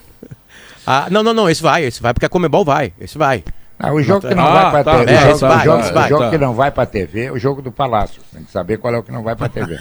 Ah, 0.85 1.07
não, 1.09 1.23
não, 1.23 1.33
não, 1.33 1.49
esse 1.49 1.61
vai, 1.61 1.83
esse 1.83 2.01
vai, 2.01 2.13
porque 2.13 2.25
a 2.25 2.29
Comebol 2.29 2.65
vai, 2.65 2.93
esse 2.99 3.17
vai. 3.17 3.43
Ah, 3.83 3.91
o 3.91 4.01
jogo 4.01 4.27
que 4.27 4.35
não 4.35 4.45
ah, 4.45 4.69
vai 4.69 4.71
para 4.71 4.83
tá, 4.83 4.99
TV, 4.99 5.11
é, 5.11 5.17
o 5.17 5.21
jogo, 5.21 5.39
vai, 5.39 5.65
jogo, 5.65 5.93
vai, 5.93 6.09
jogo 6.09 6.23
tá. 6.23 6.29
que 6.29 6.37
não 6.37 6.53
vai 6.53 6.71
para 6.71 6.85
TV, 6.85 7.25
é 7.25 7.31
o 7.31 7.39
jogo 7.39 7.63
do 7.63 7.71
Palácio. 7.71 8.21
Tem 8.31 8.43
que 8.43 8.51
saber 8.51 8.77
qual 8.77 8.93
é 8.93 8.99
o 8.99 9.03
que 9.03 9.11
não 9.11 9.23
vai 9.23 9.35
para 9.35 9.49
TV. 9.49 9.75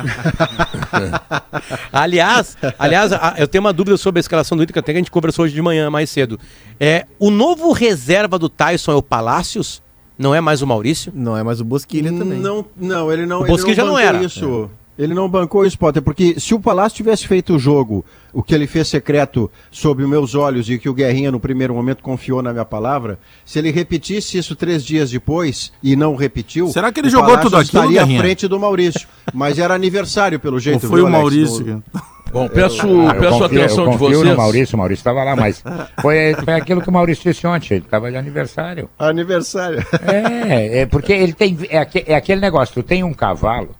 aliás, 1.93 2.57
aliás, 2.79 3.13
eu 3.37 3.47
tenho 3.47 3.63
uma 3.63 3.75
dúvida 3.75 3.99
sobre 3.99 4.19
a 4.19 4.23
escalação 4.23 4.57
do 4.57 4.63
Inter, 4.63 4.73
que 4.73 4.79
até 4.79 4.93
que 4.93 4.97
a 4.97 5.01
gente 5.01 5.11
conversou 5.11 5.45
hoje 5.45 5.53
de 5.53 5.61
manhã 5.61 5.91
mais 5.91 6.09
cedo. 6.09 6.41
É, 6.79 7.05
o 7.19 7.31
novo 7.31 7.73
reserva 7.73 8.39
do 8.39 8.49
Tyson 8.49 8.93
é 8.93 8.95
o 8.95 9.03
Palácios? 9.03 9.83
Não 10.19 10.35
é 10.35 10.41
mais 10.41 10.63
o 10.63 10.67
Maurício? 10.67 11.13
Não 11.15 11.37
é 11.37 11.43
mais 11.43 11.61
o 11.61 11.65
Bosquilha 11.65 12.11
também. 12.11 12.39
Não, 12.39 12.65
não, 12.77 13.13
ele 13.13 13.27
não. 13.27 13.43
O 13.43 13.47
Bosquilha 13.47 13.77
já 13.77 13.85
não 13.85 13.99
era. 13.99 14.23
Isso. 14.23 14.71
É. 14.77 14.80
Ele 15.01 15.15
não 15.15 15.31
bancou 15.31 15.65
isso, 15.65 15.79
Potter, 15.79 16.03
porque 16.03 16.39
se 16.39 16.53
o 16.53 16.61
Palácio 16.61 16.99
tivesse 16.99 17.27
feito 17.27 17.55
o 17.55 17.59
jogo, 17.59 18.05
o 18.35 18.43
que 18.43 18.55
ele 18.55 18.67
fez 18.67 18.87
secreto 18.87 19.51
sob 19.71 20.03
os 20.03 20.09
meus 20.09 20.35
olhos 20.35 20.69
e 20.69 20.79
que 20.79 20.91
o 20.91 20.93
Guerrinha 20.93 21.33
no 21.33 21.41
primeiro 21.41 21.75
momento 21.75 22.03
confiou 22.03 22.43
na 22.43 22.53
minha 22.53 22.67
palavra, 22.67 23.19
se 23.43 23.59
ele 23.59 23.71
repetisse 23.71 24.37
isso 24.37 24.55
três 24.55 24.85
dias 24.85 25.11
depois 25.11 25.73
e 25.83 25.97
não 25.97 26.15
repetiu, 26.17 26.69
será 26.69 26.93
que 26.93 27.01
ele 27.01 27.09
jogou 27.09 27.39
tudo 27.39 27.57
aquilo, 27.57 27.91
estaria 27.91 28.03
à 28.03 28.21
frente 28.21 28.47
do 28.47 28.61
Maurício? 28.61 29.09
Mas 29.33 29.59
era 29.59 29.73
aniversário 29.73 30.39
pelo 30.39 30.61
jeito. 30.61 30.85
Ou 30.85 30.91
foi 30.91 31.01
viu, 31.01 31.07
o 31.07 31.11
Maurício? 31.11 31.65
No... 31.65 31.83
Bom, 32.31 32.47
peço, 32.47 32.87
eu, 32.87 33.15
peço 33.15 33.39
confio, 33.39 33.45
atenção 33.45 33.85
eu 33.87 33.91
de 33.91 33.97
vocês. 33.97 34.23
no 34.23 34.37
Maurício, 34.37 34.75
o 34.75 34.79
Maurício 34.79 35.01
estava 35.01 35.25
lá, 35.25 35.35
mas 35.35 35.65
foi, 36.01 36.35
foi 36.45 36.55
aquilo 36.55 36.83
que 36.83 36.91
o 36.91 36.93
Maurício 36.93 37.33
disse 37.33 37.47
ontem, 37.47 37.75
ele 37.75 37.85
estava 37.87 38.11
de 38.11 38.19
aniversário. 38.19 38.91
Aniversário. 38.99 39.85
É, 40.07 40.81
é 40.81 40.87
porque 40.87 41.13
ele 41.13 41.33
tem, 41.33 41.57
é, 41.71 41.89
é 42.07 42.15
aquele 42.15 42.41
negócio, 42.41 42.75
tu 42.75 42.83
tem 42.87 43.03
um 43.03 43.15
cavalo, 43.15 43.75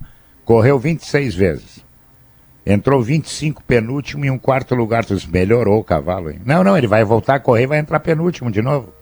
correu 0.45 0.79
26 0.79 1.35
vezes. 1.35 1.85
Entrou 2.65 3.03
25 3.03 3.63
penúltimo 3.65 4.25
e 4.25 4.31
um 4.31 4.39
quarto 4.39 4.75
lugar. 4.75 5.05
Tu 5.05 5.17
melhorou 5.31 5.81
o 5.81 5.85
cavalo, 5.85 6.31
hein? 6.31 6.41
Não, 6.45 6.63
não, 6.63 6.77
ele 6.77 6.87
vai 6.87 7.05
voltar 7.05 7.37
a 7.37 7.41
correr 7.41 7.65
e 7.65 7.67
vai 7.67 7.79
entrar 7.79 8.01
penúltimo 8.01 8.51
de 8.51 8.61
novo. 8.61 8.93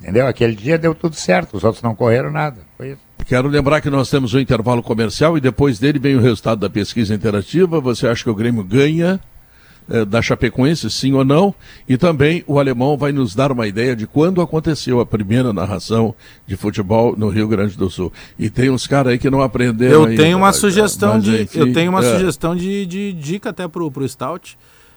Entendeu? 0.00 0.26
Aquele 0.26 0.54
dia 0.54 0.76
deu 0.76 0.94
tudo 0.94 1.14
certo, 1.14 1.56
os 1.56 1.64
outros 1.64 1.82
não 1.82 1.94
correram 1.94 2.30
nada. 2.30 2.58
Foi 2.76 2.90
isso. 2.90 3.00
Quero 3.26 3.48
lembrar 3.48 3.80
que 3.80 3.88
nós 3.88 4.10
temos 4.10 4.34
o 4.34 4.36
um 4.36 4.40
intervalo 4.40 4.82
comercial 4.82 5.38
e 5.38 5.40
depois 5.40 5.78
dele 5.78 5.98
vem 5.98 6.16
o 6.16 6.20
resultado 6.20 6.58
da 6.60 6.68
pesquisa 6.68 7.14
interativa. 7.14 7.80
Você 7.80 8.06
acha 8.06 8.24
que 8.24 8.30
o 8.30 8.34
Grêmio 8.34 8.62
ganha 8.62 9.18
da 10.06 10.22
Chapecoense, 10.22 10.90
sim 10.90 11.12
ou 11.12 11.24
não, 11.24 11.54
e 11.88 11.98
também 11.98 12.42
o 12.46 12.58
alemão 12.58 12.96
vai 12.96 13.12
nos 13.12 13.34
dar 13.34 13.52
uma 13.52 13.66
ideia 13.66 13.94
de 13.94 14.06
quando 14.06 14.40
aconteceu 14.40 14.98
a 14.98 15.06
primeira 15.06 15.52
narração 15.52 16.14
de 16.46 16.56
futebol 16.56 17.14
no 17.16 17.28
Rio 17.28 17.46
Grande 17.46 17.76
do 17.76 17.90
Sul. 17.90 18.12
E 18.38 18.48
tem 18.48 18.70
uns 18.70 18.86
caras 18.86 19.12
aí 19.12 19.18
que 19.18 19.28
não 19.28 19.42
aprenderam. 19.42 19.92
Eu 19.92 20.04
ainda, 20.04 20.22
tenho 20.22 20.38
uma 20.38 20.52
sugestão 20.52 21.18
de, 21.18 21.42
enfim, 21.42 21.58
eu 21.58 21.72
tenho 21.72 21.90
uma 21.90 22.04
é. 22.04 22.14
sugestão 22.14 22.56
de, 22.56 22.86
de 22.86 23.12
dica 23.12 23.50
até 23.50 23.68
pro, 23.68 23.90
pro 23.90 24.08
Stout. 24.08 24.56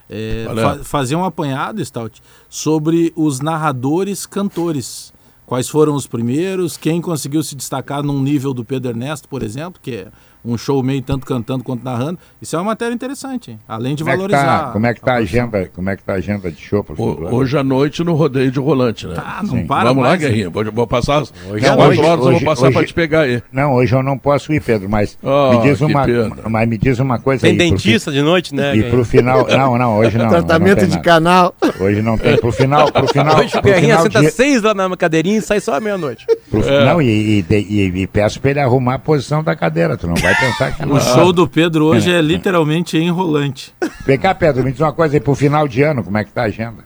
É, 0.09 0.45
fa 0.55 0.83
fazer 0.85 1.17
um 1.17 1.25
apanhado, 1.25 1.83
Stout, 1.83 2.21
sobre 2.47 3.11
os 3.13 3.41
narradores 3.41 4.25
cantores. 4.25 5.13
Quais 5.45 5.69
foram 5.69 5.95
os 5.95 6.05
primeiros, 6.07 6.75
quem 6.75 7.01
conseguiu 7.01 7.41
se 7.41 7.55
destacar 7.55 8.03
num 8.03 8.21
nível 8.21 8.53
do 8.53 8.65
Pedro 8.65 8.91
Ernesto, 8.91 9.29
por 9.29 9.41
exemplo, 9.41 9.79
que 9.81 9.95
é 9.95 10.07
um 10.47 10.57
show 10.57 10.81
meio 10.81 11.01
tanto 11.01 11.25
cantando 11.25 11.63
quanto 11.63 11.83
narrando. 11.83 12.17
Isso 12.41 12.55
é 12.55 12.59
uma 12.59 12.65
matéria 12.65 12.93
interessante, 12.93 13.51
hein? 13.51 13.59
além 13.67 13.95
de 13.95 14.03
como 14.03 14.15
valorizar. 14.15 14.41
É 14.41 14.45
tá, 14.45 14.71
como 14.71 14.85
é 14.87 14.93
que 14.93 15.01
tá 15.01 15.11
a, 15.13 15.15
a 15.15 15.19
agenda? 15.19 15.69
Como 15.73 15.89
é 15.89 15.95
que 15.95 16.03
tá 16.03 16.13
a 16.13 16.15
agenda 16.15 16.51
de 16.51 16.61
show? 16.61 16.85
O, 16.97 17.35
hoje 17.35 17.57
à 17.57 17.63
noite 17.63 18.03
no 18.03 18.13
rodeio 18.13 18.51
de 18.51 18.59
rolante, 18.59 19.07
né? 19.07 19.15
Tá, 19.15 19.41
não 19.43 19.65
para 19.65 19.89
Vamos 19.89 20.03
mais, 20.03 20.21
lá, 20.21 20.27
Guerrinha. 20.27 20.49
Vou, 20.49 20.71
vou 20.71 20.87
passar 20.87 21.21
hoje, 21.21 21.65
não, 21.65 21.79
hoje, 21.79 21.99
horas 21.99 22.25
hoje, 22.25 22.35
eu 22.35 22.39
vou 22.39 22.41
passar 22.41 22.71
para 22.71 22.85
te 22.85 22.93
pegar 22.93 23.21
aí. 23.21 23.41
Não, 23.51 23.73
hoje 23.73 23.93
eu 23.93 24.03
não 24.03 24.17
posso 24.17 24.53
ir, 24.53 24.61
Pedro, 24.61 24.89
mas 24.89 25.17
oh, 25.21 25.53
me 25.53 25.61
diz 25.63 25.81
uma, 25.81 26.05
mas 26.49 26.69
me 26.69 26.77
diz 26.77 26.99
uma 26.99 27.19
coisa 27.19 27.41
tem 27.41 27.51
aí. 27.51 27.57
Tem 27.57 27.71
dentista 27.71 28.11
de 28.11 28.21
noite, 28.21 28.55
né? 28.55 28.75
E 28.75 28.83
pro 28.83 29.03
final, 29.03 29.47
não, 29.49 29.77
não, 29.77 29.97
hoje 29.97 30.17
não. 30.17 30.29
Tratamento 30.29 30.81
não 30.81 30.87
de 30.87 30.99
canal. 31.01 31.53
Hoje 31.79 32.01
não 32.01 32.17
tem. 32.17 32.37
Pro 32.37 32.51
final, 32.51 32.91
pro 32.91 33.07
final. 33.11 33.39
Hoje 33.39 33.57
o 33.57 33.61
Guerrinha 33.61 33.99
senta 33.99 34.21
de... 34.21 34.31
seis 34.31 34.61
lá 34.61 34.73
na 34.73 34.95
cadeirinha 34.95 35.37
e 35.37 35.41
sai 35.41 35.59
só 35.59 35.75
à 35.75 35.79
meia-noite. 35.79 36.25
É. 36.53 36.85
Não, 36.85 37.01
e, 37.01 37.45
e, 37.49 37.53
e, 37.53 38.01
e 38.01 38.07
peço 38.07 38.39
para 38.39 38.51
ele 38.51 38.59
arrumar 38.59 38.95
a 38.95 38.99
posição 38.99 39.43
da 39.43 39.55
cadeira. 39.55 39.97
Tu 39.97 40.07
não 40.07 40.15
vai 40.15 40.35
pensar 40.39 40.75
que 40.75 40.85
não 40.85 40.99
show 40.99 41.33
do 41.33 41.47
Pedro 41.47 41.85
hoje 41.85 42.11
é 42.11 42.21
literalmente 42.21 42.97
enrolante. 42.97 43.73
Vem 44.05 44.17
cá, 44.17 44.33
Pedro, 44.33 44.63
me 44.63 44.71
diz 44.71 44.79
uma 44.79 44.93
coisa 44.93 45.15
aí 45.15 45.19
pro 45.19 45.35
final 45.35 45.67
de 45.67 45.81
ano, 45.81 46.03
como 46.03 46.17
é 46.17 46.23
que 46.23 46.31
tá 46.31 46.43
a 46.43 46.45
agenda? 46.45 46.85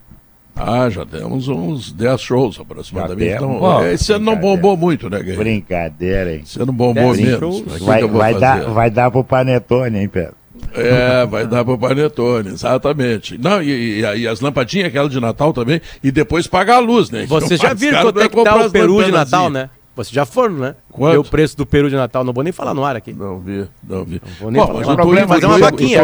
Ah, 0.56 0.90
já 0.90 1.06
temos 1.06 1.48
uns 1.48 1.92
10 1.92 2.22
shows 2.22 2.60
aproximadamente. 2.60 3.36
Então, 3.36 3.60
oh, 3.62 3.84
esse 3.86 4.12
ano 4.14 4.26
não 4.26 4.36
bombou 4.36 4.76
muito, 4.76 5.10
né, 5.10 5.18
Guilherme? 5.20 5.44
Brincadeira, 5.44 6.36
hein? 6.36 6.42
Esse 6.44 6.62
ano 6.62 6.72
bombou 6.72 7.16
menos. 7.16 7.62
Vai, 7.80 8.06
vai, 8.06 8.34
dar, 8.36 8.66
vai 8.66 8.90
dar 8.90 9.10
pro 9.10 9.24
Panetone, 9.24 10.00
hein, 10.00 10.08
Pedro? 10.08 10.36
É, 10.74 11.26
vai 11.26 11.48
dar 11.48 11.66
pro 11.66 11.78
Panetone, 11.78 12.50
exatamente. 12.50 13.38
Não, 13.38 13.62
e, 13.62 14.02
e, 14.02 14.02
e, 14.02 14.28
as 14.28 14.42
lampadinhas, 14.42 14.90
aquela 14.90 15.10
de 15.10 15.20
Natal 15.20 15.52
também, 15.54 15.82
e 16.04 16.12
depois 16.12 16.46
pagar 16.48 16.76
a 16.76 16.80
luz, 16.80 17.10
né? 17.10 17.26
Você 17.28 17.58
já 17.58 17.74
viu 17.74 17.92
quanto 17.92 18.20
é 18.20 18.30
que 18.30 18.44
tá 18.44 18.56
o 18.58 18.70
peru 18.70 19.04
de 19.04 19.12
Natal, 19.12 19.50
né? 19.50 19.70
Vocês 19.94 20.14
já 20.14 20.26
foram, 20.26 20.56
né? 20.56 20.76
Quanto? 20.90 21.12
Ver 21.12 21.18
o 21.18 21.24
preço 21.24 21.58
do 21.58 21.66
peru 21.66 21.90
de 21.90 21.96
Natal. 21.96 22.24
Não 22.24 22.32
vou 22.32 22.44
nem 22.44 22.54
falar 22.54 22.74
no 22.74 22.84
ar 22.84 22.96
aqui. 22.96 23.12
Não 23.12 23.40
vi, 23.40 23.68
não 23.84 24.06
vi. 24.06 24.22
Não 24.24 24.34
vou 24.40 24.52
nem 24.52 24.62
Bom, 24.62 24.82
falar. 24.82 24.96
Problema, 24.96 25.28
fazer 25.28 25.46
uma 25.46 25.60
vaquinha. 25.60 26.00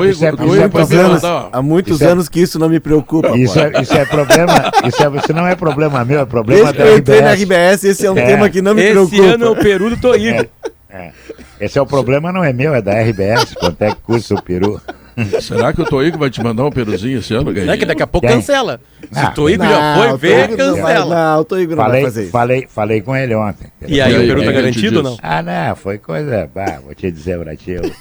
há 1.54 1.62
muitos 1.62 2.02
anos 2.02 2.28
que 2.28 2.42
isso 2.42 2.60
não 2.60 2.68
me 2.68 2.82
preocupa. 2.82 3.38
Isso 3.38 3.58
é, 3.58 3.82
isso 3.82 3.94
é 3.94 4.06
problema. 4.06 4.48
Isso, 4.88 5.04
é, 5.04 5.18
isso 5.18 5.34
não 5.34 5.46
é 5.48 5.56
problema 5.56 6.06
meu, 6.06 6.20
é 6.22 6.26
problema 6.26 6.64
Desde 6.64 6.78
da 6.78 6.86
eu 6.86 6.98
entrei 6.98 7.22
na 7.22 7.34
RBS, 7.34 7.84
esse 7.84 8.06
é 8.06 8.12
um 8.12 8.18
é. 8.18 8.26
tema 8.26 8.50
que 8.50 8.62
não 8.62 8.74
me 8.74 8.82
esse 8.82 8.92
preocupa. 8.92 9.16
Esse 9.16 9.34
ano 9.34 9.46
é 9.46 9.50
o 9.50 9.56
peru 9.56 9.96
do. 9.96 10.16
É, 10.16 10.50
é. 10.90 11.12
Esse 11.60 11.78
é 11.78 11.82
o 11.82 11.86
problema, 11.86 12.32
não 12.32 12.44
é 12.44 12.54
meu, 12.54 12.74
é 12.74 12.82
da 12.82 12.94
RBS. 13.02 13.56
Quanto 13.56 13.82
é 13.82 13.90
que 13.90 14.02
custa 14.02 14.36
o 14.36 14.42
peru? 14.42 14.80
Será 15.42 15.74
que 15.74 15.82
o 15.82 15.86
Toigo 15.86 16.18
vai 16.18 16.30
te 16.30 16.42
mandar 16.44 16.66
um 16.66 16.70
peruzinho 16.70 17.18
esse 17.18 17.34
ano, 17.34 17.52
Gainha? 17.52 17.74
É 17.74 17.78
que 17.78 17.86
daqui 17.86 18.04
a 18.04 18.08
pouco 18.08 18.28
cancela. 18.28 18.80
Se 19.12 19.26
o 19.26 19.32
Toigo 19.32 19.64
já 19.64 19.96
foi 19.96 20.18
ver, 20.18 20.56
cancela. 20.56 21.16
Não, 21.16 21.42
o 21.42 21.46
Toigo 21.46 21.76
não 21.76 21.84
falei, 21.84 22.02
vai 22.02 22.12
fazer 22.12 22.24
isso. 22.24 22.32
Falei, 22.32 22.68
falei 22.70 23.02
com 23.02 23.16
ele 23.16 23.34
ontem. 23.34 23.68
E 23.88 24.00
aí, 24.00 24.14
o 24.14 24.28
peru 24.28 24.44
tá 24.44 24.52
garantido 24.52 24.98
ou 24.98 25.04
não? 25.04 25.18
Ah, 25.22 25.42
não, 25.42 25.76
foi 25.76 25.98
coisa... 25.98 26.50
Bah, 26.54 26.80
vou 26.84 26.94
te 26.94 27.12
dizer 27.12 27.40
pra 27.40 27.56
ti, 27.56 27.72
eu, 27.72 27.92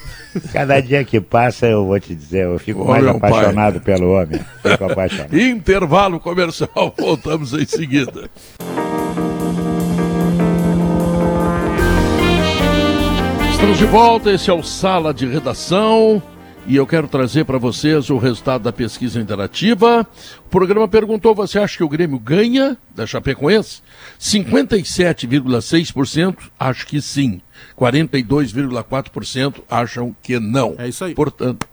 cada 0.53 0.79
dia 0.81 1.03
que 1.05 1.21
passa 1.21 1.67
eu 1.67 1.87
vou 1.87 1.99
te 1.99 2.15
dizer, 2.15 2.45
eu 2.45 2.59
fico 2.59 2.83
Olha 2.83 3.05
mais 3.05 3.17
apaixonado 3.17 3.81
pai. 3.81 3.95
pelo 3.95 4.13
homem. 4.13 4.41
Fico 4.63 4.85
apaixonado. 4.93 5.39
Intervalo 5.39 6.21
comercial, 6.21 6.95
voltamos 6.99 7.55
em 7.55 7.65
seguida. 7.65 8.29
Estamos 13.53 13.79
de 13.79 13.87
volta, 13.87 14.31
esse 14.31 14.51
é 14.51 14.53
o 14.53 14.63
Sala 14.63 15.15
de 15.15 15.27
Redação 15.27 16.23
e 16.67 16.77
eu 16.77 16.87
quero 16.87 17.07
trazer 17.07 17.45
para 17.45 17.59
vocês 17.59 18.09
o 18.11 18.17
resultado 18.19 18.63
da 18.63 18.73
pesquisa 18.73 19.21
interativa. 19.21 20.07
O 20.47 20.51
programa 20.51 20.89
perguntou: 20.89 21.35
você 21.35 21.59
acha 21.59 21.77
que 21.77 21.85
o 21.85 21.89
Grêmio 21.89 22.19
ganha 22.19 22.79
da 22.95 23.07
Chapecoense? 23.07 23.83
57,6% 24.21 26.37
acham 26.59 26.87
que 26.87 27.01
sim, 27.01 27.41
42,4% 27.79 29.63
acham 29.71 30.15
que 30.23 30.41
não. 30.41 30.75
É 30.79 30.89
isso 30.89 31.05
aí. 31.05 31.15
Portanto, 31.15 31.67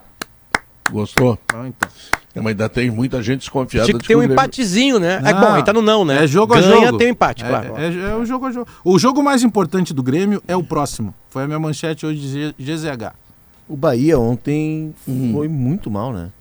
gostou? 0.91 1.39
Ah, 1.53 1.67
então. 1.67 1.89
Mas 2.35 2.47
ainda 2.47 2.67
tem 2.67 2.89
muita 2.89 3.21
gente 3.21 3.41
desconfiada. 3.41 3.85
Tinha 3.85 3.99
que 3.99 4.07
ter 4.07 4.15
um 4.15 4.19
Grêmio... 4.19 4.33
empatezinho, 4.33 4.99
né? 4.99 5.21
É 5.23 5.33
bom, 5.33 5.53
aí 5.53 5.63
tá 5.63 5.71
no 5.71 5.83
não, 5.83 6.03
né? 6.03 6.23
É 6.23 6.27
jogo 6.27 6.55
Ganha, 6.55 6.67
a 6.67 6.85
jogo. 6.85 6.97
tem 6.97 7.05
um 7.07 7.11
empate, 7.11 7.43
é, 7.43 7.47
claro. 7.47 7.75
É, 7.77 7.93
é, 8.09 8.15
o 8.15 8.25
jogo 8.25 8.47
a 8.47 8.51
jogo. 8.51 8.67
O 8.83 8.97
jogo 8.97 9.21
mais 9.21 9.43
importante 9.43 9.93
do 9.93 10.01
Grêmio 10.01 10.41
é 10.47 10.55
o 10.55 10.63
próximo. 10.63 11.13
Foi 11.29 11.43
a 11.43 11.47
minha 11.47 11.59
manchete 11.59 12.07
hoje 12.07 12.55
de 12.57 12.63
GZH. 12.63 13.22
O 13.67 13.75
Bahia 13.75 14.19
ontem 14.19 14.93
hum. 15.07 15.31
foi 15.33 15.47
muito 15.47 15.89
mal, 15.89 16.11
né? 16.11 16.31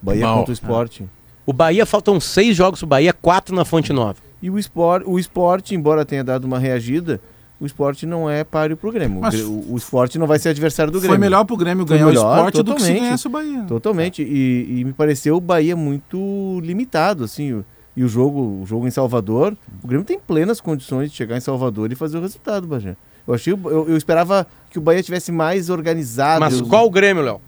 Bahia 0.00 0.26
mal. 0.26 0.38
contra 0.38 0.50
o 0.50 0.54
esporte. 0.54 1.04
O 1.46 1.52
Bahia 1.52 1.86
faltam 1.86 2.20
seis 2.20 2.56
jogos 2.56 2.82
o 2.82 2.86
Bahia, 2.86 3.12
quatro 3.12 3.54
na 3.54 3.64
Fonte 3.64 3.92
Nova. 3.92 4.16
E 4.40 4.50
o 4.50 4.58
esporte, 4.58 5.08
o 5.08 5.18
esporte, 5.18 5.74
embora 5.74 6.04
tenha 6.04 6.24
dado 6.24 6.44
uma 6.44 6.58
reagida, 6.58 7.20
o 7.60 7.66
esporte 7.66 8.06
não 8.06 8.28
é 8.28 8.42
páreo 8.42 8.76
pro 8.76 8.90
Grêmio. 8.90 9.20
Mas 9.20 9.40
o, 9.40 9.64
o 9.68 9.76
esporte 9.76 10.18
não 10.18 10.26
vai 10.26 10.38
ser 10.40 10.48
adversário 10.48 10.92
do 10.92 10.98
Grêmio. 10.98 11.16
Foi 11.16 11.18
melhor 11.18 11.44
pro 11.44 11.56
Grêmio 11.56 11.84
ganhar 11.84 12.06
melhor, 12.06 12.26
o 12.26 12.34
esporte 12.34 12.62
do 12.62 12.74
que 12.74 12.82
se 12.82 12.92
ganhasse 12.92 13.26
o 13.28 13.30
Bahia. 13.30 13.62
Totalmente. 13.68 14.20
E, 14.20 14.80
e, 14.80 14.84
me 14.84 14.92
pareceu 14.92 15.36
o 15.36 15.40
Bahia 15.40 15.76
muito 15.76 16.58
limitado, 16.60 17.22
assim. 17.22 17.62
E 17.96 18.02
o 18.02 18.08
jogo, 18.08 18.62
o 18.62 18.66
jogo 18.66 18.88
em 18.88 18.90
Salvador, 18.90 19.56
o 19.80 19.86
Grêmio 19.86 20.04
tem 20.04 20.18
plenas 20.18 20.60
condições 20.60 21.10
de 21.10 21.16
chegar 21.16 21.36
em 21.36 21.40
Salvador 21.40 21.92
e 21.92 21.94
fazer 21.94 22.18
o 22.18 22.20
resultado, 22.20 22.66
Bajé. 22.66 22.96
Eu, 23.26 23.34
achei, 23.34 23.52
eu, 23.52 23.88
eu 23.88 23.96
esperava 23.96 24.46
que 24.70 24.78
o 24.78 24.82
Bahia 24.82 25.02
tivesse 25.02 25.30
mais 25.30 25.70
organizado. 25.70 26.40
Mas 26.40 26.60
qual 26.60 26.86
o 26.86 26.90
Grêmio, 26.90 27.22
Léo? 27.22 27.40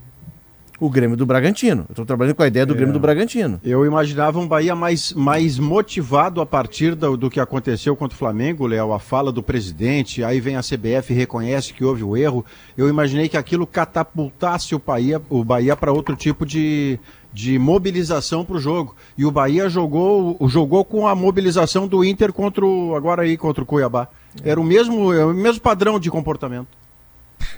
O 0.80 0.90
Grêmio 0.90 1.16
do 1.16 1.24
Bragantino. 1.24 1.84
Eu 1.88 1.92
estou 1.92 2.04
trabalhando 2.04 2.34
com 2.34 2.42
a 2.42 2.48
ideia 2.48 2.66
do 2.66 2.74
é. 2.74 2.76
Grêmio 2.76 2.92
do 2.92 2.98
Bragantino. 2.98 3.60
Eu 3.62 3.86
imaginava 3.86 4.40
um 4.40 4.46
Bahia 4.46 4.74
mais, 4.74 5.12
mais 5.12 5.58
motivado 5.58 6.40
a 6.40 6.46
partir 6.46 6.96
do, 6.96 7.16
do 7.16 7.30
que 7.30 7.38
aconteceu 7.38 7.94
contra 7.94 8.14
o 8.14 8.18
Flamengo, 8.18 8.66
Léo, 8.66 8.92
a 8.92 8.98
fala 8.98 9.30
do 9.30 9.42
presidente, 9.42 10.24
aí 10.24 10.40
vem 10.40 10.56
a 10.56 10.60
CBF 10.60 11.12
e 11.12 11.16
reconhece 11.16 11.72
que 11.72 11.84
houve 11.84 12.02
o 12.02 12.16
erro. 12.16 12.44
Eu 12.76 12.88
imaginei 12.88 13.28
que 13.28 13.36
aquilo 13.36 13.66
catapultasse 13.66 14.74
o 14.74 14.82
Bahia, 14.84 15.22
o 15.30 15.44
Bahia 15.44 15.76
para 15.76 15.92
outro 15.92 16.16
tipo 16.16 16.44
de, 16.44 16.98
de 17.32 17.56
mobilização 17.56 18.44
para 18.44 18.56
o 18.56 18.60
jogo. 18.60 18.96
E 19.16 19.24
o 19.24 19.30
Bahia 19.30 19.68
jogou, 19.68 20.36
jogou 20.48 20.84
com 20.84 21.06
a 21.06 21.14
mobilização 21.14 21.86
do 21.86 22.04
Inter 22.04 22.32
contra 22.32 22.66
o, 22.66 22.96
agora 22.96 23.22
aí 23.22 23.36
contra 23.36 23.62
o 23.62 23.66
Cuiabá. 23.66 24.08
Era 24.42 24.60
o 24.60 24.64
mesmo, 24.64 25.12
é 25.12 25.24
o 25.24 25.32
mesmo 25.32 25.60
padrão 25.60 26.00
de 26.00 26.10
comportamento. 26.10 26.68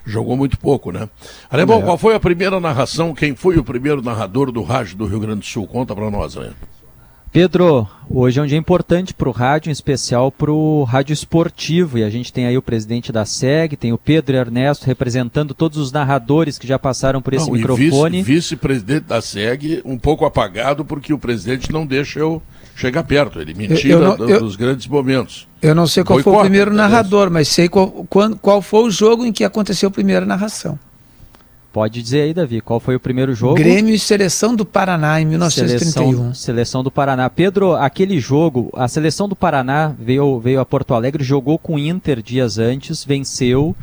Jogou 0.05 0.37
muito 0.37 0.59
pouco, 0.59 0.91
né? 0.91 1.09
Alemão, 1.51 1.81
é. 1.81 1.83
qual 1.83 1.99
foi 1.99 2.15
a 2.15 2.21
primeira 2.21 2.61
narração? 2.61 3.15
Quem 3.15 3.35
foi 3.35 3.57
o 3.59 3.65
primeiro 3.65 4.03
narrador 4.03 4.51
do 4.53 4.63
rádio 4.63 4.97
do 4.97 5.07
Rio 5.07 5.21
Grande 5.21 5.41
do 5.41 5.47
Sul? 5.47 5.67
Conta 5.67 5.95
para 5.95 6.11
nós, 6.11 6.35
né? 6.35 6.53
Pedro, 7.37 7.87
hoje 8.09 8.41
é 8.41 8.43
um 8.43 8.47
dia 8.47 8.57
importante 8.57 9.13
para 9.13 9.29
o 9.29 9.31
rádio, 9.31 9.69
em 9.69 9.73
especial 9.73 10.33
para 10.33 10.51
o 10.51 10.85
rádio 10.85 11.13
esportivo. 11.13 11.99
E 11.99 12.03
a 12.03 12.09
gente 12.09 12.33
tem 12.33 12.47
aí 12.47 12.57
o 12.57 12.63
presidente 12.63 13.13
da 13.13 13.27
SEG, 13.27 13.77
tem 13.77 13.93
o 13.93 13.99
Pedro 13.99 14.37
Ernesto 14.37 14.87
representando 14.87 15.53
todos 15.53 15.77
os 15.77 15.93
narradores 15.93 16.59
que 16.59 16.67
já 16.67 16.79
passaram 16.79 17.21
por 17.21 17.35
esse 17.35 17.45
não, 17.45 17.53
microfone. 17.53 18.23
Vice-presidente 18.23 19.01
vice 19.01 19.07
da 19.07 19.21
SEG, 19.21 19.83
um 19.85 19.99
pouco 19.99 20.25
apagado, 20.25 20.83
porque 20.83 21.13
o 21.13 21.19
presidente 21.19 21.71
não 21.71 21.85
deixa 21.85 22.21
eu 22.21 22.41
chegar 22.75 23.05
perto. 23.05 23.39
Ele 23.39 23.53
me 23.53 23.69
tira 23.69 23.99
não, 23.99 24.17
dos, 24.17 24.31
eu, 24.31 24.41
dos 24.41 24.57
grandes 24.57 24.87
momentos. 24.87 25.47
Eu 25.61 25.75
não 25.75 25.87
sei 25.87 26.05
qual 26.05 26.19
foi 26.21 26.33
o 26.33 26.41
primeiro 26.41 26.73
narrador, 26.73 27.31
mas 27.31 27.49
sei 27.49 27.69
qual, 27.69 27.91
qual, 28.09 28.35
qual 28.37 28.63
foi 28.63 28.85
o 28.85 28.91
jogo 28.91 29.27
em 29.27 29.33
que 29.33 29.45
aconteceu 29.45 29.91
a 29.91 29.93
primeira 29.93 30.25
narração. 30.25 30.79
Pode 31.77 32.03
dizer 32.03 32.23
aí, 32.23 32.33
Davi, 32.33 32.63
qual 32.63 32.81
foi 32.81 32.97
o 32.97 32.99
primeiro 32.99 33.35
jogo? 33.35 33.57
Grêmio 33.57 33.95
e 33.95 33.99
Seleção 33.99 34.57
do 34.57 34.65
Paraná 34.65 35.21
em 35.21 35.27
1931. 35.27 35.93
Seleção, 35.93 36.35
seleção, 36.35 36.83
do 36.83 36.91
Paraná. 36.91 37.29
Pedro, 37.29 37.75
aquele 37.75 38.19
jogo, 38.19 38.71
a 38.73 38.89
Seleção 38.89 39.29
do 39.29 39.37
Paraná 39.37 39.95
veio, 39.99 40.41
veio 40.41 40.59
a 40.59 40.65
Porto 40.65 40.95
Alegre, 40.95 41.23
jogou 41.23 41.59
com 41.59 41.75
o 41.75 41.79
Inter 41.79 42.23
dias 42.23 42.57
antes, 42.57 43.05
venceu 43.05 43.77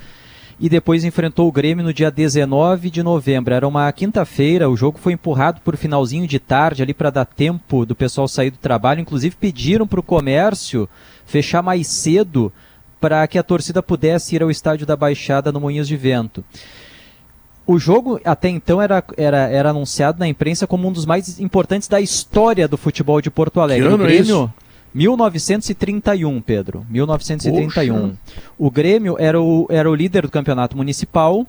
e 0.60 0.68
depois 0.70 1.04
enfrentou 1.04 1.48
o 1.48 1.52
Grêmio 1.52 1.86
no 1.86 1.94
dia 1.94 2.10
19 2.10 2.90
de 2.90 3.04
novembro. 3.04 3.54
Era 3.54 3.68
uma 3.68 3.92
quinta-feira, 3.92 4.68
o 4.68 4.76
jogo 4.76 4.98
foi 4.98 5.14
empurrado 5.14 5.62
por 5.62 5.78
finalzinho 5.78 6.26
de 6.26 6.40
tarde 6.40 6.82
ali 6.82 6.96
para 6.96 7.12
dar 7.12 7.26
tempo 7.26 7.86
do 7.86 7.94
pessoal 7.94 8.28
sair 8.28 8.50
do 8.50 8.58
trabalho. 8.58 9.02
Inclusive 9.02 9.36
pediram 9.36 9.86
para 9.86 10.00
o 10.00 10.04
comércio 10.04 10.90
fechar 11.28 11.62
mais 11.62 11.86
cedo 11.86 12.52
para 13.00 13.28
que 13.28 13.38
a 13.38 13.44
torcida 13.44 13.84
pudesse 13.84 14.36
ir 14.36 14.42
ao 14.42 14.50
estádio 14.50 14.88
da 14.88 14.96
Baixada 14.96 15.52
no 15.52 15.60
Moinhos 15.60 15.88
de 15.88 15.96
Vento. 15.96 16.44
O 17.66 17.80
jogo 17.80 18.20
até 18.26 18.50
então 18.50 18.82
era, 18.82 19.04
era, 19.16 19.38
era 19.50 19.70
anunciado 19.70 20.20
na 20.20 20.28
imprensa 20.28 20.68
como 20.68 20.88
um 20.88 20.92
dos 20.92 21.06
mais 21.06 21.40
importantes 21.40 21.88
da 21.88 22.02
história 22.02 22.68
do 22.68 22.78
futebol 22.78 23.22
de 23.22 23.32
Porto 23.32 23.62
Alegre. 23.62 23.88
Que 23.88 23.94
ano 23.94 24.04
o 24.04 24.06
Grêmio, 24.06 24.20
é 24.20 24.22
isso? 24.22 24.54
1931, 24.94 26.42
Pedro. 26.42 26.86
1931. 26.90 27.96
Poxa. 27.96 28.18
O 28.58 28.70
Grêmio 28.70 29.16
era 29.18 29.42
o, 29.42 29.66
era 29.70 29.90
o 29.90 29.96
líder 29.96 30.24
do 30.24 30.32
campeonato 30.32 30.78
municipal. 30.78 31.48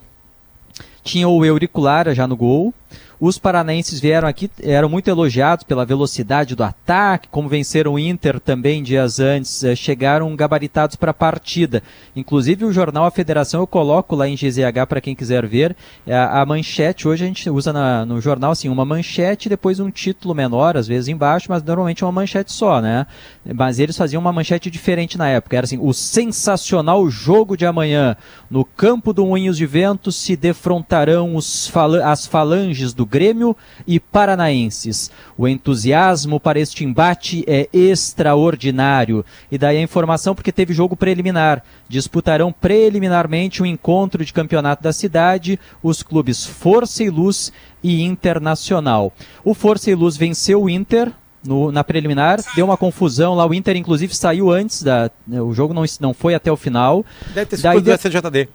Tinha 1.03 1.27
o 1.27 1.45
Euriculara 1.45 2.15
já 2.15 2.25
no 2.25 2.35
gol. 2.35 2.73
Os 3.19 3.37
paranaenses 3.37 3.99
vieram 3.99 4.27
aqui, 4.27 4.49
eram 4.61 4.89
muito 4.89 5.09
elogiados 5.09 5.63
pela 5.63 5.85
velocidade 5.85 6.55
do 6.55 6.63
ataque, 6.63 7.29
como 7.29 7.47
venceram 7.47 7.93
o 7.93 7.99
Inter 7.99 8.39
também 8.39 8.83
dias 8.83 9.19
antes, 9.19 9.63
eh, 9.63 9.75
chegaram 9.75 10.35
gabaritados 10.35 10.95
para 10.95 11.11
a 11.11 11.13
partida. 11.13 11.81
Inclusive 12.15 12.65
o 12.65 12.73
jornal 12.73 13.05
A 13.05 13.11
Federação 13.11 13.61
eu 13.61 13.67
coloco 13.67 14.15
lá 14.15 14.27
em 14.27 14.35
GZH 14.35 14.85
para 14.87 14.99
quem 14.99 15.15
quiser 15.15 15.45
ver. 15.47 15.75
A, 16.05 16.11
é, 16.11 16.17
a, 16.17 16.45
manchete, 16.45 17.07
hoje 17.07 17.23
a 17.23 17.27
gente 17.27 17.49
usa 17.49 17.71
na, 17.71 18.05
no 18.05 18.19
jornal 18.19 18.51
assim, 18.51 18.67
uma 18.67 18.83
manchete 18.83 19.47
e 19.47 19.49
depois 19.49 19.79
um 19.79 19.89
título 19.89 20.35
menor, 20.35 20.75
às 20.75 20.87
vezes 20.87 21.07
embaixo, 21.07 21.47
mas 21.49 21.63
normalmente 21.63 22.03
é 22.03 22.05
uma 22.05 22.11
manchete 22.11 22.51
só, 22.51 22.81
né? 22.81 23.07
Mas 23.53 23.79
eles 23.79 23.97
faziam 23.97 24.19
uma 24.19 24.33
manchete 24.33 24.69
diferente 24.69 25.17
na 25.17 25.29
época. 25.29 25.55
Era 25.55 25.65
assim, 25.65 25.79
o 25.81 25.93
sensacional 25.93 27.09
jogo 27.09 27.55
de 27.55 27.65
amanhã. 27.65 28.17
No 28.49 28.65
campo 28.65 29.13
do 29.13 29.25
Moinhos 29.25 29.57
de 29.57 29.65
Vento 29.65 30.11
se 30.11 30.35
defrontarão 30.35 31.35
os 31.35 31.71
as 32.03 32.25
falanges 32.25 32.93
do 32.93 33.04
Grêmio 33.05 33.55
e 33.85 33.99
Paranaenses. 33.99 35.11
O 35.37 35.47
entusiasmo 35.47 36.39
para 36.39 36.59
este 36.59 36.83
embate 36.83 37.43
é 37.47 37.69
extraordinário. 37.71 39.25
E 39.51 39.57
daí 39.57 39.77
a 39.77 39.81
informação 39.81 40.35
porque 40.35 40.51
teve 40.51 40.73
jogo 40.73 40.95
preliminar. 40.95 41.63
Disputarão 41.87 42.51
preliminarmente 42.51 43.61
o 43.61 43.63
um 43.63 43.67
encontro 43.67 44.25
de 44.25 44.33
campeonato 44.33 44.83
da 44.83 44.93
cidade 44.93 45.59
os 45.81 46.01
clubes 46.01 46.45
Força 46.45 47.03
e 47.03 47.09
Luz 47.09 47.51
e 47.83 48.03
Internacional. 48.03 49.13
O 49.43 49.53
Força 49.53 49.91
e 49.91 49.95
Luz 49.95 50.17
venceu 50.17 50.63
o 50.63 50.69
Inter 50.69 51.11
no, 51.45 51.71
na 51.71 51.83
preliminar, 51.83 52.39
deu 52.55 52.65
uma 52.65 52.77
confusão 52.77 53.35
lá, 53.35 53.45
o 53.45 53.53
Inter 53.53 53.75
inclusive 53.77 54.15
saiu 54.15 54.51
antes 54.51 54.81
da. 54.81 55.11
O 55.27 55.53
jogo 55.53 55.73
não, 55.73 55.83
não 55.99 56.13
foi 56.13 56.33
até 56.33 56.51
o 56.51 56.57
final. 56.57 57.05
Deve 57.33 57.45
ter 57.45 57.57
sido 57.57 57.63
Daí, 57.63 57.81
do 57.81 57.91
SJD. 57.91 58.49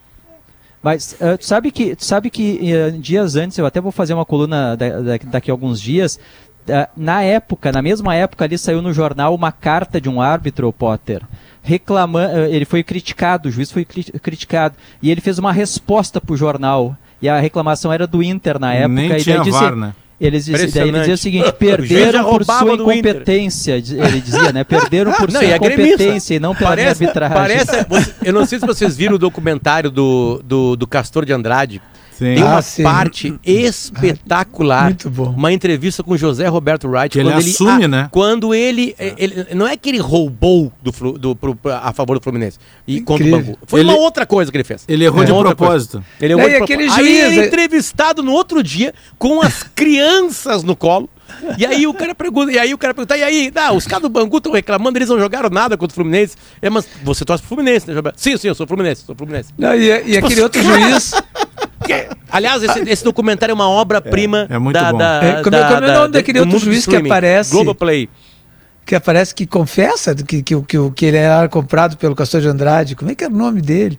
Mas 0.83 1.17
uh, 1.21 1.37
tu 1.37 1.45
sabe 1.45 1.71
que, 1.71 1.95
tu 1.95 2.05
sabe 2.05 2.31
que 2.31 2.73
uh, 2.75 2.99
dias 2.99 3.37
antes, 3.37 3.59
eu 3.59 3.67
até 3.67 3.81
vou 3.81 3.93
fazer 3.93 4.15
uma 4.15 4.25
coluna 4.25 4.77
da, 4.77 5.01
da, 5.01 5.19
daqui 5.25 5.51
a 5.51 5.55
alguns 5.55 5.81
dias. 5.81 6.19
Uh, 6.67 6.89
na 6.97 7.23
época, 7.23 7.71
na 7.71 7.83
mesma 7.83 8.15
época 8.15 8.45
ali 8.45 8.57
saiu 8.57 8.81
no 8.81 8.93
jornal 8.93 9.35
uma 9.35 9.53
carta 9.53 10.01
de 10.01 10.09
um 10.09 10.21
árbitro, 10.21 10.73
Potter, 10.73 11.23
reclamando, 11.63 12.39
ele 12.47 12.65
foi 12.65 12.83
criticado, 12.83 13.49
o 13.49 13.53
juiz 13.53 13.71
foi 13.71 13.85
cri 13.85 14.05
criticado, 14.05 14.75
e 15.03 15.11
ele 15.11 15.21
fez 15.21 15.39
uma 15.39 15.53
resposta 15.53 16.21
para 16.21 16.33
o 16.33 16.37
jornal. 16.37 16.97
E 17.23 17.29
a 17.29 17.39
reclamação 17.39 17.93
era 17.93 18.07
do 18.07 18.23
Inter 18.23 18.59
na 18.59 18.73
época. 18.73 18.95
Nem 18.95 19.13
e 19.13 19.23
tinha 19.23 19.43
VAR, 19.43 19.77
né? 19.77 19.95
Eles 20.21 20.45
daí 20.47 20.89
ele 20.89 20.99
dizia 20.99 21.15
o 21.15 21.19
seguinte: 21.19 21.53
perderam 21.59 22.25
por 22.25 22.45
sua 22.45 22.75
incompetência. 22.75 23.73
Ele 23.73 24.21
dizia, 24.21 24.53
né? 24.53 24.65
Perderam 24.65 25.13
por 25.13 25.33
não, 25.33 25.41
sua 25.41 25.49
e 25.49 25.57
incompetência 25.57 26.35
e 26.35 26.39
não 26.39 26.55
pela 26.55 26.71
parece, 26.71 27.03
arbitragem. 27.03 27.37
Parece, 27.37 27.87
eu 28.23 28.33
não 28.33 28.45
sei 28.45 28.59
se 28.59 28.67
vocês 28.67 28.95
viram 28.97 29.15
o 29.15 29.19
documentário 29.19 29.91
do, 29.91 30.43
do, 30.45 30.77
do 30.77 30.87
Castor 30.87 31.25
de 31.25 31.33
Andrade. 31.33 31.81
Sim. 32.21 32.35
Tem 32.35 32.43
uma 32.43 32.59
ah, 32.59 32.83
parte 32.83 33.35
espetacular. 33.43 34.85
Muito 34.85 35.09
bom. 35.09 35.31
Uma 35.31 35.51
entrevista 35.55 36.03
com 36.03 36.15
José 36.19 36.47
Roberto 36.49 36.87
Wright. 36.87 37.09
Que 37.09 37.25
quando 37.25 37.33
ele, 37.33 37.41
ele 37.41 37.51
assume, 37.51 37.85
a, 37.85 37.89
né? 37.89 38.09
Quando 38.13 38.55
ele, 38.55 38.95
é. 38.99 39.15
ele, 39.17 39.47
Não 39.55 39.67
é 39.67 39.75
que 39.75 39.89
ele 39.89 39.97
roubou 39.97 40.71
do, 40.83 40.93
do, 41.19 41.35
pro, 41.35 41.59
a 41.65 41.95
favor 41.95 42.19
do 42.19 42.23
Fluminense 42.23 42.59
e 42.87 43.01
contra 43.01 43.27
o 43.27 43.31
Bangu. 43.31 43.59
Foi 43.67 43.81
ele, 43.81 43.89
uma 43.89 43.99
outra 43.99 44.27
coisa 44.27 44.51
que 44.51 44.57
ele 44.59 44.65
fez. 44.65 44.85
Ele 44.87 45.03
errou 45.03 45.25
de 45.25 45.33
propósito. 45.33 45.93
Coisa. 45.93 46.07
Ele 46.21 46.35
errou 46.35 46.47
de 46.47 46.57
propósito. 46.57 46.79
Juiz, 46.79 46.99
Aí 46.99 47.21
ele 47.21 47.41
é 47.41 47.47
entrevistado 47.47 48.23
no 48.23 48.33
outro 48.33 48.63
dia 48.63 48.93
com 49.19 49.41
as 49.41 49.63
crianças 49.63 50.63
no 50.63 50.77
colo. 50.77 51.09
E 51.57 51.65
aí 51.65 51.87
o 51.87 51.95
cara 51.95 52.15
pergunta, 52.15 52.53
e 52.53 52.59
aí 52.59 52.75
o 52.75 52.79
cara 52.79 52.93
pergunta, 52.93 53.17
e 53.17 53.23
aí, 53.23 53.53
ah, 53.55 53.73
os 53.73 53.87
caras 53.87 54.03
do 54.03 54.09
Bangu 54.09 54.39
estão 54.39 54.53
reclamando, 54.53 54.99
eles 54.99 55.09
não 55.09 55.19
jogaram 55.19 55.49
nada 55.49 55.77
contra 55.77 55.93
o 55.93 55.95
Fluminense. 55.95 56.37
É, 56.61 56.69
mas 56.69 56.87
você 57.03 57.25
torce 57.25 57.43
pro 57.43 57.57
Fluminense, 57.57 57.91
né, 57.91 58.01
Sim, 58.17 58.37
sim, 58.37 58.49
eu 58.49 58.55
sou 58.55 58.67
Fluminense, 58.67 59.05
sou 59.05 59.15
Fluminense. 59.15 59.55
Não, 59.57 59.75
e, 59.75 59.91
e 59.91 60.15
tipo, 60.15 60.27
aquele 60.27 60.43
outro 60.43 60.63
juiz 60.63 61.13
Aliás, 62.31 62.63
esse, 62.63 62.81
esse, 62.89 63.05
documentário 63.05 63.53
é 63.53 63.55
uma 63.55 63.69
obra-prima 63.69 64.47
é, 64.49 64.55
é 64.55 64.59
muito 64.59 64.75
da, 64.75 64.93
bom. 64.93 64.99
Da, 64.99 65.21
é, 65.23 65.33
como, 65.43 65.51
da, 65.51 65.69
como 65.69 65.87
é 65.87 65.91
o 65.91 65.95
nome 65.95 66.13
daquele 66.13 66.41
outro 66.41 66.59
juiz 66.59 66.87
que 66.87 66.97
aparece? 66.97 67.51
Globoplay. 67.51 68.09
Que 68.85 68.95
aparece 68.95 69.35
que 69.35 69.47
confessa 69.47 70.15
que, 70.15 70.43
que, 70.43 70.63
que, 70.63 70.91
que 70.95 71.07
ele 71.07 71.17
era 71.17 71.49
comprado 71.49 71.97
pelo 71.97 72.15
Castor 72.15 72.41
de 72.41 72.49
Andrade. 72.49 72.95
Como 72.95 73.11
é 73.11 73.15
que 73.15 73.25
era 73.25 73.33
o 73.33 73.37
nome 73.37 73.61
dele? 73.61 73.99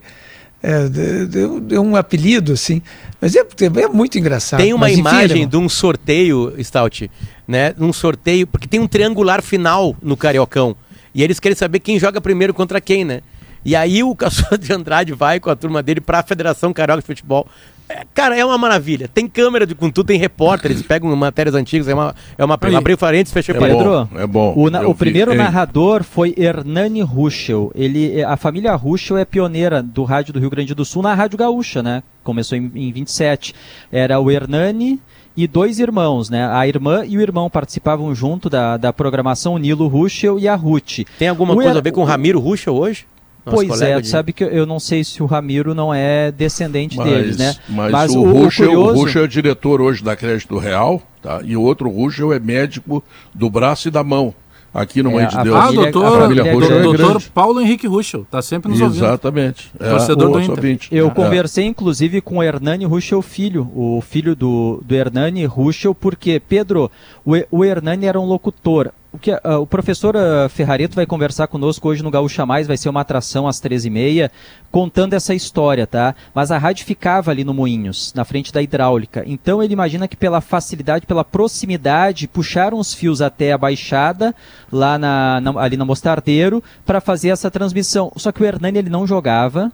É, 0.63 0.87
deu, 0.87 1.81
um 1.81 1.95
apelido, 1.95 2.53
assim. 2.53 2.81
Mas 3.19 3.35
é, 3.35 3.39
é 3.39 3.87
muito 3.87 4.17
engraçado. 4.19 4.59
Tem 4.59 4.73
uma 4.73 4.87
Mas, 4.87 4.97
imagem 4.97 5.47
de 5.47 5.57
um 5.57 5.67
sorteio, 5.67 6.53
Stout, 6.63 7.09
né? 7.47 7.73
Um 7.79 7.91
sorteio, 7.91 8.45
porque 8.45 8.67
tem 8.67 8.79
um 8.79 8.87
triangular 8.87 9.41
final 9.41 9.95
no 10.01 10.15
Cariocão. 10.15 10.75
E 11.13 11.23
eles 11.23 11.39
querem 11.39 11.55
saber 11.55 11.79
quem 11.79 11.99
joga 11.99 12.21
primeiro 12.21 12.53
contra 12.53 12.79
quem, 12.79 13.03
né? 13.03 13.21
E 13.63 13.75
aí 13.75 14.03
o 14.03 14.15
Castor 14.15 14.57
de 14.57 14.73
Andrade 14.73 15.13
vai 15.13 15.39
com 15.39 15.49
a 15.49 15.55
turma 15.55 15.83
dele 15.83 16.01
para 16.01 16.19
a 16.19 16.23
Federação 16.23 16.73
Carioca 16.73 17.01
de 17.01 17.07
Futebol 17.07 17.47
é, 17.91 18.05
cara, 18.13 18.37
é 18.37 18.45
uma 18.45 18.57
maravilha. 18.57 19.09
Tem 19.13 19.27
câmera 19.27 19.65
de 19.65 19.75
com 19.75 19.89
tudo, 19.89 20.07
tem 20.07 20.17
repórter, 20.17 20.71
eles 20.71 20.83
pegam 20.87 21.13
matérias 21.15 21.55
antigas, 21.55 21.87
é 21.87 21.93
uma. 21.93 22.15
É 22.37 22.45
uma 22.45 22.55
abri 22.55 22.95
parênteses, 22.95 23.33
fechei 23.33 23.53
é 23.53 23.59
Pedro, 23.59 24.07
é 24.15 24.25
bom. 24.25 24.53
O, 24.55 24.69
na, 24.69 24.87
o 24.87 24.95
primeiro 24.95 25.31
vi, 25.31 25.37
narrador 25.37 26.03
foi 26.03 26.33
Hernani 26.37 27.01
Ruschel. 27.01 27.71
Ele, 27.75 28.23
a 28.23 28.37
família 28.37 28.73
Ruschel 28.75 29.17
é 29.17 29.25
pioneira 29.25 29.83
do 29.83 30.03
rádio 30.03 30.33
do 30.33 30.39
Rio 30.39 30.49
Grande 30.49 30.73
do 30.73 30.85
Sul 30.85 31.03
na 31.03 31.13
Rádio 31.13 31.37
Gaúcha, 31.37 31.83
né? 31.83 32.01
Começou 32.23 32.57
em, 32.57 32.71
em 32.75 32.91
27. 32.91 33.53
Era 33.91 34.19
o 34.19 34.31
Hernani 34.31 34.99
e 35.35 35.47
dois 35.47 35.79
irmãos, 35.79 36.29
né? 36.29 36.47
A 36.49 36.65
irmã 36.67 37.03
e 37.05 37.17
o 37.17 37.21
irmão 37.21 37.49
participavam 37.49 38.13
junto 38.15 38.49
da, 38.49 38.77
da 38.77 38.93
programação, 38.93 39.55
o 39.55 39.57
Nilo 39.57 39.87
Ruschel 39.87 40.39
e 40.39 40.47
a 40.47 40.55
Ruth. 40.55 40.99
Tem 41.19 41.27
alguma 41.27 41.53
o 41.53 41.57
coisa 41.57 41.79
a 41.79 41.81
ver 41.81 41.91
com 41.91 42.01
o 42.01 42.05
Ramiro 42.05 42.39
Ruschel 42.39 42.75
hoje? 42.75 43.05
Pois 43.43 43.81
é, 43.81 43.99
de... 43.99 44.07
sabe 44.07 44.33
que 44.33 44.43
eu 44.43 44.65
não 44.65 44.79
sei 44.79 45.03
se 45.03 45.21
o 45.21 45.25
Ramiro 45.25 45.73
não 45.73 45.93
é 45.93 46.31
descendente 46.31 46.97
mas, 46.97 47.09
deles, 47.09 47.37
né? 47.37 47.55
Mas, 47.69 47.91
mas 47.91 48.11
o, 48.15 48.19
o, 48.19 48.31
Ruschel, 48.31 48.65
o, 48.65 48.73
curioso... 48.73 48.91
o 48.91 49.03
Ruschel 49.03 49.23
é 49.23 49.27
diretor 49.27 49.81
hoje 49.81 50.03
da 50.03 50.15
Crédito 50.15 50.57
Real, 50.57 51.01
tá? 51.21 51.41
E 51.43 51.55
o 51.55 51.61
outro 51.61 51.89
Ruschel 51.89 52.33
é 52.33 52.39
médico 52.39 53.03
do 53.33 53.49
braço 53.49 53.87
e 53.87 53.91
da 53.91 54.03
mão 54.03 54.33
aqui 54.73 55.03
no 55.03 55.11
é, 55.11 55.13
Mãe 55.13 55.27
de 55.27 55.43
Deus. 55.43 55.55
Ah, 55.55 55.71
doutor, 55.71 56.05
a 56.05 56.21
família 56.21 56.47
é, 56.47 56.53
Ruschel 56.53 56.77
é 56.77 56.81
doutor 56.81 57.21
Paulo 57.33 57.61
Henrique 57.61 57.87
Ruschel, 57.87 58.21
está 58.21 58.41
sempre 58.41 58.71
nos 58.71 58.81
ouvindo. 58.81 59.03
Exatamente. 59.05 59.71
É, 59.79 59.89
Torcedor 59.89 60.31
do 60.31 60.39
Inter. 60.41 60.79
Eu 60.91 61.07
é. 61.07 61.09
conversei, 61.09 61.65
inclusive, 61.65 62.21
com 62.21 62.37
o 62.37 62.43
Hernani 62.43 62.85
Ruschel 62.85 63.21
Filho, 63.21 63.69
o 63.75 64.01
filho 64.01 64.35
do, 64.35 64.81
do 64.85 64.95
Hernani 64.95 65.45
Ruschel, 65.45 65.93
porque, 65.93 66.39
Pedro, 66.39 66.89
o, 67.25 67.33
o 67.51 67.65
Hernani 67.65 68.05
era 68.05 68.19
um 68.19 68.25
locutor 68.25 68.91
o, 69.13 69.19
que, 69.19 69.31
uh, 69.31 69.59
o 69.59 69.67
professor 69.67 70.15
uh, 70.15 70.47
Ferrareto 70.47 70.95
vai 70.95 71.05
conversar 71.05 71.47
conosco 71.47 71.89
hoje 71.89 72.01
no 72.01 72.09
Gaúcha 72.09 72.45
Mais, 72.45 72.65
vai 72.65 72.77
ser 72.77 72.87
uma 72.87 73.01
atração 73.01 73.45
às 73.45 73.59
13h30, 73.59 74.31
contando 74.71 75.13
essa 75.13 75.35
história, 75.35 75.85
tá? 75.85 76.15
Mas 76.33 76.49
a 76.49 76.57
rádio 76.57 76.85
ficava 76.85 77.29
ali 77.29 77.43
no 77.43 77.53
Moinhos, 77.53 78.13
na 78.13 78.23
frente 78.23 78.53
da 78.53 78.61
hidráulica. 78.61 79.23
Então 79.27 79.61
ele 79.61 79.73
imagina 79.73 80.07
que 80.07 80.15
pela 80.15 80.39
facilidade, 80.39 81.05
pela 81.05 81.25
proximidade, 81.25 82.25
puxaram 82.25 82.79
os 82.79 82.93
fios 82.93 83.21
até 83.21 83.51
a 83.51 83.57
baixada, 83.57 84.33
lá 84.71 84.97
na, 84.97 85.41
na 85.41 85.59
ali 85.59 85.75
no 85.75 85.85
Mostardeiro, 85.85 86.63
para 86.85 87.01
fazer 87.01 87.29
essa 87.29 87.51
transmissão. 87.51 88.13
Só 88.15 88.31
que 88.31 88.41
o 88.41 88.45
Hernani 88.45 88.77
ele 88.77 88.89
não 88.89 89.05
jogava, 89.05 89.73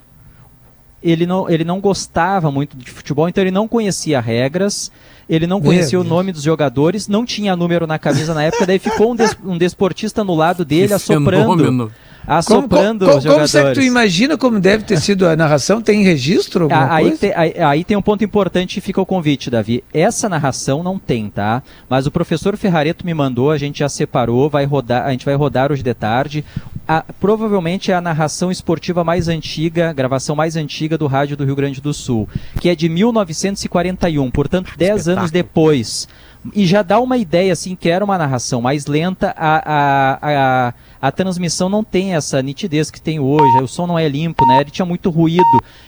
ele 1.01 1.27
não, 1.27 1.47
ele 1.47 1.63
não 1.63 1.79
gostava 1.79 2.51
muito 2.51 2.75
de 2.75 2.89
futebol, 2.89 3.29
então 3.29 3.43
ele 3.43 3.51
não 3.51 3.67
conhecia 3.67 4.19
regras, 4.19 4.91
ele 5.29 5.45
não 5.47 5.61
conhecia 5.61 5.99
o 5.99 6.03
nome 6.03 6.31
dos 6.31 6.43
jogadores, 6.43 7.07
não 7.07 7.25
tinha 7.25 7.55
número 7.55 7.85
na 7.85 7.99
camisa 7.99 8.33
na 8.33 8.43
época, 8.43 8.65
daí 8.65 8.79
ficou 8.79 9.11
um, 9.11 9.15
des, 9.15 9.37
um 9.43 9.57
desportista 9.57 10.23
no 10.23 10.35
lado 10.35 10.63
dele, 10.63 10.87
que 10.87 10.93
assoprando. 10.93 11.57
Fenômeno 11.57 11.91
assoprando 12.27 13.05
como, 13.05 13.11
como, 13.11 13.17
os 13.17 13.23
jogadores. 13.23 13.51
Como 13.51 13.67
é 13.67 13.73
que 13.73 13.79
tu 13.79 13.85
imagina 13.85 14.37
como 14.37 14.59
deve 14.59 14.83
ter 14.83 14.99
sido 14.99 15.25
a 15.25 15.35
narração? 15.35 15.81
Tem 15.81 16.03
registro? 16.03 16.67
Aí, 16.69 17.11
te, 17.11 17.31
aí, 17.33 17.53
aí, 17.57 17.83
tem 17.83 17.95
um 17.95 18.01
ponto 18.01 18.23
importante 18.23 18.77
e 18.77 18.81
fica 18.81 18.99
o 18.99 19.05
convite, 19.05 19.49
Davi. 19.49 19.83
Essa 19.93 20.27
narração 20.27 20.83
não 20.83 20.99
tem, 20.99 21.29
tá? 21.29 21.63
Mas 21.89 22.05
o 22.05 22.11
professor 22.11 22.57
Ferrareto 22.57 23.05
me 23.05 23.13
mandou, 23.13 23.49
a 23.49 23.57
gente 23.57 23.79
já 23.79 23.87
separou, 23.87 24.49
vai 24.49 24.65
rodar, 24.65 25.05
a 25.05 25.11
gente 25.11 25.25
vai 25.25 25.35
rodar 25.35 25.71
hoje 25.71 25.81
de 25.81 25.93
tarde. 25.93 26.43
A, 26.87 27.03
provavelmente 27.19 27.91
é 27.91 27.95
a 27.95 28.01
narração 28.01 28.51
esportiva 28.51 29.03
mais 29.03 29.27
antiga, 29.27 29.93
gravação 29.93 30.35
mais 30.35 30.55
antiga 30.55 30.97
do 30.97 31.07
rádio 31.07 31.37
do 31.37 31.45
Rio 31.45 31.55
Grande 31.55 31.81
do 31.81 31.93
Sul, 31.93 32.27
que 32.61 32.69
é 32.69 32.75
de 32.75 32.87
1941, 32.87 34.31
portanto, 34.31 34.71
10 34.77 35.07
anos 35.09 35.31
depois 35.31 36.07
e 36.55 36.65
já 36.65 36.81
dá 36.81 36.99
uma 36.99 37.17
ideia 37.17 37.53
assim 37.53 37.75
que 37.75 37.89
era 37.89 38.03
uma 38.03 38.17
narração 38.17 38.61
mais 38.61 38.85
lenta 38.85 39.33
a, 39.37 39.57
a, 39.57 40.19
a, 40.21 40.73
a 41.01 41.11
transmissão 41.11 41.69
não 41.69 41.83
tem 41.83 42.15
essa 42.15 42.41
nitidez 42.41 42.91
que 42.91 43.01
tem 43.01 43.19
hoje 43.19 43.57
o 43.61 43.67
som 43.67 43.87
não 43.87 43.97
é 43.97 44.07
limpo 44.07 44.45
né 44.45 44.61
ele 44.61 44.71
tinha 44.71 44.85
muito 44.85 45.09
ruído 45.09 45.43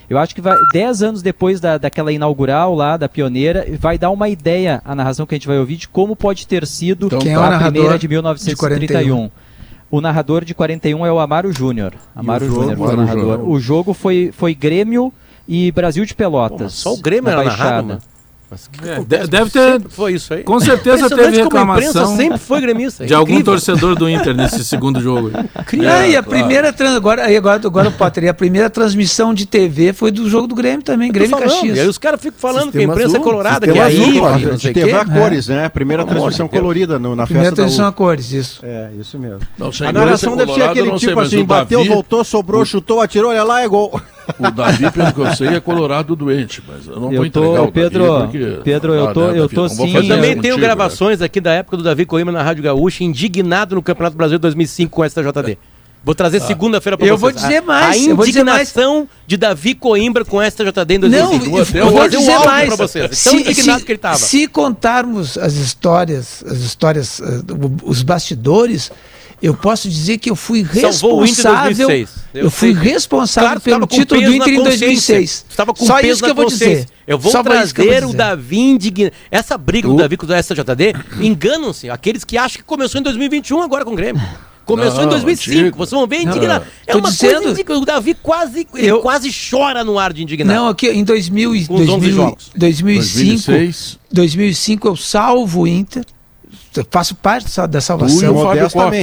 eu 0.09 0.17
acho 0.17 0.33
que 0.33 0.41
vai 0.41 0.55
10 0.73 1.03
anos 1.03 1.21
depois 1.21 1.59
da, 1.59 1.77
daquela 1.77 2.11
inaugural 2.11 2.75
lá 2.75 2.97
da 2.97 3.09
pioneira 3.09 3.65
vai 3.79 3.97
dar 3.97 4.09
uma 4.09 4.29
ideia 4.29 4.81
a 4.85 4.95
narração 4.95 5.25
que 5.25 5.35
a 5.35 5.37
gente 5.37 5.47
vai 5.47 5.57
ouvir 5.59 5.77
de 5.77 5.87
como 5.87 6.15
pode 6.15 6.47
ter 6.47 6.65
sido 6.65 7.07
então, 7.07 7.19
quem 7.19 7.33
é 7.33 7.35
a 7.35 7.59
primeira 7.59 7.97
de 7.97 8.07
1931 8.07 9.25
de 9.25 9.31
o 9.91 10.01
narrador 10.01 10.45
de 10.45 10.53
41 10.53 11.05
é 11.05 11.11
o 11.11 11.19
Amaro 11.19 11.51
Júnior. 11.51 11.93
Amaro 12.15 12.45
Júnior 12.45 12.77
foi 12.77 12.93
o 12.93 12.97
narrador. 12.97 13.49
O 13.49 13.59
jogo 13.59 13.93
foi, 13.93 14.31
foi 14.31 14.53
Grêmio 14.53 15.11
e 15.47 15.71
Brasil 15.71 16.05
de 16.05 16.13
Pelotas. 16.13 16.83
Pô, 16.83 16.89
só 16.91 16.93
o 16.93 17.01
Grêmio 17.01 17.29
era 17.31 17.43
narrado, 17.43 17.87
né? 17.87 17.97
É, 18.83 19.27
deve 19.27 19.51
ter. 19.51 19.81
Foi 19.89 20.13
isso 20.13 20.33
aí. 20.33 20.43
Com 20.43 20.59
certeza 20.59 21.07
teve 21.09 21.43
reclamação. 21.43 22.15
sempre 22.15 22.39
foi 22.39 22.61
gremista. 22.61 23.05
De 23.05 23.13
algum 23.13 23.41
torcedor 23.41 23.95
do 23.95 24.09
Inter 24.09 24.35
nesse 24.35 24.63
segundo 24.65 24.99
jogo. 25.01 25.31
É, 25.79 26.11
e 26.11 26.15
a 26.15 26.23
primeira 26.23 26.73
trans, 26.73 26.95
agora, 26.95 27.25
agora, 27.37 27.61
agora, 27.63 27.91
Potter, 27.91 28.29
a 28.29 28.33
primeira 28.33 28.69
transmissão 28.69 29.33
de 29.33 29.45
TV 29.45 29.93
foi 29.93 30.11
do 30.11 30.29
jogo 30.29 30.47
do 30.47 30.55
Grêmio 30.55 30.81
também, 30.83 31.11
Grêmio 31.11 31.31
falando, 31.31 31.49
Caxias. 31.49 31.77
E 31.77 31.81
aí 31.81 31.87
os 31.87 31.97
caras 31.97 32.19
ficam 32.21 32.39
falando 32.39 32.65
Sistema 32.65 32.71
que 32.71 32.79
a 32.79 32.83
imprensa 32.83 33.01
é 33.01 33.19
azul, 33.19 33.21
é 33.21 33.23
colorada, 33.23 33.67
que 33.67 33.77
é 33.77 33.81
aí, 33.81 34.19
a 34.19 34.37
gente 34.37 34.73
teve 34.73 34.91
a 34.91 35.05
cores, 35.05 35.47
né? 35.47 35.69
Primeira 35.69 36.05
transmissão 36.05 36.47
colorida 36.47 36.99
no, 36.99 37.15
na 37.15 37.25
primeira 37.25 37.25
festa. 37.25 37.27
Primeira 37.27 37.55
transmissão 37.55 37.87
a 37.87 37.91
cores, 37.91 38.31
isso. 38.31 38.59
É, 38.63 38.89
isso 38.99 39.17
mesmo. 39.19 39.39
Não, 39.57 39.71
a 39.87 39.91
narração 39.91 40.35
deve 40.35 40.53
ser 40.53 40.63
aquele 40.63 40.91
tipo 40.97 41.19
assim, 41.19 41.43
bateu, 41.43 41.85
voltou, 41.85 42.23
sobrou, 42.23 42.65
chutou, 42.65 43.01
atirou, 43.01 43.31
olha 43.31 43.43
lá, 43.43 43.61
é 43.61 43.67
gol. 43.67 43.99
O 44.37 44.51
Davi, 44.51 44.91
pelo 44.91 45.13
que 45.13 45.19
eu 45.19 45.35
sei, 45.35 45.47
é 45.49 45.59
colorado 45.59 46.15
doente, 46.15 46.61
mas 46.67 46.87
eu 46.87 46.99
não 46.99 47.11
eu 47.11 47.17
vou 47.17 47.25
entregar 47.25 47.57
tô, 47.57 47.63
o 47.63 47.71
Pedro, 47.71 48.05
porque... 48.21 48.59
Pedro, 48.63 48.93
eu 48.93 49.13
tô, 49.13 49.29
eu 49.31 49.49
tô 49.49 49.69
sim. 49.69 49.95
Eu 49.95 50.07
também 50.07 50.37
tenho 50.39 50.57
gravações 50.57 51.19
né? 51.19 51.25
aqui 51.25 51.39
da 51.41 51.51
época 51.51 51.77
do 51.77 51.83
Davi 51.83 52.05
Coimbra 52.05 52.33
na 52.33 52.43
Rádio 52.43 52.63
Gaúcha, 52.63 53.03
indignado 53.03 53.75
no 53.75 53.81
Campeonato 53.81 54.15
Brasileiro 54.15 54.41
2005 54.41 54.91
com 54.91 55.01
o 55.01 55.09
STJD. 55.09 55.57
Vou 56.03 56.15
trazer 56.15 56.37
ah. 56.37 56.41
segunda-feira 56.41 56.97
para 56.97 57.05
vocês. 57.05 57.11
Eu 57.11 57.17
vou 57.17 57.31
dizer 57.31 57.61
mais. 57.61 57.95
A 57.95 57.97
indignação 57.97 58.95
mais. 58.99 59.09
de 59.27 59.37
Davi 59.37 59.75
Coimbra 59.75 60.23
com 60.23 60.41
esta 60.41 60.63
JD 60.63 60.95
em 60.95 60.99
2005. 60.99 61.45
Não, 61.45 61.57
eu, 61.57 61.85
eu 61.85 61.91
vou 61.91 62.07
dizer 62.07 62.37
um 62.37 62.45
mais. 62.45 62.67
Pra 62.67 62.87
vocês. 62.87 63.23
Tão 63.23 63.33
se, 63.33 63.39
indignado 63.41 63.79
se, 63.79 63.85
que 63.85 63.91
ele 63.91 63.97
estava. 63.97 64.15
Se 64.15 64.47
contarmos 64.47 65.37
as 65.37 65.53
histórias, 65.53 66.43
as 66.47 66.59
histórias, 66.59 67.19
uh, 67.19 67.43
os 67.83 68.01
bastidores, 68.01 68.91
eu 69.41 69.53
posso 69.53 69.89
dizer 69.89 70.17
que 70.17 70.29
eu 70.29 70.35
fui 70.35 70.63
responsável. 70.63 71.87
Eu, 72.33 72.51
fui 72.51 72.73
responsável 72.73 73.49
claro, 73.49 73.61
pelo 73.61 73.87
título 73.87 74.21
do 74.21 74.33
Inter 74.33 74.53
em 74.53 74.63
2006. 74.63 75.45
Estava 75.49 75.73
com 75.73 75.85
Só 75.85 75.95
peso 75.95 76.13
isso 76.13 76.23
que 76.23 76.29
eu 76.29 76.35
vou 76.35 76.45
dizer. 76.45 76.87
Eu 77.07 77.17
vou 77.17 77.31
Só 77.31 77.41
trazer 77.41 78.05
o 78.05 78.13
Davi 78.13 78.59
indignado. 78.59 79.15
Essa 79.31 79.57
briga 79.57 79.87
do 79.87 79.95
Davi 79.95 80.17
com 80.17 80.27
o 80.27 80.33
SJD, 80.33 80.93
enganam-se 81.21 81.89
aqueles 81.89 82.23
que 82.23 82.37
acham 82.37 82.57
que 82.57 82.63
começou 82.63 82.99
em 82.99 83.03
2021 83.03 83.61
agora 83.61 83.83
com 83.83 83.93
o 83.93 83.95
Grêmio. 83.95 84.21
Começou 84.65 84.99
não, 84.99 85.05
em 85.05 85.09
2005, 85.09 85.59
antigo. 85.59 85.77
vocês 85.77 85.97
vão 85.97 86.05
ver 86.05 86.21
indignado. 86.21 86.63
É 86.85 86.95
uma 86.95 87.09
dizendo, 87.09 87.33
coisa 87.33 87.49
indigna. 87.49 87.77
O 87.79 87.85
Davi 87.85 88.13
quase, 88.13 88.67
eu, 88.75 88.99
quase 88.99 89.31
chora 89.49 89.83
no 89.83 89.97
ar 89.97 90.13
de 90.13 90.21
indignado. 90.21 90.59
Não, 90.59 90.67
aqui 90.67 90.87
em 90.89 91.03
2000, 91.03 91.65
2000, 91.65 91.67
2005, 91.87 92.37
2006. 92.55 93.99
2005 94.11 94.87
eu 94.87 94.95
salvo 94.95 95.61
o 95.61 95.67
Inter 95.67 96.05
faço 96.91 97.15
parte 97.15 97.47
da 97.67 97.81
salvação. 97.81 98.53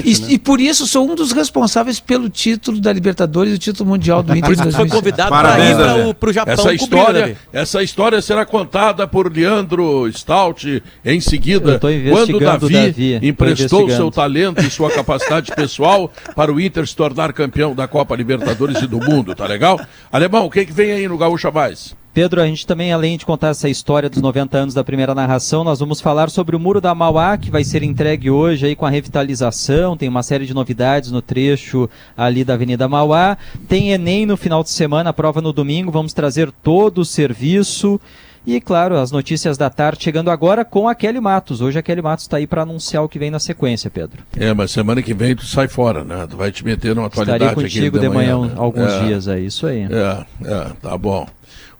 E, 0.04 0.20
né? 0.20 0.26
e, 0.30 0.38
por 0.38 0.60
isso 0.60 0.86
sou 0.86 1.10
um 1.10 1.14
dos 1.14 1.32
responsáveis 1.32 1.98
pelo 1.98 2.28
título 2.28 2.80
da 2.80 2.92
Libertadores 2.92 3.52
e 3.52 3.56
o 3.56 3.58
título 3.58 3.90
mundial 3.90 4.22
do 4.22 4.36
Inter. 4.36 4.56
Por 4.56 4.72
foi 4.72 4.88
convidado 4.88 5.30
para 5.30 5.58
ir 5.58 6.14
para 6.14 6.30
o 6.30 6.32
Japão. 6.32 6.54
Essa 6.54 6.72
história, 6.72 7.36
essa 7.52 7.82
história 7.82 8.22
será 8.22 8.46
contada 8.46 9.06
por 9.06 9.32
Leandro 9.32 10.10
Stout 10.12 10.82
em 11.04 11.20
seguida, 11.20 11.78
quando 11.78 12.40
Davi, 12.40 12.72
Davi 12.72 13.18
emprestou 13.22 13.90
seu 13.90 14.10
talento 14.10 14.64
e 14.64 14.70
sua 14.70 14.90
capacidade 14.90 15.52
pessoal 15.54 16.10
para 16.34 16.52
o 16.52 16.60
Inter 16.60 16.86
se 16.86 16.94
tornar 16.94 17.32
campeão 17.32 17.74
da 17.74 17.88
Copa 17.88 18.14
Libertadores 18.14 18.80
e 18.82 18.86
do 18.86 19.00
mundo, 19.00 19.34
tá 19.34 19.46
legal? 19.46 19.80
Alemão, 20.10 20.46
o 20.46 20.50
que, 20.50 20.64
que 20.64 20.72
vem 20.72 20.92
aí 20.92 21.08
no 21.08 21.18
Gaúcha 21.18 21.50
Mais? 21.50 21.94
Pedro, 22.16 22.40
a 22.40 22.46
gente 22.46 22.66
também, 22.66 22.94
além 22.94 23.18
de 23.18 23.26
contar 23.26 23.48
essa 23.48 23.68
história 23.68 24.08
dos 24.08 24.22
90 24.22 24.56
anos 24.56 24.72
da 24.72 24.82
primeira 24.82 25.14
narração, 25.14 25.62
nós 25.62 25.80
vamos 25.80 26.00
falar 26.00 26.30
sobre 26.30 26.56
o 26.56 26.58
Muro 26.58 26.80
da 26.80 26.94
Mauá, 26.94 27.36
que 27.36 27.50
vai 27.50 27.62
ser 27.62 27.82
entregue 27.82 28.30
hoje 28.30 28.64
aí 28.64 28.74
com 28.74 28.86
a 28.86 28.88
revitalização, 28.88 29.98
tem 29.98 30.08
uma 30.08 30.22
série 30.22 30.46
de 30.46 30.54
novidades 30.54 31.10
no 31.10 31.20
trecho 31.20 31.90
ali 32.16 32.42
da 32.42 32.54
Avenida 32.54 32.88
Mauá. 32.88 33.36
Tem 33.68 33.92
Enem 33.92 34.24
no 34.24 34.34
final 34.34 34.62
de 34.62 34.70
semana, 34.70 35.10
a 35.10 35.12
prova 35.12 35.42
no 35.42 35.52
domingo, 35.52 35.92
vamos 35.92 36.14
trazer 36.14 36.50
todo 36.62 37.02
o 37.02 37.04
serviço. 37.04 38.00
E, 38.46 38.62
claro, 38.62 38.96
as 38.96 39.10
notícias 39.10 39.58
da 39.58 39.68
tarde 39.68 40.02
chegando 40.02 40.30
agora 40.30 40.64
com 40.64 40.88
a 40.88 40.94
Kelly 40.94 41.20
Matos. 41.20 41.60
Hoje 41.60 41.78
a 41.78 41.82
Kelly 41.82 42.00
Matos 42.00 42.24
está 42.24 42.38
aí 42.38 42.46
para 42.46 42.62
anunciar 42.62 43.04
o 43.04 43.10
que 43.10 43.18
vem 43.18 43.30
na 43.30 43.40
sequência, 43.40 43.90
Pedro. 43.90 44.22
É, 44.38 44.54
mas 44.54 44.70
semana 44.70 45.02
que 45.02 45.12
vem 45.12 45.36
tu 45.36 45.44
sai 45.44 45.68
fora, 45.68 46.02
né? 46.02 46.26
Tu 46.30 46.36
vai 46.36 46.50
te 46.50 46.64
meter 46.64 46.94
numa 46.94 47.08
atualidade 47.08 47.44
Estaria 47.44 47.62
contigo 47.62 47.98
de 47.98 48.08
manhã, 48.08 48.36
de 48.36 48.40
manhã 48.40 48.54
né? 48.54 48.54
alguns 48.56 48.90
é, 48.90 49.04
dias, 49.04 49.28
é 49.28 49.38
isso 49.38 49.66
aí. 49.66 49.82
É, 49.82 50.24
é, 50.44 50.66
tá 50.80 50.96
bom. 50.96 51.26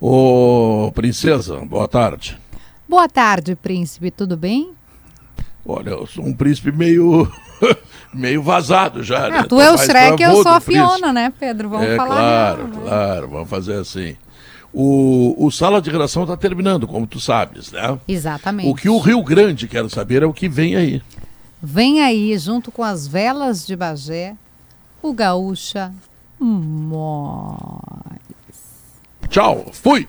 Ô, 0.00 0.92
princesa, 0.94 1.56
boa 1.64 1.88
tarde. 1.88 2.38
Boa 2.88 3.08
tarde, 3.08 3.56
príncipe, 3.56 4.10
tudo 4.10 4.36
bem? 4.36 4.72
Olha, 5.64 5.90
eu 5.90 6.06
sou 6.06 6.24
um 6.24 6.34
príncipe 6.34 6.70
meio 6.70 7.30
meio 8.12 8.42
vazado 8.42 9.02
já, 9.02 9.28
né? 9.28 9.44
tu 9.48 9.60
é 9.60 9.72
o 9.72 9.78
Shrek, 9.78 10.22
eu 10.22 10.42
sou 10.42 10.52
a 10.52 10.60
Fiona, 10.60 10.88
príncipe. 10.88 11.12
né, 11.12 11.32
Pedro? 11.38 11.68
Vamos 11.70 11.88
é, 11.88 11.96
falar. 11.96 12.14
Claro, 12.16 12.64
mesmo, 12.64 12.80
né? 12.82 12.88
claro, 12.88 13.28
vamos 13.28 13.48
fazer 13.48 13.74
assim. 13.80 14.16
O, 14.72 15.34
o 15.38 15.50
Sala 15.50 15.80
de 15.80 15.90
Redação 15.90 16.24
está 16.24 16.36
terminando, 16.36 16.86
como 16.86 17.06
tu 17.06 17.18
sabes, 17.18 17.72
né? 17.72 17.98
Exatamente. 18.06 18.68
O 18.68 18.74
que 18.74 18.90
o 18.90 18.98
Rio 18.98 19.22
Grande 19.22 19.66
quer 19.66 19.88
saber 19.88 20.22
é 20.22 20.26
o 20.26 20.34
que 20.34 20.48
vem 20.48 20.76
aí. 20.76 21.02
Vem 21.62 22.02
aí, 22.02 22.36
junto 22.38 22.70
com 22.70 22.82
as 22.82 23.06
velas 23.06 23.66
de 23.66 23.74
Bagé, 23.74 24.36
o 25.02 25.14
Gaúcha 25.14 25.90
Mó. 26.38 27.56
Tchau, 29.28 29.66
fui! 29.72 30.08